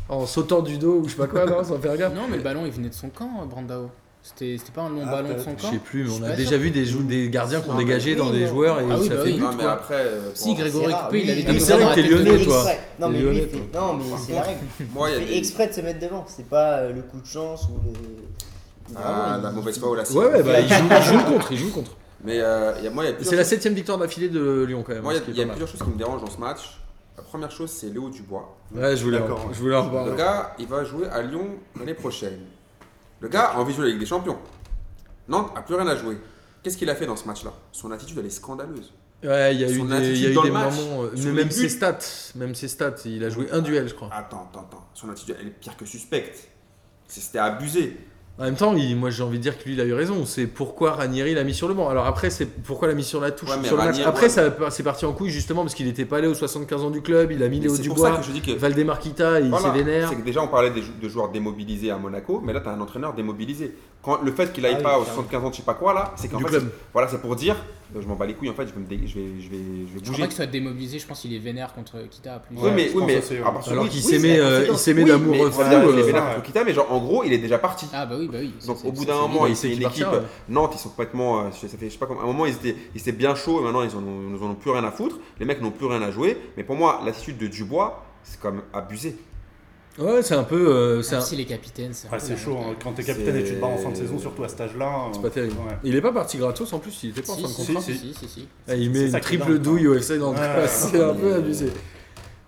En 0.09 0.25
sautant 0.27 0.61
du 0.61 0.77
dos 0.79 1.01
ou 1.01 1.05
je 1.07 1.11
sais 1.13 1.17
pas 1.17 1.27
quoi, 1.27 1.47
non 1.47 1.65
Sans 1.65 1.79
faire 1.79 1.97
gaffe 1.97 2.15
Non, 2.15 2.29
mais 2.31 2.37
le 2.37 2.43
ballon 2.43 2.65
il 2.67 2.71
venait 2.71 2.91
de 2.91 2.95
son 2.95 3.09
camp, 3.09 3.47
Brandao. 3.49 3.91
C'était 4.29 4.57
c'était 4.59 4.73
pas 4.73 4.83
un 4.83 4.89
long 4.91 5.03
Ah, 5.07 5.11
ballon 5.23 5.35
de 5.35 5.39
son 5.39 5.51
Je 5.57 5.63
camp 5.63 5.71
sais 5.71 5.79
plus, 5.79 6.03
mais 6.03 6.11
Je 6.11 6.21
on 6.21 6.25
a 6.25 6.33
déjà 6.35 6.57
vu 6.57 6.71
des, 6.73 6.85
des 6.85 7.31
gardiens 7.31 7.61
qui 7.61 7.69
ont 7.71 7.75
Non, 7.75 7.79
dégagé 7.79 8.17
dans 8.17 8.31
des 8.31 8.49
joueurs 8.49 8.81
et 8.81 8.85
Ah 8.91 8.97
oui, 8.99 9.07
ça 9.09 9.15
bah 9.15 9.21
fait 9.23 9.29
oui. 9.29 9.35
but, 9.35 9.41
Non, 9.41 9.51
mais 9.57 9.65
après, 9.65 9.95
euh, 9.95 10.31
Si, 10.35 10.55
Grégory 10.57 10.93
Coupé, 10.93 11.23
il 11.23 11.31
avait 11.31 11.45
Ah, 11.49 11.53
des 11.53 11.61
c'est 11.61 11.73
vrai 11.75 11.83
que 11.83 11.89
la 11.89 11.95
t'es 11.95 12.03
lyonnais, 12.03 12.45
toi. 12.45 12.67
Non, 12.99 13.09
mais 13.09 13.19
lui, 13.21 13.41
fait- 13.43 13.57
non, 13.73 13.95
mais 13.95 14.05
c'est 14.27 14.33
la 14.35 14.43
règle. 14.43 14.59
il 14.81 15.27
fait 15.27 15.39
exprès 15.39 15.69
de 15.69 15.73
se 15.75 15.81
mettre 15.81 16.01
devant. 16.01 16.25
C'est 16.27 16.49
pas 16.49 16.79
euh, 16.79 16.93
le 16.93 17.03
coup 17.03 17.21
de 17.21 17.27
chance 17.27 17.69
ou 17.71 17.79
le. 17.87 18.97
Ah, 18.97 19.39
la 19.41 19.51
il- 19.51 19.55
mauvaise 19.55 19.79
foul, 19.79 19.97
là. 19.97 20.05
c'est- 20.05 20.15
Ouais, 20.15 20.27
ouais, 20.27 20.43
bah, 20.43 20.59
il, 20.61 20.69
joue, 20.69 21.17
le 21.19 21.25
contre, 21.33 21.53
il 21.53 21.59
joue 21.59 21.67
le 21.67 21.73
contre. 21.73 21.93
Mais 22.25 22.41
euh, 22.41 22.73
moi, 22.93 23.05
C'est 23.21 23.37
la 23.37 23.45
septième 23.45 23.75
victoire 23.75 23.99
d'affilée 23.99 24.29
de 24.29 24.65
Lyon 24.65 24.83
quand 24.85 24.93
même. 24.93 25.03
moi, 25.05 25.13
il 25.15 25.19
y 25.19 25.21
a- 25.21 25.25
il 25.29 25.37
y 25.37 25.43
a 25.43 25.47
plusieurs 25.47 25.69
choses 25.69 25.83
qui 25.83 25.91
me 25.91 25.97
dérangent 25.97 26.25
dans 26.25 26.31
ce 26.31 26.39
match. 26.41 26.81
La 27.17 27.23
première 27.23 27.51
chose, 27.53 27.71
c'est 27.71 27.87
Léo 27.93 28.11
Dubois. 28.11 28.57
Ouais, 28.75 28.97
je 28.97 29.05
voulais, 29.05 29.21
je 29.53 29.59
voulais 29.61 29.77
en 29.77 29.85
Le 29.85 29.89
reparler. 29.89 30.17
gars, 30.19 30.53
il 30.59 30.67
va 30.67 30.83
jouer 30.85 31.07
à 31.09 31.23
Lyon 31.23 31.47
l'année 31.79 31.95
prochaine. 31.95 32.39
Le 33.27 33.33
gars 33.33 33.47
a 33.47 33.59
envie 33.59 33.73
de 33.73 33.77
jouer 33.79 33.87
la 33.87 33.91
Ligue 33.91 33.99
des 34.01 34.07
Champions. 34.07 34.39
Nantes 35.27 35.51
a 35.57 35.61
plus 35.63 35.75
rien 35.75 35.89
à 35.89 35.97
jouer. 35.97 36.17
Qu'est-ce 36.63 36.77
qu'il 36.77 36.89
a 36.89 36.95
fait 36.95 37.07
dans 37.07 37.17
ce 37.17 37.27
match-là? 37.27 37.53
Son 37.73 37.91
attitude, 37.91 38.17
elle 38.21 38.27
est 38.27 38.31
scandaleuse. 38.31 38.93
Ouais, 39.25 39.53
il 39.53 39.61
y 39.61 39.65
a 39.65 39.69
eu 39.69 39.83
des, 39.83 39.89
y 39.89 39.93
attitude 39.95 40.27
a 40.27 40.31
eu 40.31 40.35
dans 40.35 40.43
des 40.43 40.49
le 40.49 40.55
match, 40.55 40.75
moments. 40.77 41.03
euh, 41.03 41.11
mais 41.17 41.33
même 41.33 41.51
ses 41.51 41.69
stats, 41.69 41.99
même 42.37 42.55
ses 42.55 42.69
stats, 42.69 42.95
il 43.05 43.25
a 43.25 43.29
joué 43.29 43.49
un 43.51 43.63
duel, 43.63 43.89
je 43.89 43.95
crois. 43.95 44.11
Attends, 44.13 44.49
attends, 44.49 44.69
attends. 44.71 44.87
Son 44.95 45.11
attitude, 45.11 45.35
elle 45.41 45.49
est 45.49 45.59
pire 45.59 45.77
que 45.77 45.85
suspecte. 45.85 46.49
C'est- 47.09 47.21
C'était 47.21 47.39
abusé. 47.41 47.97
En 48.39 48.45
même 48.45 48.55
temps, 48.55 48.75
il- 48.77 48.97
moi 48.97 49.09
j'ai 49.09 49.23
envie 49.23 49.39
de 49.39 49.43
dire 49.43 49.59
que 49.59 49.65
lui 49.65 49.73
il 49.73 49.81
a 49.81 49.85
eu 49.85 49.95
raison. 49.95 50.27
C'est 50.27 50.47
pourquoi 50.47 50.93
Ranieri 50.93 51.33
l'a 51.35 51.43
mis 51.43 51.55
sur 51.55 51.69
le 51.69 51.75
banc. 51.75 51.89
Alors 51.89 52.05
après, 52.07 52.29
c'est 52.29 52.45
pourquoi 52.45 52.87
l'a 52.87 52.95
mis 52.95 53.03
sur 53.05 53.19
la 53.21 53.31
touche. 53.31 53.49
Ouais, 53.49 53.57
le 53.71 53.77
match. 53.77 54.01
Après, 54.05 54.27
ouais. 54.27 54.71
c'est 54.71 54.83
parti 54.83 55.07
en 55.07 55.13
couille 55.13 55.31
justement 55.31 55.63
parce 55.63 55.75
qu'il 55.75 55.87
n'était 55.87 56.05
pas 56.05 56.19
allé 56.19 56.29
aux 56.29 56.35
75 56.35 56.83
ans 56.85 56.91
du 56.91 57.01
club. 57.01 57.33
Il 57.33 57.43
a 57.43 57.49
mis 57.49 57.61
Léo 57.61 57.77
Dubois, 57.79 58.19
que 58.19 58.53
Valdemar 58.59 58.99
Kita, 58.99 59.41
il 59.41 59.49
Voilà, 59.49 59.73
s'est 59.73 59.79
vénère. 59.79 60.09
C'est 60.11 60.17
que 60.17 60.23
déjà, 60.25 60.43
on 60.43 60.49
parlait 60.49 60.71
de 60.71 61.09
joueurs 61.09 61.31
démobilisés 61.31 61.91
à 61.91 61.97
Monaco, 61.97 62.43
mais 62.45 62.53
là, 62.53 62.61
tu 62.61 62.69
as 62.69 62.73
un 62.73 62.81
entraîneur 62.81 63.15
démobilisé. 63.15 63.75
Quand, 64.03 64.21
le 64.23 64.31
fait 64.33 64.53
qu'il 64.53 64.65
aille 64.67 64.75
Ah 64.75 64.79
oui, 64.79 64.83
pas 64.85 64.99
aux 64.99 65.03
clairement. 65.03 65.23
75 65.23 65.45
ans, 65.45 65.51
je 65.53 65.57
sais 65.57 65.63
pas 65.63 65.75
quoi, 65.75 65.95
là, 65.95 66.13
c'est 66.17 66.29
qu'en 66.29 66.39
fait, 66.41 66.63
voilà, 66.93 67.09
c'est 67.09 67.21
pour 67.21 67.35
dire, 67.37 67.57
je 67.95 68.07
m'en 68.07 68.17
bats 68.17 68.27
les 68.27 68.35
couilles, 68.35 68.51
en 68.51 68.55
fait, 68.55 68.67
je 68.67 68.73
vais, 68.73 68.81
me 68.81 68.87
dé- 68.87 69.07
je 69.07 69.15
vais, 69.19 69.27
je 69.41 69.49
vais, 69.49 69.57
je 69.59 69.93
vais 69.95 69.99
Je 69.99 69.99
crois 70.01 70.09
bouger. 70.11 70.23
pas 70.23 70.27
qu'il 70.27 70.37
soit 70.37 70.47
démobilisé, 70.47 70.99
je 70.99 71.07
pense 71.07 71.21
qu'il 71.21 71.35
est 71.35 71.39
vénère 71.39 71.73
contre 71.75 71.97
Kita 72.11 72.35
à 72.35 72.39
plus. 72.41 72.57
Oui, 72.57 72.63
Ouais, 72.63 72.73
mais, 72.75 72.91
oui, 72.95 73.03
mais 73.07 73.17
ouais. 73.17 73.41
à 73.45 73.51
partir 73.53 73.73
Alors 73.73 73.85
oui, 73.85 73.91
qu'il 73.91 74.05
oui, 74.05 74.13
s'aimait, 74.13 74.39
euh, 74.39 74.67
oui, 75.05 75.09
d'amour 75.11 75.33
mais 75.33 75.39
fou, 75.51 75.93
il 75.93 75.99
est 75.99 76.03
euh, 76.03 76.07
vénère 76.07 76.25
ouais. 76.25 76.31
contre 76.35 76.43
Kita, 76.47 76.65
mais 76.65 76.75
genre, 76.75 76.93
en 76.93 76.99
gros, 76.99 77.25
il 77.25 77.33
est 77.33 77.39
déjà 77.39 77.59
parti. 77.59 77.87
Ah 77.93 78.07
bah 78.07 78.17
oui, 78.19 78.29
bah 78.31 78.39
oui. 78.41 78.53
Donc 78.67 78.85
au 78.85 78.93
bout 78.93 79.05
d'un 79.05 79.21
moment, 79.21 79.47
il 79.47 79.57
qu'il 79.57 79.73
une 79.73 79.83
équipe. 79.83 80.07
Nantes, 80.49 80.73
ils 80.75 80.79
sont 80.79 80.89
complètement. 80.91 81.41
euh, 81.47 81.51
Ça 81.53 81.69
fait, 81.69 81.87
je 81.87 81.93
sais 81.93 81.99
pas 81.99 82.07
comment. 82.07 82.21
À 82.21 82.25
un 82.25 82.27
moment, 82.27 82.47
ils 82.47 82.55
étaient, 82.55 82.77
ils 82.95 83.01
étaient 83.01 83.13
bien 83.13 83.35
chauds 83.35 83.61
et 83.61 83.63
maintenant, 83.65 83.83
ils 83.83 83.95
en 83.97 84.03
ont, 84.03 84.37
ils 84.37 84.43
en 84.43 84.51
ont 84.51 84.55
plus 84.55 84.71
rien 84.71 84.85
à 84.85 84.91
foutre. 84.91 85.19
Les 85.41 85.47
mecs 85.47 85.61
n'ont 85.63 85.71
plus 85.71 85.87
rien 85.87 86.03
à 86.03 86.11
jouer. 86.11 86.37
Mais 86.57 86.65
pour 86.65 86.77
moi, 86.77 87.01
l'attitude 87.05 87.39
de 87.39 87.47
Dubois, 87.47 88.05
c'est 88.25 88.41
quand 88.41 88.53
même 88.53 88.63
abusé. 88.73 89.17
Ouais, 89.99 90.23
c'est 90.23 90.35
un 90.35 90.45
peu. 90.45 90.69
euh, 90.69 91.03
c'est 91.03 91.15
un- 91.17 91.21
si 91.23 91.37
les 91.37 91.47
capitaines, 91.47 91.91
c'est 91.93 92.09
un 92.09 92.11
Ouais, 92.11 92.19
peu 92.19 92.25
c'est 92.27 92.37
chaud. 92.37 92.57
hein. 92.59 92.75
quand 92.83 92.93
t'es 92.93 93.03
capitaine 93.03 93.37
et 93.37 93.43
que 93.43 93.49
tu 93.49 93.55
te 93.55 93.61
bats 93.61 93.67
en 93.69 93.79
fin 93.79 93.91
de 93.91 93.97
saison, 93.97 94.19
surtout 94.19 94.45
à 94.45 94.49
cet 94.49 94.61
âge-là. 94.61 95.09
C'est 95.13 95.23
pas 95.23 95.31
terrible. 95.31 95.55
Ouais. 95.67 95.77
Il 95.85 95.97
est 95.97 96.01
pas 96.03 96.13
parti 96.13 96.37
gratos 96.37 96.71
en 96.75 96.79
plus, 96.79 96.99
il 97.05 97.11
était 97.11 97.23
pas 97.23 97.33
en 97.33 97.37
fin 97.37 97.43
de 97.43 97.47
si, 97.49 97.67
contrat. 97.67 97.81
si, 97.83 97.95
si, 97.97 98.15
si, 98.15 98.29
si. 98.29 98.49
Ah, 98.69 98.75
il 98.75 98.91
met 98.91 99.07
une 99.11 99.21
triple 99.21 99.53
dingue, 99.55 99.63
douille 99.63 99.85
quoi. 99.85 99.93
au 99.93 99.99
FC 99.99 100.19
dans 100.19 100.33
le 100.33 100.39
ouais. 100.39 100.45
c'est 100.69 101.01
un 101.03 101.15
peu 101.15 101.35
abusé. 101.35 101.73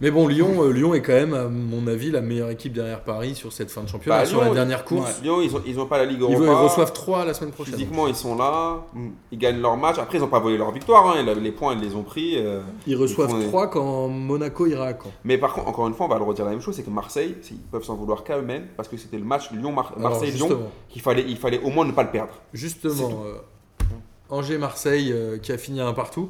Mais 0.00 0.12
bon, 0.12 0.28
Lyon, 0.28 0.62
euh, 0.62 0.70
Lyon 0.72 0.94
est 0.94 1.02
quand 1.02 1.12
même, 1.12 1.34
à 1.34 1.48
mon 1.48 1.88
avis, 1.88 2.12
la 2.12 2.20
meilleure 2.20 2.50
équipe 2.50 2.72
derrière 2.72 3.02
Paris 3.02 3.34
sur 3.34 3.52
cette 3.52 3.68
fin 3.68 3.82
de 3.82 3.88
championnat, 3.88 4.18
Bah, 4.20 4.26
sur 4.26 4.40
Lyon, 4.40 4.50
la 4.50 4.54
dernière 4.54 4.84
course. 4.84 5.20
Lyon, 5.22 5.40
ils 5.42 5.56
ont, 5.56 5.62
ils 5.66 5.80
ont 5.80 5.86
pas 5.86 5.98
la 5.98 6.04
Ligue 6.04 6.20
Europa. 6.20 6.38
ils 6.40 6.48
reçoivent 6.50 6.92
3 6.92 7.24
la 7.24 7.34
semaine 7.34 7.50
prochaine. 7.52 7.74
Physiquement, 7.74 8.06
ils 8.06 8.14
sont 8.14 8.36
là. 8.36 8.84
Ils 9.32 9.38
gagnent 9.38 9.60
leur 9.60 9.76
match. 9.76 9.98
Après, 9.98 10.18
ils 10.18 10.20
n'ont 10.20 10.28
pas 10.28 10.38
volé 10.38 10.56
leur 10.56 10.70
victoire. 10.70 11.08
hein. 11.16 11.24
Les 11.40 11.50
points, 11.50 11.74
ils 11.74 11.80
les 11.80 11.96
ont 11.96 12.04
pris. 12.04 12.34
euh. 12.38 12.60
Ils 12.86 12.94
reçoivent 12.94 13.30
Ils 13.36 13.42
font- 13.42 13.48
3 13.48 13.66
quand 13.70 14.06
Monaco 14.06 14.66
ira 14.66 14.86
à 14.86 14.92
Caen. 14.92 15.10
Mais 15.24 15.36
par 15.36 15.52
contre, 15.52 15.66
encore 15.66 15.88
une 15.88 15.94
fois, 15.94 16.06
on 16.06 16.10
va 16.10 16.18
le 16.18 16.24
redire 16.24 16.44
la 16.44 16.52
même 16.52 16.60
chose 16.60 16.76
c'est 16.76 16.84
que 16.84 16.90
Marseille, 16.90 17.34
ils 17.50 17.56
peuvent 17.58 17.82
s'en 17.82 17.96
vouloir 17.96 18.22
qu'à 18.22 18.38
eux-mêmes 18.38 18.66
parce 18.76 18.88
que 18.88 18.96
c'était 18.96 19.18
le 19.18 19.24
match 19.24 19.50
Lyon-Marseille-Lyon 19.50 20.60
qu'il 20.90 21.02
fallait, 21.02 21.24
il 21.26 21.36
fallait 21.36 21.60
au 21.64 21.70
moins 21.70 21.84
ne 21.84 21.90
pas 21.92 22.04
le 22.04 22.10
perdre. 22.10 22.34
Justement 22.52 23.24
euh, 23.26 23.34
Angers-Marseille 24.30 25.12
qui 25.42 25.50
a 25.52 25.58
fini 25.58 25.80
à 25.80 25.86
un 25.88 25.92
partout. 25.92 26.28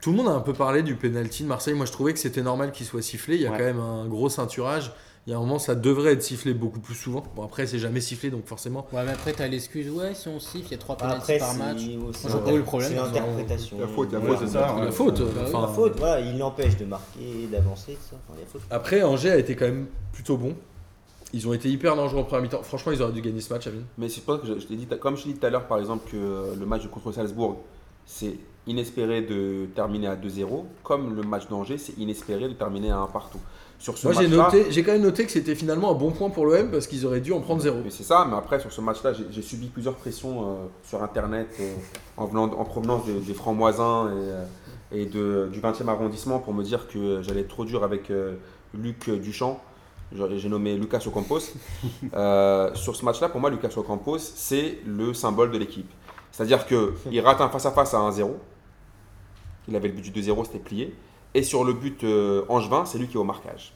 Tout 0.00 0.10
le 0.12 0.16
monde 0.16 0.28
a 0.28 0.32
un 0.32 0.40
peu 0.40 0.52
parlé 0.54 0.82
du 0.82 0.94
penalty 0.96 1.42
de 1.42 1.48
Marseille. 1.48 1.74
Moi, 1.74 1.84
je 1.86 1.92
trouvais 1.92 2.12
que 2.14 2.18
c'était 2.18 2.42
normal 2.42 2.72
qu'il 2.72 2.86
soit 2.86 3.02
sifflé. 3.02 3.34
Il 3.36 3.42
y 3.42 3.46
a 3.46 3.50
Ouais. 3.52 3.58
quand 3.58 3.64
même 3.64 3.80
un 3.80 4.06
gros 4.06 4.28
ceinturage. 4.28 4.92
Il 5.26 5.30
y 5.30 5.34
a 5.34 5.36
un 5.36 5.40
moment, 5.40 5.58
ça 5.58 5.74
devrait 5.74 6.14
être 6.14 6.22
sifflé 6.22 6.54
beaucoup 6.54 6.80
plus 6.80 6.94
souvent. 6.94 7.22
Bon, 7.36 7.44
après, 7.44 7.66
c'est 7.66 7.78
jamais 7.78 8.00
sifflé, 8.00 8.30
donc 8.30 8.46
forcément. 8.46 8.86
Ouais, 8.92 9.04
mais 9.04 9.12
après, 9.12 9.34
t'as 9.34 9.46
l'excuse, 9.46 9.90
ouais, 9.90 10.14
si 10.14 10.28
on 10.28 10.40
siffle, 10.40 10.68
il 10.68 10.70
y 10.70 10.74
a 10.74 10.78
3 10.78 10.96
pénaltys 10.96 11.18
Après, 11.20 11.38
par 11.38 11.54
match. 11.54 11.82
Moi, 11.86 12.10
pas 12.42 12.52
où 12.52 12.56
le 12.56 12.62
problème. 12.62 12.88
c'est 12.90 12.96
l'interprétation. 12.96 13.78
La 13.78 13.86
faute, 13.86 14.12
la 14.12 14.18
Ouais, 14.18 14.26
faute, 14.28 14.38
c'est 14.40 14.52
ça. 14.54 14.74
la 14.82 14.90
faute. 14.90 15.20
Bah 15.20 15.42
enfin, 15.46 15.60
La 15.60 15.68
faute, 15.68 15.98
voilà, 15.98 16.20
il 16.20 16.38
l'empêche 16.38 16.78
de 16.78 16.86
marquer, 16.86 17.46
d'avancer, 17.52 17.92
tout 17.92 18.16
ça. 18.16 18.16
Enfin. 18.30 18.58
Après, 18.70 19.02
Angers 19.02 19.30
a 19.32 19.36
été 19.36 19.54
quand 19.54 19.66
même 19.66 19.86
plutôt 20.12 20.38
bon. 20.38 20.54
Ils 21.34 21.46
ont 21.46 21.52
été 21.52 21.68
hyper 21.68 21.94
dangereux 21.94 22.20
en 22.20 22.24
première 22.24 22.42
mi-temps. 22.42 22.62
Franchement, 22.62 22.90
ils 22.90 23.02
auraient 23.02 23.12
dû 23.12 23.20
gagner 23.20 23.42
ce 23.42 23.52
match, 23.52 23.66
Amine. 23.66 23.84
Mais 23.98 24.08
c'est 24.08 24.22
pour 24.22 24.34
ça 24.36 24.40
que 24.40 24.46
je, 24.48 24.58
je 24.58 24.66
t'ai 24.66 24.74
dit, 24.74 24.86
comme 24.98 25.16
je 25.18 25.24
t'ai 25.24 25.28
dit 25.34 25.38
tout 25.38 25.46
à 25.46 25.50
l'heure, 25.50 25.66
par 25.66 25.78
exemple, 25.78 26.10
que 26.10 26.16
euh, 26.16 26.54
le 26.58 26.64
match 26.66 26.86
contre 26.88 27.12
Salzbourg, 27.12 27.58
c'est 28.06 28.36
inespéré 28.66 29.22
de 29.22 29.66
terminer 29.74 30.06
à 30.08 30.16
2-0, 30.16 30.64
comme 30.82 31.14
le 31.16 31.22
match 31.22 31.48
d'Angers, 31.48 31.78
c'est 31.78 31.96
inespéré 31.98 32.48
de 32.48 32.52
terminer 32.54 32.90
à 32.90 32.98
1 32.98 33.06
partout. 33.06 33.38
Sur 33.78 33.96
ce 33.96 34.06
Moi, 34.06 34.14
j'ai 34.20 34.28
match-là, 34.28 34.58
noté, 34.58 34.70
j'ai 34.70 34.82
quand 34.82 34.92
même 34.92 35.00
noté 35.02 35.24
que 35.24 35.30
c'était 35.32 35.54
finalement 35.54 35.90
un 35.90 35.94
bon 35.94 36.10
point 36.10 36.28
pour 36.28 36.44
l'OM 36.44 36.70
parce 36.70 36.86
qu'ils 36.86 37.06
auraient 37.06 37.22
dû 37.22 37.32
en 37.32 37.40
prendre 37.40 37.62
zéro. 37.62 37.78
mais 37.82 37.88
c'est 37.90 38.02
ça, 38.02 38.26
mais 38.28 38.36
après, 38.36 38.60
sur 38.60 38.70
ce 38.70 38.80
match-là, 38.82 39.12
j'ai- 39.30 39.40
subi 39.42 39.68
plusieurs 39.68 39.94
pressions 39.94 40.42
euh, 40.42 40.54
sur 40.84 41.02
Internet 41.02 41.48
euh, 41.60 41.72
en, 42.18 42.26
venant, 42.26 42.44
en 42.44 42.64
provenance 42.64 43.06
des, 43.06 43.14
des 43.14 43.32
francs-moisins 43.34 44.08
et, 44.10 44.12
euh, 44.12 44.44
et 44.92 45.06
de, 45.06 45.48
du 45.50 45.60
20e 45.60 45.88
arrondissement 45.88 46.40
pour 46.40 46.52
me 46.52 46.62
dire 46.62 46.88
que 46.88 47.22
j'allais 47.22 47.40
être 47.40 47.48
trop 47.48 47.64
dur 47.64 47.82
avec 47.82 48.10
euh, 48.10 48.34
Luc 48.74 49.08
Duchamp. 49.08 49.58
J'ai 50.12 50.48
nommé 50.50 50.76
Lucas 50.76 51.02
Ocampos. 51.06 51.38
Euh, 52.14 52.74
sur 52.74 52.96
ce 52.96 53.04
match-là, 53.04 53.28
pour 53.30 53.40
moi, 53.40 53.48
Lucas 53.48 53.70
Ocampos, 53.76 54.18
c'est 54.18 54.78
le 54.84 55.14
symbole 55.14 55.50
de 55.52 55.58
l'équipe. 55.58 55.90
C'est-à-dire 56.32 56.66
qu'il 56.66 57.20
rate 57.20 57.40
un 57.40 57.48
face-à-face 57.48 57.94
à 57.94 57.98
1-0. 57.98 58.30
Il 59.70 59.76
avait 59.76 59.88
le 59.88 59.94
but 59.94 60.10
du 60.10 60.20
2-0, 60.20 60.44
c'était 60.44 60.58
plié. 60.58 60.94
Et 61.34 61.42
sur 61.42 61.64
le 61.64 61.72
but 61.72 62.02
euh, 62.04 62.42
Angevin, 62.48 62.84
c'est 62.84 62.98
lui 62.98 63.06
qui 63.06 63.14
est 63.14 63.20
au 63.20 63.24
marquage. 63.24 63.72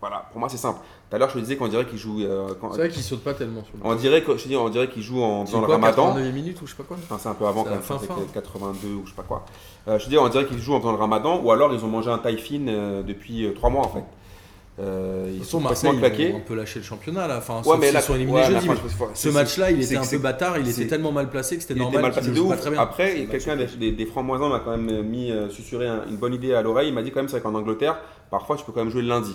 Voilà, 0.00 0.26
pour 0.32 0.40
moi, 0.40 0.48
c'est 0.48 0.56
simple. 0.56 0.80
Tout 1.10 1.16
à 1.16 1.18
l'heure, 1.18 1.28
je 1.28 1.34
te 1.34 1.38
disais 1.40 1.56
qu'on 1.56 1.68
dirait 1.68 1.86
qu'il 1.86 1.98
joue. 1.98 2.22
euh, 2.22 2.54
quand- 2.60 2.72
C'est 2.72 2.78
vrai 2.78 2.88
qu'ils 2.88 3.02
sautent 3.04 3.22
pas 3.22 3.34
tellement 3.34 3.62
sur 3.64 3.74
le 3.76 3.80
on 3.88 3.94
dirait 3.94 4.22
que 4.22 4.36
je 4.36 4.48
dis, 4.48 4.56
on 4.56 4.68
dirait 4.68 4.88
qu'il 4.88 5.02
joue 5.02 5.22
en 5.22 5.44
dans 5.44 5.60
le 5.60 5.66
quoi, 5.66 5.74
Ramadan. 5.76 6.06
89 6.08 6.34
minutes 6.34 6.60
ou 6.62 6.66
je 6.66 6.72
sais 6.72 6.76
pas 6.76 6.82
quoi. 6.82 6.96
Enfin, 7.00 7.18
c'est 7.20 7.28
un 7.28 7.34
peu 7.34 7.46
avant 7.46 7.62
quand 7.62 7.70
même, 7.70 7.82
fin, 7.82 7.98
fin. 7.98 8.14
82 8.34 8.88
ou 8.94 9.02
je 9.04 9.10
sais 9.10 9.16
pas 9.16 9.22
quoi. 9.22 9.44
Euh, 9.86 9.98
je 10.00 10.04
te 10.04 10.10
dis, 10.10 10.18
on 10.18 10.28
dirait 10.28 10.46
qu'ils 10.46 10.58
jouent 10.58 10.74
en 10.74 10.80
faisant 10.80 10.90
le 10.92 10.98
Ramadan, 10.98 11.40
ou 11.40 11.52
alors 11.52 11.72
ils 11.72 11.84
ont 11.84 11.88
mangé 11.88 12.10
un 12.10 12.18
taille 12.18 12.38
fine 12.38 12.66
euh, 12.68 13.02
depuis 13.04 13.46
3 13.54 13.70
mois 13.70 13.84
en 13.84 13.88
fait. 13.88 14.04
Euh, 14.78 15.30
ils 15.34 15.44
sont 15.44 15.60
complètement 15.60 15.92
ils 15.92 15.98
claqués. 15.98 16.32
ont 16.32 16.38
un 16.38 16.40
peu 16.40 16.54
lâché 16.54 16.78
le 16.78 16.84
championnat 16.84 17.26
là. 17.28 17.38
Enfin, 17.38 17.58
Ouais, 17.58 17.62
sauf 17.64 17.78
mais 17.78 17.86
s'ils 17.86 17.94
là, 17.94 18.00
sont 18.00 18.14
éliminés 18.14 18.38
ouais, 18.38 18.46
jeudi. 18.46 18.66
faut- 18.66 19.08
Ce 19.12 19.28
match-là, 19.28 19.70
il 19.70 19.82
était 19.82 19.96
un 19.96 20.06
peu 20.06 20.16
bâtard. 20.18 20.56
Il 20.58 20.66
était 20.68 20.86
tellement 20.86 21.12
mal 21.12 21.28
placé 21.28 21.56
que 21.56 21.62
c'était 21.62 21.74
Il 21.74 21.76
était 21.76 21.82
normal 21.84 22.02
mal 22.02 22.10
qu'il 22.12 22.20
placé 22.20 22.30
ne 22.30 22.34
de 22.34 22.38
joue 22.40 22.48
pas 22.48 22.54
ouf. 22.54 22.60
très 22.62 22.70
bien. 22.70 22.80
Après, 22.80 23.26
quelqu'un 23.30 23.56
des, 23.56 23.66
des, 23.66 23.92
des 23.92 24.06
francs-moisins 24.06 24.48
m'a 24.48 24.60
quand 24.60 24.76
même 24.76 25.02
mis, 25.02 25.30
euh, 25.30 25.50
susurré 25.50 25.86
un- 25.88 26.04
une 26.08 26.16
bonne 26.16 26.32
idée 26.32 26.54
à 26.54 26.62
l'oreille. 26.62 26.88
Il 26.88 26.94
m'a 26.94 27.02
dit 27.02 27.10
quand 27.10 27.20
même, 27.20 27.28
c'est 27.28 27.38
vrai 27.38 27.42
qu'en 27.42 27.54
Angleterre, 27.54 27.98
parfois 28.30 28.56
tu 28.56 28.64
peux 28.64 28.72
quand 28.72 28.80
même 28.80 28.90
jouer 28.90 29.02
le 29.02 29.08
lundi. 29.08 29.34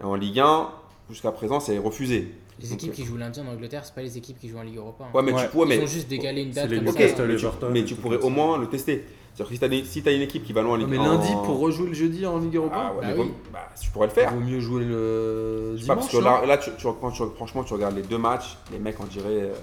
Et 0.00 0.04
en 0.04 0.14
Ligue 0.14 0.40
1, 0.40 0.68
jusqu'à 1.08 1.32
présent, 1.32 1.58
c'est 1.58 1.78
refusé. 1.78 2.34
Les 2.60 2.74
équipes 2.74 2.90
euh, 2.90 2.94
qui 2.94 3.04
jouent 3.06 3.16
lundi 3.16 3.40
en 3.40 3.46
Angleterre, 3.50 3.86
c'est 3.86 3.94
pas 3.94 4.02
les 4.02 4.18
équipes 4.18 4.38
qui 4.38 4.50
jouent 4.50 4.58
en 4.58 4.62
Ligue 4.62 4.76
Europa. 4.76 5.04
hein. 5.04 5.16
Ouais, 5.16 5.22
mais 5.22 5.32
Ouais. 5.32 5.42
tu 5.44 5.48
pourrais, 5.48 5.74
Ils 5.78 5.82
ont 5.82 5.86
juste 5.86 6.08
décalé 6.08 6.42
une 6.42 6.50
date 6.50 6.68
comme 6.68 6.86
ça. 6.86 7.68
Mais 7.70 7.84
tu, 7.84 7.94
pourrais 7.94 8.18
au 8.18 8.28
moins 8.28 8.58
le 8.58 8.66
tester. 8.66 9.06
C'est-à-dire 9.34 9.46
que 9.48 9.54
si 9.54 9.60
t'as 9.60 9.68
des- 9.68 9.84
si 9.84 10.02
t'as 10.02 10.12
une 10.12 10.22
équipe 10.22 10.44
qui 10.44 10.52
va 10.52 10.62
loin 10.62 10.72
en 10.72 10.74
Ouais, 10.74 10.80
Ligue 10.80 10.88
mais 10.90 10.98
en- 10.98 11.12
lundi, 11.12 11.32
pour 11.44 11.58
rejouer 11.60 11.88
le 11.88 11.94
jeudi 11.94 12.26
en 12.26 12.38
Ligue 12.38 12.56
Europa, 12.56 12.76
Ah 12.78 12.92
ouais, 12.94 13.00
Bah 13.00 13.06
mais 13.08 13.22
oui. 13.22 13.28
bon, 13.28 13.34
bah, 13.52 13.60
tu 13.80 13.90
pourrais 13.90 14.06
le 14.08 14.12
faire. 14.12 14.32
il 14.34 14.38
vaut 14.40 14.44
mieux 14.50 14.60
jouer 14.60 14.84
le 14.84 15.76
Je 15.76 15.80
sais 15.82 15.86
pas, 15.86 15.94
dimanche. 15.94 16.10
parce 16.12 16.18
que 16.18 16.24
là, 16.24 16.46
là 16.46 16.58
tu, 16.58 16.70
tu- 16.76 16.86
quand 17.00 17.10
tu- 17.10 17.22
franchement, 17.36 17.62
tu 17.64 17.72
regardes 17.72 17.96
les 17.96 18.02
deux 18.02 18.18
matchs, 18.18 18.58
les 18.72 18.78
mecs, 18.78 18.96
on 19.00 19.04
dirait. 19.04 19.24
euh, 19.28 19.54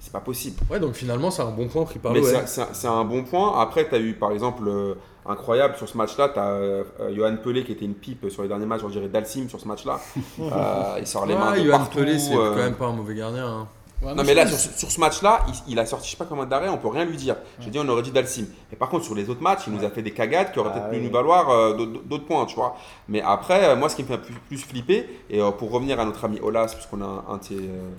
c'est 0.00 0.12
pas- 0.12 0.20
possible. 0.20 0.56
Ouais, 0.70 0.80
donc 0.80 0.94
finalement, 0.94 1.30
c'est 1.30 1.42
un 1.42 1.50
bon 1.52 1.68
point 1.68 1.84
pris 1.84 1.98
par 2.00 2.12
Mais 2.12 2.22
c'est- 2.22 2.86
un 2.88 3.04
bon 3.04 3.22
point. 3.22 3.60
Après, 3.60 3.88
tu 3.88 3.94
as 3.94 3.98
eu 4.00 4.14
par 4.14 4.32
exemple, 4.32 4.64
euh, 4.66 4.94
incroyable 5.26 5.76
sur 5.76 5.88
ce 5.88 5.96
match-là, 5.96 6.30
tu 6.30 6.38
as 6.40 7.12
Johan 7.12 7.36
Pelé 7.36 7.62
qui 7.62 7.72
était 7.72 7.84
une 7.84 7.94
pipe 7.94 8.28
sur 8.30 8.42
les 8.42 8.48
derniers 8.48 8.66
matchs, 8.66 8.80
on 8.84 8.88
dirait 8.88 9.08
Dalsim 9.08 9.48
sur 9.48 9.60
ce 9.60 9.68
match-là. 9.68 10.00
Euh, 10.40 10.96
il 10.98 11.06
sort 11.06 11.26
les 11.26 11.36
mains 11.36 11.52
de 11.56 11.62
Johan 11.64 11.78
partout. 11.78 11.98
Pelé, 11.98 12.18
c'est 12.18 12.34
euh, 12.34 12.50
quand 12.50 12.56
même 12.62 12.74
pas 12.74 12.86
un 12.86 12.92
mauvais 12.92 13.14
gardien. 13.14 13.46
hein. 13.46 13.68
Ouais, 14.02 14.14
Non 14.14 14.22
mais 14.24 14.32
là 14.32 14.46
sur, 14.46 14.58
sur 14.58 14.90
ce 14.90 14.98
match-là, 14.98 15.44
il, 15.48 15.72
il 15.72 15.78
a 15.78 15.84
sorti 15.84 16.06
je 16.06 16.12
sais 16.12 16.16
pas 16.16 16.24
combien 16.24 16.46
d'arrêts, 16.46 16.70
on 16.70 16.78
peut 16.78 16.88
rien 16.88 17.04
lui 17.04 17.16
dire. 17.18 17.36
J'ai 17.58 17.68
dit 17.70 17.78
on 17.78 17.88
aurait 17.88 18.00
dit 18.02 18.10
Dalsim. 18.10 18.46
Mais 18.70 18.78
par 18.78 18.88
contre 18.88 19.04
sur 19.04 19.14
les 19.14 19.28
autres 19.28 19.42
matchs, 19.42 19.64
il 19.66 19.74
nous 19.74 19.84
a 19.84 19.90
fait 19.90 20.00
des 20.00 20.12
cagades 20.12 20.52
qui 20.52 20.58
auraient 20.58 20.70
Ah 20.74 20.78
peut-être 20.80 20.90
pu 20.90 20.96
oui. 20.96 21.04
nous 21.04 21.10
valoir 21.12 21.50
euh, 21.50 21.74
d'autres 21.74 22.24
points, 22.24 22.46
tu 22.46 22.54
vois. 22.54 22.76
Mais 23.08 23.20
après, 23.20 23.62
euh, 23.64 23.76
moi 23.76 23.90
ce 23.90 23.96
qui 23.96 24.02
me 24.02 24.08
fait 24.08 24.16
plus, 24.18 24.32
plus 24.48 24.56
flipper, 24.58 25.06
et 25.28 25.40
euh, 25.40 25.50
pour 25.50 25.70
revenir 25.70 26.00
à 26.00 26.06
notre 26.06 26.24
ami 26.24 26.40
Olas, 26.42 26.72
puisqu'on 26.74 27.02
a 27.02 27.24
un, 27.28 27.36
de 27.36 27.44
ses, 27.44 27.56
euh, 27.56 27.90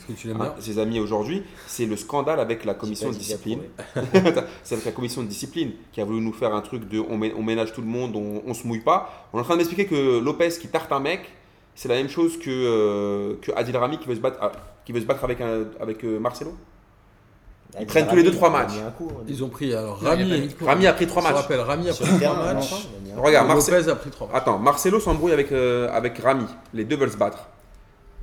un 0.76 0.78
amis 0.82 1.00
aujourd'hui, 1.00 1.44
c'est 1.68 1.86
le 1.86 1.96
scandale 1.96 2.40
avec 2.40 2.66
la 2.66 2.74
commission 2.74 3.10
de 3.12 3.16
discipline. 3.16 3.60
c'est 4.64 4.74
avec 4.76 4.86
la 4.86 4.92
commission 4.92 5.22
de 5.22 5.28
discipline 5.28 5.74
qui 5.92 6.02
a 6.02 6.06
voulu 6.06 6.22
nous 6.22 6.34
faire 6.34 6.56
un 6.56 6.62
truc 6.62 6.88
de 6.90 7.00
on, 7.00 7.20
mé- 7.20 7.34
on 7.38 7.44
ménage 7.44 7.74
tout 7.74 7.82
le 7.82 7.88
monde, 7.88 8.16
on, 8.16 8.42
on 8.48 8.54
se 8.56 8.66
mouille 8.66 8.80
pas. 8.82 9.28
On 9.34 9.38
est 9.38 9.42
en 9.42 9.44
train 9.44 9.54
de 9.54 9.60
m'expliquer 9.60 9.86
que 9.86 10.20
Lopez 10.20 10.50
qui 10.60 10.68
tarte 10.68 10.92
un 10.92 11.00
mec, 11.00 11.22
c'est 11.76 11.90
la 11.90 11.96
même 11.96 12.10
chose 12.10 12.40
que, 12.40 13.38
que 13.42 13.52
Adil 13.56 13.78
Rami 13.78 13.98
qui 14.00 14.08
veut 14.08 14.16
se 14.16 14.20
battre, 14.20 14.38
ah, 14.42 14.52
qui 14.86 14.92
veut 14.94 15.02
se 15.02 15.06
battre 15.06 15.24
avec, 15.24 15.40
un- 15.42 15.66
avec 15.80 16.04
euh, 16.04 16.20
Marcelo. 16.20 16.54
Ils 17.80 17.86
prennent 17.86 18.08
tous 18.08 18.18
les 18.18 18.24
deux, 18.24 18.32
trois 18.32 18.50
matchs. 18.50 18.74
coup, 18.98 19.10
hein. 19.12 19.24
Ils 19.30 19.44
ont 19.44 19.48
pris 19.50 19.74
alors 19.74 19.98
Rami. 20.02 20.50
Rami 20.62 20.88
a 20.88 20.94
pris 20.94 21.08
trois 21.08 21.22
Je 21.22 21.28
matchs. 21.30 21.38
rappelle, 21.42 21.60
Rami 21.62 21.90
a 21.90 21.94
pris 21.94 22.04
le 22.04 22.10
3 22.10 22.20
terrain, 22.20 22.54
matchs. 22.54 22.74
Regarde, 23.18 23.48
Marce- 23.48 23.70
Lopez 23.72 23.90
a 23.90 23.96
pris 23.96 24.10
3 24.10 24.28
matchs. 24.28 24.36
Attends, 24.38 24.60
Marcelo 24.60 25.00
s'embrouille 25.00 25.32
avec, 25.32 25.52
euh, 25.54 25.90
avec 25.94 26.18
Rami. 26.20 26.46
Les 26.74 26.84
deux 26.84 26.98
veulent 26.98 27.12
se 27.12 27.18
battre. 27.18 27.48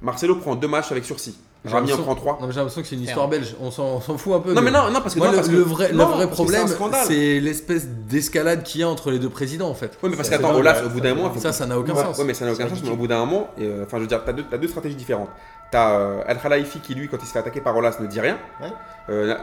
Marcelo 0.02 0.36
prend 0.36 0.54
deux 0.54 0.68
matchs 0.68 0.92
avec 0.92 1.04
sursis. 1.06 1.38
Rami 1.64 1.92
en 1.92 1.98
prend 1.98 2.14
trois. 2.14 2.38
Non, 2.40 2.46
mais 2.46 2.52
j'ai 2.52 2.58
l'impression 2.58 2.82
que 2.82 2.86
c'est 2.88 2.94
une 2.94 3.02
histoire 3.02 3.26
belge. 3.26 3.56
On 3.60 3.70
s'en 3.70 3.98
fout 4.00 4.32
un 4.32 4.38
peu. 4.40 4.54
Non 4.54 4.60
mais 4.62 4.70
non, 4.70 4.90
non 4.92 5.00
parce 5.00 5.14
que 5.14 5.18
Moi, 5.18 5.26
non, 5.26 5.32
le, 5.32 5.36
parce 5.38 5.48
que- 5.48 5.54
le 5.54 5.60
vrai, 5.62 5.92
non, 5.92 6.08
le 6.10 6.14
vrai 6.14 6.30
problème, 6.30 6.66
c'est 7.04 7.40
l'espèce 7.40 7.88
d'escalade 7.88 8.62
qu'il 8.62 8.82
y 8.82 8.84
a 8.84 8.88
entre 8.88 9.10
les 9.10 9.18
deux 9.18 9.28
présidents 9.28 9.68
en 9.68 9.74
fait. 9.74 9.98
Oui, 10.02 10.10
mais 10.10 10.16
parce 10.16 10.28
qu'attends, 10.30 10.54
au 10.54 10.88
bout 10.90 11.00
d'un 11.00 11.14
moment, 11.14 11.34
Ça, 11.36 11.52
ça 11.52 11.66
n'a 11.66 11.78
aucun 11.78 11.94
sens. 11.96 12.18
Ouais, 12.18 12.24
mais 12.24 12.34
ça 12.34 12.44
n'a 12.44 12.52
aucun 12.52 12.68
sens. 12.68 12.78
Mais 12.84 12.90
au 12.90 12.96
bout 12.96 13.08
d'un 13.08 13.18
moment, 13.18 13.48
euh, 13.60 13.84
enfin, 13.84 13.96
je 13.96 14.02
veux 14.02 14.06
dire, 14.08 14.22
t'as 14.24 14.32
deux, 14.32 14.44
t'as 14.48 14.58
deux 14.58 14.68
stratégies 14.68 14.94
différentes. 14.94 15.30
T'as 15.70 15.98
euh, 15.98 16.22
El 16.26 16.38
Khalifi 16.38 16.80
qui, 16.80 16.94
lui, 16.94 17.08
quand 17.08 17.18
il 17.20 17.26
se 17.26 17.32
fait 17.32 17.38
attaquer 17.40 17.60
par 17.60 17.76
Olas, 17.76 17.98
ne 18.00 18.06
dit 18.06 18.20
rien. 18.20 18.38
Ouais. 18.60 18.68
Euh, 19.10 19.34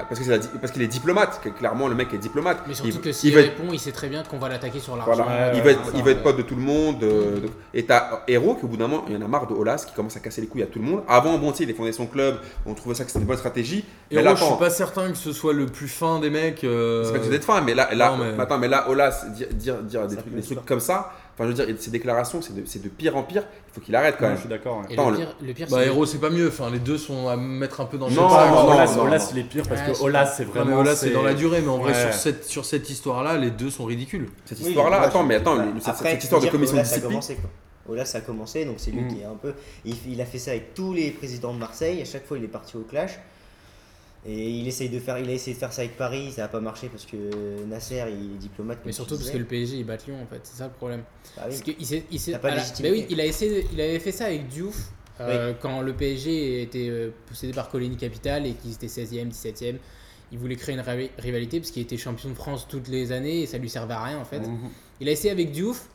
parce 0.59 0.71
qu'il 0.71 0.81
est 0.81 0.87
diplomate. 0.87 1.39
que 1.43 1.49
Clairement, 1.49 1.87
le 1.87 1.93
mec 1.95 2.11
est 2.13 2.17
diplomate. 2.17 2.59
Mais 2.67 2.73
surtout 2.73 2.91
il, 2.91 3.01
que 3.01 3.09
il 3.09 3.13
s'il 3.13 3.33
veut 3.33 3.41
être- 3.41 3.57
répond, 3.59 3.71
il 3.73 3.79
sait 3.79 3.91
très 3.91 4.07
bien 4.07 4.23
qu'on 4.23 4.37
va 4.39 4.49
l'attaquer 4.49 4.79
sur 4.79 4.95
l'argent. 4.95 5.23
Voilà. 5.23 5.29
Ouais, 5.29 5.51
il 5.53 5.57
ouais, 5.57 5.61
veut 5.61 5.71
être, 5.71 5.91
il 5.95 6.07
être 6.07 6.23
pote 6.23 6.37
de 6.37 6.41
tout 6.41 6.55
le 6.55 6.61
monde. 6.61 7.03
euh, 7.03 7.39
donc- 7.41 7.51
et 7.75 7.85
t'as 7.85 8.21
Hero 8.27 8.55
qui, 8.55 8.65
au 8.65 8.67
bout 8.67 8.77
d'un 8.77 8.87
moment, 8.87 9.05
il 9.07 9.13
y 9.13 9.17
en 9.17 9.21
a 9.21 9.27
marre 9.27 9.45
de 9.47 9.53
Olas 9.53 9.83
qui 9.87 9.93
commence 9.93 10.17
à 10.17 10.19
casser 10.19 10.41
les 10.41 10.47
couilles 10.47 10.63
à 10.63 10.67
tout 10.67 10.79
le 10.79 10.85
monde. 10.85 11.03
Avant, 11.07 11.37
bon, 11.37 11.51
il 11.51 11.67
défendait 11.67 11.91
son 11.91 12.07
club. 12.07 12.37
On 12.65 12.73
trouvait 12.73 12.95
ça 12.95 13.03
que 13.03 13.09
c'était 13.11 13.21
une 13.21 13.27
bonne 13.27 13.37
stratégie. 13.37 13.85
Et 14.11 14.15
mais 14.15 14.23
là, 14.23 14.31
là, 14.31 14.35
je 14.35 14.43
suis 14.43 14.55
pas 14.57 14.69
certain 14.71 15.11
que 15.11 15.17
ce 15.17 15.31
soit 15.31 15.53
le 15.53 15.67
plus 15.67 15.87
fin 15.87 16.19
des 16.19 16.29
mecs. 16.31 16.63
euh, 16.63 17.03
c'est 17.05 17.11
pas 17.13 17.19
que 17.19 17.23
vous 17.25 17.33
êtes 17.33 17.45
fin, 17.45 17.61
mais 17.61 17.73
là, 17.75 17.89
là, 17.93 18.11
non, 18.11 18.17
mais- 18.23 18.41
attends, 18.41 18.57
mais 18.57 18.67
là, 18.67 18.89
Olas, 18.89 19.25
dire, 19.29 19.47
dire, 19.51 19.75
dire 19.81 20.07
des, 20.07 20.15
trucs, 20.15 20.33
des 20.35 20.55
comme 20.65 20.79
ça, 20.79 21.11
enfin, 21.35 21.43
je 21.43 21.55
veux 21.55 21.65
dire, 21.65 21.75
ces 21.79 21.91
déclarations, 21.91 22.41
c'est 22.41 22.55
de, 22.55 22.65
c'est 22.65 22.81
de 22.81 22.89
pire 22.89 23.15
en 23.15 23.23
pire. 23.23 23.43
Il 23.69 23.73
faut 23.75 23.81
qu'il 23.81 23.95
arrête 23.95 24.15
quand 24.17 24.25
même. 24.27 24.35
je 24.35 24.41
suis 24.41 24.49
d'accord. 24.49 24.79
ouais. 24.79 24.95
Le 24.95 25.15
pire, 25.17 25.35
le 25.41 25.53
pire 25.53 25.67
Bah, 25.69 25.77
c'est 25.81 25.85
Héros, 25.87 26.05
c'est 26.05 26.17
pas 26.19 26.29
mieux. 26.29 26.47
Enfin, 26.47 26.69
les 26.71 26.79
deux 26.79 26.97
sont 26.97 27.27
à 27.27 27.35
mettre 27.37 27.81
un 27.81 27.85
peu 27.85 27.97
dans 27.97 28.07
le 28.07 28.13
Non, 28.15 28.27
Pas, 28.27 28.49
non, 28.49 28.67
Olas, 28.73 28.95
non, 28.95 29.03
Olas, 29.03 29.17
non. 29.19 29.25
il 29.33 29.39
est 29.39 29.43
pire 29.43 29.63
parce 29.67 29.81
Ouais, 29.81 29.87
que 29.87 29.93
c'est 29.93 30.03
Olas, 30.03 30.25
c'est 30.25 30.43
vraiment. 30.45 30.81
là, 30.81 30.95
c'est 30.95 31.11
dans 31.11 31.23
la 31.23 31.33
durée, 31.33 31.61
mais 31.61 31.67
en 31.69 31.77
vrai, 31.77 31.93
sur 31.93 32.13
cette, 32.13 32.45
sur 32.45 32.65
cette 32.65 32.89
histoire-là, 32.89 33.37
les 33.37 33.51
deux 33.51 33.69
sont 33.69 33.85
ridicules. 33.85 34.29
Cette 34.45 34.59
Oui, 34.61 34.69
histoire-là, 34.69 34.97
moi, 34.99 35.07
attends, 35.07 35.23
mais 35.23 35.35
attends, 35.35 35.57
bah, 35.57 35.65
cette, 35.79 35.87
après, 35.89 36.11
cette 36.11 36.23
histoire 36.23 36.41
de 36.41 36.47
commission 36.47 36.77
de 36.77 36.81
discipline. 36.81 37.19
Olas 37.87 38.11
a 38.15 38.21
commencé, 38.21 38.65
donc 38.65 38.75
c'est 38.77 38.89
lui 38.91 39.01
Mm. 39.01 39.07
qui 39.09 39.21
est 39.21 39.25
un 39.25 39.35
peu. 39.39 39.53
Il, 39.85 39.95
il 40.09 40.19
a 40.19 40.25
fait 40.25 40.39
ça 40.39 40.51
avec 40.51 40.73
tous 40.73 40.91
les 40.93 41.11
présidents 41.11 41.53
de 41.53 41.59
Marseille. 41.59 42.01
À 42.01 42.05
chaque 42.05 42.25
fois, 42.25 42.37
il 42.37 42.43
est 42.43 42.47
parti 42.47 42.77
au 42.77 42.81
clash. 42.81 43.19
Et 44.27 44.49
il 44.49 44.67
essaye 44.67 44.89
de 44.89 44.99
faire, 44.99 45.19
il 45.19 45.29
a 45.29 45.33
essayé 45.33 45.53
de 45.53 45.59
faire 45.59 45.71
ça 45.71 45.83
avec 45.83 45.97
Paris, 45.97 46.31
ça 46.31 46.41
n'a 46.43 46.47
pas 46.47 46.59
marché 46.59 46.89
parce 46.89 47.05
que 47.05 47.63
Nasser 47.65 48.03
il 48.09 48.33
est 48.35 48.37
diplomate. 48.39 48.79
Mais 48.85 48.91
surtout 48.91 49.15
parce 49.17 49.29
que 49.29 49.37
le 49.37 49.45
PSG 49.45 49.77
il 49.77 49.85
bat 49.85 49.97
Lyon 50.07 50.17
en 50.23 50.25
fait, 50.25 50.39
c'est 50.43 50.57
ça 50.57 50.65
le 50.65 50.73
problème. 50.73 51.03
Bah 51.37 51.43
oui. 51.47 51.49
Parce 51.49 51.61
qu'il 51.61 51.85
s'est- 51.85 52.03
il 52.11 52.19
pas 52.39 52.49
la- 52.55 52.55
bah 52.55 52.89
oui, 52.91 53.05
il 53.09 53.21
a 53.21 53.25
essayé, 53.25 53.67
il 53.71 53.79
avait 53.79 53.99
fait 53.99 54.11
ça 54.11 54.25
avec 54.25 54.47
Diouf 54.47 54.89
euh, 55.21 55.53
quand 55.61 55.81
le 55.81 55.93
PSG 55.93 56.61
était 56.63 56.89
euh, 56.89 57.11
possédé 57.27 57.53
par 57.53 57.69
Coligny 57.69 57.97
Capital 57.97 58.47
et 58.47 58.53
qu'ils 58.53 58.73
étaient 58.73 58.87
16e, 58.87 59.29
17e. 59.29 59.77
Il 60.31 60.39
voulait 60.39 60.55
créer 60.55 60.73
une 60.73 60.81
riva- 60.81 61.11
rivalité 61.19 61.59
parce 61.59 61.69
qu'il 61.71 61.83
était 61.83 61.97
champion 61.97 62.29
de 62.29 62.33
France 62.33 62.65
toutes 62.67 62.87
les 62.87 63.11
années 63.11 63.43
et 63.43 63.45
ça 63.45 63.59
lui 63.59 63.69
servait 63.69 63.93
à 63.93 64.03
rien 64.03 64.17
en 64.17 64.25
fait. 64.25 64.39
Mhm. 64.39 64.69
Il 65.01 65.07
a 65.07 65.11
essayé 65.11 65.29
avec 65.31 65.51
Diouf. 65.51 65.87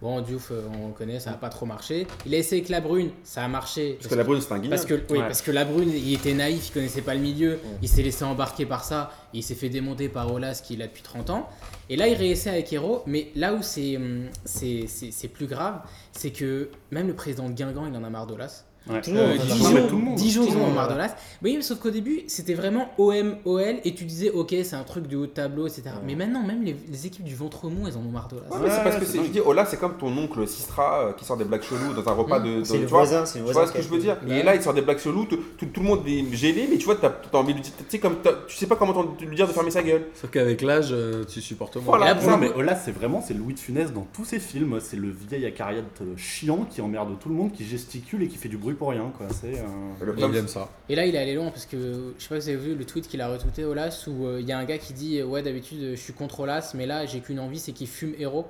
Bon, 0.00 0.22
Diouf, 0.22 0.50
euh, 0.50 0.62
on 0.82 0.92
connaît, 0.92 1.20
ça 1.20 1.30
n'a 1.30 1.36
pas 1.36 1.50
trop 1.50 1.66
marché. 1.66 2.06
Il 2.24 2.34
a 2.34 2.38
essayé 2.38 2.62
avec 2.62 2.70
La 2.70 2.80
Brune, 2.80 3.10
ça 3.22 3.44
a 3.44 3.48
marché. 3.48 3.98
Parce 4.00 4.08
que 4.08 4.14
la 4.14 4.24
brune, 4.24 4.40
c'est 4.40 4.50
un 4.52 4.56
guignol. 4.58 4.70
Parce 4.70 4.86
que, 4.86 4.94
oui, 4.94 5.18
Ouais. 5.18 5.26
parce 5.26 5.42
que 5.42 5.50
la 5.50 5.66
Brune, 5.66 5.90
il 5.94 6.14
était 6.14 6.32
naïf, 6.32 6.68
il 6.68 6.72
connaissait 6.72 7.02
pas 7.02 7.14
le 7.14 7.20
milieu, 7.20 7.58
il 7.82 7.88
s'est 7.88 8.02
laissé 8.02 8.24
embarquer 8.24 8.64
par 8.64 8.82
ça, 8.82 9.10
et 9.34 9.38
il 9.38 9.42
s'est 9.42 9.54
fait 9.54 9.68
démonter 9.68 10.08
par 10.08 10.32
Olas 10.32 10.62
qui 10.64 10.72
est 10.74 10.76
là 10.78 10.86
depuis 10.86 11.02
30 11.02 11.28
ans. 11.28 11.48
Et 11.90 11.96
là, 11.96 12.08
il 12.08 12.14
réessaie 12.14 12.48
avec 12.48 12.72
Hero, 12.72 13.02
mais 13.06 13.28
là 13.34 13.52
où 13.52 13.58
c'est 13.62 13.96
hum, 13.98 14.28
c'est- 14.46 14.86
c'est 14.88 15.10
c'est 15.10 15.28
plus 15.28 15.46
grave, 15.46 15.80
c'est 16.12 16.30
que 16.30 16.70
même 16.90 17.06
le 17.06 17.14
président 17.14 17.48
de 17.50 17.54
Guingamp, 17.54 17.86
il 17.86 17.94
en 17.94 18.02
a 18.02 18.08
marre 18.10 18.26
d'Olas. 18.26 18.64
Ouais. 18.88 19.00
Tout 19.02 19.10
le 19.10 19.16
monde 19.16 19.28
Euh, 19.30 19.36
Dijon, 19.38 19.88
tout 19.88 19.96
le 19.96 20.02
monde. 20.02 20.14
Dijon, 20.16 20.42
Tout 20.42 20.48
ils 20.48 20.54
le 20.54 20.58
en 20.60 20.62
ont 20.62 20.66
monde, 20.66 20.74
marre 20.74 20.88
ouais. 20.88 20.94
d'Olas. 20.94 21.14
Oui, 21.42 21.54
mais 21.56 21.62
sauf 21.62 21.78
qu'au 21.78 21.90
début, 21.90 22.22
c'était 22.28 22.54
vraiment 22.54 22.88
OM, 22.98 23.36
OL, 23.44 23.76
et 23.84 23.94
tu 23.94 24.04
disais, 24.04 24.30
ok, 24.30 24.54
c'est 24.64 24.74
un 24.74 24.82
truc 24.84 25.06
du 25.06 25.16
haut 25.16 25.26
de 25.26 25.30
tableau, 25.32 25.66
etc. 25.66 25.82
Mais 26.04 26.14
maintenant, 26.14 26.42
même 26.42 26.62
les, 26.62 26.74
les 26.90 27.06
équipes 27.06 27.24
du 27.24 27.34
ventre 27.34 27.68
mou, 27.68 27.86
elles 27.86 27.96
en 27.96 28.00
ont 28.00 28.10
marre 28.10 28.28
d'Olas. 28.28 28.42
Ouais, 28.50 28.56
mais 28.62 28.70
c'est 28.70 28.76
Ouais, 28.78 28.84
parce 28.84 28.96
que 28.96 29.04
c'est 29.04 29.18
je 29.22 29.28
dis, 29.30 29.40
oh 29.44 29.52
là, 29.52 29.66
c'est 29.66 29.78
comme 29.78 29.96
ton 29.98 30.16
oncle 30.16 30.46
Sistra 30.48 31.00
euh, 31.08 31.12
qui 31.12 31.24
sort 31.24 31.36
des 31.36 31.44
blagues 31.44 31.62
cheloues 31.62 31.92
dans 31.94 32.08
un 32.10 32.14
repas 32.14 32.40
de. 32.40 32.64
C'est 32.64 32.74
de- 32.74 32.78
le 32.78 32.84
tu 32.86 32.90
vois 32.90 33.00
voisin, 33.04 33.26
c'est 33.26 33.38
le 33.38 33.44
Tu 33.44 33.52
voisin. 33.52 33.60
vois 33.60 33.68
ce 33.68 33.72
que 33.76 33.82
je 33.82 33.88
veux 33.88 33.98
dire? 33.98 34.16
Ouais. 34.26 34.40
Et 34.40 34.42
là, 34.42 34.54
il 34.54 34.62
sort 34.62 34.74
des 34.74 34.82
blagues 34.82 34.98
cheloues, 34.98 35.26
tout, 35.26 35.38
le 35.76 35.82
monde 35.82 36.00
est 36.06 36.24
gêné, 36.34 36.66
mais 36.70 36.78
tu 36.78 36.86
vois, 36.86 36.96
t'as 36.96 37.08
as 37.32 37.36
envie 37.36 37.52
de 37.52 37.58
lui 37.58 37.62
dire, 37.64 37.72
tu 37.76 37.84
sais, 37.88 37.98
comme 37.98 38.16
t'as- 38.22 38.38
tu 38.48 38.56
sais 38.56 38.66
pas 38.66 38.76
comment 38.76 38.94
lui 39.20 39.36
dire 39.36 39.46
de 39.46 39.52
fermer 39.52 39.70
sa 39.70 39.82
gueule. 39.82 40.06
Sauf 40.14 40.30
qu'avec 40.30 40.62
l'âge, 40.62 40.88
euh, 40.92 41.24
tu 41.24 41.40
supportes 41.42 41.76
moins. 41.76 41.98
Voilà. 41.98 42.14
Mais 42.38 42.50
Olas, 42.54 42.76
c'est 42.76 42.92
vraiment 42.92 43.20
c'est 43.20 43.34
Louis 43.34 43.54
de 43.54 43.58
Funès 43.60 43.92
dans 43.92 44.06
tous 44.12 44.24
ses 44.24 44.38
films. 44.40 44.78
C'est 44.80 44.96
le 44.96 45.10
vieil 45.10 45.44
acariate 45.44 45.84
euh, 46.00 46.16
chiant 46.16 46.66
qui 46.70 46.80
emmerde 46.80 47.10
tout 47.20 47.28
le 47.28 47.34
monde, 47.34 47.52
qui 47.52 47.64
gesticule 47.64 48.22
et 48.22 48.28
qui 48.28 48.38
fait 48.38 48.48
du 48.48 48.56
bruit 48.56 48.74
pour 48.80 48.90
rien. 48.90 49.12
Quoi. 49.16 49.26
C'est, 49.30 49.58
euh, 49.58 50.04
Le 50.04 50.14
il 50.18 50.36
aime 50.36 50.48
ça. 50.48 50.70
Et 50.88 50.96
là, 50.96 51.04
il 51.04 51.14
est 51.14 51.18
allé 51.18 51.34
loin 51.34 51.50
parce 51.50 51.66
que 51.66 52.14
je 52.16 52.22
sais 52.22 52.28
pas 52.30 52.40
si 52.40 52.54
vous 52.54 52.58
avez 52.58 52.68
vu 52.70 52.74
le 52.74 52.84
tweet 52.86 53.06
qu'il 53.06 53.20
a 53.20 53.28
retweeté 53.28 53.62
Olas 53.66 54.06
où 54.08 54.26
euh, 54.26 54.40
il 54.40 54.48
y 54.48 54.52
a 54.52 54.58
un 54.58 54.64
gars 54.64 54.78
qui 54.78 54.94
dit 54.94 55.22
Ouais, 55.22 55.42
d'habitude, 55.42 55.90
je 55.90 56.00
suis 56.00 56.14
contre 56.14 56.40
Olas, 56.40 56.72
mais 56.74 56.86
là, 56.86 57.04
j'ai 57.04 57.20
qu'une 57.20 57.40
envie, 57.40 57.58
c'est 57.58 57.72
qu'il 57.72 57.88
fume 57.88 58.14
héros. 58.18 58.46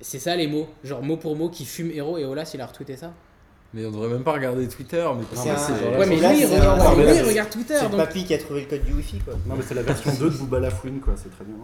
C'est 0.00 0.20
ça 0.20 0.36
les 0.36 0.46
mots, 0.46 0.68
genre 0.84 1.02
mot 1.02 1.16
pour 1.16 1.34
mot, 1.34 1.48
qui 1.48 1.64
fume 1.64 1.90
héros 1.90 2.18
et 2.18 2.24
Olas, 2.24 2.52
il 2.54 2.60
a 2.60 2.66
retweeté 2.66 2.96
ça. 2.96 3.12
Mais 3.74 3.84
on 3.84 3.90
devrait 3.90 4.08
même 4.08 4.22
pas 4.22 4.32
regarder 4.32 4.68
Twitter. 4.68 5.04
Mais 5.18 5.24
C'est 5.34 5.44
mais 5.44 5.96
un- 5.96 5.98
Ouais, 5.98 6.06
mais 6.06 6.16
lui, 6.16 6.40
il 6.40 6.46
regarde, 6.46 6.98
lui, 6.98 7.34
il 7.36 7.46
Twitter. 7.50 7.74
C'est 7.80 7.90
Donc... 7.90 7.96
papy 7.96 8.24
qui 8.24 8.34
a 8.34 8.38
trouvé 8.38 8.60
le 8.62 8.66
code 8.68 8.84
du 8.84 8.94
wifi 8.94 9.18
quoi. 9.18 9.34
Non, 9.44 9.56
mais 9.56 9.62
c'est 9.62 9.74
la 9.74 9.82
version 9.82 10.12
2 10.14 10.30
de 10.30 10.36
Booba 10.36 10.60
la 10.60 10.70
Fouine, 10.70 11.00
quoi. 11.00 11.14
C'est 11.16 11.30
très 11.30 11.44
bien. 11.44 11.56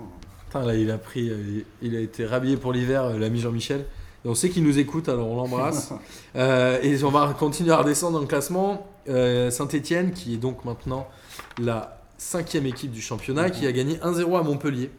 Putain, 0.46 0.66
là, 0.66 0.74
il 0.74 0.90
a 0.90 0.98
pris, 0.98 1.30
euh, 1.30 1.62
il 1.80 1.96
a 1.96 2.00
été 2.00 2.26
rhabillé 2.26 2.56
pour 2.56 2.72
l'hiver, 2.72 3.16
l'ami 3.16 3.38
Jean-Michel. 3.38 3.86
Et 4.24 4.28
on 4.28 4.34
sait 4.34 4.48
qu'il 4.48 4.62
nous 4.64 4.78
écoute, 4.78 5.08
alors 5.08 5.28
on 5.28 5.36
l'embrasse. 5.36 5.92
Euh, 6.36 6.80
et 6.82 7.04
on 7.04 7.10
va 7.10 7.32
continuer 7.38 7.70
à 7.70 7.76
redescendre 7.76 8.14
dans 8.14 8.20
le 8.20 8.26
classement. 8.26 8.88
Euh, 9.08 9.50
Saint-Etienne, 9.52 10.10
qui 10.12 10.34
est 10.34 10.36
donc 10.36 10.64
maintenant 10.64 11.06
la 11.62 12.00
cinquième 12.18 12.66
équipe 12.66 12.90
du 12.90 13.00
championnat, 13.00 13.50
qui 13.50 13.68
a 13.68 13.72
gagné 13.72 13.98
1-0 13.98 14.36
à 14.36 14.42
Montpellier. 14.42 14.90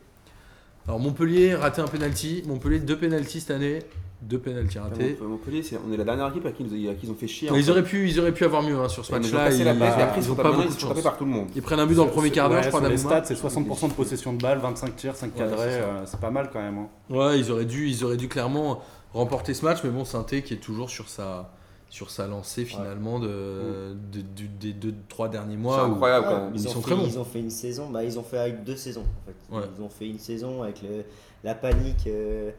Alors 0.87 0.99
Montpellier 1.01 1.55
raté 1.55 1.81
un 1.81 1.87
penalty. 1.87 2.41
Montpellier 2.47 2.79
deux 2.79 2.97
penalties 2.97 3.41
cette 3.41 3.51
année, 3.51 3.79
deux 4.21 4.37
penalties 4.39 4.79
ratés. 4.79 5.17
Montpellier, 5.21 5.61
c'est- 5.61 5.77
on 5.85 5.91
est 5.91 5.97
la 5.97 6.05
dernière 6.05 6.29
équipe 6.29 6.45
à 6.45 6.51
qui, 6.53 6.63
nous- 6.63 6.89
à 6.89 6.93
qui 6.93 7.05
ils 7.07 7.11
ont 7.11 7.15
fait 7.15 7.27
chier. 7.27 7.49
Ils 7.53 7.63
fait. 7.65 7.71
auraient 7.71 7.83
pu, 7.83 8.07
ils 8.07 8.17
auraient 8.17 8.31
pu 8.33 8.45
avoir 8.45 8.63
mieux 8.63 8.77
hein, 8.79 8.87
sur 8.87 9.03
ce 9.03 9.11
match-là. 9.11 9.51
Ils, 9.51 9.57
place, 9.57 9.59
et 9.59 9.67
après, 10.01 10.21
ils 10.21 10.23
ils 10.23 10.25
ont 10.25 10.29
sont 10.29 10.35
pas 10.35 10.43
tapés- 10.43 10.55
beaucoup 10.55 10.69
ils 10.69 10.75
de 10.75 10.79
sont 10.79 10.87
tapés 10.87 11.01
chance. 11.01 11.03
par 11.03 11.17
tout 11.17 11.25
le 11.25 11.31
monde. 11.31 11.47
Ils 11.53 11.61
prennent 11.61 11.79
un 11.81 11.85
but 11.85 11.95
dans 11.95 12.05
le 12.05 12.11
premier 12.11 12.31
quart 12.31 12.47
d'heure, 12.47 12.59
Ouais, 12.59 12.63
je 12.63 12.69
crois, 12.69 12.79
sur 12.79 12.89
les 12.89 12.97
stats, 12.97 13.23
c'est 13.25 13.35
60% 13.35 13.89
de 13.89 13.93
possession 13.93 14.31
de 14.31 14.41
balle, 14.41 14.59
25 14.59 14.95
tirs, 14.95 15.15
5 15.17 15.33
Ouais, 15.33 15.39
cadrés. 15.39 15.57
c'est 15.71 15.81
euh, 15.81 16.05
c'est 16.05 16.19
pas 16.21 16.31
mal 16.31 16.49
quand 16.53 16.61
même. 16.61 16.77
hein. 16.77 16.87
Ouais, 17.09 17.39
ils 17.39 17.51
auraient 17.51 17.65
dû, 17.65 17.89
ils 17.89 18.05
auraient 18.05 18.15
dû 18.17 18.29
clairement 18.29 18.79
remporter 19.15 19.53
ce 19.53 19.65
match, 19.65 19.79
mais 19.83 19.89
bon, 19.89 20.05
Sainté 20.05 20.43
qui 20.43 20.53
est 20.53 20.57
toujours 20.57 20.89
sur 20.89 21.09
sa, 21.09 21.51
sur 21.89 22.09
sa 22.09 22.27
lancée 22.27 22.65
finalement 22.65 23.19
de, 23.19 23.95
de- 24.11 24.21
du- 24.21 24.47
des 24.47 24.73
deux, 24.73 24.93
trois 25.07 25.29
derniers 25.29 25.55
C'est 25.55 25.61
mois. 25.61 25.87
où- 25.87 25.91
incroyable 25.93 26.27
Ouais, 26.27 26.33
quand 26.33 26.43
même. 26.45 26.51
ils 26.55 26.61
ils, 26.61 26.67
ont 26.67 26.71
sont 26.71 26.81
fait, 26.81 26.85
très 26.91 26.95
bons. 26.95 27.07
ils 27.07 27.19
ont 27.19 27.25
fait 27.25 27.39
une 27.39 27.49
saison, 27.49 27.89
bah, 27.89 28.03
ils 28.03 28.19
ont 28.19 28.23
fait 28.23 28.37
avec 28.37 28.63
deux 28.63 28.75
saisons 28.75 29.03
en 29.05 29.25
fait. 29.25 29.55
Ouais. 29.55 29.63
Ils 29.77 29.81
ont 29.83 29.89
fait 29.89 30.07
une 30.09 30.19
saison 30.19 30.63
avec 30.63 30.81
le- 30.81 31.05
la 31.43 31.55
panique, 31.55 32.07
euh, 32.07 32.51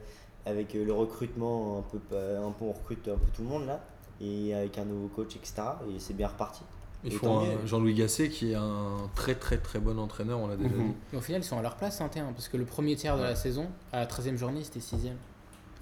avec 0.45 0.75
euh, 0.75 0.85
le 0.85 0.93
recrutement, 0.93 1.79
un 1.79 1.81
peu, 1.91 1.99
pas- 1.99 2.39
un 2.39 2.51
peu, 2.51 2.65
on 2.65 2.71
recrute 2.71 3.07
un 3.07 3.17
peu 3.17 3.27
tout 3.35 3.43
le 3.43 3.49
monde 3.49 3.65
là, 3.67 3.81
et 4.21 4.53
avec 4.55 4.77
un 4.77 4.85
nouveau 4.85 5.07
coach, 5.09 5.35
etc. 5.35 5.55
Et 5.95 5.99
c'est 5.99 6.15
bien 6.15 6.27
reparti. 6.29 6.61
Ils 7.03 7.11
font. 7.11 7.43
Jean-Louis 7.65 7.93
Gasset 7.93 8.29
qui 8.29 8.53
est 8.53 8.55
un 8.55 9.09
très 9.13 9.35
très 9.35 9.57
très 9.59 9.77
bon 9.79 9.99
entraîneur, 9.99 10.39
on 10.39 10.47
l'a 10.47 10.55
déjà 10.55 10.69
Mhm. 10.69 10.87
dit. 10.87 10.93
Et 11.13 11.17
au 11.17 11.21
final, 11.21 11.41
ils 11.41 11.45
sont 11.45 11.59
à 11.59 11.61
leur 11.61 11.75
place, 11.75 11.97
Saint-Étienne, 11.97 12.25
parce 12.33 12.47
que 12.47 12.57
le 12.57 12.65
premier 12.65 12.95
tiers 12.95 13.17
de 13.17 13.21
la 13.23 13.35
saison, 13.35 13.67
à 13.93 13.99
la 13.99 14.05
13 14.07 14.29
e 14.33 14.35
journée, 14.37 14.63
c'était 14.63 14.79
6 14.79 14.95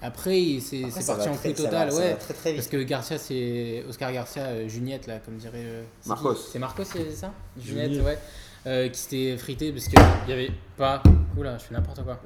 Après, 0.02 0.40
il- 0.40 0.60
c'est 0.60 0.82
parti 0.82 1.28
en 1.28 1.34
ça 1.34 1.52
total, 1.52 1.88
va- 1.90 1.96
ouais. 1.96 2.14
très 2.16 2.54
Parce 2.54 2.66
que 2.68 2.76
Garcia, 2.82 3.18
c'est 3.18 3.82
Oscar 3.88 4.12
Garcia, 4.12 4.42
euh, 4.42 4.68
Juniette, 4.68 5.06
là, 5.06 5.18
comme 5.24 5.36
dirait. 5.36 5.52
euh, 5.56 5.82
c'est 6.02 6.08
Marcos. 6.08 6.34
C'est 6.34 6.58
Marcos, 6.58 6.84
c'est 6.84 7.10
ça 7.12 7.32
Juniette, 7.58 7.92
Juniette. 7.92 8.04
ouais. 8.04 8.18
euh, 8.66 8.88
qui 8.88 8.98
s'était 8.98 9.36
frité 9.36 9.70
parce 9.72 9.86
qu'il 9.86 9.98
n'y 10.26 10.32
avait 10.32 10.50
pas. 10.76 11.00
Oula, 11.38 11.56
je 11.56 11.64
fais 11.64 11.74
n'importe 11.74 12.02
quoi. 12.02 12.18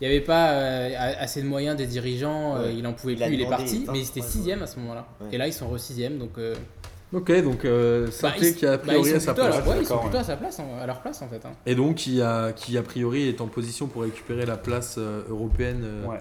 Il 0.00 0.08
n'y 0.08 0.14
avait 0.14 0.24
pas 0.24 0.52
euh, 0.52 0.90
a- 0.96 1.20
assez 1.22 1.42
de 1.42 1.46
moyens 1.46 1.76
des 1.76 1.86
dirigeants, 1.86 2.56
euh, 2.56 2.72
il 2.72 2.86
en 2.86 2.92
pouvait 2.94 3.12
Il 3.12 3.22
a 3.22 3.26
plus, 3.26 3.34
il 3.34 3.40
est 3.42 3.46
parti, 3.48 3.84
20, 3.84 3.92
mais 3.92 3.98
ils 4.00 4.06
étaient 4.08 4.20
ouais. 4.22 4.26
6 4.26 4.52
à 4.52 4.66
ce 4.66 4.78
moment-là. 4.80 5.06
Ouais. 5.20 5.26
Et 5.32 5.38
là, 5.38 5.46
ils 5.46 5.52
sont 5.52 5.68
re 5.68 5.78
6 5.78 5.94
donc. 6.18 6.38
euh, 6.38 6.54
Ok, 7.12 7.30
donc 7.42 7.66
euh, 7.66 8.08
bah, 8.22 8.32
ils- 8.40 8.54
qui 8.56 8.64
a 8.66 8.72
a 8.72 8.76
bah, 8.78 8.84
priori 8.86 9.10
ils 9.10 9.16
à 9.16 9.20
sa 9.20 9.34
place. 9.34 9.54
leur- 9.54 9.68
ouais, 9.68 9.76
ils 9.80 9.86
sont 9.86 9.98
plutôt 9.98 10.16
à 10.16 10.24
sa 10.24 10.36
place, 10.36 10.58
en- 10.60 10.80
à 10.80 10.86
leur 10.86 11.00
place 11.02 11.20
en 11.20 11.28
fait. 11.28 11.44
hein. 11.44 11.52
Et 11.66 11.74
donc 11.74 11.96
qui 11.96 12.22
a, 12.22 12.52
qui 12.52 12.78
a 12.78 12.82
priori 12.82 13.28
est 13.28 13.42
en 13.42 13.48
position 13.48 13.86
pour 13.86 14.02
récupérer 14.02 14.46
la 14.46 14.56
place 14.56 14.96
européenne 15.28 15.84
Ouais. 16.08 16.18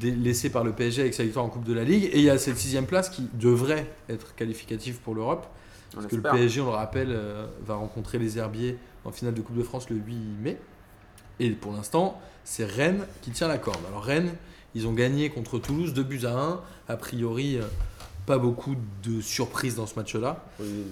Laissée 0.00 0.50
par 0.50 0.64
le 0.64 0.72
PSG 0.72 1.02
avec 1.02 1.14
sa 1.14 1.22
victoire 1.22 1.44
en 1.44 1.48
Coupe 1.48 1.64
de 1.64 1.72
la 1.72 1.84
Ligue. 1.84 2.04
Et 2.12 2.18
il 2.18 2.24
y 2.24 2.30
a 2.30 2.38
cette 2.38 2.58
sixième 2.58 2.86
place 2.86 3.08
qui 3.08 3.28
devrait 3.34 3.86
être 4.08 4.34
qualificative 4.34 4.98
pour 5.00 5.14
l'Europe. 5.14 5.46
Parce 5.94 6.06
que 6.06 6.16
le. 6.16 6.22
PSG, 6.22 6.60
on 6.60 6.66
le 6.66 6.70
rappelle, 6.70 7.10
euh, 7.10 7.46
va 7.64 7.74
rencontrer 7.74 8.18
les 8.18 8.38
Herbiers 8.38 8.76
en 9.04 9.12
finale 9.12 9.34
de 9.34 9.40
Coupe 9.40 9.56
de 9.56 9.62
France 9.62 9.88
le 9.88 9.96
8 9.96 10.14
mai. 10.42 10.58
Et 11.38 11.50
pour 11.50 11.72
l'instant, 11.72 12.20
c'est 12.44 12.64
Rennes 12.64 13.06
qui 13.22 13.30
tient 13.30 13.48
la 13.48 13.58
corde. 13.58 13.80
Alors 13.88 14.02
Rennes, 14.02 14.32
ils 14.74 14.86
ont 14.86 14.92
gagné 14.92 15.30
contre 15.30 15.58
Toulouse 15.58 15.94
2 15.94 16.02
buts 16.02 16.24
à 16.24 16.38
1. 16.38 16.60
A 16.88 16.96
priori, 16.96 17.56
euh, 17.56 17.62
pas 18.26 18.38
beaucoup 18.38 18.74
de 19.04 19.20
surprises 19.20 19.76
dans 19.76 19.86
ce 19.86 19.94
match-là. 19.94 20.44
Oui, 20.60 20.84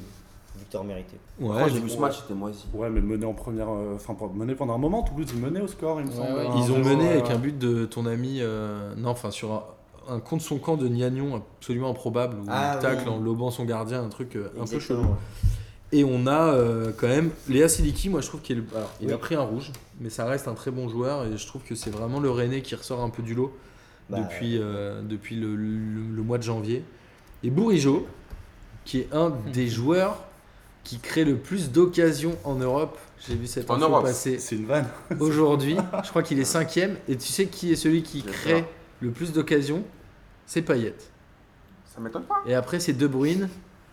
victoire 0.59 0.85
méritée. 0.85 1.17
Ouais, 1.41 1.69
j'ai 1.71 1.81
vu 1.81 1.91
ce 1.91 1.99
match, 1.99 2.21
c'était 2.21 2.35
moisi. 2.35 2.65
Ouais, 2.73 2.89
mais 2.91 3.01
mené 3.01 3.25
en 3.27 3.33
première. 3.35 3.69
euh, 3.71 3.95
Enfin, 3.97 4.17
mené 4.35 4.55
pendant 4.55 4.75
un 4.75 4.79
moment, 4.79 5.03
Toulouse, 5.03 5.29
ils 5.35 5.41
menaient 5.41 5.61
au 5.61 5.67
score, 5.69 6.01
il 6.01 6.07
me 6.07 6.11
Ouais, 6.11 6.17
semble. 6.17 6.39
ouais. 6.39 6.49
Ils 6.57 6.73
ont 6.73 6.79
mené 6.79 7.05
ouais, 7.05 7.11
avec 7.13 7.31
un 7.31 7.39
but 7.39 7.59
de 7.59 7.85
ton 7.87 8.07
ami, 8.07 8.39
euh, 8.41 8.95
non, 8.97 9.11
enfin 9.11 9.31
sur 9.31 9.53
un, 9.53 9.65
un 10.09 10.21
contre 10.21 10.45
son 10.45 10.59
camp 10.59 10.77
de 10.77 10.87
Niagnon 10.89 11.43
absolument 11.59 11.91
improbable 11.91 12.37
où 12.39 12.47
Ah, 12.49 12.75
il 12.77 12.83
tacle 12.83 13.05
oui. 13.09 13.15
en 13.15 13.19
lobant 13.19 13.51
son 13.51 13.65
gardien, 13.65 14.03
un 14.03 14.09
truc 14.09 14.37
euh, 14.37 14.49
un 14.61 14.67
peu 14.67 14.79
chelou. 14.79 15.01
ouais. 15.03 15.09
Et 15.93 16.03
on 16.05 16.27
a 16.27 16.53
euh, 16.55 16.93
quand 16.97 17.07
même 17.07 17.31
Léa 17.49 17.69
Siliki, 17.69 18.09
moi 18.09 18.21
je 18.21 18.27
trouve 18.27 18.41
qu'il 18.41 18.59
est- 18.59 18.77
alors, 18.77 18.91
il 19.01 19.13
a 19.13 19.19
pris 19.19 19.37
un 19.37 19.43
rouge, 19.43 19.71
mais 20.01 20.11
ça 20.11 20.25
reste 20.25 20.49
un 20.49 20.55
très 20.55 20.71
bon 20.73 20.89
joueur 20.89 21.25
et 21.25 21.37
je 21.37 21.47
trouve 21.47 21.63
que 21.63 21.75
c'est 21.77 21.91
vraiment 21.91 22.19
le 22.21 22.31
René 22.31 22.63
qui 22.63 22.75
ressort 22.75 23.01
un 23.01 23.11
peu 23.11 23.23
du 23.23 23.35
lot 23.35 23.53
Bah, 24.11 24.19
depuis, 24.21 24.59
euh, 24.59 25.03
depuis 25.03 25.37
le, 25.37 25.55
le- 25.55 26.15
le 26.17 26.23
mois 26.23 26.39
de 26.39 26.43
janvier. 26.43 26.85
Et 27.45 27.51
Bourigeau, 27.51 28.07
qui 28.85 28.99
est 29.01 29.09
un 29.13 29.31
des 29.53 29.69
joueurs 29.69 30.19
qui 30.85 30.99
crée 30.99 31.25
le 31.25 31.37
plus 31.37 31.71
d'occasions 31.73 32.37
en 32.45 32.55
Europe. 32.57 32.99
J'ai 33.27 33.35
vu 33.35 33.47
cette 33.47 33.71
En 33.71 33.77
info 33.77 33.85
Europe. 33.87 34.05
passer 34.05 34.39
C'est 34.39 34.55
une 34.57 34.67
vanne. 34.67 34.87
aujourd'hui. 35.21 35.77
Je 36.05 36.11
crois 36.11 36.23
qu'il 36.23 36.39
est 36.39 36.45
cinquième. 36.45 36.97
Et 37.09 37.17
tu 37.17 37.27
sais 37.29 37.47
qui 37.47 37.73
est 37.73 37.77
celui 37.77 38.03
qui 38.03 38.23
crée 38.23 38.65
le 39.01 39.11
plus 39.11 39.33
d'occasions? 39.33 39.83
C'est 40.47 40.63
Payet. 40.63 40.95
Ça 41.95 42.01
m'étonne 42.01 42.25
pas. 42.25 42.43
Et 42.47 42.55
après, 42.55 42.81
c'est 42.81 42.93
De 42.93 43.07
Bruyne. 43.07 43.49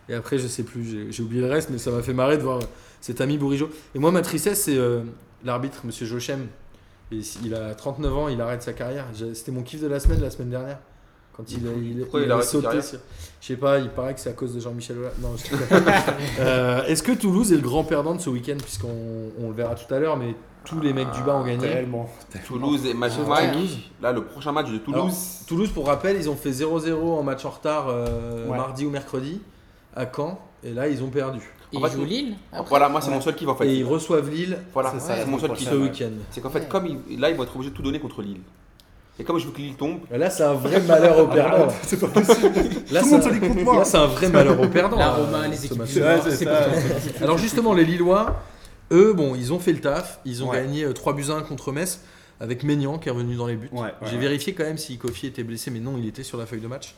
Et 0.10 0.14
après, 0.14 0.38
je 0.38 0.48
sais 0.48 0.64
plus, 0.64 1.10
j'ai- 1.12 1.24
oublié 1.24 1.42
le 1.42 1.50
reste, 1.50 1.70
mais 1.70 1.78
ça 1.78 1.92
m'a 1.92 2.02
fait 2.02 2.14
marrer 2.14 2.38
de 2.38 2.42
voir 2.44 2.60
cet 3.00 3.22
ami 3.22 3.38
Bourigeau. 3.38 3.70
Et 3.96 4.00
moi, 4.00 4.12
ma 4.12 4.22
tristesse, 4.22 4.64
c'est 4.64 4.76
euh, 4.76 5.04
l'arbitre, 5.46 5.82
monsieur 5.86 6.06
Jochem. 6.06 6.48
Et 7.14 7.20
il 7.46 7.56
a 7.56 7.74
39 7.76 8.18
ans, 8.18 8.28
il 8.28 8.42
arrête 8.42 8.64
sa 8.64 8.74
carrière. 8.74 9.06
J'ai- 9.14 9.34
C'était 9.36 9.52
mon 9.54 9.62
kiff 9.64 9.80
de 9.82 9.88
la 9.88 10.00
semaine, 10.02 10.20
la 10.20 10.30
semaine 10.32 10.50
dernière. 10.50 10.80
Quand 11.36 11.44
il, 11.52 11.68
a- 11.68 11.72
il, 11.72 12.00
Pourquoi 12.02 12.22
il 12.22 12.32
a 12.32 12.42
sauté. 12.42 12.82
sur- 12.82 13.00
Je 13.40 13.48
sais 13.48 13.56
pas, 13.56 13.80
il 13.80 13.90
paraît 13.90 14.14
que 14.14 14.20
c'est 14.20 14.30
à 14.30 14.34
cause 14.34 14.54
de 14.54 14.60
Jean-Michel 14.60 14.98
Aulas. 14.98 15.12
Non, 15.22 15.30
je 15.38 15.56
Euh, 16.40 16.84
Est-ce 16.86 17.02
que 17.04 17.12
Toulouse 17.14 17.52
est 17.52 17.56
le 17.56 17.62
grand 17.62 17.84
perdant 17.84 18.14
de 18.16 18.22
ce 18.22 18.30
week-end 18.30 18.58
Puisqu'on 18.62 19.32
on 19.42 19.48
le 19.50 19.56
verra 19.56 19.76
tout 19.76 19.92
à 19.94 20.00
l'heure, 20.00 20.18
mais 20.18 20.36
tous 20.66 20.80
les 20.80 20.94
mecs 20.94 21.10
du 21.12 21.22
bas 21.24 21.36
ont 21.36 21.44
gagné. 21.46 21.68
Tellement. 21.68 22.10
Toulouse 22.46 22.86
et 22.86 22.94
match 22.94 23.14
Ah. 23.32 23.48
Toulouse. 23.52 23.78
Là, 24.02 24.12
le 24.12 24.24
prochain 24.26 24.52
match 24.52 24.70
de 24.70 24.78
Toulouse. 24.78 25.02
Alors, 25.02 25.16
Toulouse, 25.48 25.70
pour 25.72 25.88
rappel, 25.88 26.18
ils 26.18 26.30
ont 26.30 26.36
fait 26.36 26.52
0-0 26.52 27.18
en 27.18 27.24
match 27.24 27.46
en 27.46 27.50
retard 27.50 27.88
euh, 27.90 28.48
Ouais. 28.48 28.58
mardi 28.58 28.86
ou 28.86 28.90
mercredi 28.90 29.42
à 29.96 30.06
Caen. 30.14 30.40
Et 30.64 30.74
là, 30.74 30.88
ils 30.88 31.02
ont 31.02 31.10
perdu. 31.10 31.40
Et 31.74 31.78
En 31.78 31.80
ils 31.80 31.88
fait, 31.90 31.96
jouent 31.96 32.06
Lille 32.06 32.36
après 32.52 32.68
voilà, 32.70 32.90
moi, 32.90 33.00
c'est 33.02 33.10
mon 33.10 33.22
seul 33.22 33.34
kiff 33.34 33.48
en 33.48 33.56
fait. 33.56 33.66
Et 33.68 33.76
ils 33.78 33.86
reçoivent 33.86 34.30
Lille 34.30 34.58
Voilà, 34.74 34.94
C'est 35.00 35.26
mon 35.26 35.40
seul 35.40 35.54
kiff. 35.54 35.70
ce 35.70 35.76
week-end. 35.76 36.12
C'est 36.30 36.42
qu'en 36.42 36.50
fait, 36.50 36.68
comme 36.68 36.86
ils- 36.86 37.20
là, 37.20 37.30
ils 37.30 37.36
vont 37.38 37.44
être 37.44 37.56
obligés 37.56 37.72
de 37.72 37.76
tout 37.76 37.82
donner 37.82 38.00
contre 38.00 38.22
Lille. 38.22 38.42
Et 39.20 39.24
comme 39.24 39.38
je 39.38 39.46
veux 39.46 39.52
que 39.52 39.58
Lille 39.60 39.76
tombe, 39.76 40.00
Là, 40.12 40.30
c'est 40.30 40.44
un 40.44 40.54
vrai 40.54 40.80
malheur 40.82 41.20
au 41.20 41.28
perdant. 41.28 41.68
C'est 41.84 42.00
pas 42.00 42.08
possible. 42.08 42.54
Là, 42.92 43.02
Tout 43.02 43.06
le 43.06 43.12
c'est 43.12 43.12
monde 43.12 43.22
un- 43.22 43.24
se 43.24 43.30
lit 43.30 43.40
contre 43.40 43.64
moi. 43.64 43.76
Là, 43.78 43.86
c'est 43.86 43.98
un 43.98 44.08
vrai 44.08 44.30
malheur 44.30 44.60
au 44.60 44.68
perdant. 44.68 44.98
La 44.98 45.10
euh, 45.14 45.24
Roma, 45.26 45.48
les 45.48 45.66
équipes 45.66 45.84
du 45.84 46.00
Nord, 46.00 46.24
c'est 46.24 46.44
ça. 46.46 46.68
Alors, 47.22 47.38
justement, 47.38 47.74
les 47.74 47.86
Lillois, 47.86 48.42
eux, 48.92 49.14
bon, 49.14 49.36
ils 49.36 49.54
ont 49.54 49.60
fait 49.60 49.74
le 49.74 49.80
taf. 49.82 50.20
Ils 50.26 50.44
ont 50.44 50.50
Ouais. 50.50 50.58
gagné 50.58 50.86
euh, 50.86 50.94
3 50.94 51.14
buts 51.14 51.26
à 51.30 51.34
1 51.34 51.42
contre 51.42 51.72
Metz 51.72 52.00
avec 52.40 52.64
Maignan 52.64 52.98
qui 52.98 53.10
est 53.10 53.12
revenu 53.12 53.36
dans 53.36 53.46
les 53.46 53.56
buts. 53.56 53.70
Ouais, 53.72 53.82
ouais, 53.82 53.92
J'ai 54.08 54.14
ouais. 54.16 54.22
vérifié 54.22 54.54
quand 54.54 54.64
même 54.64 54.80
si 54.80 54.98
Kofi 54.98 55.28
était 55.28 55.44
blessé, 55.44 55.70
mais 55.70 55.80
non, 55.80 55.96
il 56.00 56.08
était 56.08 56.24
sur 56.24 56.38
la 56.40 56.48
feuille 56.48 56.62
de 56.62 56.68
match. 56.68 56.96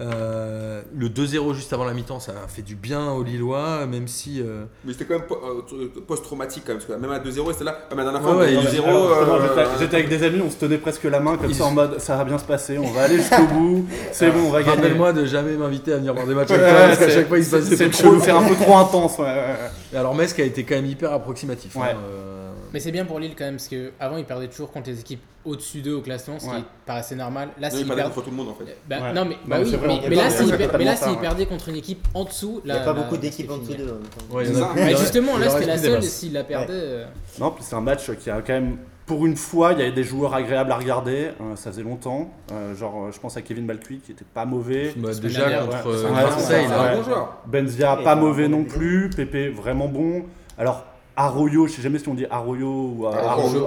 Euh, 0.00 0.80
le 0.96 1.08
2-0 1.08 1.54
juste 1.54 1.72
avant 1.74 1.84
la 1.84 1.92
mi-temps, 1.92 2.20
ça 2.20 2.32
a 2.44 2.48
fait 2.48 2.62
du 2.62 2.74
bien 2.74 3.12
aux 3.12 3.22
Lillois, 3.22 3.86
même 3.86 4.08
si. 4.08 4.40
euh, 4.40 4.64
mais 4.84 4.92
c'était 4.94 5.04
quand 5.04 5.14
même 5.18 5.24
euh, 5.30 5.88
post-traumatique 6.06 6.62
quand 6.66 6.72
même. 6.72 6.82
Parce 6.82 6.90
que 6.98 7.06
même 7.06 7.10
à 7.10 7.18
2-0, 7.18 7.52
c'était 7.52 7.64
là. 7.64 7.76
Même 7.90 7.98
la 7.98 8.04
dernière 8.04 8.22
Ouais, 8.22 8.28
fois, 8.32 8.36
ouais, 8.40 8.46
on 8.56 8.60
il- 8.60 8.66
a 8.66 8.70
eu 8.70 8.72
0. 8.76 8.86
Alors, 8.88 9.40
justement, 9.42 9.60
euh, 9.60 9.66
j'étais- 9.78 9.96
avec 9.96 10.08
des 10.08 10.22
amis, 10.22 10.40
on 10.46 10.50
se 10.50 10.56
tenait 10.56 10.78
presque 10.78 11.04
la 11.04 11.20
main 11.20 11.36
comme 11.36 11.50
Ils- 11.50 11.54
ça 11.54 11.64
en 11.66 11.70
mode 11.72 12.00
ça 12.00 12.16
va 12.16 12.24
bien 12.24 12.38
se 12.38 12.44
passer, 12.44 12.78
on 12.78 12.90
va 12.92 13.02
aller 13.02 13.16
jusqu'au 13.18 13.42
bout, 13.46 13.86
c'est 14.12 14.30
bon, 14.30 14.40
on 14.46 14.50
va 14.50 14.62
gagner. 14.62 14.76
Rappelle-moi 14.76 15.12
de 15.12 15.26
jamais 15.26 15.52
m'inviter 15.56 15.92
à 15.92 15.96
venir 15.98 16.14
voir 16.14 16.26
des 16.26 16.34
matchs 16.34 16.48
Ouais, 16.50 16.54
avec 16.58 16.70
toi, 16.70 16.86
parce 16.86 16.98
qu'à 16.98 17.04
c'est- 17.06 17.14
chaque 17.14 17.28
fois 17.28 17.38
il 17.38 17.44
se 17.44 17.50
passe 17.50 17.68
des 17.68 17.76
C'est 17.76 17.90
trucs 17.90 18.22
c'est 18.22 18.30
un 18.30 18.42
peu 18.42 18.54
trop 18.54 18.76
intense. 18.78 19.18
Ouais, 19.18 19.24
ouais, 19.24 19.30
ouais. 19.34 19.56
Et 19.92 19.96
Alors 19.96 20.14
Metz 20.14 20.32
qui 20.32 20.40
a 20.40 20.44
été 20.44 20.64
quand 20.64 20.76
même 20.76 20.86
hyper 20.86 21.12
approximatif. 21.12 21.76
hein, 21.76 21.80
Ouais. 21.80 21.86
euh, 21.94 22.39
Mais 22.72 22.80
c'est 22.80 22.92
bien 22.92 23.04
pour 23.04 23.18
Lille 23.18 23.34
quand 23.36 23.44
même, 23.44 23.56
parce 23.56 23.68
qu'avant 23.68 24.16
ils 24.16 24.24
perdaient 24.24 24.48
toujours 24.48 24.70
contre 24.70 24.90
les 24.90 25.00
équipes 25.00 25.20
au-dessus 25.44 25.80
d'eux 25.80 25.94
au 25.94 26.00
classement, 26.02 26.38
ce 26.38 26.46
Ouais. 26.46 26.56
qui 26.58 26.64
paraissait 26.86 27.14
normal. 27.16 27.48
Là, 27.58 27.70
Non, 27.70 27.76
s'ils 27.76 27.86
perdent. 27.86 28.02
contre 28.12 28.24
tout 28.24 28.30
le 28.30 28.36
monde 28.36 28.48
en 28.50 28.54
fait. 28.54 28.76
Bah, 28.88 28.96
Ouais. 29.00 29.12
Non, 29.12 29.24
mais, 29.24 29.36
bah 29.46 29.58
mais 29.58 29.64
oui, 29.64 29.76
mais, 29.80 30.00
mais 30.10 30.16
là, 30.16 30.30
s'ils 30.30 30.46
mais 30.54 30.96
s'ils 30.96 31.08
ouais. 31.12 31.16
perdaient 31.20 31.46
contre 31.46 31.68
une 31.70 31.76
équipe 31.76 32.06
en 32.14 32.24
dessous, 32.24 32.60
Il 32.64 32.70
n'y 32.72 32.76
a 32.76 32.80
pas 32.80 32.86
là, 32.86 32.92
beaucoup 32.92 33.16
d'équipes 33.16 33.50
en 33.50 33.56
dessous 33.58 33.74
d'eux. 33.74 34.00
ouais, 34.30 34.46
il 34.46 34.52
Bah 34.54 34.88
justement, 34.98 35.38
là 35.38 35.48
c'était 35.50 35.66
la 35.66 35.78
seule, 35.78 36.02
s'ils 36.02 36.32
la 36.34 36.44
perdaient. 36.44 36.72
euh, 36.74 37.04
Non, 37.38 37.50
puis 37.52 37.64
c'est 37.64 37.74
un 37.76 37.80
match 37.80 38.10
qui 38.16 38.28
a 38.30 38.42
quand 38.42 38.52
même, 38.52 38.76
pour 39.06 39.24
une 39.26 39.36
fois, 39.36 39.72
il 39.72 39.78
y 39.78 39.82
avait 39.82 39.92
des 39.92 40.04
joueurs 40.04 40.34
agréables 40.34 40.70
à 40.70 40.76
regarder. 40.76 41.30
euh, 41.40 41.56
ça 41.56 41.70
faisait 41.72 41.82
longtemps. 41.82 42.30
Euh, 42.52 42.76
genre, 42.76 43.06
euh, 43.06 43.10
je 43.12 43.18
pense 43.18 43.36
à 43.36 43.42
Kevin 43.42 43.64
Malcuit 43.64 43.98
qui 44.04 44.12
était 44.12 44.24
pas 44.34 44.44
mauvais. 44.44 44.92
Bah, 44.96 45.08
déjà 45.20 45.48
dernière, 45.48 45.68
contre 45.70 45.88
ouais. 45.90 46.04
euh, 46.06 46.10
Marseille, 46.12 46.66
ouais. 46.66 46.96
bon 46.96 47.02
joueur. 47.02 47.38
Benzia, 47.46 47.96
pas 48.04 48.14
mauvais 48.14 48.46
non 48.46 48.62
plus. 48.64 49.08
Pépé, 49.10 49.48
vraiment 49.48 49.88
bon. 49.88 50.26
Alors, 50.58 50.84
Arroyo, 51.16 51.66
je 51.66 51.72
sais 51.72 51.82
jamais 51.82 51.98
si 51.98 52.08
on 52.08 52.14
dit 52.14 52.24
Arroyo 52.30 52.94
ou 52.96 53.06
Arrojo. 53.06 53.66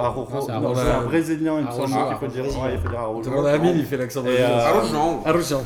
Arrojo. 0.50 0.60
Non, 0.60 0.74
c'est 0.74 0.90
un 0.90 1.02
brésilien, 1.02 1.58
il 1.60 1.66
me 1.66 1.70
semble 1.70 1.86
qu'il 2.08 2.16
faut 2.20 2.26
dire. 2.26 2.44
Arrojo. 2.44 2.60
Ouais, 2.64 2.72
il 2.74 2.78
faut 2.80 2.88
dire 2.88 2.98
Arrojo. 3.00 3.30
Mon 3.30 3.44
ami, 3.44 3.70
il 3.76 3.84
fait 3.84 3.96
l'accent 3.96 4.20
Et, 4.20 4.24
brésilien. 4.24 4.48
euh, 4.48 4.66
Arrogant. 4.66 5.22
Arrogant. 5.24 5.62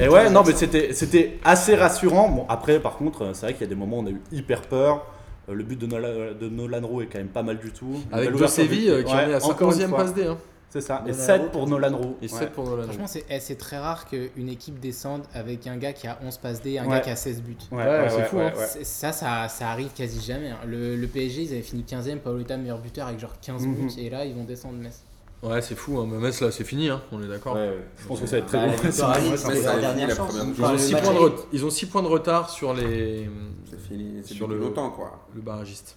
Et 0.00 0.08
ouais, 0.08 0.30
non, 0.30 0.42
mais 0.46 0.52
c'était, 0.54 0.92
c'était 0.92 1.38
assez 1.44 1.74
rassurant. 1.76 2.28
Bon, 2.28 2.46
après, 2.48 2.80
par 2.80 2.96
contre, 2.96 3.30
c'est 3.34 3.46
vrai 3.46 3.52
qu'il 3.52 3.62
y 3.62 3.66
a 3.66 3.68
des 3.68 3.74
moments 3.74 3.98
où 3.98 4.02
on 4.02 4.06
a 4.06 4.10
eu 4.10 4.20
hyper 4.32 4.62
peur. 4.62 5.04
Euh, 5.48 5.54
Le 5.54 5.64
but 5.64 5.78
de 5.80 5.86
Nolan, 5.86 6.08
de 6.40 6.48
Nolan 6.48 7.00
est 7.00 7.06
quand 7.06 7.18
même 7.18 7.28
pas 7.28 7.42
mal 7.42 7.58
du 7.58 7.70
tout. 7.72 7.94
Avec 8.12 8.32
De 8.34 8.46
Séville 8.46 8.90
euh, 8.90 9.02
qui 9.02 9.12
en 9.14 9.18
est 9.18 9.34
à 9.34 9.40
sa 9.40 9.48
encore 9.48 9.72
une 9.72 9.78
11e 9.78 9.88
fois. 9.88 9.98
passe 9.98 10.14
D. 10.14 10.24
Hein. 10.26 10.36
C'est 10.70 10.80
ça. 10.82 11.02
Et 11.06 11.10
Nolan 11.12 11.24
7 11.24 11.40
Rowe. 11.40 11.48
pour 11.50 11.66
Nolan 11.66 11.96
Rowe. 11.96 12.16
Et 12.20 12.26
Ouais. 12.26 12.38
7 12.40 12.52
pour 12.52 12.64
Nolan. 12.66 12.82
Franchement, 12.84 13.06
c'est 13.06 13.24
eh, 13.30 13.40
c'est 13.40 13.54
très 13.56 13.78
rare 13.78 14.04
qu'une 14.06 14.48
équipe 14.48 14.78
descende 14.80 15.22
avec 15.32 15.66
un 15.66 15.76
gars 15.78 15.92
qui 15.94 16.06
a 16.06 16.18
11 16.22 16.36
passes 16.36 16.60
D 16.60 16.72
et 16.72 16.78
un 16.78 16.84
Ouais. 16.84 16.90
gars 16.90 17.00
qui 17.00 17.10
a 17.10 17.16
16 17.16 17.40
buts. 17.42 17.56
Ouais, 17.72 18.06
c'est 18.10 18.24
fou, 18.24 18.38
hein. 18.38 18.52
C'est- 18.68 18.84
Ça, 18.84 19.12
ça, 19.12 19.48
ça 19.48 19.70
arrive 19.70 19.90
quasi 19.96 20.20
jamais. 20.20 20.50
hein. 20.50 20.58
Le, 20.66 20.94
le 20.96 21.06
PSG, 21.06 21.42
ils 21.44 21.52
avaient 21.52 21.62
fini 21.62 21.84
15ème, 21.84 22.18
Paoletta 22.18 22.56
meilleur 22.58 22.78
buteur 22.78 23.06
avec 23.06 23.18
genre 23.18 23.34
15 23.40 23.66
Mhm. 23.66 23.74
buts, 23.74 23.92
et 23.98 24.10
là, 24.10 24.24
ils 24.26 24.34
vont 24.34 24.44
descendre 24.44 24.76
Metz. 24.78 25.00
Ouais, 25.42 25.62
c'est 25.62 25.76
fou. 25.76 25.98
Hein. 26.00 26.08
Mais 26.10 26.18
Metz, 26.18 26.40
là, 26.40 26.50
c'est 26.50 26.64
fini. 26.64 26.88
Hein. 26.88 27.00
On 27.12 27.22
est 27.22 27.28
d'accord. 27.28 27.54
Ouais, 27.54 27.72
je 28.02 28.06
pense 28.08 28.20
que 28.20 28.26
ça 28.26 28.32
va 28.32 28.38
être 28.40 28.46
très 28.48 28.58
Bah, 28.58 28.66
bon. 28.66 28.72
Ils 28.82 29.02
ont 29.02 29.04
Enfin, 29.04 30.72
le 30.72 30.78
6 30.78 30.92
match 30.94 31.02
points, 31.04 32.02
de 32.02 32.08
retard 32.08 32.50
sur 32.50 32.74
les... 32.74 33.30
C'est 33.70 33.80
fini. 33.80 34.20
C'est 34.24 34.34
Sur 34.34 34.48
le- 34.48 34.58
longtemps 34.58 34.90
quoi. 34.90 35.24
le 35.34 35.40
barragiste. 35.40 35.96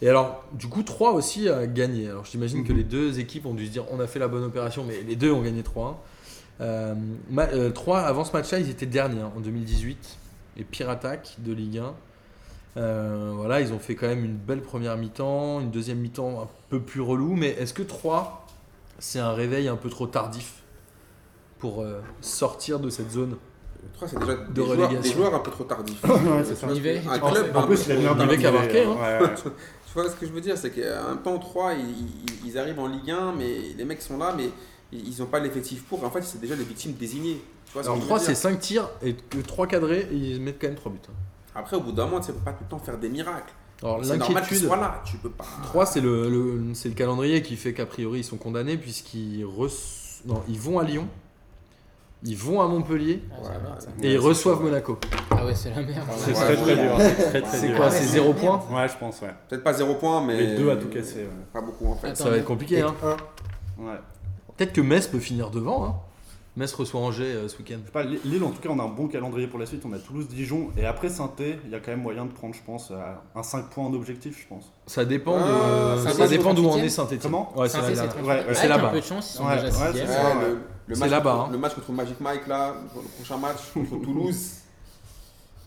Et 0.00 0.08
alors, 0.08 0.44
du 0.52 0.66
coup, 0.68 0.82
3 0.82 1.12
aussi 1.12 1.48
a 1.48 1.66
gagné. 1.66 2.08
Alors, 2.08 2.24
j'imagine 2.24 2.64
que 2.64 2.72
Mhm. 2.72 2.78
les 2.78 2.84
deux 2.84 3.18
équipes 3.20 3.46
ont 3.46 3.54
dû 3.54 3.66
se 3.66 3.70
dire 3.70 3.84
on 3.90 4.00
a 4.00 4.06
fait 4.06 4.18
la 4.18 4.28
bonne 4.28 4.44
opération, 4.44 4.84
mais 4.86 5.02
les 5.06 5.16
deux 5.16 5.30
ont 5.32 5.42
gagné 5.42 5.62
3-1. 5.62 5.96
Euh, 6.60 6.94
ma- 7.30 7.48
euh, 7.48 7.70
3, 7.70 8.00
avant 8.00 8.24
ce 8.24 8.32
match-là, 8.32 8.58
ils 8.58 8.68
étaient 8.70 8.86
derniers 8.86 9.20
hein, 9.20 9.32
en 9.36 9.40
2018. 9.40 10.18
Et 10.58 10.64
pire 10.64 10.90
attaque 10.90 11.36
de 11.38 11.52
Ligue 11.52 11.78
1. 11.78 11.94
Euh, 12.76 13.32
voilà, 13.34 13.60
ils 13.60 13.72
ont 13.72 13.78
fait 13.78 13.94
quand 13.94 14.06
même 14.06 14.24
une 14.24 14.36
belle 14.36 14.60
première 14.62 14.96
mi-temps, 14.96 15.60
une 15.60 15.70
deuxième 15.70 15.98
mi-temps 15.98 16.42
un 16.42 16.48
peu 16.68 16.80
plus 16.80 17.00
relou. 17.00 17.34
Mais 17.36 17.48
est-ce 17.50 17.72
que 17.74 17.82
3, 17.82 18.46
c'est 18.98 19.18
un 19.18 19.32
réveil 19.32 19.68
un 19.68 19.76
peu 19.76 19.88
trop 19.88 20.06
tardif 20.06 20.62
pour 21.58 21.82
euh, 21.82 22.00
sortir 22.20 22.80
de 22.80 22.90
cette 22.90 23.10
zone? 23.10 23.36
3, 23.94 24.08
c'est 24.08 24.18
déjà 24.18 24.34
des 24.34 24.64
joueurs, 24.64 24.88
des 25.00 25.10
joueurs 25.12 25.34
un 25.34 25.38
peu 25.40 25.50
trop 25.50 25.64
tardifs. 25.64 26.02
Ouais, 26.04 26.44
c'est 26.44 26.54
ça. 26.56 26.66
Nivet, 26.68 27.02
Un 27.08 27.18
tu 27.18 27.32
club, 27.32 27.56
En 27.56 27.62
plus, 27.66 27.86
il 27.86 27.92
a 27.92 27.96
mis 27.96 28.06
un 28.06 28.14
Nivet 28.14 28.36
but, 28.36 28.40
qui 28.40 28.46
a 28.46 28.52
marqué, 28.52 28.84
hein. 28.84 28.90
ouais, 28.90 29.20
ouais. 29.26 29.34
Tu 29.44 29.92
vois 29.94 30.08
ce 30.10 30.16
que 30.16 30.26
je 30.26 30.32
veux 30.32 30.40
dire, 30.40 30.56
c'est 30.56 30.70
qu'en 30.70 31.08
même 31.10 31.22
temps, 31.22 31.38
3, 31.38 31.74
ils, 31.74 32.46
ils- 32.48 32.58
arrivent 32.58 32.78
en 32.78 32.86
Ligue 32.88 33.10
1, 33.10 33.32
mais 33.32 33.48
les 33.76 33.84
mecs 33.84 34.00
sont 34.02 34.16
là, 34.18 34.34
mais 34.36 34.48
ils 34.92 35.18
n'ont 35.18 35.26
pas 35.26 35.38
l'effectif 35.40 35.82
pour. 35.84 36.02
En 36.04 36.10
fait, 36.10 36.22
c'est 36.22 36.40
déjà 36.40 36.54
les 36.54 36.64
victimes 36.64 36.92
désignées. 36.92 37.42
Tu 37.66 37.72
vois 37.74 37.82
ce 37.82 37.88
Alors 37.88 37.96
que 37.98 38.02
je 38.02 38.06
3, 38.06 38.18
veux 38.18 38.24
c'est 38.24 38.32
dire 38.32 38.40
5 38.40 38.58
tirs 38.60 38.88
et 39.02 39.14
3 39.46 39.66
cadrés 39.66 40.06
et 40.10 40.14
ils 40.16 40.40
mettent 40.40 40.58
quand 40.60 40.68
même 40.68 40.76
3 40.76 40.92
buts. 40.92 40.98
hein. 41.08 41.12
Après, 41.54 41.76
au 41.76 41.80
bout 41.80 41.92
d'un 41.92 42.06
moment, 42.06 42.20
tu 42.20 42.30
ne 42.30 42.36
peux 42.36 42.42
pas 42.44 42.52
tout 42.52 42.64
le 42.64 42.68
temps 42.70 42.78
faire 42.78 42.96
des 42.98 43.08
miracles. 43.10 43.52
Alors 43.82 43.98
C'est 44.04 44.16
normal 44.16 44.26
qu'ils 44.26 44.34
l'inquiétude. 44.36 44.66
soient 44.68 44.76
là. 44.76 45.02
Tu 45.04 45.16
peux 45.16 45.28
pas. 45.30 45.44
3, 45.64 45.86
c'est 45.86 46.00
le, 46.00 46.30
le- 46.30 46.74
c'est 46.74 46.88
le 46.88 46.94
calendrier 46.94 47.42
qui 47.42 47.56
fait 47.56 47.74
qu'a 47.74 47.84
priori 47.86 48.20
ils 48.20 48.24
sont 48.24 48.36
condamnés 48.38 48.76
puisqu'ils 48.78 49.44
non, 50.24 50.42
ils 50.48 50.58
vont 50.58 50.78
à 50.78 50.84
Lyon, 50.84 51.08
ils 52.24 52.36
vont 52.36 52.60
à 52.60 52.68
Montpellier 52.68 53.20
ah, 53.32 53.78
et 54.00 54.12
ils 54.12 54.18
reçoivent 54.18 54.62
Monaco. 54.62 54.96
Ah 55.30 55.44
ouais, 55.44 55.56
c'est 55.56 55.70
la 55.70 55.82
merde. 55.82 56.06
C'est 56.18 56.32
très 56.32 56.56
très 56.56 56.76
dur. 56.76 56.96
C'est 57.50 57.74
quoi 57.74 57.90
C'est 57.90 58.04
0 58.04 58.32
points 58.34 58.62
Ouais, 58.70 58.88
je 58.88 58.96
pense, 58.96 59.20
ouais. 59.22 59.30
Peut-être 59.48 59.64
pas 59.64 59.72
0 59.72 59.94
points, 59.94 60.24
mais. 60.24 60.36
Les 60.36 60.56
deux 60.56 60.70
à 60.70 60.76
tout 60.76 60.88
casser. 60.88 61.26
Pas 61.52 61.60
beaucoup 61.60 61.88
en 61.88 61.96
fait. 61.96 62.16
Ça 62.16 62.30
va 62.30 62.36
être 62.36 62.44
compliqué, 62.44 62.80
hein. 62.80 62.94
Ouais. 63.78 63.98
Peut-être 64.56 64.72
que 64.72 64.80
Metz 64.80 65.08
peut 65.08 65.18
finir 65.18 65.50
devant. 65.50 65.84
Hein. 65.84 65.94
Metz 66.54 66.72
reçoit 66.74 67.00
Angers 67.00 67.24
euh, 67.24 67.48
ce 67.48 67.56
week-end. 67.56 67.78
Lille, 68.24 68.44
en 68.44 68.50
tout 68.50 68.60
cas, 68.60 68.68
on 68.70 68.78
a 68.78 68.82
un 68.82 68.88
bon 68.88 69.08
calendrier 69.08 69.46
pour 69.46 69.58
la 69.58 69.64
suite. 69.64 69.82
On 69.86 69.92
a 69.94 69.98
Toulouse, 69.98 70.28
Dijon. 70.28 70.68
Et 70.76 70.84
après 70.84 71.08
saint 71.08 71.32
il 71.38 71.70
y 71.70 71.74
a 71.74 71.80
quand 71.80 71.92
même 71.92 72.02
moyen 72.02 72.26
de 72.26 72.30
prendre, 72.30 72.54
je 72.54 72.60
pense, 72.60 72.90
euh, 72.90 72.96
un 73.34 73.42
5 73.42 73.70
points 73.70 73.86
en 73.86 73.94
objectif, 73.94 74.38
je 74.42 74.46
pense. 74.46 74.70
Ça 74.86 75.06
dépend 75.06 75.38
de, 75.38 75.50
ah, 75.50 76.12
ça, 76.12 76.28
dépend 76.28 76.52
d'où 76.52 76.66
on 76.66 76.76
est 76.76 76.90
Saint-Étienne. 76.90 77.32
Ouais, 77.56 77.68
c'est, 77.70 77.80
là, 77.80 77.86
ouais, 77.86 78.22
ouais. 78.22 78.44
Ah, 78.50 78.54
c'est 78.54 78.68
là 78.68 78.86
un 78.86 78.90
peu 78.90 79.00
de 79.00 79.04
chance, 79.04 79.34
ils 79.34 79.38
sont 79.38 79.92
déjà 79.92 80.34
le, 80.92 80.96
C'est 80.96 81.00
match 81.00 81.10
là-bas, 81.10 81.32
contre- 81.32 81.44
hein. 81.44 81.48
le 81.52 81.58
match 81.58 81.74
contre 81.74 81.92
Magic 81.92 82.20
Mike 82.20 82.46
là, 82.46 82.74
le 82.94 83.00
prochain 83.16 83.36
match 83.38 83.58
contre 83.74 83.90
Toulouse. 84.04 84.36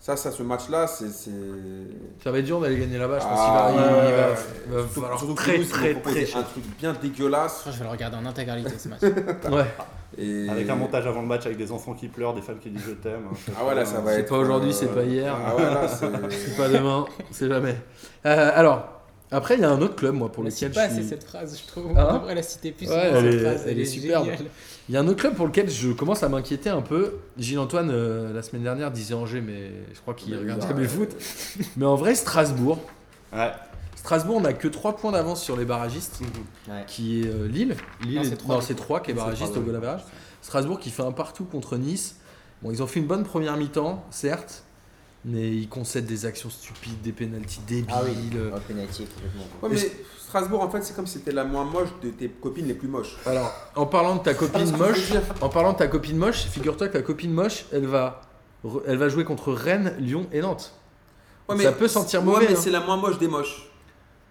Ça, 0.02 0.16
ça, 0.16 0.32
ce 0.32 0.44
match-là, 0.44 0.86
c'est. 0.86 1.10
c'est- 1.10 1.32
Ça 2.24 2.32
va 2.32 2.38
être 2.38 2.46
dur 2.46 2.60
d'aller 2.62 2.78
gagner 2.78 3.00
là-bas. 3.00 3.18
Je 3.18 3.24
pense 3.24 3.40
Ah, 3.42 3.70
qu'il 3.72 3.80
va, 3.80 3.86
il- 3.86 3.88
ouais, 3.88 3.90
il 3.90 4.16
va- 4.16 4.28
ouais. 4.28 4.36
il 4.68 4.72
va 4.74 4.78
Surtout- 4.82 5.02
falloir 5.02 5.18
surtout 5.20 5.34
que 5.34 5.42
très 5.42 5.52
Toulouse, 5.54 5.70
très 5.70 5.94
très 5.96 6.36
un 6.36 6.44
truc 6.44 6.64
bien 6.78 6.94
dégueulasse. 6.94 7.64
Je 7.66 7.72
vais 7.80 7.84
le 7.86 7.90
regarder 7.90 8.18
en 8.18 8.26
intégralité 8.28 8.78
ce 8.78 8.88
match. 8.88 9.02
Ouais. 9.52 9.66
Et... 10.18 10.48
Avec 10.48 10.70
un 10.70 10.76
montage 10.76 11.08
avant 11.08 11.22
le 11.22 11.28
match, 11.28 11.46
avec 11.48 11.58
des 11.58 11.72
enfants 11.72 11.94
qui 11.96 12.08
pleurent, 12.08 12.36
des 12.36 12.42
femmes 12.44 12.60
qui 12.60 12.70
disent 12.70 12.84
je 12.88 12.92
t'aime. 12.92 13.24
hein, 13.32 13.36
je 13.48 13.52
Ah 13.60 13.66
ouais, 13.66 13.74
là, 13.76 13.84
ça 13.84 14.00
va 14.00 14.14
C'est 14.14 14.20
être. 14.22 14.30
pas 14.30 14.38
aujourd'hui, 14.38 14.72
c'est 14.74 14.94
pas 14.94 15.04
hier. 15.04 15.36
Ah 15.46 15.56
ouais, 15.56 15.64
là, 15.64 15.88
c'est. 15.88 16.06
C'est 16.30 16.56
pas 16.56 16.70
demain, 16.70 17.06
c'est 17.32 17.50
jamais. 17.50 17.76
Euh, 18.28 18.52
alors, 18.54 18.88
après, 19.32 19.56
il 19.56 19.62
y 19.62 19.66
a 19.66 19.72
un 19.72 19.82
autre 19.82 19.96
club, 19.96 20.14
moi, 20.14 20.32
pour 20.32 20.44
lequel 20.44 20.56
cite 20.58 20.74
pas 20.76 20.82
je 20.88 20.92
assez 20.94 21.00
suis... 21.02 21.10
cette 21.10 21.24
phrase, 21.24 21.60
je 21.62 21.68
trouve. 21.68 21.98
Hein 21.98 22.08
On 22.12 22.18
devrait 22.20 22.36
la 22.36 22.44
citer 22.44 22.72
plus 22.72 22.88
Ouais, 22.88 22.94
souvent, 23.08 23.20
elle 23.20 23.32
cette 23.32 23.42
est- 23.42 23.44
phrase, 23.44 23.64
elle 23.68 23.80
est 23.80 23.86
superbe. 23.86 24.26
géniale. 24.26 24.46
Il 24.88 24.94
y 24.94 24.98
a 24.98 25.02
un 25.02 25.08
autre 25.08 25.20
club 25.20 25.34
pour 25.36 25.48
lequel 25.48 25.70
je 25.70 25.92
commence 25.92 26.22
à 26.22 26.30
m'inquiéter 26.30 26.70
un 26.70 26.82
peu. 26.82 27.16
Gilles-Antoine, 27.38 27.90
euh, 27.92 28.32
la 28.34 28.44
semaine 28.44 28.62
dernière, 28.64 28.92
disait 28.92 29.16
Angers, 29.16 29.42
mais 29.42 29.72
je 29.94 30.00
crois 30.00 30.14
qu'il 30.14 30.38
regarde 30.38 30.62
jamais 30.62 30.84
le 30.84 30.88
foot. 30.88 31.10
Mais 31.78 31.86
en 31.86 31.96
vrai, 31.96 32.14
Strasbourg. 32.14 32.80
Ouais. 33.34 33.52
Strasbourg, 33.96 34.36
on 34.38 34.42
n'a 34.42 34.54
que 34.54 34.68
3 34.68 34.96
points 34.98 35.12
d'avance 35.12 35.42
sur 35.44 35.58
les 35.58 35.66
barragistes, 35.66 36.22
Mhm. 36.22 36.86
qui 36.86 37.22
est 37.22 37.28
euh, 37.28 37.48
Lille. 37.48 37.76
Lille 38.04 38.16
Non, 38.18 38.22
est- 38.22 38.26
c'est 38.30 38.36
trois, 38.38 38.56
non, 38.56 38.62
du 38.62 38.68
c'est 38.68 38.74
coup. 38.76 38.82
3 38.82 39.00
qui 39.00 39.12
est 39.12 39.14
barragiste 39.16 39.58
au 39.58 39.62
goal. 39.62 39.82
Strasbourg 40.44 40.80
qui 40.80 40.92
fait 40.92 41.02
un 41.02 41.12
partout 41.12 41.46
contre 41.46 41.78
Nice. 41.78 42.18
Bon, 42.62 42.70
ils 42.72 42.84
ont 42.84 42.88
fait 42.88 43.00
une 43.00 43.08
bonne 43.08 43.24
première 43.24 43.58
mi-temps, 43.58 44.06
certes, 44.12 44.64
mais 45.26 45.52
ils 45.52 45.68
concèdent 45.68 46.06
des 46.06 46.26
actions 46.26 46.50
stupides, 46.52 47.02
des 47.02 47.12
pénalties 47.12 47.60
débiles. 47.68 47.88
Ah 47.90 48.02
oui, 48.06 48.30
euh, 48.36 48.56
un 48.56 48.60
penalty 48.60 49.06
complètement. 49.06 49.44
Ouais, 49.62 49.70
mais 49.72 49.92
Strasbourg, 50.20 50.62
en 50.62 50.70
fait, 50.70 50.84
c'est 50.84 50.96
comme 50.96 51.08
si 51.08 51.18
c'était 51.18 51.32
la 51.32 51.44
moins 51.44 51.64
moche 51.64 51.90
de 52.04 52.12
tes 52.12 52.30
copines 52.30 52.68
les 52.68 52.76
plus 52.76 52.88
moches. 52.88 53.18
Alors, 53.26 53.52
en 53.76 53.88
parlant 53.88 54.16
de 54.16 54.22
ta 54.22 54.36
copine 54.36 54.72
moche, 54.78 55.14
en 55.42 55.50
parlant 55.50 55.74
de 55.74 55.78
ta 55.78 55.88
copine 55.88 56.18
moche, 56.18 56.46
figure-toi 56.46 56.88
que 56.90 56.94
ta 56.94 57.02
copine 57.02 57.32
moche, 57.32 57.66
elle 57.72 57.88
va, 57.88 58.22
elle 58.86 58.98
va 58.98 59.10
jouer 59.10 59.24
contre 59.24 59.52
Rennes, 59.52 59.96
Lyon 59.98 60.28
et 60.32 60.42
Nantes. 60.42 60.74
Ouais, 61.50 61.58
Ça 61.58 61.72
peut 61.72 61.88
sentir 61.88 62.20
ouais, 62.20 62.26
mauvais, 62.26 62.46
mais 62.50 62.56
hein. 62.56 62.60
c'est 62.62 62.72
la 62.72 62.82
moins 62.82 62.98
moche 62.98 63.18
des 63.18 63.28
moches. 63.28 63.70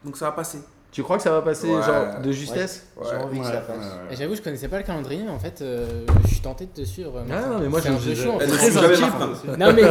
Donc 0.04 0.16
ça 0.16 0.26
va 0.26 0.32
passer. 0.32 0.58
Tu 0.94 1.02
crois 1.02 1.16
que 1.16 1.24
ça 1.24 1.32
va 1.32 1.42
passer 1.42 1.66
Ouais. 1.66 1.82
genre 1.82 2.20
de 2.22 2.30
justesse 2.30 2.86
Ouais. 2.96 3.04
J'ai 3.10 3.16
envie 3.16 3.40
que 3.40 3.44
ça 3.46 3.52
passe. 3.56 3.66
ouais, 3.76 3.82
Et 4.06 4.10
ouais. 4.10 4.16
j'avoue, 4.16 4.36
je 4.36 4.42
connaissais 4.42 4.68
pas 4.68 4.78
le 4.78 4.84
calendrier, 4.84 5.22
mais 5.24 5.30
en 5.32 5.40
fait, 5.40 5.60
euh, 5.60 6.06
je 6.22 6.28
suis 6.28 6.40
tenté 6.40 6.66
de 6.66 6.70
te 6.70 6.84
suivre. 6.86 7.20
Ah 7.28 7.40
non, 7.48 7.58
mais 7.58 7.68
moi 7.68 7.80
je 7.80 7.88
un 7.88 7.94
peu 7.96 8.14
je- 8.14 8.14
chaud. 8.14 8.38
très. 8.38 8.70
Martin. 9.00 9.32
Non 9.58 9.72
mais 9.72 9.82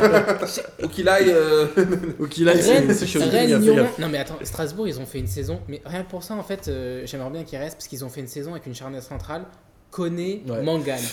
Ou 0.82 0.88
qu'il 0.88 1.10
aille. 1.10 1.30
euh, 1.30 1.68
Ou 2.22 2.28
qu'il 2.28 2.48
aille, 2.48 2.62
c'est 2.64 2.80
Rennes, 2.80 2.94
c'est 2.94 3.06
chaud. 3.06 3.20
Rennes, 3.20 3.32
Fais 3.62 3.72
Lyon. 3.74 3.86
Non 4.00 4.08
mais 4.08 4.18
attends, 4.20 4.38
Strasbourg, 4.44 4.88
ils 4.88 4.98
ont 5.02 5.06
fait 5.06 5.20
une 5.20 5.28
saison. 5.28 5.60
Mais 5.68 5.82
rien 5.86 6.04
que 6.04 6.10
pour 6.10 6.24
ça, 6.24 6.36
en 6.36 6.44
fait, 6.44 6.70
euh, 6.70 7.02
j'aimerais 7.06 7.32
bien 7.32 7.44
qu'ils 7.44 7.60
restent 7.60 7.76
parce 7.76 7.90
qu'ils 7.90 8.06
ont 8.06 8.10
fait 8.10 8.22
une 8.22 8.28
saison 8.28 8.52
avec 8.52 8.66
une 8.66 8.74
charnière 8.76 9.04
centrale. 9.04 9.44
Koné, 9.92 10.42
Ouais. 10.48 10.62
Mangane. 10.64 11.04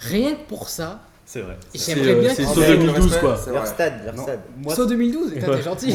Rien 0.00 0.34
que 0.34 0.46
pour 0.48 0.68
ça, 0.68 1.00
C'est 1.30 1.42
vrai. 1.42 1.58
C'est 1.74 1.94
j'aimerais 1.94 2.14
bien 2.20 2.30
euh, 2.30 2.32
c'est 2.34 2.44
saut 2.46 2.60
Ouais, 2.60 2.66
avec 2.68 2.78
le 2.80 2.86
2012 2.86 3.04
respect, 3.12 3.20
quoi. 3.20 3.36
Saut 4.74 4.86
2012, 4.86 5.34
putain, 5.34 5.46
t'es 5.56 5.62
gentil. 5.62 5.92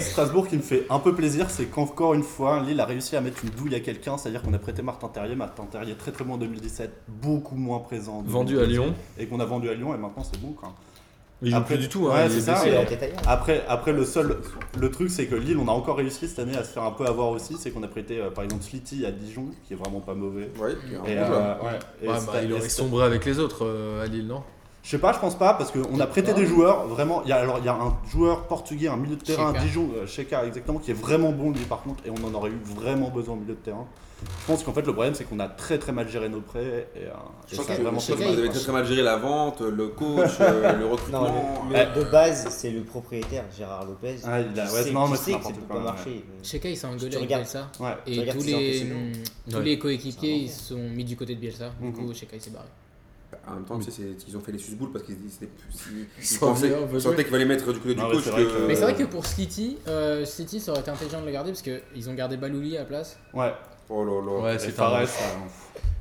Strasbourg 0.00 0.46
qui 0.46 0.56
me 0.58 0.62
fait 0.62 0.84
un 0.90 0.98
peu 0.98 1.14
plaisir, 1.14 1.48
c'est 1.48 1.64
qu'encore 1.64 2.12
une 2.12 2.22
fois, 2.22 2.60
Lille 2.62 2.78
a 2.78 2.84
réussi 2.84 3.16
à 3.16 3.22
mettre 3.22 3.42
une 3.44 3.50
douille 3.50 3.74
à 3.74 3.80
quelqu'un, 3.80 4.18
c'est-à-dire 4.18 4.42
qu'on 4.42 4.52
a 4.52 4.58
prêté 4.58 4.82
Martin 4.82 5.08
Terrier, 5.08 5.36
Martin 5.36 5.64
Terrier 5.64 5.94
très 5.94 6.12
très 6.12 6.22
bon 6.24 6.34
en 6.34 6.36
2017, 6.36 6.90
beaucoup 7.08 7.56
moins 7.56 7.78
présent. 7.78 8.18
en 8.18 8.22
Vendu 8.24 8.56
à 8.58 8.66
2018, 8.66 8.82
Lyon. 8.84 8.94
Et 9.18 9.26
qu'on 9.26 9.40
a 9.40 9.46
vendu 9.46 9.70
à 9.70 9.74
Lyon 9.74 9.94
et 9.94 9.96
maintenant 9.96 10.22
c'est 10.22 10.38
bon 10.38 10.52
quoi. 10.52 10.74
Il 11.40 11.50
joue 11.50 11.56
Après- 11.56 11.76
plus 11.76 11.82
du 11.84 11.88
tout. 11.88 12.08
hein, 12.08 12.14
Ouais, 12.24 12.28
c'est 12.28 12.36
est 12.36 12.40
ça, 12.42 12.62
hein. 12.62 12.84
Après, 13.26 13.64
après 13.66 13.92
le 13.94 14.04
seul, 14.04 14.36
le 14.78 14.90
truc 14.90 15.08
c'est 15.10 15.26
que 15.26 15.34
Lille, 15.34 15.56
on 15.58 15.66
a 15.68 15.72
encore 15.72 15.96
réussi 15.96 16.28
cette 16.28 16.38
année 16.40 16.56
à 16.58 16.62
se 16.62 16.68
faire 16.74 16.82
un 16.84 16.90
peu 16.92 17.06
avoir 17.06 17.30
aussi, 17.30 17.56
c'est 17.58 17.70
qu'on 17.70 17.82
a 17.84 17.88
prêté 17.88 18.20
euh, 18.20 18.30
par 18.30 18.44
exemple 18.44 18.62
Slity 18.62 19.06
à 19.06 19.10
Dijon, 19.12 19.46
qui 19.66 19.72
est 19.72 19.76
vraiment 19.76 20.00
pas 20.00 20.14
mauvais. 20.14 20.50
Ouais, 20.60 20.72
Et, 21.06 21.16
euh, 21.18 21.54
ouais, 21.54 21.78
et 22.02 22.08
Ouais, 22.08 22.14
cette- 22.18 22.26
bah, 22.26 22.32
il 22.44 22.52
aurait 22.52 22.68
sombré 22.68 23.04
avec 23.06 23.24
les 23.24 23.38
autres 23.38 23.64
euh, 23.64 24.04
à 24.04 24.06
Lille, 24.06 24.26
non? 24.26 24.42
Je 24.84 24.90
sais 24.90 24.98
pas, 24.98 25.14
je 25.14 25.18
pense 25.18 25.34
pas, 25.38 25.54
parce 25.54 25.70
qu'on 25.72 25.98
a 25.98 26.06
prêté 26.06 26.34
des 26.34 26.46
joueurs, 26.46 26.86
vraiment. 26.86 27.22
Il 27.24 27.30
y 27.30 27.32
a, 27.32 27.36
alors, 27.36 27.58
il 27.58 27.64
y 27.64 27.68
a 27.68 27.74
un 27.74 27.96
joueur 28.10 28.46
portugais, 28.46 28.88
un 28.88 28.96
milieu 28.98 29.16
de 29.16 29.22
terrain 29.24 29.48
à 29.50 29.54
Sheka. 29.54 29.64
Dijon, 29.64 29.88
euh, 29.96 30.06
Sheka 30.06 30.44
exactement, 30.44 30.78
qui 30.78 30.90
est 30.90 30.94
vraiment 30.94 31.32
bon 31.32 31.50
lui 31.52 31.64
par 31.64 31.82
contre, 31.82 32.04
et 32.06 32.10
on 32.10 32.22
en 32.26 32.34
aurait 32.34 32.50
eu 32.50 32.60
vraiment 32.76 33.08
besoin 33.08 33.34
au 33.34 33.38
milieu 33.38 33.54
de 33.54 33.58
terrain. 33.60 33.86
Je 34.22 34.46
pense 34.46 34.62
qu'en 34.62 34.72
fait, 34.74 34.82
le 34.86 34.92
problème, 34.92 35.14
c'est 35.14 35.24
qu'on 35.24 35.40
a 35.40 35.48
très 35.48 35.78
très 35.78 35.92
mal 35.92 36.06
géré 36.08 36.28
nos 36.28 36.40
prêts, 36.42 36.86
et, 36.94 36.98
euh, 36.98 37.08
et 37.08 37.50
Je 37.52 37.56
pense 37.56 37.66
que 37.66 37.72
vraiment 37.82 37.98
vous 37.98 38.12
avez 38.12 38.48
très 38.50 38.58
très 38.60 38.72
mal 38.72 38.86
géré 38.86 39.02
la 39.02 39.16
vente, 39.16 39.62
le 39.62 39.88
coach, 39.88 40.30
euh, 40.40 40.72
le 40.78 40.84
Non, 40.84 40.90
recrutement. 40.92 41.64
le, 41.70 41.76
le- 41.78 42.04
de 42.04 42.10
base, 42.10 42.46
c'est 42.50 42.70
le 42.70 42.82
propriétaire, 42.82 43.44
Gérard 43.56 43.86
Lopez. 43.86 44.16
Ah, 44.24 44.40
il 44.40 44.60
a- 44.60 44.66
qui 44.66 44.74
ouais, 44.74 44.82
sait, 44.82 44.90
non, 44.92 45.08
mais 45.08 45.16
c'est 45.16 45.32
n'importe 45.32 45.54
quoi, 45.66 45.76
pas 45.82 45.90
ouais. 45.92 45.98
mais- 46.06 46.44
Sheka, 46.46 46.68
il 46.68 46.76
s'est 46.76 46.86
engueulé 46.86 47.16
avec. 47.16 47.28
Bielsa. 47.28 47.70
Ouais. 47.80 47.86
Et 48.06 48.20
regardes 48.20 48.38
tous 48.38 48.44
les, 48.44 48.86
tous 49.76 49.78
coéquipiers, 49.80 50.34
ils 50.36 50.50
sont 50.50 50.76
mis 50.78 51.04
du 51.04 51.16
côté 51.16 51.34
de 51.34 51.40
Bielsa. 51.40 51.70
Du 51.80 51.86
Mhm. 51.88 51.92
coup, 51.94 52.12
Sheka, 52.14 52.36
il 52.36 52.40
s'est 52.42 52.50
barré. 52.50 52.66
En 53.48 53.54
même 53.54 53.64
temps, 53.64 53.78
tu 53.78 53.84
sais, 53.84 53.90
c'est- 53.90 54.26
ils 54.28 54.36
ont 54.36 54.40
fait 54.40 54.52
les 54.52 54.58
susboules 54.58 54.90
parce 54.92 55.04
qu'ils 55.04 55.16
pensaient 56.38 56.68
dire, 56.68 56.78
on 56.82 56.86
veut 56.86 56.98
ils 56.98 57.00
sentaient 57.00 57.14
jouer. 57.16 57.24
qu'il 57.24 57.32
fallait 57.32 57.44
mettre 57.44 57.72
du 57.72 57.78
côté 57.78 57.94
du 57.94 58.00
Non, 58.00 58.10
coach. 58.10 58.22
c'est 58.24 58.30
vrai 58.30 58.44
que- 58.44 58.48
que- 58.50 58.66
Mais 58.66 58.74
c'est 58.74 58.82
vrai 58.82 58.94
que 58.94 59.04
pour 59.04 59.26
Slity, 59.26 59.78
euh, 59.88 60.24
Slity, 60.24 60.60
ça 60.60 60.72
aurait 60.72 60.80
été 60.80 60.90
intelligent 60.90 61.20
de 61.20 61.26
le 61.26 61.32
garder 61.32 61.50
parce 61.50 61.62
qu'ils 61.62 62.08
ont 62.10 62.14
gardé 62.14 62.36
Balouli 62.36 62.76
à 62.76 62.80
la 62.80 62.86
place. 62.86 63.18
Ouais, 63.32 63.52
Oh 63.90 64.02
là 64.02 64.12
là. 64.24 64.40
Ouais, 64.42 64.58
c'est 64.58 64.80
un. 64.80 65.04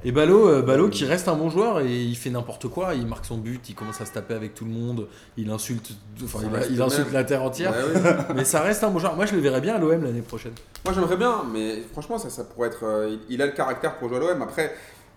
Et 0.06 0.12
Ballot, 0.12 0.48
euh, 0.50 0.62
Ballot 0.62 0.90
qui 0.90 1.04
reste 1.06 1.28
un 1.30 1.36
bon 1.36 1.50
joueur 1.50 1.80
et 1.82 2.02
il 2.02 2.16
fait 2.18 2.30
n'importe 2.30 2.68
quoi, 2.68 2.94
il 2.94 3.06
marque 3.08 3.26
son 3.26 3.38
but, 3.38 3.70
il 3.70 3.76
commence 3.76 4.00
à 4.02 4.06
se 4.06 4.12
taper 4.12 4.34
avec 4.34 4.54
tout 4.54 4.64
le 4.66 4.72
monde, 4.72 5.08
il 5.38 5.50
insulte, 5.50 5.92
enfin 6.24 6.40
il, 6.70 6.82
insulte 6.82 7.06
même. 7.08 7.14
la 7.14 7.24
terre 7.24 7.42
entière, 7.44 7.72
Ouais, 7.72 8.02
ouais. 8.02 8.16
mais 8.36 8.44
ça 8.46 8.62
reste 8.62 8.84
un 8.84 8.90
bon 8.90 9.00
joueur. 9.00 9.16
Moi 9.16 9.26
je 9.26 9.34
le 9.36 9.42
verrais 9.42 9.62
bien 9.62 9.76
à 9.76 9.80
l'OM 9.80 10.02
l'année 10.04 10.22
prochaine. 10.22 10.52
Moi 10.84 10.94
j'aimerais 10.94 11.16
bien, 11.18 11.44
mais 11.54 11.82
franchement, 11.92 12.18
ça, 12.18 12.30
ça 12.30 12.44
pourrait 12.44 12.68
être. 12.70 12.84
euh, 12.86 13.16
il, 13.30 13.36
il 13.36 13.42
a 13.42 13.46
le 13.46 13.54
caractère 13.54 13.98
pour 13.98 14.08
jouer 14.10 14.18
à 14.18 14.20
l'OM. 14.34 14.42
Après, 14.42 14.74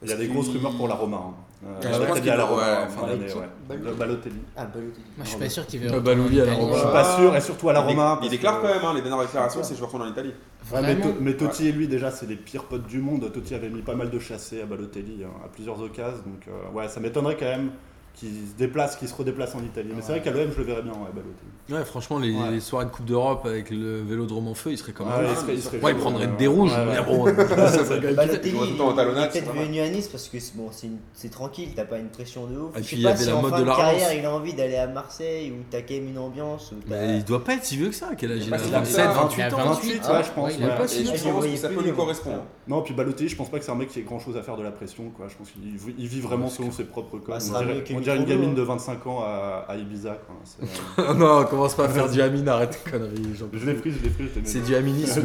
il 0.07 0.11
y 0.11 0.13
a 0.15 0.17
des 0.17 0.29
grosses 0.29 0.49
rumeurs 0.49 0.77
pour 0.77 0.89
la 0.89 0.95
Roma. 0.95 1.17
Hein. 1.17 1.35
Euh, 1.65 1.69
je 1.81 1.89
je 1.89 1.93
pense 1.99 2.07
pense 2.07 2.21
qu'il 2.21 2.31
à 2.31 2.37
la 2.37 2.45
Roma 2.45 2.63
ouais, 2.63 2.85
en 2.85 2.89
fin 2.89 3.07
d'année, 3.07 3.25
ouais. 3.25 3.49
Balotelli. 3.69 3.89
Le 3.91 3.95
Balotelli. 3.95 4.35
Ah, 4.57 4.65
Balotelli. 4.67 5.05
Moi, 5.17 5.25
je 5.25 5.29
suis 5.31 5.39
pas 5.39 5.49
sûr 5.49 5.67
qu'il 5.67 5.81
veut. 5.81 5.89
Ah, 5.91 5.97
en 5.97 6.01
à 6.43 6.45
la. 6.45 6.55
Roma. 6.55 6.73
Je 6.75 6.79
suis 6.79 6.89
Ah. 6.89 6.93
pas 6.93 7.17
sûr, 7.17 7.37
et 7.37 7.41
surtout 7.41 7.69
à 7.69 7.73
la 7.73 7.81
Roma. 7.81 8.21
il 8.23 8.31
déclare 8.31 8.61
que- 8.61 8.67
quand 8.67 8.75
même, 8.75 8.85
hein, 8.85 8.93
les 8.95 9.01
dernières 9.03 9.23
déclarations, 9.23 9.63
c'est 9.63 9.75
je 9.75 9.81
veux 9.81 9.87
retourner 9.87 10.05
en 10.07 10.11
Italie. 10.11 10.29
Ouais, 10.73 10.81
mais, 10.83 10.95
Vraiment 10.95 11.15
To- 11.15 11.21
mais 11.21 11.35
Totti 11.35 11.69
et 11.69 11.73
lui 11.73 11.89
déjà 11.89 12.11
c'est 12.11 12.27
les 12.27 12.37
pires 12.37 12.65
potes 12.65 12.87
du 12.87 12.99
monde. 13.01 13.31
Totti 13.33 13.55
avait 13.55 13.69
mis 13.71 13.83
pas 13.83 13.95
mal 13.95 14.11
de 14.11 14.19
chassés 14.19 14.61
à 14.63 14.67
Balotelli 14.67 15.25
hein, 15.25 15.29
à 15.45 15.49
plusieurs 15.49 15.81
occasions. 15.81 16.19
Donc 16.27 16.47
euh, 16.49 16.77
ouais, 16.77 16.89
ça 16.89 17.01
m'étonnerait 17.01 17.37
quand 17.37 17.47
même 17.47 17.71
qu'il 18.17 18.29
se 18.31 18.55
déplace, 18.57 18.97
qu'il 18.97 19.09
se 19.09 19.15
redéplace 19.15 19.55
en 19.55 19.61
Italie. 19.63 19.91
Mais 19.95 20.01
c'est 20.03 20.13
vrai 20.13 20.23
qu'à 20.23 20.31
l'OM 20.31 20.51
je 20.51 20.59
le 20.59 20.65
verrais 20.65 20.83
bien, 20.83 20.93
ouais, 20.93 21.11
Balotelli. 21.15 21.53
Ouais, 21.79 21.85
franchement, 21.85 22.19
les, 22.19 22.33
Ouais. 22.35 22.51
les 22.51 22.61
soirées 22.61 22.87
de 22.87 22.91
Coupe 22.91 23.05
d'Europe 23.05 23.45
avec 23.45 23.71
le 23.71 24.01
vélodrome 24.03 24.49
en 24.49 24.55
feu, 24.55 24.71
il 24.73 24.79
serait 24.79 24.93
quand 24.93 25.05
même. 25.05 25.19
Ouais, 25.19 25.31
il 25.31 25.37
serait- 25.37 25.55
il 25.55 25.63
serait 25.63 25.81
Ouais, 25.81 25.91
il 25.93 25.95
chaud, 25.97 26.01
prendrait 26.01 26.27
ouais, 26.27 26.37
des 26.39 26.47
rouges, 26.47 26.73
Ouais, 26.73 26.87
mais 26.87 27.03
bon, 27.05 27.27
ça 27.37 27.85
serait 27.85 28.01
quand 28.01 28.15
Balotelli, 28.15 28.57
il, 28.57 28.75
est 28.75 29.29
peut-être 29.29 29.53
venu 29.53 29.81
à 29.81 29.89
Nice 29.91 30.09
parce 30.09 30.29
que 30.29 30.41
c'est 30.41 30.57
bon, 30.57 30.69
c'est 30.73 30.87
une- 30.87 30.99
c'est 31.13 31.31
tranquille, 31.31 31.69
t'as 31.77 31.85
pas 31.85 31.99
une 31.99 32.09
pression 32.09 32.47
de 32.47 32.57
ouf. 32.59 32.77
Et 32.79 32.81
puis, 32.81 32.97
il 32.97 33.03
y 33.03 33.07
avait 33.07 33.17
si 33.19 33.27
la 33.27 33.37
en 33.37 33.43
mode 33.43 33.51
fin 33.53 33.59
de 33.59 33.65
de 33.65 33.69
la 33.69 33.77
carrière 33.77 34.13
il 34.15 34.25
a 34.25 34.35
envie 34.35 34.55
d'aller 34.55 34.77
à 34.77 34.87
Marseille 34.87 35.51
où 35.53 35.63
t'as 35.71 35.83
quand 35.83 35.95
même 35.95 36.09
une 36.09 36.19
ambiance. 36.19 36.73
Mais 36.89 37.19
il 37.19 37.25
doit 37.25 37.45
pas 37.45 37.55
être 37.55 37.65
si 37.65 37.77
vieux 37.77 37.89
que 37.91 37.95
ça, 37.95 38.11
quel 38.17 38.33
âge 38.33 38.43
il 38.47 38.55
a 38.55 38.57
Bah, 38.57 38.63
c'est 38.65 38.71
27, 38.71 38.95
ça, 38.95 39.13
28 39.13 39.37
il 39.37 39.43
a 39.43 39.47
ans. 39.55 39.73
28, 39.75 39.89
28, 39.93 40.01
ah, 40.05 40.13
ouais, 40.15 40.25
je 40.25 40.31
pense. 40.31 40.53
il 40.59 40.67
pas 40.67 40.89
si 40.89 41.03
vieux. 41.03 41.13
que 41.13 41.57
ça 41.59 41.69
peut 41.69 41.83
lui 41.83 41.93
correspondre. 41.93 42.45
Non, 42.69 42.83
puis 42.83 42.95
Balotelli, 42.95 43.29
je 43.29 43.37
pense 43.37 43.49
pas 43.51 43.59
que 43.59 43.65
c'est 43.65 43.71
un 43.71 43.77
mec 43.77 43.89
qui 43.89 44.01
ait 44.01 44.03
grand 44.03 44.19
chose 44.19 44.37
à 44.37 44.43
faire 44.43 44.57
de 44.57 44.63
la 44.63 44.73
pression. 44.73 45.11
Quoi. 45.11 45.27
Je 45.29 45.37
pense 45.37 45.51
qu'il 45.51 45.63
il 45.99 46.07
vit 46.09 46.21
vraiment 46.21 46.49
selon 46.49 46.73
ses 46.73 46.85
propres 46.85 47.19
codes. 47.19 47.41
Bah, 47.51 47.61
on 47.61 47.65
dirait, 47.65 47.85
on 48.15 48.17
une 48.17 48.25
gamine 48.25 48.51
hein. 48.51 48.55
de 48.55 48.63
25 48.63 49.07
ans 49.07 49.21
à, 49.23 49.65
à 49.69 49.77
Ibiza. 49.77 50.19
Quoi. 50.27 50.35
C'est- 50.45 51.15
non, 51.15 51.45
commence 51.45 51.75
pas 51.75 51.85
à 51.85 51.89
faire 51.89 52.11
du 52.11 52.21
Amine, 52.21 52.49
arrête 52.49 52.81
tes 52.83 52.91
conneries. 52.91 53.35
j'en 53.35 53.47
peux 53.47 53.59
je 53.59 53.67
l'ai 53.67 53.75
pris, 53.75 53.93
je 53.93 54.03
l'ai 54.03 54.11
pris. 54.11 54.25
je 54.35 54.41
l'ai 54.41 54.47
C'est 54.47 54.59
mis. 54.61 54.67
du 54.67 54.75
aminisme. 54.75 55.23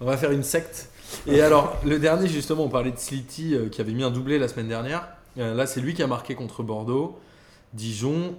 On 0.00 0.06
va 0.06 0.16
faire 0.16 0.30
une 0.30 0.44
secte. 0.44 0.88
Et 1.26 1.40
alors, 1.42 1.76
le 1.84 1.98
dernier, 1.98 2.28
justement, 2.28 2.64
on 2.64 2.68
parlait 2.68 2.92
de 2.92 2.98
Slity 2.98 3.54
euh, 3.56 3.68
qui 3.68 3.80
avait 3.80 3.92
mis 3.92 4.04
un 4.04 4.10
doublé 4.12 4.38
la 4.38 4.46
semaine 4.46 4.68
dernière. 4.68 5.08
Euh, 5.38 5.54
là, 5.54 5.66
c'est 5.66 5.80
lui 5.80 5.92
qui 5.92 6.02
a 6.04 6.06
marqué 6.06 6.34
contre 6.36 6.62
Bordeaux. 6.62 7.18
Dijon, 7.74 8.34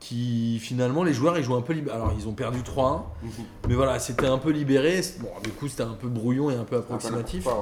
qui 0.00 0.58
finalement, 0.60 1.02
les 1.04 1.12
joueurs, 1.14 1.38
ils 1.38 1.44
jouent 1.44 1.56
un 1.56 1.62
peu 1.62 1.72
libéré. 1.72 1.96
Alors, 1.96 2.12
ils 2.18 2.28
ont 2.28 2.32
perdu 2.32 2.60
3-1. 2.62 3.02
Mhm. 3.22 3.30
Mais 3.68 3.74
voilà, 3.74 3.98
c'était 3.98 4.26
un 4.26 4.38
peu 4.38 4.50
libéré. 4.50 5.00
Bon, 5.20 5.28
du 5.42 5.50
coup, 5.50 5.68
c'était 5.68 5.82
un 5.82 5.94
peu 5.98 6.08
brouillon 6.08 6.50
et 6.50 6.54
un 6.54 6.64
peu 6.64 6.76
Un 6.76 6.80
peu 6.80 6.84
approximatif. 6.94 7.46
ouais. 7.46 7.52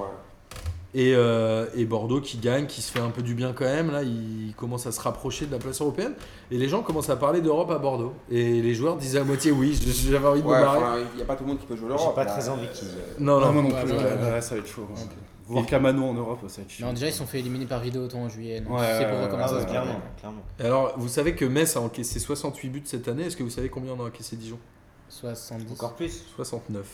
Et, 0.96 1.12
euh, 1.16 1.66
et 1.74 1.86
Bordeaux 1.86 2.20
qui 2.20 2.38
gagne, 2.38 2.66
qui 2.66 2.80
se 2.80 2.92
fait 2.92 3.00
un 3.00 3.10
peu 3.10 3.20
du 3.22 3.34
bien 3.34 3.52
quand 3.52 3.64
même. 3.64 3.90
Là, 3.90 4.02
il 4.04 4.54
commence 4.56 4.86
à 4.86 4.92
se 4.92 5.00
rapprocher 5.00 5.44
de 5.46 5.50
la 5.50 5.58
place 5.58 5.80
européenne. 5.80 6.14
Et 6.52 6.56
les 6.58 6.68
gens 6.68 6.82
commencent 6.82 7.10
à 7.10 7.16
parler 7.16 7.40
d'Europe 7.40 7.70
à 7.72 7.78
Bordeaux. 7.78 8.12
Et 8.30 8.62
les 8.62 8.74
joueurs 8.76 8.96
disaient 8.96 9.18
à 9.18 9.24
moitié 9.24 9.50
oui. 9.50 9.76
J'avais 10.08 10.24
envie 10.28 10.42
de 10.42 10.46
Ouais, 10.46 10.56
me 10.58 10.62
barrer. 10.64 11.02
il 11.12 11.16
n'y 11.16 11.22
a 11.22 11.24
pas 11.24 11.34
tout 11.34 11.42
le 11.42 11.48
monde 11.48 11.58
qui 11.58 11.66
peut 11.66 11.74
jouer 11.74 11.88
J'ai 11.90 11.96
l'Europe. 11.96 12.14
pas 12.14 12.22
là. 12.24 12.30
très 12.30 12.48
envie 12.48 12.68
qu'ils. 12.72 12.88
Non. 13.18 13.40
Voir 15.46 15.66
Kamano 15.66 16.04
en 16.04 16.14
Europe, 16.14 16.40
ça 16.48 16.58
va 16.58 16.62
être 16.62 16.70
chiant. 16.70 16.86
Non, 16.86 16.92
déjà, 16.94 17.08
ils 17.08 17.12
sont 17.12 17.26
fait 17.26 17.40
éliminer 17.40 17.66
par 17.66 17.80
Vidéoton 17.80 18.24
en 18.24 18.28
juillet. 18.28 18.60
Donc, 18.60 18.72
Ouais, 18.72 18.78
tu 18.78 18.84
sais 18.84 18.98
ouais, 19.04 19.28
pourquoi 19.28 19.38
ouais, 19.38 19.60
Ah 19.60 19.64
clairement, 19.64 20.00
clairement. 20.18 20.42
Alors, 20.58 20.94
vous 20.98 21.08
savez 21.08 21.34
que 21.34 21.44
Metz 21.44 21.76
a 21.76 21.80
encaissé 21.80 22.18
68 22.18 22.68
buts 22.70 22.82
cette 22.84 23.08
année. 23.08 23.24
Est-ce 23.24 23.36
que 23.36 23.42
vous 23.42 23.50
savez 23.50 23.68
combien 23.68 23.92
on 23.92 24.02
a 24.02 24.08
encaissé 24.08 24.36
Dijon? 24.36 24.58
70. 25.08 25.72
Encore 25.72 25.94
plus. 25.94 26.24
69. 26.36 26.86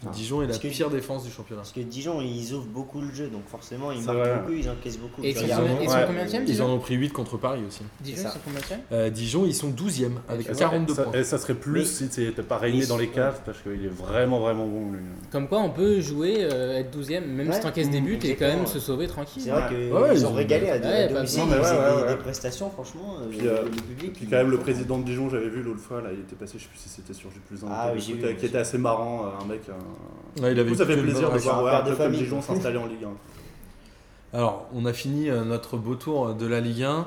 Putain. 0.00 0.10
Dijon 0.12 0.42
est 0.42 0.46
la 0.46 0.58
que- 0.58 0.68
pire 0.68 0.90
défense 0.90 1.24
du 1.24 1.30
championnat. 1.30 1.62
Parce 1.62 1.72
que 1.72 1.80
Dijon, 1.80 2.20
ils 2.20 2.52
ouvrent 2.52 2.66
beaucoup 2.66 3.00
le 3.00 3.10
jeu, 3.14 3.28
donc 3.28 3.46
forcément, 3.48 3.90
ils 3.92 4.02
marquent 4.02 4.18
vrai. 4.18 4.36
beaucoup, 4.40 4.52
ils 4.52 4.68
encaissent 4.68 4.98
beaucoup. 4.98 5.22
Et 5.22 5.30
ils 5.30 5.34
Tu 5.34 5.40
sont 5.40 5.46
ils 5.80 5.88
sont 5.88 5.94
Ouais. 5.96 6.04
combien 6.06 6.24
de 6.26 6.50
Ils 6.50 6.62
en 6.62 6.68
ont 6.70 6.78
pris 6.78 6.94
8 6.96 7.10
contre 7.14 7.38
Paris 7.38 7.62
aussi. 7.66 7.82
Dijon, 8.00 8.22
ils 8.22 8.28
sont 8.30 8.38
combien 8.44 8.60
de 8.60 8.94
Euh, 8.94 9.10
Dijon, 9.10 9.46
ils 9.46 9.54
sont 9.54 9.68
12e 9.70 10.20
avec 10.28 10.48
Et 10.50 10.54
ça- 10.54 10.60
42 10.60 10.94
ça, 10.94 11.02
points. 11.04 11.12
Et 11.18 11.24
ça 11.24 11.38
serait 11.38 11.54
plus 11.54 11.86
si 11.86 12.08
t'étais 12.08 12.42
pas 12.42 12.58
régné 12.58 12.80
mais- 12.80 12.86
dans 12.86 12.98
les 12.98 13.08
caves 13.08 13.40
parce 13.46 13.58
qu'il 13.62 13.84
est 13.84 13.88
vraiment 13.88 14.40
vraiment 14.40 14.66
bon 14.66 14.92
lui. 14.92 15.00
Comme 15.32 15.48
quoi, 15.48 15.60
on 15.60 15.70
peut 15.70 16.00
jouer, 16.00 16.38
euh, 16.44 16.76
être 16.78 16.90
12ème, 16.90 17.24
même 17.26 17.48
Ouais. 17.48 17.54
si 17.54 17.60
t'encaisses 17.60 17.90
des 17.90 18.00
Mmh, 18.00 18.04
buts 18.04 18.18
et 18.24 18.36
quand 18.36 18.46
même 18.46 18.60
ouais. 18.60 18.66
se 18.66 18.78
sauver 18.80 19.06
tranquille. 19.08 19.42
C'est 19.42 19.50
vrai 19.50 19.68
qu'ils 19.68 20.26
ont 20.26 20.30
ont- 20.30 20.34
régalé 20.34 20.68
à, 20.70 20.78
domicile, 21.08 21.42
des, 21.48 22.08
des 22.12 22.16
prestations, 22.20 22.70
franchement. 22.70 23.16
euh, 23.20 23.30
le, 23.42 23.48
euh, 23.50 23.62
le 23.64 23.70
public. 23.70 24.18
Quand 24.30 24.36
même 24.36 24.50
le 24.50 24.58
président 24.58 24.98
de 24.98 25.04
Dijon, 25.04 25.30
j'avais 25.30 25.48
vu 25.48 25.62
l'autre 25.62 25.80
fois 25.80 26.02
là, 26.02 26.08
il 26.12 26.20
était 26.20 26.36
passé, 26.36 26.54
je 26.58 26.64
sais 26.64 26.68
plus 26.68 26.78
si 26.78 26.88
c'était 26.88 27.14
sur 27.14 27.30
J 27.30 27.38
plus 27.48 27.64
1 27.64 27.68
Ah 27.70 27.92
qui 27.96 28.12
était 28.46 28.58
assez 28.58 28.78
marrant, 28.78 29.24
un 29.40 29.44
mec. 29.46 29.62
Euh, 29.86 30.42
Ouais, 30.42 30.52
il 30.52 30.60
avait 30.60 30.70
Vous 30.70 30.82
avez 30.82 30.96
plaisir 30.96 31.30
de 31.30 31.38
voir 31.38 31.58
un 31.58 31.64
ouais, 31.64 31.70
père 31.70 31.80
un 31.80 31.82
de 31.82 31.84
club 31.86 31.96
comme 31.96 32.06
famille. 32.06 32.20
Dijon 32.20 32.42
s'installer 32.42 32.76
en 32.76 32.86
Ligue 32.86 33.04
1. 33.04 34.36
Alors, 34.36 34.68
on 34.74 34.84
a 34.84 34.92
fini 34.92 35.30
euh, 35.30 35.44
notre 35.44 35.76
beau 35.76 35.94
tour 35.94 36.34
de 36.34 36.46
la 36.46 36.60
Ligue 36.60 36.82
1. 36.82 37.06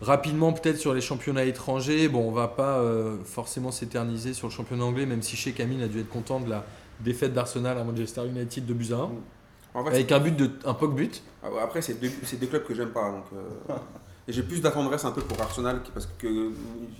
Rapidement, 0.00 0.52
peut-être 0.52 0.78
sur 0.78 0.94
les 0.94 1.00
championnats 1.00 1.44
étrangers. 1.44 2.08
Bon, 2.08 2.28
on 2.28 2.32
va 2.32 2.48
pas 2.48 2.78
euh, 2.78 3.18
forcément 3.24 3.70
s'éterniser 3.70 4.34
sur 4.34 4.48
le 4.48 4.52
championnat 4.52 4.84
anglais, 4.84 5.06
même 5.06 5.22
si 5.22 5.36
chez 5.36 5.52
Camille 5.52 5.82
a 5.82 5.86
dû 5.86 6.00
être 6.00 6.08
content 6.08 6.40
de 6.40 6.50
la 6.50 6.64
défaite 7.00 7.32
d'Arsenal 7.32 7.78
à 7.78 7.84
Manchester 7.84 8.26
United 8.26 8.66
de 8.66 8.74
buts 8.74 8.88
à 8.92 8.96
1. 8.96 9.10
En 9.74 9.84
fait, 9.84 9.90
Avec 9.90 10.12
un 10.12 10.18
but 10.18 10.36
de 10.36 10.50
un 10.64 10.74
poc 10.74 10.94
but. 10.94 11.22
Ah 11.42 11.48
Après, 11.62 11.82
c'est 11.82 12.00
deux, 12.00 12.46
clubs 12.46 12.64
que 12.64 12.74
j'aime 12.74 12.90
pas. 12.90 13.10
Donc, 13.10 13.24
euh, 13.32 13.74
et 14.28 14.32
j'ai 14.32 14.42
plus 14.42 14.60
d'attendresse 14.60 15.04
un 15.04 15.10
peu 15.10 15.20
pour 15.22 15.40
Arsenal 15.40 15.80
parce 15.94 16.08
que 16.18 16.50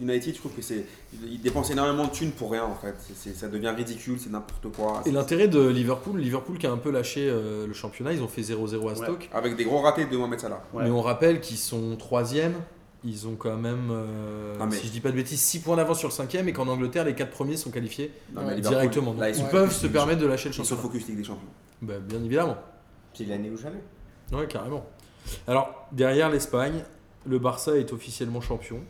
United, 0.01 0.35
je 0.35 0.39
trouve 0.41 0.53
que 0.53 0.63
c'est. 0.63 0.85
Ils 1.25 1.41
dépensent 1.41 1.73
énormément 1.73 2.07
de 2.07 2.11
thunes 2.11 2.33
pour 2.33 2.51
rien 2.51 2.65
en 2.65 2.75
fait. 2.75 2.95
C'est- 2.99 3.15
c'est- 3.17 3.35
ça 3.39 3.49
devient 3.49 3.69
ridicule, 3.77 4.19
c'est 4.19 4.31
n'importe 4.31 4.75
quoi. 4.75 5.03
Et 5.07 5.11
l'intérêt 5.13 5.49
de 5.49 5.67
Liverpool, 5.69 6.19
Liverpool 6.21 6.59
qui 6.59 6.67
a 6.67 6.73
un 6.73 6.79
peu 6.79 6.91
lâché 6.91 7.29
euh, 7.29 7.67
le 7.67 7.73
championnat, 7.73 8.13
ils 8.13 8.23
ont 8.23 8.29
fait 8.29 8.43
0-0 8.43 8.89
à 8.89 8.93
Ouais. 8.93 8.97
Stoke. 8.97 9.29
Avec 9.33 9.57
des 9.57 9.65
gros 9.65 9.81
ratés 9.81 10.07
de 10.07 10.17
Mohamed 10.17 10.41
Salah. 10.41 10.63
Ouais. 10.73 10.85
Mais 10.85 10.91
on 10.91 11.01
rappelle 11.03 11.41
qu'ils 11.41 11.59
sont 11.59 11.97
3 11.97 12.25
Ils 13.05 13.27
ont 13.27 13.35
quand 13.35 13.57
même, 13.57 13.89
euh, 13.91 14.57
Ah, 14.61 14.67
mais- 14.67 14.77
si 14.77 14.87
je 14.87 14.93
dis 14.93 15.01
pas 15.01 15.11
de 15.11 15.17
bêtises, 15.17 15.41
6 15.41 15.59
points 15.59 15.75
d'avance 15.77 15.99
sur 15.99 16.07
le 16.09 16.13
5 16.15 16.33
et 16.49 16.53
qu'en 16.53 16.69
Angleterre, 16.69 17.05
les 17.05 17.15
4 17.17 17.31
premiers 17.33 17.57
sont 17.57 17.71
qualifiés 17.73 18.13
Non, 18.33 18.43
mais 18.47 18.61
directement. 18.61 19.13
Là, 19.19 19.31
ils, 19.31 19.45
peuvent 19.45 19.73
se 19.73 19.89
permettre 19.89 20.21
de 20.21 20.27
lâcher 20.27 20.49
le 20.51 20.55
Ils 20.55 20.59
sont 20.59 20.63
championnat. 20.63 20.83
focus 20.83 21.09
Ligue 21.09 21.17
des 21.19 21.25
Champions. 21.25 21.49
Bah, 21.81 21.95
bien 22.01 22.23
évidemment. 22.23 22.57
C'est 23.13 23.25
l'année 23.25 23.51
ou 23.51 23.57
jamais. 23.57 23.83
Ouais, 24.33 24.47
carrément. 24.47 24.87
Alors, 25.49 25.89
derrière 25.91 26.31
l'Espagne, 26.31 26.85
le 27.27 27.39
Barça 27.39 27.77
est 27.79 27.93
officiellement 27.93 28.41
champion. 28.41 28.81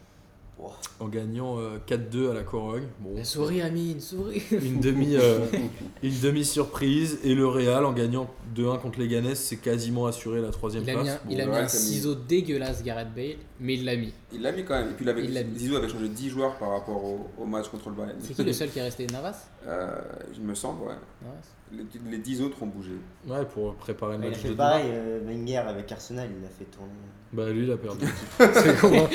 Wow. 0.59 0.71
En 1.01 1.09
gagnant 1.09 1.59
euh, 1.59 1.79
4-2 1.89 2.31
à 2.31 2.35
la 2.35 2.43
Corogne. 2.45 2.87
Bon, 3.01 3.25
souris, 3.25 3.63
Amine, 3.63 3.99
souris. 4.01 4.43
une 4.53 4.79
demi, 4.79 5.17
euh, 5.17 5.41
une 6.05 6.21
demi 6.21 6.45
surprise 6.45 7.19
et 7.25 7.35
le 7.35 7.49
Real 7.49 7.85
en 7.85 7.93
gagnant 7.93 8.31
2-1 8.55 8.79
contre 8.81 9.01
les 9.01 9.09
Ganes, 9.09 9.35
c'est 9.35 9.57
quasiment 9.57 10.07
assuré 10.07 10.41
la 10.41 10.51
troisième 10.51 10.85
Il 10.85 10.91
a 10.91 10.95
mis 10.95 11.03
place. 11.03 11.15
un, 11.17 11.27
Bon, 11.27 11.33
il 11.33 11.41
a 11.41 11.47
mis 11.47 11.57
un 11.57 11.67
s'est 11.69 11.79
mis- 11.79 11.95
ciseau 11.95 12.15
dégueulasse, 12.15 12.85
Gareth 12.85 13.13
Bale, 13.13 13.37
mais 13.59 13.75
il 13.75 13.85
l'a 13.85 13.97
mis. 13.97 14.13
Il 14.33 14.43
l'a 14.43 14.53
mis 14.53 14.63
quand 14.65 14.75
même. 14.75 14.91
Et 14.91 14.93
puis 14.93 15.05
il 15.05 15.09
avait, 15.09 15.25
Il 15.25 15.35
l'a 15.35 15.43
mis. 15.43 15.59
Zizou 15.59 15.75
avait 15.77 15.89
changé 15.89 16.09
10 16.09 16.29
joueurs 16.29 16.55
par 16.59 16.71
rapport 16.71 17.03
au, 17.03 17.27
au 17.39 17.45
match 17.47 17.67
contre 17.69 17.89
le 17.89 17.97
Bayern. 17.97 18.19
C'est 18.21 18.35
qui 18.35 18.45
le 18.45 18.53
seul 18.53 18.71
qui 18.71 18.79
est 18.79 18.83
resté? 18.83 19.07
Navas? 19.09 19.49
Euh, 19.67 20.01
Il 20.37 20.43
me 20.43 20.55
semble, 20.55 20.83
ouais. 20.83 20.95
Navas 21.23 21.87
Les, 22.05 22.11
les 22.11 22.19
10 22.19 22.41
autres 22.43 22.63
ont 22.63 22.67
bougé. 22.67 22.93
Ouais, 23.27 23.45
pour 23.47 23.75
préparer 23.75 24.17
le 24.17 24.25
Il 24.25 24.27
a 24.27 24.31
match 24.31 24.39
fait 24.39 24.49
de 24.51 24.55
pareil, 24.55 24.87
euh, 24.93 25.19
Wenger 25.27 25.57
avec 25.57 25.91
Arsenal, 25.91 26.29
il 26.39 26.45
a 26.45 26.51
fait 26.51 26.67
tourner. 26.67 26.93
Bah 27.33 27.49
lui, 27.51 27.65
il 27.65 27.73
a 27.73 27.77
perdu. 27.77 28.07
c'est 28.39 28.79
comment 28.81 29.05
Ouais, 29.05 29.09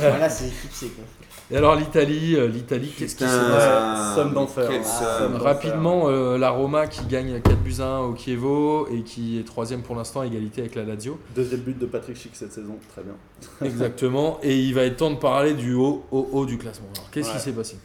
voilà, 0.00 0.28
c'est 0.28 0.48
éclipsé 0.48 0.88
quoi. 0.88 1.04
Et 1.48 1.56
alors 1.56 1.76
l'Italie, 1.76 2.34
euh, 2.34 2.48
l'Italie, 2.48 2.92
qu'est-ce 2.96 3.14
qui 3.14 3.22
s'est 3.24 3.30
Putain, 3.30 3.50
passé 3.50 4.14
Somme 4.16 4.34
d'enfer. 4.34 4.68
Ah, 4.72 5.18
somme. 5.18 5.36
Rapidement, 5.36 6.08
euh, 6.08 6.38
la 6.38 6.50
Roma 6.50 6.88
qui 6.88 7.04
gagne 7.06 7.40
4 7.40 7.56
buts 7.58 7.74
à 7.78 7.84
1 7.84 8.00
au 8.00 8.16
Chievo 8.16 8.88
et 8.88 9.02
qui 9.02 9.38
est 9.38 9.44
troisième 9.44 9.82
pour 9.82 9.94
l'instant, 9.94 10.20
à 10.20 10.26
égalité 10.26 10.62
avec 10.62 10.74
la 10.74 10.82
Lazio. 10.82 11.20
Deuxième 11.36 11.60
but 11.60 11.78
de 11.78 11.86
Patrick 11.86 12.16
Schick 12.16 12.34
cette 12.34 12.52
saison, 12.52 12.78
très 12.92 13.02
bien. 13.02 13.14
Exactement. 13.64 14.40
Et 14.42 14.56
il 14.58 14.74
va 14.74 14.82
être 14.82 14.96
temps 14.96 15.10
de 15.12 15.18
parler 15.18 15.54
du 15.54 15.74
haut 15.74 16.04
au 16.10 16.28
haut 16.32 16.46
du 16.46 16.58
classement. 16.58 16.88
Alors, 16.96 17.10
qu'est-ce 17.10 17.32
qui 17.32 17.38
s'est 17.38 17.52
passé? 17.52 17.76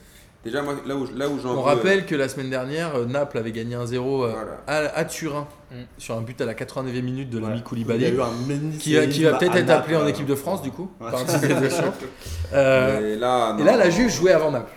Déjà, 0.44 0.64
moi, 0.64 0.74
là 0.88 0.96
où, 0.96 1.06
là 1.16 1.30
où 1.30 1.38
j'en 1.40 1.52
On 1.52 1.54
veux- 1.58 1.60
rappelle 1.62 2.06
que 2.08 2.16
la 2.16 2.28
semaine 2.28 2.50
dernière, 2.50 2.96
euh, 2.96 3.06
Naples 3.06 3.38
avait 3.38 3.52
gagné 3.52 3.76
1-0 3.76 4.24
euh, 4.24 4.32
Voilà. 4.32 4.58
à, 4.66 4.98
à 5.00 5.06
Turin 5.06 5.48
Mm. 5.72 5.76
sur 6.00 6.18
un 6.18 6.22
but 6.22 6.42
à 6.42 6.46
la 6.46 6.54
89e 6.56 7.06
minute 7.06 7.30
de 7.30 7.38
l'ami 7.38 7.52
Ouais. 7.52 7.58
Il 7.58 7.60
y 7.60 7.62
a 7.62 7.64
Koulibaly. 7.70 8.10
eu 8.10 8.22
un 8.22 8.32
mini 8.48 8.78
Qui, 8.78 8.96
va- 8.96 9.06
qui 9.06 9.24
va 9.24 9.34
peut-être 9.38 9.56
être 9.56 9.70
appelé 9.70 9.96
en 9.96 10.02
euh, 10.02 10.08
équipe 10.08 10.26
de 10.26 10.34
France 10.36 10.62
du 10.64 10.72
coup, 10.72 10.90
Ouais. 11.00 11.12
par. 11.12 11.22
Euh, 12.54 13.16
Et 13.16 13.18
là, 13.18 13.56
et 13.60 13.64
là, 13.64 13.78
la 13.78 13.90
Juve 13.90 14.10
jouait 14.10 14.34
avant 14.34 14.52
Naples. 14.52 14.72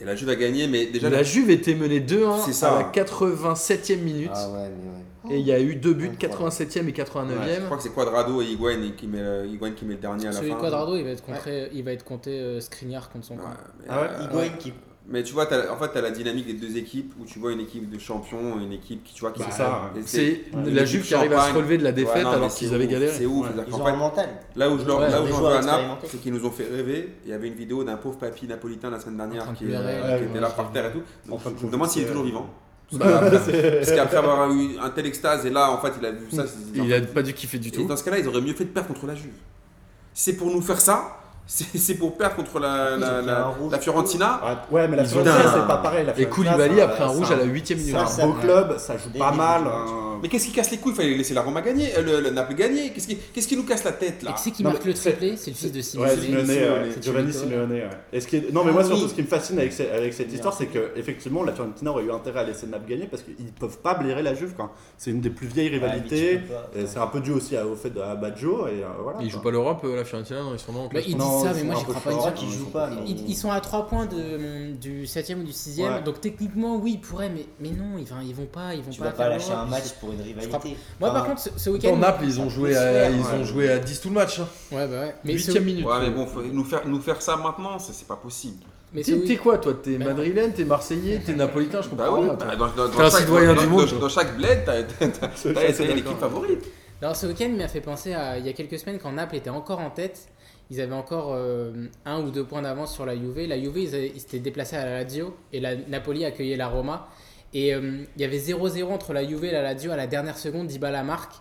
Et 0.00 0.04
la 0.04 0.16
Juve 0.16 0.30
a 0.30 0.36
gagné, 0.36 0.66
mais 0.66 0.86
déjà. 0.86 1.10
la 1.10 1.22
Juve 1.22 1.50
était 1.50 1.74
menée 1.74 2.00
2-1 2.00 2.38
C'est 2.46 2.52
ça. 2.54 2.72
à 2.76 2.78
la 2.78 2.84
87e 2.84 4.00
minute. 4.00 4.30
Ah 4.34 4.48
ouais, 4.48 4.70
mais 4.70 5.30
ouais. 5.30 5.36
Et 5.36 5.38
il 5.40 5.46
y 5.46 5.52
a 5.52 5.60
eu 5.60 5.74
deux 5.74 5.92
buts, 5.92 6.08
Incroyable. 6.14 6.40
87e 6.46 6.88
et 6.88 6.92
89e. 6.92 7.60
Je 7.60 7.64
crois 7.66 7.76
que 7.76 7.82
c'est 7.82 7.90
Quadrado 7.94 8.40
et 8.40 8.46
Higuain 8.46 8.78
qui 8.96 9.06
met, 9.06 9.20
le- 9.20 9.46
Higuain 9.46 9.72
qui 9.72 9.84
met 9.84 9.94
le 9.94 10.00
dernier 10.00 10.28
à 10.28 10.30
la 10.30 10.36
Celui 10.38 10.48
fin. 10.50 10.56
de 10.56 10.60
Quadrado, 10.60 10.96
il 10.96 11.04
va 11.04 11.10
être, 11.10 11.22
contré, 11.24 11.68
il 11.74 11.84
va 11.84 11.92
être 11.92 12.04
compté 12.04 12.30
euh, 12.40 12.60
Skriniar 12.60 13.10
contre 13.10 13.26
son 13.26 13.36
camp. 13.36 13.42
Ah 13.90 14.00
ouais, 14.00 14.06
euh, 14.08 14.24
Higuain 14.24 14.48
qui. 14.58 14.72
Mais 15.10 15.22
tu 15.24 15.32
vois, 15.34 15.44
t'as- 15.46 15.70
en 15.72 15.76
fait, 15.76 15.90
tu 15.92 15.98
as 15.98 16.00
la 16.00 16.10
dynamique 16.12 16.46
des 16.46 16.52
deux 16.54 16.76
équipes 16.76 17.12
où 17.20 17.24
tu 17.26 17.38
vois 17.40 17.52
une 17.52 17.60
équipe 17.60 17.90
de 17.90 17.98
champions 17.98 18.58
une 18.60 18.72
équipe 18.72 19.02
qui, 19.04 19.12
tu 19.12 19.20
vois, 19.20 19.32
qui 19.32 19.40
Bah, 19.40 19.46
c'est 19.50 19.56
ça, 19.58 19.90
et 19.96 20.00
C'est 20.06 20.22
Ouais, 20.54 20.70
la 20.70 20.84
Juve 20.84 21.02
qui 21.02 21.14
arrive 21.14 21.32
à 21.32 21.48
se 21.48 21.54
relever 21.54 21.76
de 21.78 21.84
la 21.84 21.92
défaite 21.92 22.14
Ouais, 22.16 22.22
non, 22.22 22.30
mais 22.30 22.36
alors 22.36 22.54
qu'ils 22.54 22.74
avaient 22.74 22.86
galéré. 22.86 23.12
C'est 23.12 23.26
ouf. 23.26 23.46
Ouais. 23.46 23.52
Ils 23.66 23.70
qu'en 23.72 23.80
ont 23.80 23.84
fait, 23.84 23.90
un 23.90 23.96
mental. 23.96 24.28
Là 24.56 24.70
où 24.70 24.78
je 24.78 24.84
leur, 24.84 25.00
Ouais, 25.00 25.10
là 25.10 25.20
où 25.22 25.26
j'en 25.26 25.40
veux 25.40 25.46
à 25.56 25.60
Naples, 25.62 26.06
c'est 26.06 26.18
qu'ils 26.20 26.32
nous 26.32 26.44
ont 26.46 26.50
fait 26.50 26.66
rêver. 26.72 27.14
Il 27.24 27.30
y 27.30 27.34
avait 27.34 27.48
une 27.48 27.54
vidéo 27.54 27.82
d'un 27.84 27.96
pauvre 27.96 28.18
papy 28.18 28.46
napolitain 28.46 28.90
la 28.90 29.00
semaine 29.00 29.16
dernière 29.18 29.52
qui, 29.54 29.64
euh, 29.68 30.18
qui 30.18 30.24
était 30.24 30.40
là 30.40 30.50
par 30.50 30.70
terre 30.72 30.86
et 30.86 30.92
tout. 30.92 31.02
Je 31.60 31.66
me 31.66 31.72
demande 31.72 31.88
s'il 31.90 32.02
est 32.02 32.06
toujours 32.06 32.24
vivant. 32.24 32.48
Bah, 32.92 33.20
Parce 33.30 33.92
qu'après 33.92 34.16
avoir 34.16 34.50
eu 34.52 34.76
un 34.82 34.90
tel 34.90 35.06
extase, 35.06 35.46
et 35.46 35.50
là, 35.50 35.70
en 35.70 35.78
fait, 35.78 35.92
il 36.00 36.04
a 36.06 36.10
vu 36.10 36.26
ça. 36.32 36.44
il 36.74 36.92
a 36.92 37.00
pas 37.00 37.22
dû 37.22 37.32
kiffer 37.32 37.58
du 37.60 37.68
Et 37.68 37.70
tout. 37.70 37.84
dans 37.86 37.96
ce 37.96 38.02
cas-là, 38.02 38.18
ils 38.18 38.26
auraient 38.26 38.40
mieux 38.40 38.52
fait 38.52 38.64
de 38.64 38.70
perdre 38.70 38.88
contre 38.88 39.06
la 39.06 39.14
Juve. 39.14 39.30
Si 40.12 40.32
c'est 40.32 40.36
pour 40.36 40.50
nous 40.50 40.60
faire 40.60 40.80
ça, 40.80 41.19
c'est 41.52 41.76
c'est 41.76 41.94
pour 41.94 42.16
perdre 42.16 42.36
contre 42.36 42.60
la, 42.60 42.96
la, 42.96 43.78
Fiorentina. 43.80 44.40
Ah, 44.40 44.66
Ouais, 44.70 44.86
mais 44.86 44.96
la 44.96 45.04
Fiorentina, 45.04 45.52
c'est 45.52 45.66
pas 45.66 45.78
pareil. 45.78 46.06
La 46.06 46.16
Et 46.16 46.26
Koulibaly 46.26 46.76
c'est 46.76 46.80
a 46.80 46.86
pris 46.86 47.02
un 47.02 47.08
rouge 47.08 47.32
à 47.32 47.36
la 47.36 47.42
8 47.42 47.70
minute. 47.72 47.96
C'est 48.06 48.22
un 48.22 48.26
beau 48.28 48.34
club, 48.34 48.78
ça 48.78 48.96
joue 48.96 49.18
pas 49.18 49.32
mal. 49.32 49.62
Ouais. 50.20 50.22
Mais 50.22 50.28
qu'est-ce 50.28 50.46
qui 50.46 50.52
casse 50.52 50.70
les 50.70 50.78
couilles? 50.78 50.92
Il 50.92 50.96
fallait 50.96 51.16
laisser 51.16 51.34
la 51.34 51.42
Roma 51.42 51.60
gagner, 51.62 51.88
euh, 51.96 52.02
le, 52.02 52.20
le 52.20 52.30
Naples 52.30 52.54
gagner. 52.54 52.90
Qu'est-ce 52.90 53.06
qui, 53.08 53.16
qu'est-ce 53.16 53.48
qui 53.48 53.56
nous 53.56 53.64
casse 53.64 53.84
la 53.84 53.92
tête 53.92 54.22
là? 54.22 54.34
C'est 54.36 54.50
qui 54.50 54.62
Non, 54.62 54.70
marque 54.70 54.84
le 54.84 54.94
triplé? 54.94 55.36
C'est 55.36 55.50
le 55.50 55.56
fils 55.56 55.72
de 55.72 55.76
Ouais, 55.78 55.82
Simeone. 55.82 56.20
Simeone, 56.20 56.46
Simeone, 56.46 56.72
ouais, 56.82 56.90
c'est 56.94 57.02
Giovanni 57.04 57.32
Simeone. 57.32 57.50
Simeone. 57.50 57.72
ouais. 57.72 57.88
Et 58.12 58.20
ce 58.20 58.26
qui 58.28 58.36
est- 58.36 58.52
Non, 58.52 58.64
mais 58.64 58.72
moi, 58.72 58.82
Ah 58.84 58.86
surtout, 58.86 59.02
oui. 59.04 59.08
ce 59.10 59.14
qui 59.14 59.22
me 59.22 59.26
fascine 59.26 59.58
avec, 59.58 59.72
ce- 59.72 59.82
avec 59.82 60.12
cette 60.14 60.32
histoire, 60.32 60.54
c'est 60.54 60.66
que 60.66 60.92
effectivement, 60.96 61.42
la 61.44 61.52
Fiorentina 61.52 61.90
aurait 61.90 62.04
eu 62.04 62.12
intérêt 62.12 62.40
à 62.40 62.44
laisser 62.44 62.66
Naples 62.66 62.88
gagner 62.88 63.06
parce 63.06 63.22
qu'ils 63.22 63.34
peuvent 63.58 63.78
pas 63.78 63.94
blairer 63.94 64.22
la 64.22 64.34
Juve. 64.34 64.54
quoi. 64.54 64.72
C'est 64.98 65.10
une 65.10 65.20
des 65.20 65.30
plus 65.30 65.46
vieilles 65.46 65.68
Ouais, 65.70 65.74
rivalités. 65.74 66.40
c'est 66.86 66.98
un 66.98 67.06
peu 67.06 67.20
dû 67.20 67.32
aussi 67.32 67.56
au 67.56 67.74
fait 67.76 67.90
de 67.90 68.00
Baggio. 68.20 68.66
Et 68.68 68.82
euh, 68.82 68.86
voilà. 69.02 69.18
Ils 69.22 69.30
jouent 69.30 69.40
pas 69.42 69.50
l'Europe, 69.50 69.80
euh, 69.84 69.96
la 69.96 70.04
Fiorentina, 70.04 70.42
non, 70.42 70.52
ils 70.54 70.58
sont 70.58 70.72
dans 70.72 70.84
le 70.84 70.88
Bah, 70.88 71.00
ils 71.06 71.14
disent 71.16 71.42
ça, 71.42 71.52
mais 71.54 71.62
moi 71.64 71.74
peu 71.76 71.84
crois 71.84 72.00
pas 72.00 72.30
qu'ils 72.32 72.48
ils 72.48 72.52
jouent 72.52 72.64
sont 72.64 72.70
pas, 72.70 72.90
Ils, 73.06 73.36
à 73.50 73.60
3 73.60 73.86
points 73.86 74.06
du 74.06 75.06
7ème 75.06 75.40
ou 75.40 75.44
du 75.44 75.52
6ème, 75.52 75.94
Ouais. 75.96 76.02
donc 76.02 76.20
techniquement, 76.20 76.76
oui, 76.76 76.92
ils 76.94 77.00
pourraient, 77.00 77.30
mais, 77.30 77.46
non, 77.70 77.98
ils, 77.98 78.04
vont 78.34 78.46
pas. 78.46 78.74
Ils 78.74 78.82
vont 78.82 78.90
Tu 78.90 78.98
pas 78.98 79.06
vas 79.06 79.10
pas 79.12 79.16
faire 79.24 79.30
lâcher 79.30 79.52
un 79.52 79.66
match 79.66 79.90
pour 80.00 80.09
une 80.12 80.18
crois 80.18 80.58
rivalité. 80.60 80.76
Moi, 81.00 81.12
par 81.12 81.26
contre, 81.26 81.40
ce, 81.56 81.70
week-end. 81.70 81.96
Naples, 81.96 82.24
ils 82.24 82.40
ont 82.40 82.48
ça 82.48 82.54
joué 82.56 82.76
à, 82.76 83.10
ils 83.10 83.20
ouais. 83.20 83.26
ont 83.40 83.44
joué 83.44 83.70
à 83.70 83.78
10 83.78 84.00
tout 84.00 84.08
le 84.08 84.14
match. 84.14 84.40
hein. 84.40 84.48
Ouais, 84.72 84.86
bah 84.86 85.00
ouais. 85.00 85.14
Mais 85.24 85.38
ce, 85.38 85.52
8 85.52 85.60
minute. 85.60 85.86
Ouais, 85.86 86.00
mais 86.00 86.10
bon, 86.10 86.26
faut 86.26 86.42
nous 86.42 86.64
faire, 86.64 86.86
nous 86.86 87.00
faire 87.00 87.20
ça 87.22 87.36
maintenant, 87.36 87.78
c'est 87.78 88.06
pas 88.06 88.16
possible. 88.16 88.62
mais 88.92 89.02
T'es 89.02 89.36
quoi 89.36 89.58
toi? 89.58 89.74
T'es 89.82 89.96
Bah, 89.98 90.06
madrilène, 90.06 90.52
t'es 90.52 90.64
marseillais, 90.64 91.20
t'es 91.24 91.34
napolitain, 91.34 91.82
je 91.82 91.88
Bah 91.90 92.06
comprends 92.08 92.22
oui, 92.22 92.28
pas. 92.38 92.44
bah, 92.56 92.56
dans, 92.76 92.84
dans, 92.86 92.90
T'es 92.90 93.00
un 93.02 93.10
chaque, 93.10 93.20
citoyen 93.20 93.54
du 93.54 93.66
monde, 93.66 93.88
dans- 94.00 94.08
chaque 94.08 94.36
bled, 94.36 94.62
t'as 94.64 94.82
d'accord. 95.06 95.94
l'équipe 95.94 96.18
favorite. 96.18 96.64
Alors 97.02 97.16
ce 97.16 97.26
week-end 97.26 97.46
il 97.48 97.56
m'a 97.56 97.68
fait 97.68 97.80
penser 97.80 98.12
à 98.12 98.36
il 98.38 98.44
y 98.44 98.50
a 98.50 98.52
quelques 98.52 98.78
semaines 98.78 98.98
quand 99.02 99.10
Naples 99.12 99.36
était 99.36 99.48
encore 99.48 99.78
en 99.78 99.88
tête. 99.90 100.28
Ils 100.72 100.80
avaient 100.80 100.94
encore 100.94 101.32
euh, 101.34 101.72
un 102.04 102.20
ou 102.22 102.30
deux 102.30 102.44
points 102.44 102.62
d'avance 102.62 102.94
sur 102.94 103.04
la 103.06 103.16
Juve. 103.16 103.40
La 103.48 103.58
Juve, 103.58 103.76
ils, 103.78 103.94
avaient- 103.94 104.12
ils 104.14 104.20
s'étaient 104.20 104.38
déplacés 104.38 104.76
à 104.76 104.84
la 104.84 105.02
Lazio 105.02 105.34
et 105.52 105.58
la 105.60 105.74
Napoli 105.76 106.24
accueillait 106.24 106.56
la 106.56 106.68
Roma. 106.68 107.08
Et 107.52 107.74
euh, 107.74 108.04
il 108.16 108.22
y 108.22 108.24
avait 108.24 108.38
0-0 108.38 108.84
entre 108.84 109.12
la 109.12 109.26
Juve 109.26 109.44
et 109.44 109.50
la 109.50 109.62
Lazio 109.62 109.90
à 109.90 109.96
la 109.96 110.06
dernière 110.06 110.38
seconde. 110.38 110.66
Dybala 110.68 111.02
marque. 111.02 111.32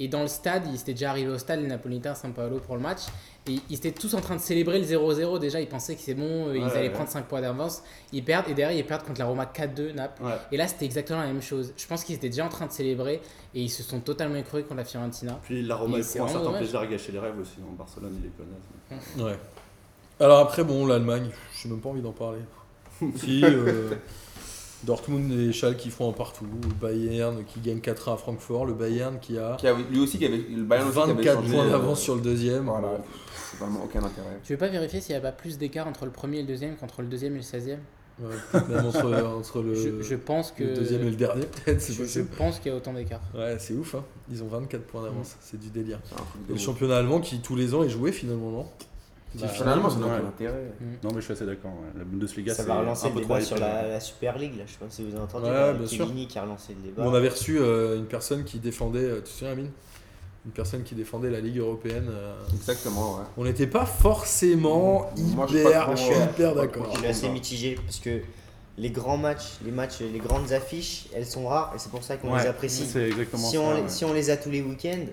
Et 0.00 0.06
dans 0.06 0.22
le 0.22 0.28
stade, 0.28 0.62
ils 0.72 0.80
étaient 0.80 0.92
déjà 0.92 1.10
arrivés 1.10 1.32
au 1.32 1.38
stade, 1.38 1.60
les 1.60 1.66
Napolitains, 1.66 2.14
San 2.14 2.32
Paolo 2.32 2.58
pour 2.60 2.76
le 2.76 2.80
match. 2.80 3.00
Et 3.48 3.56
ils 3.68 3.74
étaient 3.76 3.90
tous 3.90 4.14
en 4.14 4.20
train 4.20 4.36
de 4.36 4.40
célébrer 4.40 4.78
le 4.78 4.84
0-0. 4.86 5.40
Déjà, 5.40 5.60
ils 5.60 5.66
pensaient 5.66 5.96
que 5.96 6.00
c'est 6.00 6.14
bon, 6.14 6.46
euh, 6.48 6.56
ils 6.56 6.62
Ouais, 6.62 6.70
allaient 6.70 6.82
ouais. 6.86 6.90
prendre 6.90 7.08
5 7.10 7.24
points 7.26 7.40
d'avance. 7.40 7.82
Ils 8.12 8.24
perdent 8.24 8.48
et 8.48 8.54
derrière, 8.54 8.78
ils 8.78 8.86
perdent 8.86 9.02
contre 9.02 9.18
la 9.18 9.26
Roma 9.26 9.44
4-2 9.52 9.92
Naples. 9.94 10.22
Ouais. 10.22 10.34
Et 10.52 10.56
là, 10.56 10.68
c'était 10.68 10.84
exactement 10.84 11.20
la 11.20 11.26
même 11.26 11.42
chose. 11.42 11.72
Je 11.76 11.84
pense 11.88 12.04
qu'ils 12.04 12.14
étaient 12.14 12.28
déjà 12.28 12.46
en 12.46 12.48
train 12.48 12.66
de 12.66 12.70
célébrer 12.72 13.20
et 13.54 13.60
ils 13.60 13.68
se 13.70 13.82
sont 13.82 13.98
totalement 13.98 14.36
écroulés 14.36 14.62
contre 14.62 14.76
la 14.76 14.84
Fiorentina. 14.84 15.40
Puis 15.42 15.62
la 15.62 15.74
Roma, 15.74 15.98
ils 15.98 16.04
c'est 16.04 16.20
font 16.20 16.26
un 16.26 16.28
certain 16.28 16.44
dommage. 16.44 16.60
plaisir 16.60 16.78
à 16.80 16.86
gâcher 16.86 17.10
les 17.12 17.18
rêves 17.18 17.38
aussi. 17.40 17.56
En 17.68 17.72
Barcelone, 17.74 18.12
ils 18.18 18.22
les 18.22 18.30
connaissent. 18.30 19.16
Ouais. 19.18 19.38
Alors 20.24 20.38
après, 20.38 20.62
bon, 20.62 20.86
l'Allemagne, 20.86 21.30
j'ai 21.60 21.68
même 21.68 21.80
pas 21.80 21.88
envie 21.88 22.02
d'en 22.02 22.12
parler. 22.12 22.40
si, 23.16 23.44
euh, 23.44 23.90
Dortmund 24.84 25.32
et 25.32 25.52
Schalke 25.52 25.76
qui 25.78 25.90
font 25.90 26.08
un 26.08 26.12
partout. 26.12 26.46
Le 26.62 26.68
Bayern 26.88 27.42
qui 27.44 27.60
gagne 27.60 27.80
4 27.80 28.08
à 28.10 28.16
Francfort. 28.16 28.64
Le 28.66 28.74
Bayern 28.74 29.18
qui 29.20 29.36
a 29.38 29.56
Qui 29.58 29.66
a- 29.66 29.74
lui 29.90 30.00
aussi 30.00 30.18
qui 30.18 30.24
avait 30.26 30.36
le 30.38 30.62
Bayern 30.62 30.88
aussi 30.88 30.96
qui 30.96 31.02
avait 31.02 31.12
24 31.14 31.40
changé, 31.42 31.52
points 31.54 31.66
euh, 31.66 31.70
d'avance 31.70 32.00
sur 32.00 32.14
le 32.14 32.20
deuxième. 32.20 32.64
Voilà, 32.64 32.98
c'est 33.50 33.58
vraiment 33.58 33.82
aucun 33.84 34.00
intérêt. 34.04 34.38
Tu 34.44 34.52
veux 34.52 34.58
pas 34.58 34.68
vérifier 34.68 35.00
s'il 35.00 35.14
n'y 35.14 35.18
a 35.18 35.22
pas 35.22 35.32
plus 35.32 35.58
d'écart 35.58 35.86
entre 35.88 36.04
le 36.04 36.10
premier 36.12 36.38
et 36.38 36.42
le 36.42 36.48
deuxième 36.48 36.76
qu'entre 36.76 37.02
le 37.02 37.08
deuxième 37.08 37.34
et 37.34 37.38
le 37.38 37.42
16e 37.42 37.78
Ouais, 38.20 38.60
même 38.68 38.84
entre, 38.84 39.04
entre 39.38 39.62
le, 39.62 39.74
je, 39.76 40.02
je 40.02 40.14
pense 40.16 40.50
que. 40.50 40.64
le 40.64 40.74
deuxième 40.74 41.02
et 41.02 41.10
le 41.10 41.14
dernier, 41.14 41.46
peut-être. 41.64 41.80
je, 41.92 42.20
pense 42.22 42.58
qu'il 42.58 42.72
y 42.72 42.74
a 42.74 42.76
autant 42.76 42.92
d'écart. 42.92 43.20
Ouais, 43.32 43.56
c'est 43.60 43.74
ouf. 43.74 43.94
Hein. 43.94 44.04
Ils 44.28 44.42
ont 44.42 44.48
24 44.48 44.82
points 44.86 45.02
d'avance. 45.04 45.36
C'est 45.40 45.58
du 45.60 45.68
délire. 45.70 46.00
Le 46.48 46.56
championnat 46.56 46.96
allemand 46.96 47.20
qui 47.20 47.38
tous 47.40 47.54
les 47.54 47.74
ans 47.74 47.84
est 47.84 47.88
joué 47.88 48.10
finalement, 48.10 48.50
non? 48.50 48.66
Bah, 49.34 49.46
Finalement, 49.48 49.90
ça 49.90 49.98
n'a 49.98 50.06
aucun 50.06 50.26
intérêt. 50.26 50.72
Non, 51.04 51.10
mais 51.10 51.16
je 51.16 51.20
suis 51.20 51.32
assez 51.34 51.44
d'accord. 51.46 51.70
ouais. 51.72 51.98
La 51.98 52.04
Bundesliga, 52.04 52.54
Ça 52.54 52.62
va 52.64 52.80
relancer 52.80 53.06
un 53.06 53.08
le 53.10 53.14
peu 53.16 53.20
trop 53.22 53.34
débat 53.34 53.44
sur 53.44 53.58
la, 53.58 53.86
la 53.88 54.00
Super 54.00 54.38
League, 54.38 54.56
là. 54.56 54.64
je 54.66 54.72
sais 54.72 54.78
pas 54.78 54.86
si 54.88 55.04
vous 55.04 55.14
avez 55.14 55.22
entendu. 55.24 55.44
Ouais, 55.46 55.74
bien 55.74 55.86
Chiellini 55.86 56.26
qui 56.26 56.38
a 56.38 56.42
relancé 56.42 56.74
le 56.74 56.80
débat. 56.90 57.02
On 57.06 57.14
avait 57.14 57.28
reçu 57.28 57.58
euh, 57.58 57.98
une 57.98 58.06
personne 58.06 58.44
qui 58.44 58.58
défendait, 58.58 59.00
euh, 59.04 59.16
tu 59.16 59.22
te 59.24 59.28
souviens 59.28 59.52
Amine? 59.52 59.70
Une 60.46 60.52
personne 60.52 60.82
qui 60.82 60.94
défendait 60.94 61.28
la 61.30 61.40
Ligue 61.40 61.58
européenne. 61.58 62.06
euh, 62.08 62.34
Exactement, 62.54 63.16
ouais. 63.16 63.24
On 63.36 63.44
n'était 63.44 63.66
pas 63.66 63.84
forcément 63.84 65.10
Moi, 65.16 65.46
hyper, 65.50 65.60
hyper, 65.68 65.88
euh, 65.90 65.96
je 65.96 66.02
suis 66.02 66.14
pas 66.14 66.54
d'accord. 66.54 66.90
Je 66.94 66.98
suis 66.98 67.06
assez 67.06 67.28
mitigé 67.28 67.78
parce 67.84 67.98
que 67.98 68.20
les 68.78 68.90
grands 68.90 69.16
matchs, 69.18 69.58
les 69.64 69.72
matchs, 69.72 70.00
les 70.00 70.18
grandes 70.20 70.52
affiches, 70.52 71.06
elles 71.14 71.26
sont 71.26 71.48
rares 71.48 71.72
et 71.74 71.78
c'est 71.78 71.90
pour 71.90 72.02
ça 72.02 72.16
qu'on 72.16 72.32
Ouais, 72.32 72.42
les 72.42 72.46
apprécie. 72.48 72.86
C'est 72.86 73.08
exactement 73.08 73.46
Si 73.48 73.56
ça. 73.56 73.62
on, 73.62 73.74
les- 73.74 73.80
ouais. 73.82 73.88
si 73.88 74.04
on 74.04 74.12
les 74.14 74.30
a 74.30 74.36
tous 74.36 74.50
les 74.50 74.62
week-ends, 74.62 75.06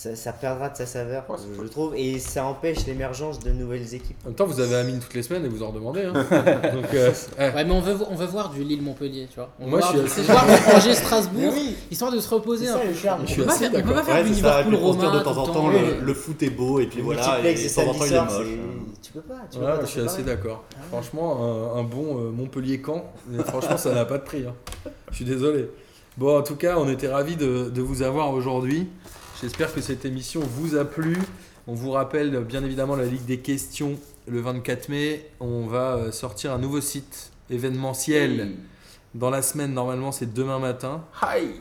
ça, 0.00 0.16
ça 0.16 0.32
perdra 0.32 0.70
de 0.70 0.76
sa 0.78 0.86
saveur, 0.86 1.24
Ouais, 1.28 1.36
je 1.62 1.68
trouve, 1.68 1.94
et 1.94 2.18
ça 2.18 2.46
empêche 2.46 2.86
l'émergence 2.86 3.38
de 3.38 3.50
nouvelles 3.50 3.92
équipes. 3.94 4.16
En 4.24 4.28
même 4.28 4.34
temps, 4.34 4.46
vous 4.46 4.58
avez 4.58 4.74
Amine 4.76 4.98
toutes 4.98 5.12
les 5.12 5.22
semaines 5.22 5.44
et 5.44 5.48
vous 5.48 5.62
en 5.62 5.68
redemandez. 5.70 6.04
Hein. 6.04 6.12
Donc, 6.74 6.94
euh, 6.94 7.10
ouais. 7.38 7.52
Ouais, 7.54 7.64
mais 7.64 7.70
on 7.70 7.80
veut, 7.82 7.96
on 8.10 8.14
veut 8.14 8.24
voir 8.26 8.48
du 8.48 8.64
Lille-Montpellier, 8.64 9.26
tu 9.28 9.34
vois. 9.36 9.50
On 9.60 9.66
Moi, 9.68 9.78
veut 9.78 9.84
je 9.84 9.92
voir 9.92 9.92
suis 9.92 10.00
du- 10.00 10.06
assez- 10.06 10.22
c'est 10.22 10.32
voir 10.32 10.46
du 10.46 11.36
oui, 11.54 11.76
histoire 11.90 12.12
de 12.12 12.18
se 12.18 12.34
reposer 12.34 12.64
c'est 12.64 12.70
un 12.70 12.74
ça 12.76 12.80
peu. 12.80 12.88
le 12.88 12.94
charme. 12.94 13.20
On 13.22 13.26
Je 13.26 13.34
peut 13.42 13.42
suis 13.42 13.44
pas 13.44 13.52
on 13.54 13.58
peut 13.58 13.82
pas 13.82 13.88
d'accord. 13.94 14.04
faire 14.04 14.24
du 14.24 14.34
c'est 14.34 14.40
ça, 14.40 14.60
et 14.60 14.62
puis 14.62 14.70
Liverpool 14.70 14.80
pour 14.80 14.94
se 14.94 14.98
dire 15.00 15.08
Roma 15.10 15.18
de 15.18 15.24
temps 15.24 15.36
en 15.36 15.46
temps, 15.46 15.68
le 15.68 16.00
le, 16.06 16.14
foot 16.14 16.42
est 16.42 16.50
beau, 16.50 16.80
et 16.80 16.86
puis 16.86 16.98
Le 16.98 17.04
voilà, 17.04 17.20
multiplex 17.42 17.60
et 17.60 17.68
de 17.68 17.74
temps 17.84 17.90
en 17.90 17.94
temps, 17.98 18.04
il 18.06 18.14
est 18.14 18.20
moche. 18.20 18.46
tu 19.02 19.12
peux 19.12 19.20
pas. 19.20 19.34
Tu 19.50 19.58
peux 19.58 19.64
Ouais, 19.66 19.70
pas 19.72 19.80
je 19.84 19.86
suis 19.90 20.00
assez 20.00 20.22
d'accord. 20.22 20.64
Franchement, 20.90 21.74
un, 21.76 21.82
bon 21.82 22.16
euh, 22.20 22.30
Montpellier-Camp, 22.30 23.04
franchement, 23.48 23.76
ça 23.76 23.92
n'a 23.92 24.06
pas 24.06 24.16
de 24.16 24.24
prix. 24.24 24.44
hein. 24.46 24.54
Je 25.10 25.16
suis 25.16 25.24
désolé. 25.26 25.68
Bon, 26.16 26.38
en 26.38 26.42
tout 26.42 26.56
cas, 26.56 26.76
on 26.78 26.88
était 26.88 27.08
ravis 27.08 27.36
de 27.36 27.80
vous 27.82 28.00
avoir 28.02 28.32
aujourd'hui. 28.32 28.88
J'espère 29.40 29.72
que 29.72 29.80
cette 29.80 30.04
émission 30.04 30.40
vous 30.40 30.76
a 30.76 30.84
plu. 30.84 31.16
On 31.66 31.72
vous 31.72 31.92
rappelle 31.92 32.44
bien 32.44 32.62
évidemment 32.62 32.94
la 32.94 33.06
Ligue 33.06 33.24
des 33.24 33.38
questions 33.38 33.98
le 34.28 34.38
24 34.38 34.90
mai. 34.90 35.30
On 35.40 35.66
va 35.66 35.94
euh, 35.94 36.12
sortir 36.12 36.52
un 36.52 36.58
nouveau 36.58 36.82
site 36.82 37.32
événementiel 37.48 38.56
dans 39.14 39.30
la 39.30 39.40
semaine. 39.40 39.72
Normalement, 39.72 40.12
c'est 40.12 40.34
demain 40.34 40.58
matin. 40.58 41.04
Hi 41.22 41.52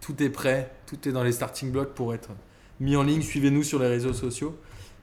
Tout 0.00 0.22
est 0.22 0.30
prêt, 0.30 0.70
tout 0.86 1.08
est 1.08 1.12
dans 1.12 1.24
les 1.24 1.32
starting 1.32 1.72
blocks 1.72 1.92
pour 1.92 2.14
être 2.14 2.28
mis 2.78 2.94
en 2.94 3.02
ligne. 3.02 3.22
Suivez-nous 3.22 3.64
sur 3.64 3.80
les 3.80 3.88
réseaux 3.88 4.12
sociaux. 4.12 4.56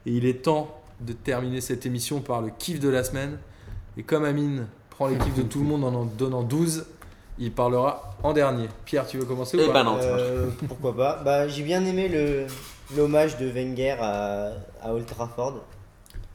Et 0.05 0.11
il 0.11 0.26
est 0.26 0.41
temps 0.43 0.82
de 1.01 1.11
terminer 1.11 1.59
cette 1.59 1.86
émission 1.86 2.22
par 2.22 2.41
le 2.41 2.49
kiff 2.57 2.80
de 2.80 2.88
la 2.88 3.03
semaine. 3.03 3.39
Et 3.97 4.03
comme 4.03 4.24
Amine 4.24 4.68
prend 4.89 5.07
les 5.07 5.18
kiffs 5.18 5.36
de 5.36 5.43
tout 5.43 5.59
le 5.59 5.66
monde 5.66 5.84
en 5.84 5.93
en 5.93 6.05
donnant 6.05 6.43
12, 6.43 6.86
il 7.38 7.51
parlera 7.51 8.15
en 8.23 8.33
dernier. 8.33 8.67
Pierre, 8.86 9.05
tu 9.07 9.17
veux 9.17 9.25
commencer 9.25 9.57
ou 9.57 9.61
Eh 9.63 9.67
pas 9.67 9.73
ben 9.73 9.83
non. 9.83 9.97
Euh, 10.01 10.47
pourquoi 10.67 10.95
pas 10.95 11.21
bah, 11.23 11.47
J'ai 11.47 11.63
bien 11.63 11.83
aimé 11.86 12.07
le 12.07 12.45
l'hommage 12.95 13.38
de 13.38 13.47
Wenger 13.49 13.95
à, 13.99 14.51
à 14.81 14.93
Old 14.93 15.05
Trafford. 15.05 15.61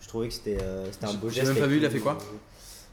Je 0.01 0.09
trouvais 0.09 0.29
que 0.29 0.35
c'était 0.35 0.59
euh, 0.61 0.87
c'était 0.91 1.07
un 1.07 1.11
J'ai- 1.13 1.17
beau 1.19 1.29
j'ai 1.31 1.41
geste. 1.43 1.53
même 1.53 1.61
pas 1.63 1.67
vu, 1.69 1.77
il 1.79 1.87
a 1.87 1.91
fait 1.91 2.01
quoi 2.01 2.19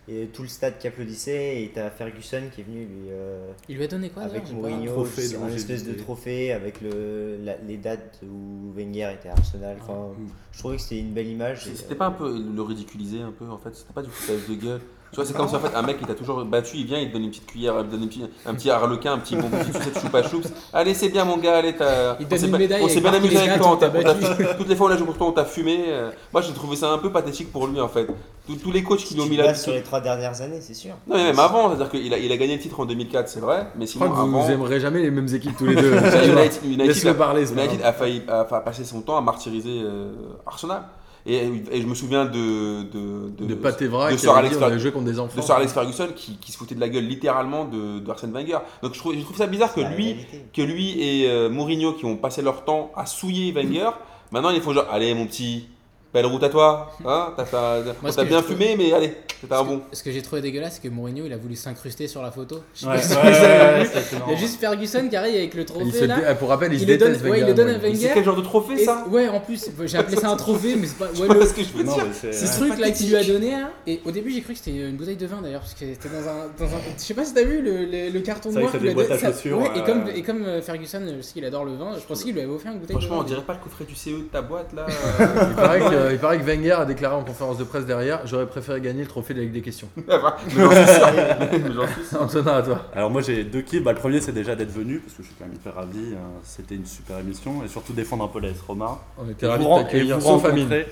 Et 0.07 0.27
tout 0.27 0.43
le 0.43 0.47
stade 0.47 0.77
qui 0.77 0.87
applaudissait, 0.87 1.63
et 1.63 1.71
t'as 1.73 1.89
Ferguson 1.89 2.43
qui 2.53 2.61
est 2.61 2.63
venu 2.63 2.81
lui. 2.85 3.09
euh, 3.09 3.51
Il 3.67 3.75
lui 3.77 3.83
a 3.83 3.87
donné 3.87 4.09
quoi 4.09 4.23
avec 4.23 4.45
j'ai 4.45 4.53
Mourinho, 4.53 4.91
trophée 4.93 5.35
un 5.35 5.47
espèce 5.49 5.83
de 5.83 5.93
trophée 5.93 6.51
avec 6.53 6.79
le, 6.81 7.37
la- 7.43 7.57
les 7.67 7.77
dates 7.77 8.19
où 8.23 8.71
Wenger 8.77 9.11
était 9.15 9.29
à 9.29 9.33
Arsenal. 9.33 9.77
Enfin, 9.81 10.13
je 10.51 10.59
trouvais 10.59 10.75
que 10.77 10.81
c'était 10.83 10.99
une 10.99 11.11
belle 11.13 11.27
image. 11.27 11.67
et, 11.67 11.75
C'était 11.75 11.95
pas 11.95 12.05
un 12.05 12.11
peu 12.11 12.39
le 12.55 12.61
ridiculiser 12.61 13.21
un 13.21 13.31
peu 13.31 13.45
en 13.49 13.57
fait 13.57 13.75
C'était 13.75 13.93
pas 13.93 14.03
du 14.03 14.09
foutage 14.09 14.47
de 14.47 14.53
gueule 14.53 14.81
Tu 15.11 15.15
vois, 15.15 15.25
c'est 15.25 15.33
comme 15.35 15.47
si 15.47 15.55
en 15.55 15.59
fait 15.59 15.73
un 15.75 15.81
mec 15.81 15.99
qui 15.99 16.05
t'a 16.05 16.13
toujours 16.15 16.43
battu, 16.43 16.77
il 16.77 16.85
vient, 16.85 16.99
il 16.99 17.07
te 17.09 17.13
donne 17.13 17.23
une 17.23 17.29
petite 17.29 17.45
cuillère, 17.47 17.75
il 17.79 17.85
te 17.87 17.91
donne 17.91 18.03
un 18.03 18.07
petit, 18.07 18.23
un 18.45 18.53
petit 18.53 18.69
harlequin, 18.69 19.13
un 19.13 19.19
petit 19.19 19.35
bon 19.37 19.49
petit 19.49 19.73
sucette 19.73 19.99
choupa 20.01 20.21
choups. 20.23 20.49
Allez, 20.73 20.93
c'est 20.93 21.09
bien 21.09 21.23
mon 21.25 21.37
gars, 21.37 21.57
allez, 21.57 21.75
t'as. 21.75 22.15
Il 22.19 22.25
on 22.25 22.29
donne 22.29 22.39
s'est 22.39 22.45
une 22.45 22.51
pas- 22.51 22.57
médaille 22.57 22.81
On 22.83 22.87
s'est 22.87 22.97
avec 22.97 23.03
bien 23.03 23.13
amusé 23.13 23.37
avec 23.37 23.57
toi, 23.57 23.71
on 23.71 23.75
t'a- 23.77 23.89
toutes 24.55 24.67
les 24.69 24.75
fois 24.75 24.87
on 24.89 24.93
a 24.93 24.97
joué 24.97 25.05
pour 25.05 25.17
toi, 25.17 25.27
on 25.27 25.31
t'a 25.31 25.45
fumé. 25.45 25.85
euh, 25.87 26.11
Moi 26.33 26.41
j'ai 26.41 26.53
trouvé 26.53 26.75
ça 26.75 26.91
un 26.91 26.97
peu 26.97 27.11
pathétique 27.11 27.51
pour 27.51 27.67
lui 27.67 27.79
en 27.79 27.87
fait. 27.87 28.07
Tous, 28.45 28.55
tous 28.55 28.71
les 28.71 28.81
coachs 28.83 28.99
qui 28.99 29.13
lui 29.15 29.21
ont 29.21 29.25
mis 29.25 29.35
la. 29.37 29.53
sur 29.55 29.73
les 29.73 29.81
trois 29.83 29.99
dernières 30.01 30.41
années, 30.41 30.59
c'est 30.61 30.73
sûr. 30.73 30.91
Non, 31.07 31.15
mais 31.17 31.23
même 31.25 31.39
avant, 31.39 31.67
c'est-à-dire 31.69 31.89
qu'il 31.89 32.13
a, 32.13 32.17
il 32.17 32.31
a 32.31 32.37
gagné 32.37 32.55
le 32.55 32.61
titre 32.61 32.79
en 32.79 32.85
2004, 32.85 33.27
c'est 33.27 33.39
vrai, 33.41 33.67
mais 33.77 33.85
Je 33.85 33.91
sinon 33.93 34.05
crois 34.09 34.23
que 34.23 34.29
vous 34.29 34.37
avant. 34.37 34.49
aimerez 34.49 34.79
jamais 34.79 35.01
les 35.01 35.11
mêmes 35.11 35.27
équipes 35.33 35.57
tous 35.57 35.65
les 35.65 35.75
deux. 35.75 35.93
United, 36.65 37.07
a- 37.07 37.13
parler, 37.13 37.45
c'est 37.45 37.55
pas 37.55 37.61
United 37.63 37.79
grave. 37.79 37.89
a 37.89 37.93
failli 37.93 38.21
passer 38.65 38.83
son 38.85 39.01
temps 39.01 39.17
à 39.17 39.21
martyriser 39.21 39.81
euh, 39.83 40.11
Arsenal. 40.45 40.83
Et, 41.30 41.45
et 41.71 41.82
je 41.82 41.88
me 41.88 41.93
souviens 41.93 42.25
de. 42.25 42.84
De, 42.84 43.45
De 43.45 43.53
Pat 43.55 43.80
Evra 43.82 44.09
de 44.09 44.15
qui 44.15 44.21
Sir 44.21 44.32
avait 44.32 44.39
Alex 44.39 44.53
dit 44.55 44.59
on 44.59 44.65
avait 44.65 44.69
Ferguson. 44.71 44.84
joué 44.84 44.91
contre 44.93 45.05
des 45.11 45.19
enfants. 45.19 45.36
de 45.36 45.41
Sir 45.41 45.55
Alex 45.55 45.73
Ferguson 45.73 46.07
qui, 46.15 46.38
qui 46.38 46.51
se 46.53 46.57
foutait 46.57 46.75
de 46.75 46.80
la 46.80 46.88
gueule 46.89 47.05
littéralement 47.05 47.65
de, 47.65 47.99
de 47.99 48.09
Arsène 48.09 48.32
Wenger. 48.32 48.59
Donc 48.82 48.93
je 48.93 48.99
trouve, 48.99 49.13
je 49.13 49.21
trouve 49.21 49.36
ça 49.38 49.47
bizarre 49.47 49.73
que 49.73 49.82
lui, 49.82 50.05
réalité. 50.13 50.45
que 50.53 50.61
lui 50.61 50.99
et 51.01 51.30
euh, 51.30 51.49
Mourinho 51.49 51.93
qui 51.93 52.05
ont 52.05 52.15
passé 52.15 52.41
leur 52.41 52.63
temps 52.63 52.91
à 52.95 53.05
souiller 53.05 53.51
Wenger, 53.51 53.89
maintenant 54.32 54.51
ils 54.51 54.61
font 54.61 54.71
genre 54.73 54.88
allez 54.89 55.13
mon 55.13 55.25
petit, 55.28 55.67
belle 56.22 56.26
route 56.32 56.43
à 56.43 56.49
toi, 56.49 56.91
hein, 57.05 57.34
t'as 57.36 57.43
on 58.03 58.11
ce 58.11 58.18
que 58.18 58.22
bien 58.24 58.41
fumé 58.41 58.76
mais 58.78 58.91
allez, 58.93 59.13
c'était 59.41 59.53
un 59.53 59.63
bon. 59.63 59.82
Ce 59.93 60.01
que 60.03 60.11
j'ai 60.11 60.22
trouvé 60.22 60.41
dégueulasse, 60.41 60.80
c'est 60.82 60.88
que 60.88 60.93
Mourinho 60.93 61.26
il 61.26 61.34
a 61.34 61.38
voulu 61.38 61.55
s'incruster 61.55 62.07
sur 62.07 62.22
la 62.22 62.32
photo. 62.32 62.61
Je 62.74 62.82
sais 62.82 62.88
Ouais, 62.88 62.95
pas 62.95 63.01
si 63.01 63.13
ouais, 63.13 63.22
vous 63.22 63.28
avez 63.28 63.47
ouais, 63.80 63.84
vu. 63.84 63.89
c'est 63.93 64.18
Il 64.28 64.32
y 64.34 64.36
a 64.36 64.38
juste 64.39 64.59
Ferguson 64.59 65.07
qui 65.09 65.15
arrive 65.15 65.36
avec 65.36 65.53
le 65.53 65.61
Il 65.61 65.65
trophée 65.65 65.91
se 65.91 66.05
là. 66.05 66.15
dé- 66.34 66.36
Pour 66.39 66.49
rappel, 66.49 66.74
il, 66.74 66.76
Il 66.76 66.80
se 66.82 66.86
le 66.91 66.97
donne- 66.97 67.07
déteste 67.09 67.24
ouais, 67.26 67.30
il 67.39 67.41
Wenger, 67.43 67.47
le 67.47 67.53
donne 67.53 67.68
à 67.70 67.72
moi. 67.74 67.80
Mais 67.84 67.95
c'est 67.95 68.13
quel 68.13 68.24
genre 68.24 68.36
de 68.36 68.41
trophée 68.41 68.74
Et- 68.82 68.86
ça 68.86 69.05
ouais, 69.09 69.28
en 69.30 69.39
plus, 69.39 69.70
j'ai 69.86 69.97
appelé 69.97 70.18
ça 70.18 70.30
un 70.30 70.36
trophée, 70.36 70.76
mais 70.76 70.88
c'est 70.88 70.97
pas. 70.97 71.05
Ouais, 71.20 71.28
le- 71.28 71.34
vois 71.36 71.45
ce 71.45 71.53
que 71.53 71.63
je 71.63 71.70
veux 71.74 71.84
Non, 71.84 71.93
dire 71.93 72.05
mais 72.07 72.32
c'est- 72.32 72.45
Ce 72.47 72.57
truc 72.59 72.80
là 72.80 72.91
qu'il 72.91 73.09
lui 73.09 73.15
a 73.15 73.24
donné, 73.24 73.53
hein, 73.53 73.70
et 73.86 74.01
au 74.05 74.11
début 74.11 74.32
j'ai 74.32 74.41
cru 74.41 74.53
que 74.53 74.59
c'était 74.59 74.72
une 74.78 74.95
bouteille 74.95 75.15
de 75.18 75.26
vin 75.28 75.41
d'ailleurs, 75.41 75.61
parce 75.61 75.74
que 75.74 75.80
c'était 75.86 76.09
dans 76.09 76.28
un, 76.30 76.47
dans 76.57 76.74
un. 76.76 76.80
Je 76.97 77.01
sais 77.03 77.13
pas 77.13 77.26
si 77.26 77.34
t'as 77.34 77.43
vu 77.43 77.61
le, 77.61 77.86
le, 77.86 78.09
le 78.09 78.20
carton 78.22 78.49
C'est 78.49 78.53
vrai 78.55 78.61
noir 78.63 78.74
que 78.74 78.78
qu'il 78.80 78.89
a 78.89 78.93
donné. 78.93 79.07
ouais, 79.53 79.68
et, 79.76 79.80
ouais. 79.80 79.86
comme, 79.86 80.03
et 80.15 80.22
comme 80.24 80.43
euh, 80.43 80.61
Ferguson, 80.61 81.01
je 81.18 81.22
sais 81.22 81.34
qu'il 81.34 81.45
adore 81.45 81.65
le 81.65 81.76
vin, 81.76 81.91
je 81.99 82.05
pensais 82.05 82.24
qu'il 82.24 82.34
lui 82.34 82.41
avait 82.41 82.51
offert 82.51 82.72
une 82.72 82.80
bouteille 82.80 82.95
Franchement, 82.97 83.18
on 83.20 83.24
de 83.24 83.28
vin. 83.28 83.34
dirait 83.36 83.45
pas 83.45 83.53
le 83.53 83.59
coffret 83.59 83.86
du 83.86 83.95
CE 83.95 84.09
de 84.09 84.22
ta 84.32 84.41
boîte 84.41 84.74
là. 84.74 84.86
Il 85.49 85.55
paraît, 85.55 85.80
que, 85.80 86.06
il 86.11 86.19
paraît 86.19 86.39
que 86.39 86.43
Wenger 86.43 86.71
a 86.73 86.85
déclaré 86.85 87.15
en 87.15 87.23
conférence 87.23 87.57
de 87.57 87.63
presse 87.63 87.85
derrière 87.85 88.21
J'aurais 88.25 88.47
préféré 88.47 88.81
gagner 88.81 89.01
le 89.01 89.07
trophée 89.07 89.33
de 89.33 89.39
la 89.39 89.45
Ligue 89.45 89.53
des 89.53 89.61
questions. 89.61 89.87
Antonin, 92.19 92.57
à 92.57 92.61
toi. 92.61 92.85
Alors 92.95 93.11
moi 93.11 93.21
j'ai 93.21 93.43
deux 93.43 93.61
kiffs. 93.61 93.83
Bah, 93.83 93.93
le 93.93 93.99
premier 93.99 94.21
c'est 94.21 94.31
déjà 94.31 94.55
d'être 94.55 94.71
venu 94.71 94.99
parce 94.99 95.13
que 95.15 95.23
je 95.23 95.27
suis 95.27 95.35
quand 95.37 95.45
même 95.45 95.55
hyper 95.55 95.75
ravi. 95.75 96.13
hein. 96.15 96.19
C'était 96.43 96.75
une 96.75 96.85
super 96.85 97.19
émission 97.19 97.63
et 97.63 97.67
surtout 97.67 97.93
défendre 97.93 98.23
un 98.23 98.27
peu 98.27 98.39
l'AS 98.39 98.59
Roma. 98.67 98.99
On 99.17 99.29
était 99.29 99.47
ravis 99.47 99.65
de 99.65 99.69
t'accueillir 99.75 100.19
vous 100.19 100.27
rencontrer-. 100.27 100.87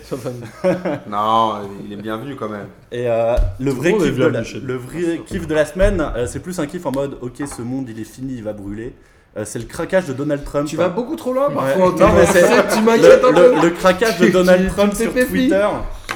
Non, 1.10 1.56
il 1.86 1.94
est 1.94 2.02
bienvenu 2.02 2.36
quand 2.36 2.50
même. 2.50 2.68
Et 2.92 3.10
euh, 3.10 3.36
le 3.60 3.72
vrai, 3.72 3.92
est 3.92 3.98
kiff 3.98 4.18
de, 4.18 4.26
la, 4.26 4.42
le 4.42 4.76
vrai 4.76 5.22
kiff 5.26 5.48
de 5.48 5.54
la 5.54 5.66
semaine, 5.66 6.02
euh, 6.16 6.28
c'est 6.28 6.40
plus 6.40 6.60
un 6.60 6.66
kiff 6.68 6.86
en 6.86 6.92
mode 6.92 7.18
ok 7.22 7.44
ce 7.46 7.62
monde 7.62 7.88
il 7.90 8.00
est 8.00 8.04
fini, 8.04 8.36
il 8.38 8.44
va 8.44 8.54
brûler. 8.54 8.94
Euh, 9.38 9.44
c'est 9.46 9.60
le 9.60 9.66
craquage 9.66 10.06
de 10.06 10.14
Donald 10.14 10.46
Trump. 10.46 10.66
Tu 10.68 10.78
vas 10.78 10.88
beaucoup 10.88 11.18
trop 11.18 11.34
loin 11.34 11.50
Ouais. 11.50 11.56
parfois. 11.56 11.94
Non, 12.00 12.14
mais 12.16 12.26
c'est- 12.26 12.42
le, 12.86 13.32
le- 13.56 13.62
le 13.64 13.70
craquage 13.72 14.18
de 14.20 14.28
Donald 14.30 14.70
Trump 14.76 14.94
sur. 14.94 15.12
Twitter 15.14 15.68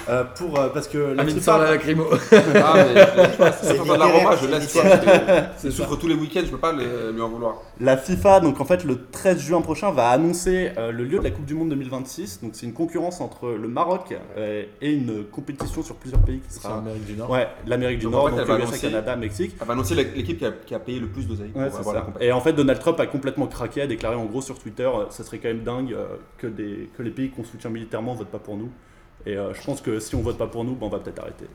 euh, 0.09 0.23
pour 0.35 0.59
euh, 0.59 0.69
parce 0.73 0.87
que 0.87 0.97
la 0.97 1.21
Amine 1.21 1.37
FIFA- 1.37 1.41
sort 1.41 1.57
la 1.59 1.71
lacrymo. 1.71 2.05
Ah, 2.11 2.73
mais 2.75 2.95
je- 2.95 3.51
C'est 3.61 3.75
je- 3.77 3.83
je- 3.83 3.93
de 3.93 3.97
la 3.97 4.05
Roma, 4.05 4.35
je 4.41 4.47
laisse 4.47 4.73
quoi, 4.73 4.83
Il 5.63 5.71
souffre 5.71 5.95
tous 5.95 6.07
les 6.07 6.15
week-ends, 6.15 6.41
je 6.45 6.51
peux 6.51 6.57
pas 6.57 6.71
le- 6.73 7.11
lui 7.11 7.21
en 7.21 7.29
vouloir. 7.29 7.55
La 7.79 7.97
FIFA, 7.97 8.39
donc 8.41 8.59
en 8.59 8.65
fait 8.65 8.83
le 8.83 9.05
13 9.11 9.39
juin 9.39 9.61
prochain, 9.61 9.91
va 9.91 10.09
annoncer 10.09 10.71
euh, 10.77 10.91
le 10.91 11.03
lieu 11.03 11.19
de 11.19 11.23
la 11.23 11.31
Coupe 11.31 11.45
du 11.45 11.53
Monde 11.55 11.69
2026. 11.69 12.41
Donc 12.41 12.51
c'est 12.53 12.65
une 12.65 12.73
concurrence 12.73 13.21
entre 13.21 13.49
le 13.49 13.67
Maroc 13.67 14.15
euh, 14.37 14.63
et 14.81 14.91
une 14.91 15.25
compétition 15.25 15.81
sur 15.83 15.95
plusieurs 15.95 16.21
pays 16.21 16.39
qui 16.39 16.53
sera. 16.53 16.75
l'Amérique 16.77 17.05
du 17.05 17.13
Nord. 17.13 17.29
Ouais, 17.29 17.47
l'Amérique 17.67 17.99
du 17.99 18.05
Donc, 18.05 18.15
en 18.15 18.17
Nord, 18.17 18.29
fait, 18.29 18.45
donc 18.45 18.47
USA, 18.47 18.63
annoncer- 18.65 18.81
Canada, 18.81 19.15
Mexique. 19.15 19.55
Elle 19.61 19.67
va 19.67 19.73
annoncer 19.73 19.95
l'équipe 19.95 20.37
qui 20.39 20.45
a, 20.45 20.51
qui 20.51 20.75
a 20.75 20.79
payé 20.79 20.99
le 20.99 21.07
plus 21.07 21.27
d'oseille 21.27 21.51
Ouais. 21.55 21.69
Et 22.21 22.31
en 22.31 22.41
fait, 22.41 22.53
Donald 22.53 22.79
Trump 22.79 22.99
a 22.99 23.05
complètement 23.07 23.47
craqué, 23.47 23.81
a 23.81 23.87
déclaré 23.87 24.15
en 24.15 24.25
gros 24.25 24.41
sur 24.41 24.57
Twitter 24.59 24.89
ça 25.09 25.23
serait 25.23 25.37
quand 25.39 25.47
même 25.49 25.63
dingue 25.63 25.95
que, 26.37 26.47
des, 26.47 26.89
que 26.97 27.03
les 27.03 27.09
pays 27.11 27.29
qu'on 27.29 27.43
soutient 27.43 27.69
militairement 27.69 28.13
votent 28.13 28.27
pas 28.29 28.39
pour 28.39 28.57
nous. 28.57 28.69
Et 29.25 29.35
euh, 29.37 29.53
je 29.53 29.61
pense 29.63 29.81
que 29.81 29.99
si 29.99 30.15
on 30.15 30.21
vote 30.21 30.37
pas 30.37 30.47
pour 30.47 30.63
nous, 30.63 30.75
ben, 30.75 30.87
on 30.87 30.89
va 30.89 30.99
peut-être 30.99 31.19
arrêter. 31.19 31.45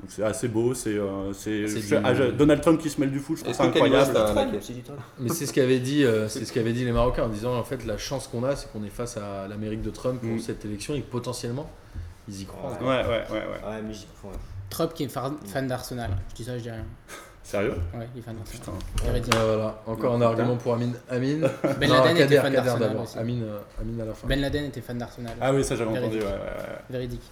Donc 0.00 0.10
c'est 0.10 0.22
assez 0.22 0.48
beau, 0.48 0.74
c'est 0.74 0.90
euh, 0.98 1.32
c'est- 1.32 1.66
C'est 1.66 1.80
je- 1.80 1.96
du- 1.96 2.02
ah, 2.04 2.14
je- 2.14 2.24
Donald 2.24 2.60
Trump 2.60 2.80
qui 2.80 2.90
se 2.90 3.00
mêle 3.00 3.10
du 3.10 3.18
foot, 3.20 3.36
je 3.38 3.42
trouve 3.42 3.50
Est-ce 3.52 3.58
ça 3.62 3.68
que 3.68 3.74
Kanye 3.74 3.86
incroyable. 3.86 4.10
West 4.12 4.16
a- 4.22 4.32
Trump, 4.32 4.46
laquelle 4.46 4.62
c'est 4.62 4.72
du 4.74 4.82
Trump. 4.82 5.00
Mais 5.18 5.28
c'est 5.30 5.46
ce 5.46 5.52
qu'avaient 5.52 5.78
dit, 5.80 6.04
euh, 6.04 6.28
c'est 6.28 6.44
ce 6.44 6.52
qu'avaient 6.52 6.72
dit 6.72 6.84
les 6.84 6.92
Marocains 6.92 7.24
en 7.24 7.28
disant 7.28 7.56
en 7.58 7.62
fait 7.64 7.84
la 7.86 7.96
chance 7.96 8.26
qu'on 8.28 8.44
a, 8.44 8.54
c'est 8.54 8.70
qu'on 8.70 8.84
est 8.84 8.90
face 8.90 9.16
à 9.16 9.48
l'Amérique 9.48 9.82
de 9.82 9.90
Trump 9.90 10.20
pour 10.20 10.30
Mm. 10.30 10.38
cette 10.40 10.64
élection 10.64 10.94
et 10.94 11.00
que 11.00 11.10
potentiellement 11.10 11.70
ils 12.28 12.42
y 12.42 12.44
croient. 12.44 12.72
Ouais, 12.80 12.86
ouais, 12.86 13.06
ouais, 13.06 13.24
ouais. 13.30 13.68
Ouais, 13.70 13.82
mais 13.86 13.94
j'y 13.94 14.06
crois. 14.18 14.32
Trump 14.70 14.92
qui 14.94 15.04
est 15.04 15.08
fan 15.08 15.36
fan 15.46 15.66
d'Arsenal. 15.68 16.10
Je 16.30 16.34
dis 16.34 16.44
ça, 16.44 16.58
je 16.58 16.62
dis 16.64 16.70
rien. 16.70 16.84
Sérieux? 17.44 17.74
Ouais, 17.94 18.08
il 18.14 18.20
est 18.20 18.22
fan 18.22 18.34
d'Arsenal. 18.36 18.60
Putain. 18.60 19.04
Véridique. 19.06 19.34
Ouais, 19.34 19.40
voilà, 19.46 19.82
encore 19.86 20.14
un 20.14 20.22
argument 20.22 20.56
pour 20.56 20.74
Amine. 20.74 20.94
Amine. 21.10 21.46
Ben 21.78 21.88
Non, 21.88 21.96
Laden 21.96 22.10
était 22.16 22.20
Kader, 22.22 22.36
fan 22.36 22.52
Kader 22.54 22.66
d'Arsenal 22.68 22.96
aussi. 23.02 23.18
Amine, 23.18 23.42
euh, 23.44 23.58
Amine 23.80 24.00
à 24.00 24.04
la 24.06 24.14
fin. 24.14 24.26
Ben 24.26 24.40
Laden 24.40 24.64
était 24.64 24.80
fan 24.80 24.96
d'Arsenal. 24.98 25.32
Ah 25.40 25.52
oui, 25.52 25.62
ça 25.62 25.76
j'avais 25.76 25.90
entendu, 25.90 26.00
Véridique. 26.18 26.22
ouais, 26.22 26.28
ouais, 26.32 26.38
ouais. 26.38 26.78
Véridique. 26.90 27.22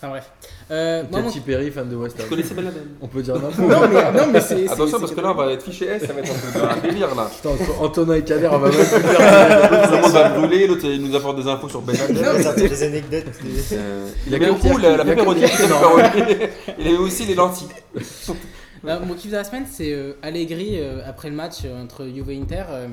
Enfin 0.00 0.10
bref. 0.10 0.30
Euh, 0.70 1.02
moi, 1.10 1.20
mon- 1.20 1.26
Katy 1.26 1.40
Perry, 1.40 1.70
fan 1.72 1.88
de 1.88 1.96
West 1.96 2.16
Tu 2.16 2.22
Ham. 2.22 2.28
connaissais 2.28 2.54
Ben 2.54 2.64
Laden? 2.66 2.82
On 3.00 3.06
peut 3.08 3.20
dire 3.22 3.34
n'importe 3.34 3.58
Non, 3.58 3.88
mais, 3.88 4.12
non, 4.20 4.26
mais 4.32 4.40
c'est. 4.40 4.64
Attention 4.68 4.86
c'est- 4.86 5.00
parce 5.00 5.12
que 5.12 5.20
là 5.20 5.30
on 5.32 5.34
va 5.34 5.52
être 5.52 5.62
fiché 5.64 5.86
S, 5.86 6.04
ça 6.06 6.12
va 6.12 6.20
être 6.20 6.30
un 6.30 6.52
peu 6.52 6.64
un 6.68 6.76
délire 6.88 7.14
là. 7.16 7.28
Putain, 7.34 7.48
entre 7.50 7.80
Antonin 7.82 8.14
et 8.14 8.22
Kader, 8.22 8.48
on 8.52 8.58
va 8.58 8.68
même 8.68 8.76
plus 8.76 8.84
faire. 8.84 9.88
Tout 9.88 9.94
le 9.96 10.00
monde 10.02 10.12
va 10.12 10.28
brûler, 10.30 10.66
l'autre 10.68 10.84
il 10.84 11.02
nous 11.02 11.16
apporte 11.16 11.36
des 11.42 11.48
infos 11.48 11.68
sur 11.68 11.82
Ben 11.82 11.96
Laden. 11.96 12.42
Sortir 12.42 12.68
des 12.70 12.82
anecdotes. 12.84 13.24
Euh, 13.72 14.08
Il 14.28 14.34
a 14.34 14.36
Il 14.36 14.40
met 14.40 14.46
que 14.46 14.52
au 14.52 14.54
Pierre 14.56 14.72
coup 14.72 14.78
qui- 14.78 14.82
la, 14.84 14.90
il 14.92 14.96
la 14.96 15.02
a 15.02 15.04
la 15.04 15.14
pépéronie. 15.14 15.42
Il 16.78 16.86
avait 16.88 16.96
aussi 16.98 17.24
les 17.26 17.34
lentilles. 17.34 17.68
Là, 18.84 19.00
mon 19.00 19.14
kiff 19.14 19.30
de 19.30 19.36
la 19.36 19.44
semaine, 19.44 19.66
c'est 19.68 19.92
euh, 19.92 20.12
Allegri, 20.22 20.78
euh, 20.78 21.00
après 21.04 21.30
le 21.30 21.36
match 21.36 21.64
euh, 21.64 21.82
entre 21.82 22.06
Juve 22.06 22.30
et 22.30 22.36
Inter, 22.40 22.64
euh, 22.68 22.88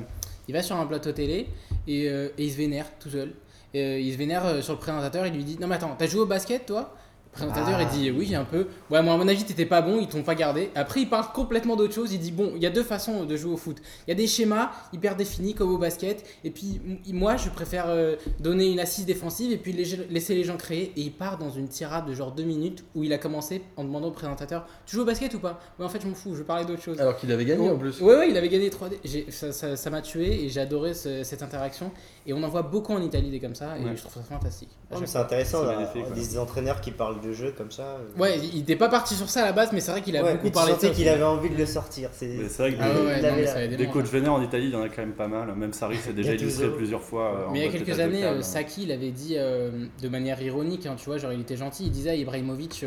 il 0.48 0.54
va 0.54 0.62
sur 0.62 0.76
un 0.76 0.86
plateau 0.86 1.12
télé 1.12 1.48
et, 1.86 2.06
et 2.06 2.30
il 2.38 2.50
se 2.50 2.56
vénère 2.56 2.86
tout 2.98 3.10
seul. 3.10 3.32
Et, 3.74 4.00
il 4.00 4.12
se 4.12 4.18
vénère 4.18 4.62
sur 4.62 4.74
le 4.74 4.78
présentateur, 4.78 5.26
il 5.26 5.34
lui 5.34 5.44
dit 5.44 5.58
Non, 5.60 5.66
mais 5.66 5.76
attends, 5.76 5.94
t'as 5.98 6.06
joué 6.06 6.20
au 6.20 6.26
basket 6.26 6.66
toi? 6.66 6.94
Présentateur, 7.36 7.76
Ah. 7.78 7.82
il 7.82 7.88
dit 7.88 8.10
Oui, 8.10 8.34
un 8.34 8.44
peu. 8.44 8.66
Ouais, 8.90 9.02
moi, 9.02 9.14
à 9.14 9.16
mon 9.16 9.28
avis, 9.28 9.44
t'étais 9.44 9.66
pas 9.66 9.82
bon, 9.82 9.98
ils 10.00 10.08
t'ont 10.08 10.22
pas 10.22 10.34
gardé. 10.34 10.70
Après, 10.74 11.00
il 11.00 11.08
parle 11.08 11.32
complètement 11.32 11.76
d'autre 11.76 11.94
chose. 11.94 12.12
Il 12.12 12.18
dit 12.18 12.32
Bon, 12.32 12.52
il 12.56 12.62
y 12.62 12.66
a 12.66 12.70
deux 12.70 12.82
façons 12.82 13.24
de 13.24 13.36
jouer 13.36 13.52
au 13.52 13.56
foot. 13.56 13.76
Il 14.06 14.10
y 14.10 14.12
a 14.12 14.16
des 14.16 14.26
schémas 14.26 14.70
hyper 14.92 15.16
définis 15.16 15.54
comme 15.54 15.72
au 15.72 15.78
basket. 15.78 16.24
Et 16.44 16.50
puis, 16.50 16.80
moi, 17.12 17.36
je 17.36 17.48
préfère 17.50 17.84
euh, 17.88 18.16
donner 18.40 18.70
une 18.72 18.80
assise 18.80 19.06
défensive 19.06 19.52
et 19.52 19.58
puis 19.58 19.72
laisser 19.72 20.34
les 20.34 20.44
gens 20.44 20.56
créer. 20.56 20.92
Et 20.96 21.02
il 21.02 21.12
part 21.12 21.38
dans 21.38 21.50
une 21.50 21.68
tirade 21.68 22.06
de 22.06 22.14
genre 22.14 22.32
deux 22.32 22.44
minutes 22.44 22.84
où 22.94 23.04
il 23.04 23.12
a 23.12 23.18
commencé 23.18 23.62
en 23.76 23.84
demandant 23.84 24.08
au 24.08 24.12
présentateur 24.12 24.66
Tu 24.86 24.96
joues 24.96 25.02
au 25.02 25.06
basket 25.06 25.32
ou 25.34 25.38
pas? 25.38 25.60
Ouais, 25.78 25.84
en 25.84 25.88
fait, 25.88 26.00
je 26.02 26.08
m'en 26.08 26.14
fous, 26.14 26.30
je 26.32 26.38
veux 26.38 26.44
parler 26.44 26.64
d'autre 26.64 26.82
chose. 26.82 26.98
Alors 27.00 27.16
qu'il 27.16 27.30
avait 27.32 27.44
gagné 27.44 27.68
en 27.68 27.76
plus. 27.76 28.00
Ouais, 28.00 28.16
ouais, 28.16 28.30
il 28.30 28.36
avait 28.36 28.48
gagné 28.48 28.70
3D. 28.70 28.98
J'ai- 29.04 29.26
Ça 29.30 29.52
ça- 29.52 29.76
ça 29.76 29.90
m'a 29.90 30.00
tué 30.00 30.44
et 30.44 30.48
j'ai 30.48 30.60
adoré 30.60 30.94
ce- 30.94 31.22
cette 31.22 31.42
interaction. 31.42 31.90
Et 32.26 32.32
on 32.32 32.42
en 32.42 32.48
voit 32.48 32.62
beaucoup 32.62 32.92
en 32.92 33.02
Italie 33.02 33.30
des 33.30 33.40
comme 33.40 33.54
ça 33.54 33.76
et 33.78 33.84
Ouais. 33.84 33.96
je 33.96 34.00
trouve 34.02 34.14
ça 34.14 34.20
fantastique. 34.22 34.70
Mais 34.90 35.06
C'est 35.06 35.18
intéressant, 35.18 35.64
là, 35.64 35.92
des 36.14 36.38
entraîneurs 36.38 36.80
qui 36.80 36.90
parlent 36.90 37.20
de 37.26 37.32
jeu 37.32 37.52
comme 37.56 37.70
ça. 37.70 37.82
euh. 37.82 38.20
Ouais, 38.20 38.38
il 38.38 38.60
était 38.60 38.76
pas 38.76 38.88
parti 38.88 39.14
sur 39.14 39.28
ça 39.28 39.42
à 39.42 39.44
la 39.46 39.52
base, 39.52 39.70
mais 39.72 39.80
c'est 39.80 39.90
vrai 39.90 40.02
qu'il 40.02 40.16
a 40.16 40.22
Ouais, 40.22 40.32
beaucoup 40.34 40.50
parlé 40.50 40.74
de 40.74 40.78
ça. 40.78 40.88
qu'il 40.90 41.08
avait 41.08 41.22
envie 41.22 41.50
de 41.50 41.56
le 41.56 41.66
sortir. 41.66 42.10
C'est 42.12 42.26
vrai 42.58 42.72
que 42.72 42.78
Ah 42.80 42.88
ouais, 42.90 43.22
non, 43.22 43.36
la- 43.44 43.66
des 43.68 43.86
coachs 43.88 44.06
vénères 44.06 44.32
en 44.34 44.42
Italie, 44.42 44.66
il 44.66 44.72
y 44.72 44.76
en 44.76 44.82
a 44.82 44.88
quand 44.88 45.02
même 45.02 45.12
pas 45.14 45.28
mal. 45.28 45.54
Même 45.54 45.72
Sarri 45.72 45.96
s'est 45.96 46.12
déjà 46.12 46.34
illustré 46.34 46.68
plusieurs 46.74 47.02
fois. 47.02 47.24
euh, 47.34 47.52
Mais 47.52 47.60
il 47.60 47.64
y 47.64 47.68
a 47.68 47.72
quelques 47.72 48.00
années, 48.00 48.24
euh, 48.24 48.42
Saki, 48.42 48.84
il 48.84 48.92
avait 48.92 49.10
dit 49.10 49.34
euh, 49.36 49.70
de 50.02 50.08
manière 50.08 50.40
ironique, 50.42 50.86
hein, 50.86 50.94
tu 50.98 51.06
vois, 51.06 51.18
genre 51.18 51.32
il 51.32 51.40
était 51.40 51.56
gentil, 51.56 51.84
il 51.86 51.90
disait 51.90 52.10
à 52.10 52.14
Ibrahimovic 52.14 52.84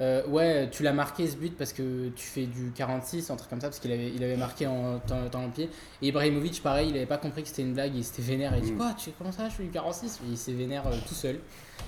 euh, 0.00 0.26
Ouais, 0.26 0.68
tu 0.70 0.82
l'as 0.82 0.92
marqué 0.92 1.26
ce 1.28 1.36
but 1.36 1.56
parce 1.56 1.72
que 1.72 2.08
tu 2.10 2.26
fais 2.26 2.46
du 2.46 2.72
46, 2.74 3.30
un 3.30 3.36
truc 3.36 3.50
comme 3.50 3.60
ça, 3.60 3.68
parce 3.68 3.78
qu'il 3.80 3.92
avait, 3.92 4.10
il 4.14 4.22
avait 4.24 4.36
marqué 4.36 4.66
en 4.66 4.98
temps 5.00 5.28
temps 5.30 5.44
en 5.44 5.50
pied. 5.50 5.68
Et 6.02 6.08
Ibrahimovic, 6.08 6.62
pareil, 6.62 6.88
il 6.90 6.96
avait 6.96 7.06
pas 7.06 7.18
compris 7.18 7.42
que 7.42 7.48
c'était 7.48 7.62
une 7.62 7.74
blague, 7.74 7.94
il 7.94 8.04
s'était 8.04 8.22
vénère. 8.22 8.54
Il 8.56 8.62
dit 8.62 8.72
Mm. 8.72 8.76
Quoi, 8.76 8.94
tu, 8.98 9.10
comment 9.18 9.32
ça, 9.32 9.48
je 9.48 9.54
fais 9.54 9.62
du 9.64 9.70
46 9.70 10.20
Et 10.26 10.30
il 10.30 10.36
s'est 10.38 10.52
vénère 10.52 10.86
euh, 10.86 10.92
tout 11.06 11.14
seul. 11.14 11.38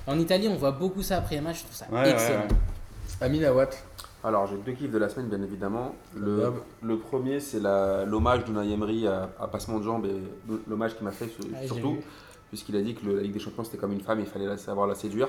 En 0.06 0.18
Italie, 0.18 0.48
on 0.48 0.56
voit 0.56 0.72
beaucoup 0.72 1.02
ça 1.02 1.18
après 1.18 1.36
les 1.36 1.40
matchs, 1.40 1.58
je 1.60 1.62
trouve 1.64 1.76
ça 1.76 1.86
Ouais, 1.90 2.10
excellent. 2.10 2.40
ouais. 2.42 2.46
Amina 3.20 3.52
Watt. 3.52 3.82
Alors 4.24 4.46
j'ai 4.46 4.56
deux 4.56 4.72
kiffs 4.72 4.90
de 4.92 4.98
la 4.98 5.08
semaine 5.08 5.28
bien 5.28 5.42
évidemment. 5.42 5.94
Le, 6.16 6.52
le 6.80 6.96
premier 6.96 7.40
c'est 7.40 7.58
la- 7.58 8.04
l'hommage 8.04 8.44
d'Unai 8.44 8.72
Emery 8.72 9.06
à, 9.08 9.30
à 9.40 9.48
Passement 9.48 9.78
de 9.80 9.84
Jambes 9.84 10.06
et 10.06 10.22
l'hommage 10.68 10.94
qu'il 10.96 11.04
m'a 11.04 11.10
fait 11.10 11.26
sur- 11.26 11.44
Ah, 11.52 11.66
surtout 11.66 11.94
vu. 11.94 12.00
Puisqu'il 12.52 12.76
a 12.76 12.82
dit 12.82 12.94
que 12.94 13.06
le- 13.06 13.16
la 13.16 13.22
Ligue 13.22 13.32
des 13.32 13.38
Champions 13.38 13.64
c'était 13.64 13.78
comme 13.78 13.92
une 13.92 14.02
femme, 14.02 14.20
il 14.20 14.26
fallait 14.26 14.44
la- 14.46 14.58
savoir 14.58 14.86
la 14.86 14.94
séduire. 14.94 15.28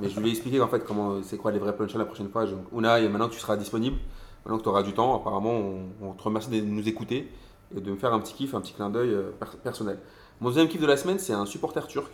Mais 0.00 0.08
je 0.08 0.18
lui 0.18 0.26
ai 0.28 0.30
expliqué 0.32 0.60
en 0.60 0.66
fait 0.66 0.84
comment 0.84 1.22
c'est 1.22 1.36
quoi 1.36 1.52
les 1.52 1.60
vrais 1.60 1.76
punchlines 1.76 2.00
la 2.00 2.04
prochaine 2.04 2.28
fois. 2.28 2.46
Donc, 2.46 2.64
Unai, 2.76 3.08
maintenant 3.08 3.28
que 3.28 3.34
tu 3.34 3.38
seras 3.38 3.56
disponible, 3.56 3.96
maintenant 4.44 4.58
que 4.58 4.64
tu 4.64 4.68
auras 4.70 4.82
du 4.82 4.92
temps, 4.92 5.14
apparemment 5.14 5.52
on, 5.52 5.86
on 6.02 6.12
te 6.14 6.22
remercie 6.24 6.50
de 6.50 6.60
nous 6.66 6.88
écouter 6.88 7.30
et 7.76 7.80
de 7.80 7.90
me 7.92 7.96
faire 7.96 8.12
un 8.12 8.18
petit 8.18 8.34
kiff, 8.34 8.54
un 8.56 8.60
petit 8.60 8.72
clin 8.72 8.90
d'œil 8.90 9.10
euh, 9.10 9.30
per- 9.38 9.56
personnel. 9.62 10.00
Mon 10.40 10.48
deuxième 10.48 10.66
kiff 10.66 10.80
de 10.80 10.86
la 10.86 10.96
semaine 10.96 11.20
c'est 11.20 11.32
un 11.32 11.46
supporter 11.46 11.86
turc 11.86 12.10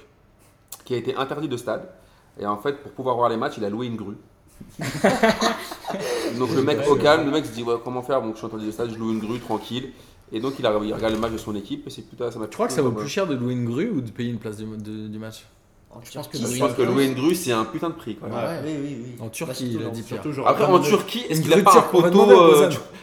qui 0.85 0.93
a 0.93 0.99
été 0.99 1.17
interdit 1.17 1.49
de 1.49 1.57
stade. 1.57 1.89
Et 2.39 2.45
en 2.45 2.59
fait, 2.59 2.83
pour 2.83 2.93
pouvoir 2.93 3.17
voir 3.17 3.31
les 3.31 3.39
matchs, 3.39 3.55
il 3.57 3.65
a 3.65 3.71
loué 3.71 3.87
une 3.87 3.97
grue. 3.97 4.17
donc 6.39 6.51
le 6.55 6.63
mec 6.63 6.87
au 6.87 6.97
calme, 6.97 7.25
le 7.25 7.31
mec 7.31 7.47
se 7.47 7.53
dit 7.53 7.63
ouais, 7.63 7.77
comment 7.83 8.03
faire? 8.03 8.21
Bon, 8.21 8.33
je 8.33 8.37
suis 8.37 8.47
interdit 8.47 8.67
de 8.67 8.71
stade, 8.73 8.91
je 8.91 8.99
loue 8.99 9.11
une 9.11 9.19
grue 9.21 9.39
tranquille. 9.41 9.93
Et 10.33 10.41
donc 10.41 10.55
il, 10.59 10.67
a, 10.67 10.79
il 10.85 10.95
regarde 10.95 11.13
le 11.15 11.19
match 11.21 11.33
de 11.33 11.39
son 11.39 11.55
équipe 11.57 11.87
et 11.87 11.91
c'est 11.91 12.03
putain, 12.03 12.31
ça 12.31 12.39
m'a 12.39 12.47
Tu 12.47 12.55
crois 12.55 12.67
que 12.69 12.73
ça 12.73 12.83
vaut 12.83 12.93
plus 12.93 13.09
cher 13.09 13.27
de 13.27 13.35
louer 13.35 13.53
une 13.55 13.65
grue 13.65 13.91
ou 13.91 14.01
de 14.01 14.11
payer 14.11 14.31
une 14.31 14.39
place 14.39 14.57
du, 14.59 14.65
de- 14.65 15.09
du 15.09 15.19
match? 15.19 15.45
Je 16.05 16.13
pense 16.13 16.29
que 16.29 16.39
Je 16.39 16.45
louer 16.45 16.59
pense 16.61 16.71
une 16.71 16.77
que 16.77 16.83
grue- 16.83 16.93
louer 16.95 17.07
une 17.07 17.15
grue 17.15 17.35
c'est 17.35 17.51
un 17.51 17.65
putain 17.65 17.89
de 17.89 17.95
prix. 17.95 18.15
Quoi. 18.15 18.29
Ouais. 18.29 18.35
Oui, 18.65 18.71
oui, 18.81 18.97
oui. 19.07 19.11
En 19.19 19.25
Bah, 19.25 19.31
Turquie, 19.33 19.73
surtout 19.73 19.81
il 19.81 19.87
a 19.87 19.91
dit 19.91 20.41
Après 20.47 20.65
en 20.65 20.79
Turquie, 20.79 21.25
est-ce 21.29 21.41
qu'il 21.43 21.53
a 21.53 21.63
pas 21.63 21.79
un 21.79 21.83
poteau 21.83 22.27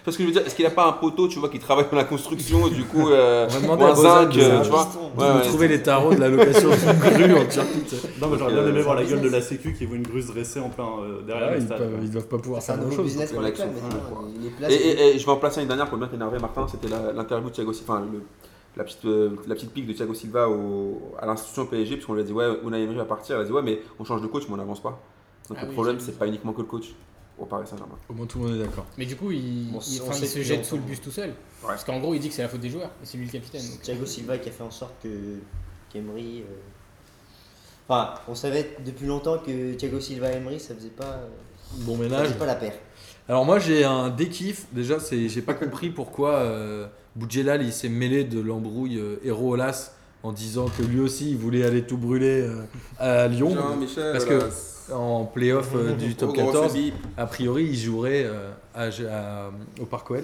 Parce 0.08 0.16
que 0.16 0.24
je 0.24 0.28
veux 0.30 0.34
dire, 0.34 0.44
est-ce 0.48 0.56
qu'il 0.56 0.66
a 0.66 0.70
pas 0.70 0.88
un 0.88 0.94
poteau, 0.94 1.28
tu 1.28 1.38
vois, 1.38 1.50
qui 1.50 1.60
travaille 1.60 1.84
dans 1.92 1.98
la 1.98 2.06
construction, 2.06 2.70
du 2.70 2.86
coup, 2.86 3.10
euh, 3.10 3.46
On 3.50 3.54
va 3.56 3.60
demander 3.60 3.84
ou 3.84 3.88
à 3.88 3.96
zinc, 3.96 4.30
de- 4.34 4.40
euh, 4.42 4.62
tu 4.62 4.70
vois 4.70 4.86
de 4.86 5.22
Ouais, 5.22 5.30
ouais, 5.36 5.42
trouver 5.42 5.68
les 5.68 5.84
tarots 5.84 6.14
de 6.16 6.20
la 6.22 6.30
location 6.30 6.70
grue 7.02 7.34
en 7.34 7.46
Turquie. 7.46 7.84
Non, 8.22 8.30
mais 8.30 8.38
j'aurais 8.38 8.54
bien 8.54 8.68
aimé 8.68 8.80
euh, 8.80 8.84
voir 8.84 8.96
la 8.96 9.04
gueule 9.04 9.20
de 9.20 9.28
la 9.30 9.42
sécu 9.42 9.74
qui 9.74 9.86
voit 9.86 9.98
une 9.98 10.04
grue 10.08 10.22
se 10.22 10.28
dresser 10.32 10.62
en 10.62 10.70
plein 10.70 10.86
euh, 11.02 11.22
derrière 11.28 11.50
Ah, 11.50 11.56
le 11.56 11.60
ils, 11.60 11.66
stade. 11.66 11.78
peuvent, 11.80 12.00
ils 12.02 12.10
doivent 12.10 12.28
pas 12.28 12.38
pouvoir 12.38 12.64
faire 12.64 12.76
grand 12.78 12.86
nouveau 12.86 12.96
chose. 12.96 13.06
business 13.06 13.34
pour 13.34 13.42
Les 13.42 13.48
les 13.48 13.52
mecs 13.52 13.62
clubs 13.62 13.76
sont 13.76 13.84
maintenant. 13.84 14.00
fous, 14.08 14.16
quoi. 14.16 14.70
Les 14.70 14.76
Et, 15.16 15.20
je 15.20 15.26
vais 15.26 15.32
en 15.34 15.36
placer 15.36 15.62
une 15.62 15.68
dernière 15.68 15.90
pour 15.90 15.98
bien 15.98 16.08
t'énerver, 16.08 16.40
Martin. 16.40 16.66
C'était 16.72 16.88
la- 16.88 17.12
l'interview 17.12 17.50
de 17.50 17.54
Thiago 17.56 17.74
Silva, 17.74 17.94
enfin 17.96 18.06
le- 18.10 18.22
la, 18.78 18.84
petite, 18.86 19.04
la 19.04 19.56
petite 19.56 19.74
pique 19.74 19.88
de 19.88 19.92
Thiago 19.92 20.14
Silva 20.14 20.48
au- 20.48 21.02
à 21.20 21.26
l'institution 21.26 21.66
PSG, 21.66 21.96
parce 21.98 22.06
qu'on 22.06 22.14
lui 22.14 22.22
a 22.22 22.24
dit 22.24 22.32
Ouais, 22.32 22.48
Unai 22.66 22.82
Emery 22.84 22.96
va 22.96 23.04
partir. 23.04 23.36
Elle 23.36 23.42
a 23.42 23.46
dit 23.46 23.52
Ouais, 23.52 23.62
mais 23.62 23.82
on 24.00 24.06
change 24.06 24.22
de 24.22 24.28
coach, 24.28 24.44
mais 24.48 24.54
on 24.54 24.58
n'avance 24.58 24.82
pas. 24.82 25.02
Donc 25.50 25.58
Ah 25.60 25.64
le 25.64 25.68
oui, 25.68 25.74
problème, 25.74 25.98
c'est 26.00 26.18
pas 26.18 26.28
uniquement 26.28 26.54
que 26.54 26.62
le 26.62 26.68
coach 26.68 26.94
au 27.40 27.46
Paris 27.46 27.66
Saint-Germain. 27.68 27.96
Au 28.10 28.14
moins 28.14 28.26
tout 28.26 28.40
le 28.40 28.46
monde 28.50 28.60
est 28.60 28.64
d'accord. 28.66 28.86
Mais 28.98 29.06
du 29.06 29.16
coup, 29.16 29.32
il, 29.32 29.72
Bon, 29.72 29.80
se 29.82 30.42
jette 30.42 30.66
sous 30.66 30.76
le 30.78 30.82
bus 30.82 31.02
tout 31.02 31.12
seul. 31.12 31.34
Parce 31.66 31.84
qu'en 31.84 32.00
gros, 32.00 32.14
il 32.14 32.20
dit 32.20 32.30
que 32.30 32.36
c'est 32.36 32.42
la 32.44 32.50
faute 32.50 32.62
des 32.62 32.70
joueurs 32.70 32.90
et 33.02 33.06
c'est 33.06 33.18
lui 33.18 33.26
le 33.26 33.32
capitaine. 33.32 33.62
donc. 33.62 33.82
Thiago 33.82 34.06
Silva 34.06 34.38
qui 34.38 34.50
a 34.50 34.52
fait 34.52 34.64
en 34.64 34.72
sorte 34.72 34.94
que 35.04 35.10
qu'Emery. 35.92 36.42
euh, 36.42 36.54
Enfin, 37.90 38.16
on 38.28 38.36
savait 38.36 38.76
depuis 38.86 39.06
longtemps 39.08 39.38
que 39.40 39.74
Thiago 39.76 40.00
Silva 40.02 40.32
et 40.34 40.36
Emery, 40.38 40.60
ça 40.60 40.76
faisait 40.76 40.90
pas, 40.90 41.06
euh, 41.06 41.28
Bon 41.80 41.96
ça 41.96 42.04
ménage. 42.04 42.28
faisait 42.28 42.38
pas 42.40 42.46
la 42.46 42.56
paire. 42.56 42.74
Alors 43.30 43.46
moi 43.46 43.60
j'ai 43.60 43.84
un 43.86 44.10
dékiff. 44.10 44.68
Déjà 44.74 45.00
c'est 45.00 45.30
j'ai 45.30 45.42
pas 45.42 45.54
compris 45.54 45.90
pourquoi 45.90 46.36
euh, 46.36 46.88
Boudjelal 47.16 47.62
il 47.64 47.72
s'est 47.74 47.90
mêlé 47.90 48.24
de 48.24 48.40
l'embrouille 48.40 48.98
euh, 49.00 49.20
Héro 49.24 49.54
Olas 49.54 49.92
en 50.24 50.32
disant 50.34 50.68
que 50.78 50.82
lui 50.84 51.00
aussi 51.00 51.32
il 51.32 51.38
voulait 51.38 51.64
aller 51.66 51.84
tout 51.86 51.98
brûler 51.98 52.42
euh, 52.42 52.64
à 53.00 53.28
Lyon. 53.28 53.54
Jean-Michel, 53.56 54.12
Parce 54.14 54.26
voilà. 54.26 54.46
que 54.46 54.52
en 54.92 55.26
playoff 55.26 55.70
euh, 55.76 55.94
du 55.96 56.16
top 56.16 56.30
Au 56.30 56.34
gros 56.34 56.46
14, 56.52 56.72
Sebi. 56.74 56.94
a 57.18 57.26
priori 57.26 57.66
il 57.66 57.78
jouerait 57.78 58.24
euh, 58.26 58.52
à- 58.74 58.86
à- 58.88 59.52
au 59.82 59.86
Parc 59.86 60.10
OL. 60.12 60.24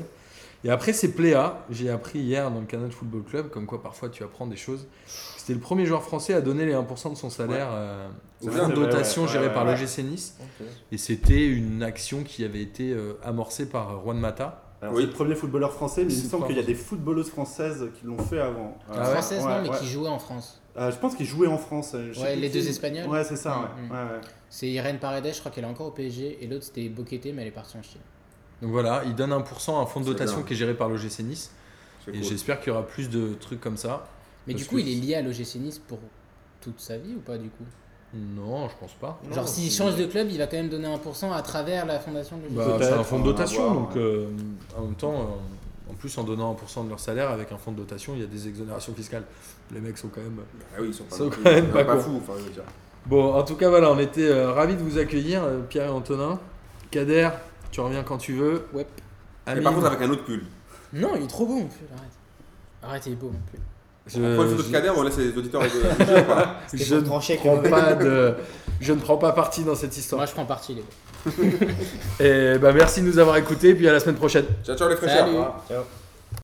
Et 0.65 0.69
après 0.69 0.93
c'est 0.93 1.09
Pléa, 1.09 1.59
j'ai 1.69 1.89
appris 1.89 2.19
hier 2.19 2.49
dans 2.49 2.61
le 2.61 2.65
Canal 2.65 2.91
Football 2.91 3.23
Club, 3.23 3.49
comme 3.49 3.65
quoi 3.65 3.81
parfois 3.83 4.07
tu 4.09 4.23
apprends 4.23 4.47
des 4.47 4.55
choses. 4.55 4.87
C'était 5.05 5.53
le 5.53 5.59
premier 5.59 5.85
joueur 5.85 6.03
français 6.03 6.33
à 6.33 6.39
donner 6.39 6.65
les 6.65 6.73
1% 6.73 7.11
de 7.11 7.17
son 7.17 7.29
salaire 7.29 7.67
euh, 7.71 8.07
au 8.41 8.45
C'est 8.45 8.51
fonds 8.51 8.69
de 8.69 8.73
dotation 8.73 9.23
ouais, 9.23 9.27
géré 9.27 9.47
ouais, 9.47 9.53
par 9.53 9.65
ouais. 9.65 9.75
l'OGC 9.77 9.97
Nice. 10.03 10.37
Et 10.93 10.97
c'était 10.97 11.45
une 11.45 11.83
action 11.83 12.23
qui 12.23 12.45
avait 12.45 12.61
été 12.61 12.91
euh, 12.93 13.19
amorcée 13.25 13.65
par 13.67 13.91
euh, 13.91 14.01
Juan 14.05 14.17
Mata. 14.17 14.61
Alors, 14.81 14.95
Oui. 14.95 15.01
C'est 15.01 15.07
le 15.07 15.13
premier 15.13 15.35
footballeur 15.35 15.73
français, 15.73 16.05
mais 16.05 16.13
il 16.13 16.23
me 16.23 16.29
semble 16.29 16.47
qu'il 16.47 16.55
y 16.55 16.59
a 16.59 16.63
des 16.63 16.75
footballeuses 16.75 17.29
françaises 17.29 17.85
qui 17.99 18.05
l'ont 18.05 18.17
fait 18.17 18.39
avant. 18.39 18.77
Ah 18.89 18.99
ouais 18.99 19.05
Française, 19.15 19.43
ouais, 19.43 19.49
non, 19.55 19.61
mais 19.63 19.69
ouais. 19.69 19.77
qui 19.79 19.87
jouait 19.87 20.07
en 20.09 20.19
France. 20.19 20.61
Euh, 20.77 20.91
je 20.91 20.97
pense 20.97 21.15
qu'ils 21.15 21.25
jouaient 21.25 21.47
en 21.47 21.57
France. 21.57 21.91
euh, 21.93 22.11
je 22.13 22.21
Ouais, 22.21 22.35
les 22.37 22.49
deux 22.49 22.65
Espagnols. 22.67 23.07
Ouais, 23.09 23.23
c'est 23.25 23.35
ça. 23.35 23.55
Mm, 23.55 23.61
ouais. 23.61 23.87
mm. 23.87 23.91
Ouais, 23.91 23.97
ouais. 24.15 24.21
C'est 24.53 24.67
Irène 24.67 24.99
Paredes, 24.99 25.33
je 25.33 25.39
crois 25.39 25.51
qu'elle 25.51 25.63
est 25.63 25.67
encore 25.67 25.87
au 25.87 25.91
PSG. 25.91 26.37
Et 26.39 26.45
l'autre, 26.45 26.65
c'était 26.65 26.87
Boquete, 26.87 27.25
mais 27.33 27.41
elle 27.41 27.47
est 27.47 27.51
partie 27.51 27.75
en 27.75 27.81
Chine. 27.81 27.99
Donc 28.61 28.69
voilà, 28.69 29.01
il 29.03 29.15
donne 29.15 29.31
1% 29.31 29.75
à 29.75 29.79
un 29.79 29.87
fonds 29.87 29.99
de 29.99 30.05
dotation 30.05 30.37
bien. 30.37 30.45
qui 30.45 30.53
est 30.53 30.55
géré 30.55 30.75
par 30.75 30.89
l'OGC 30.89 31.21
Nice. 31.21 31.51
Et 32.07 32.11
cool. 32.11 32.23
j'espère 32.23 32.59
qu'il 32.59 32.67
y 32.67 32.71
aura 32.71 32.85
plus 32.85 33.09
de 33.09 33.33
trucs 33.33 33.59
comme 33.59 33.77
ça. 33.77 34.07
Mais 34.45 34.53
du 34.53 34.63
coup, 34.65 34.75
que 34.75 34.81
il 34.81 34.89
est 34.89 35.01
lié 35.01 35.15
à 35.15 35.23
l'OGC 35.23 35.55
Nice 35.55 35.79
pour 35.79 35.97
toute 36.61 36.79
sa 36.79 36.99
vie 36.99 37.15
ou 37.15 37.19
pas 37.21 37.39
du 37.39 37.49
coup? 37.49 37.63
Non, 38.13 38.69
je 38.69 38.75
pense 38.79 38.93
pas. 38.93 39.19
Genre, 39.33 39.47
s'il 39.47 39.71
change 39.71 39.95
de 39.95 40.05
club, 40.05 40.27
il 40.29 40.37
va 40.37 40.45
quand 40.45 40.57
même 40.57 40.69
donner 40.69 40.87
1% 40.87 41.33
à 41.33 41.41
travers 41.41 41.87
la 41.87 41.99
fondation 41.99 42.37
de 42.37 42.43
l'OGC 42.43 42.55
Bah, 42.55 42.77
c'est 42.79 42.93
un 42.93 43.03
fonds 43.03 43.19
de 43.19 43.25
dotation, 43.25 43.73
donc 43.73 43.95
euh, 43.95 44.27
en 44.77 44.83
même 44.83 44.93
temps, 44.93 45.15
euh, 45.15 45.91
en 45.91 45.95
plus 45.95 46.15
en 46.19 46.23
donnant 46.23 46.53
1% 46.53 46.85
de 46.85 46.89
leur 46.89 46.99
salaire 46.99 47.31
avec 47.31 47.51
un 47.51 47.57
fonds 47.57 47.71
de 47.71 47.77
dotation, 47.77 48.13
il 48.13 48.21
y 48.21 48.23
a 48.23 48.27
des 48.27 48.47
exonérations 48.47 48.93
fiscales. 48.93 49.23
Les 49.71 49.79
mecs 49.79 49.97
sont 49.97 50.09
quand 50.09 50.21
même. 50.21 50.41
Ah 50.75 50.77
oui, 50.79 50.89
ils 50.89 50.93
sont 50.93 51.05
pas, 51.05 51.15
Sont 51.15 51.31
quand 51.31 51.41
même 51.41 51.71
pas 51.71 51.83
pas 51.83 51.97
fous, 51.97 52.21
enfin, 52.21 52.33
je 52.37 52.43
veux 52.43 52.51
dire. 52.51 52.65
Bon, 53.05 53.33
en 53.33 53.43
tout 53.43 53.55
cas, 53.55 53.69
voilà, 53.69 53.91
on 53.91 53.99
était 53.99 54.27
euh, 54.29 54.51
ravis 54.51 54.75
de 54.75 54.81
vous 54.81 54.97
accueillir, 54.97 55.43
euh, 55.43 55.59
Pierre 55.67 55.85
et 55.87 55.89
Antonin. 55.89 56.39
Kader, 56.91 57.29
tu 57.71 57.81
reviens 57.81 58.03
quand 58.03 58.17
tu 58.17 58.33
veux. 58.33 58.65
Ouais. 58.73 58.85
Mais 59.47 59.61
par 59.61 59.73
contre, 59.73 59.87
avec 59.87 60.01
un 60.01 60.09
autre 60.09 60.23
pull. 60.23 60.43
Non, 60.93 61.09
il 61.17 61.23
est 61.23 61.27
trop 61.27 61.45
beau 61.45 61.55
mon 61.55 61.65
pull, 61.67 61.87
arrête. 61.97 62.11
Arrête, 62.81 63.05
il 63.07 63.13
est 63.13 63.15
beau 63.15 63.27
mon 63.27 63.39
pull. 63.51 63.59
je, 64.07 64.19
On 64.19 64.35
prend 64.35 64.43
une 64.43 64.49
photo 64.51 64.61
de 64.63 64.67
je- 64.67 64.71
Kader, 64.71 64.91
on 64.95 65.03
laisse 65.03 65.17
les 65.17 65.37
auditeurs 65.37 65.63
C'était 66.67 66.83
je 66.85 66.95
ne 66.95 67.01
prends 67.01 67.57
pas 67.57 67.93
de, 67.95 68.35
je 68.79 68.93
ne 68.93 68.99
prends 68.99 69.17
pas 69.17 69.31
parti 69.33 69.63
dans 69.63 69.75
cette 69.75 69.97
histoire. 69.97 70.19
Moi, 70.19 70.25
je 70.27 70.31
prends 70.33 70.45
parti, 70.45 70.75
les 70.75 70.81
gars. 70.81 71.65
Et 72.19 72.57
bah 72.59 72.73
merci 72.73 73.01
de 73.01 73.07
nous 73.07 73.17
avoir 73.17 73.37
écoutés, 73.37 73.73
puis 73.75 73.87
à 73.87 73.93
la 73.93 73.99
semaine 73.99 74.15
prochaine. 74.17 74.45
Ciao, 74.63 74.75
ciao 74.77 74.87
les 74.89 74.95
fraîcheurs. 74.97 75.25
Salut. 75.25 75.37
Ciao. 75.67 75.83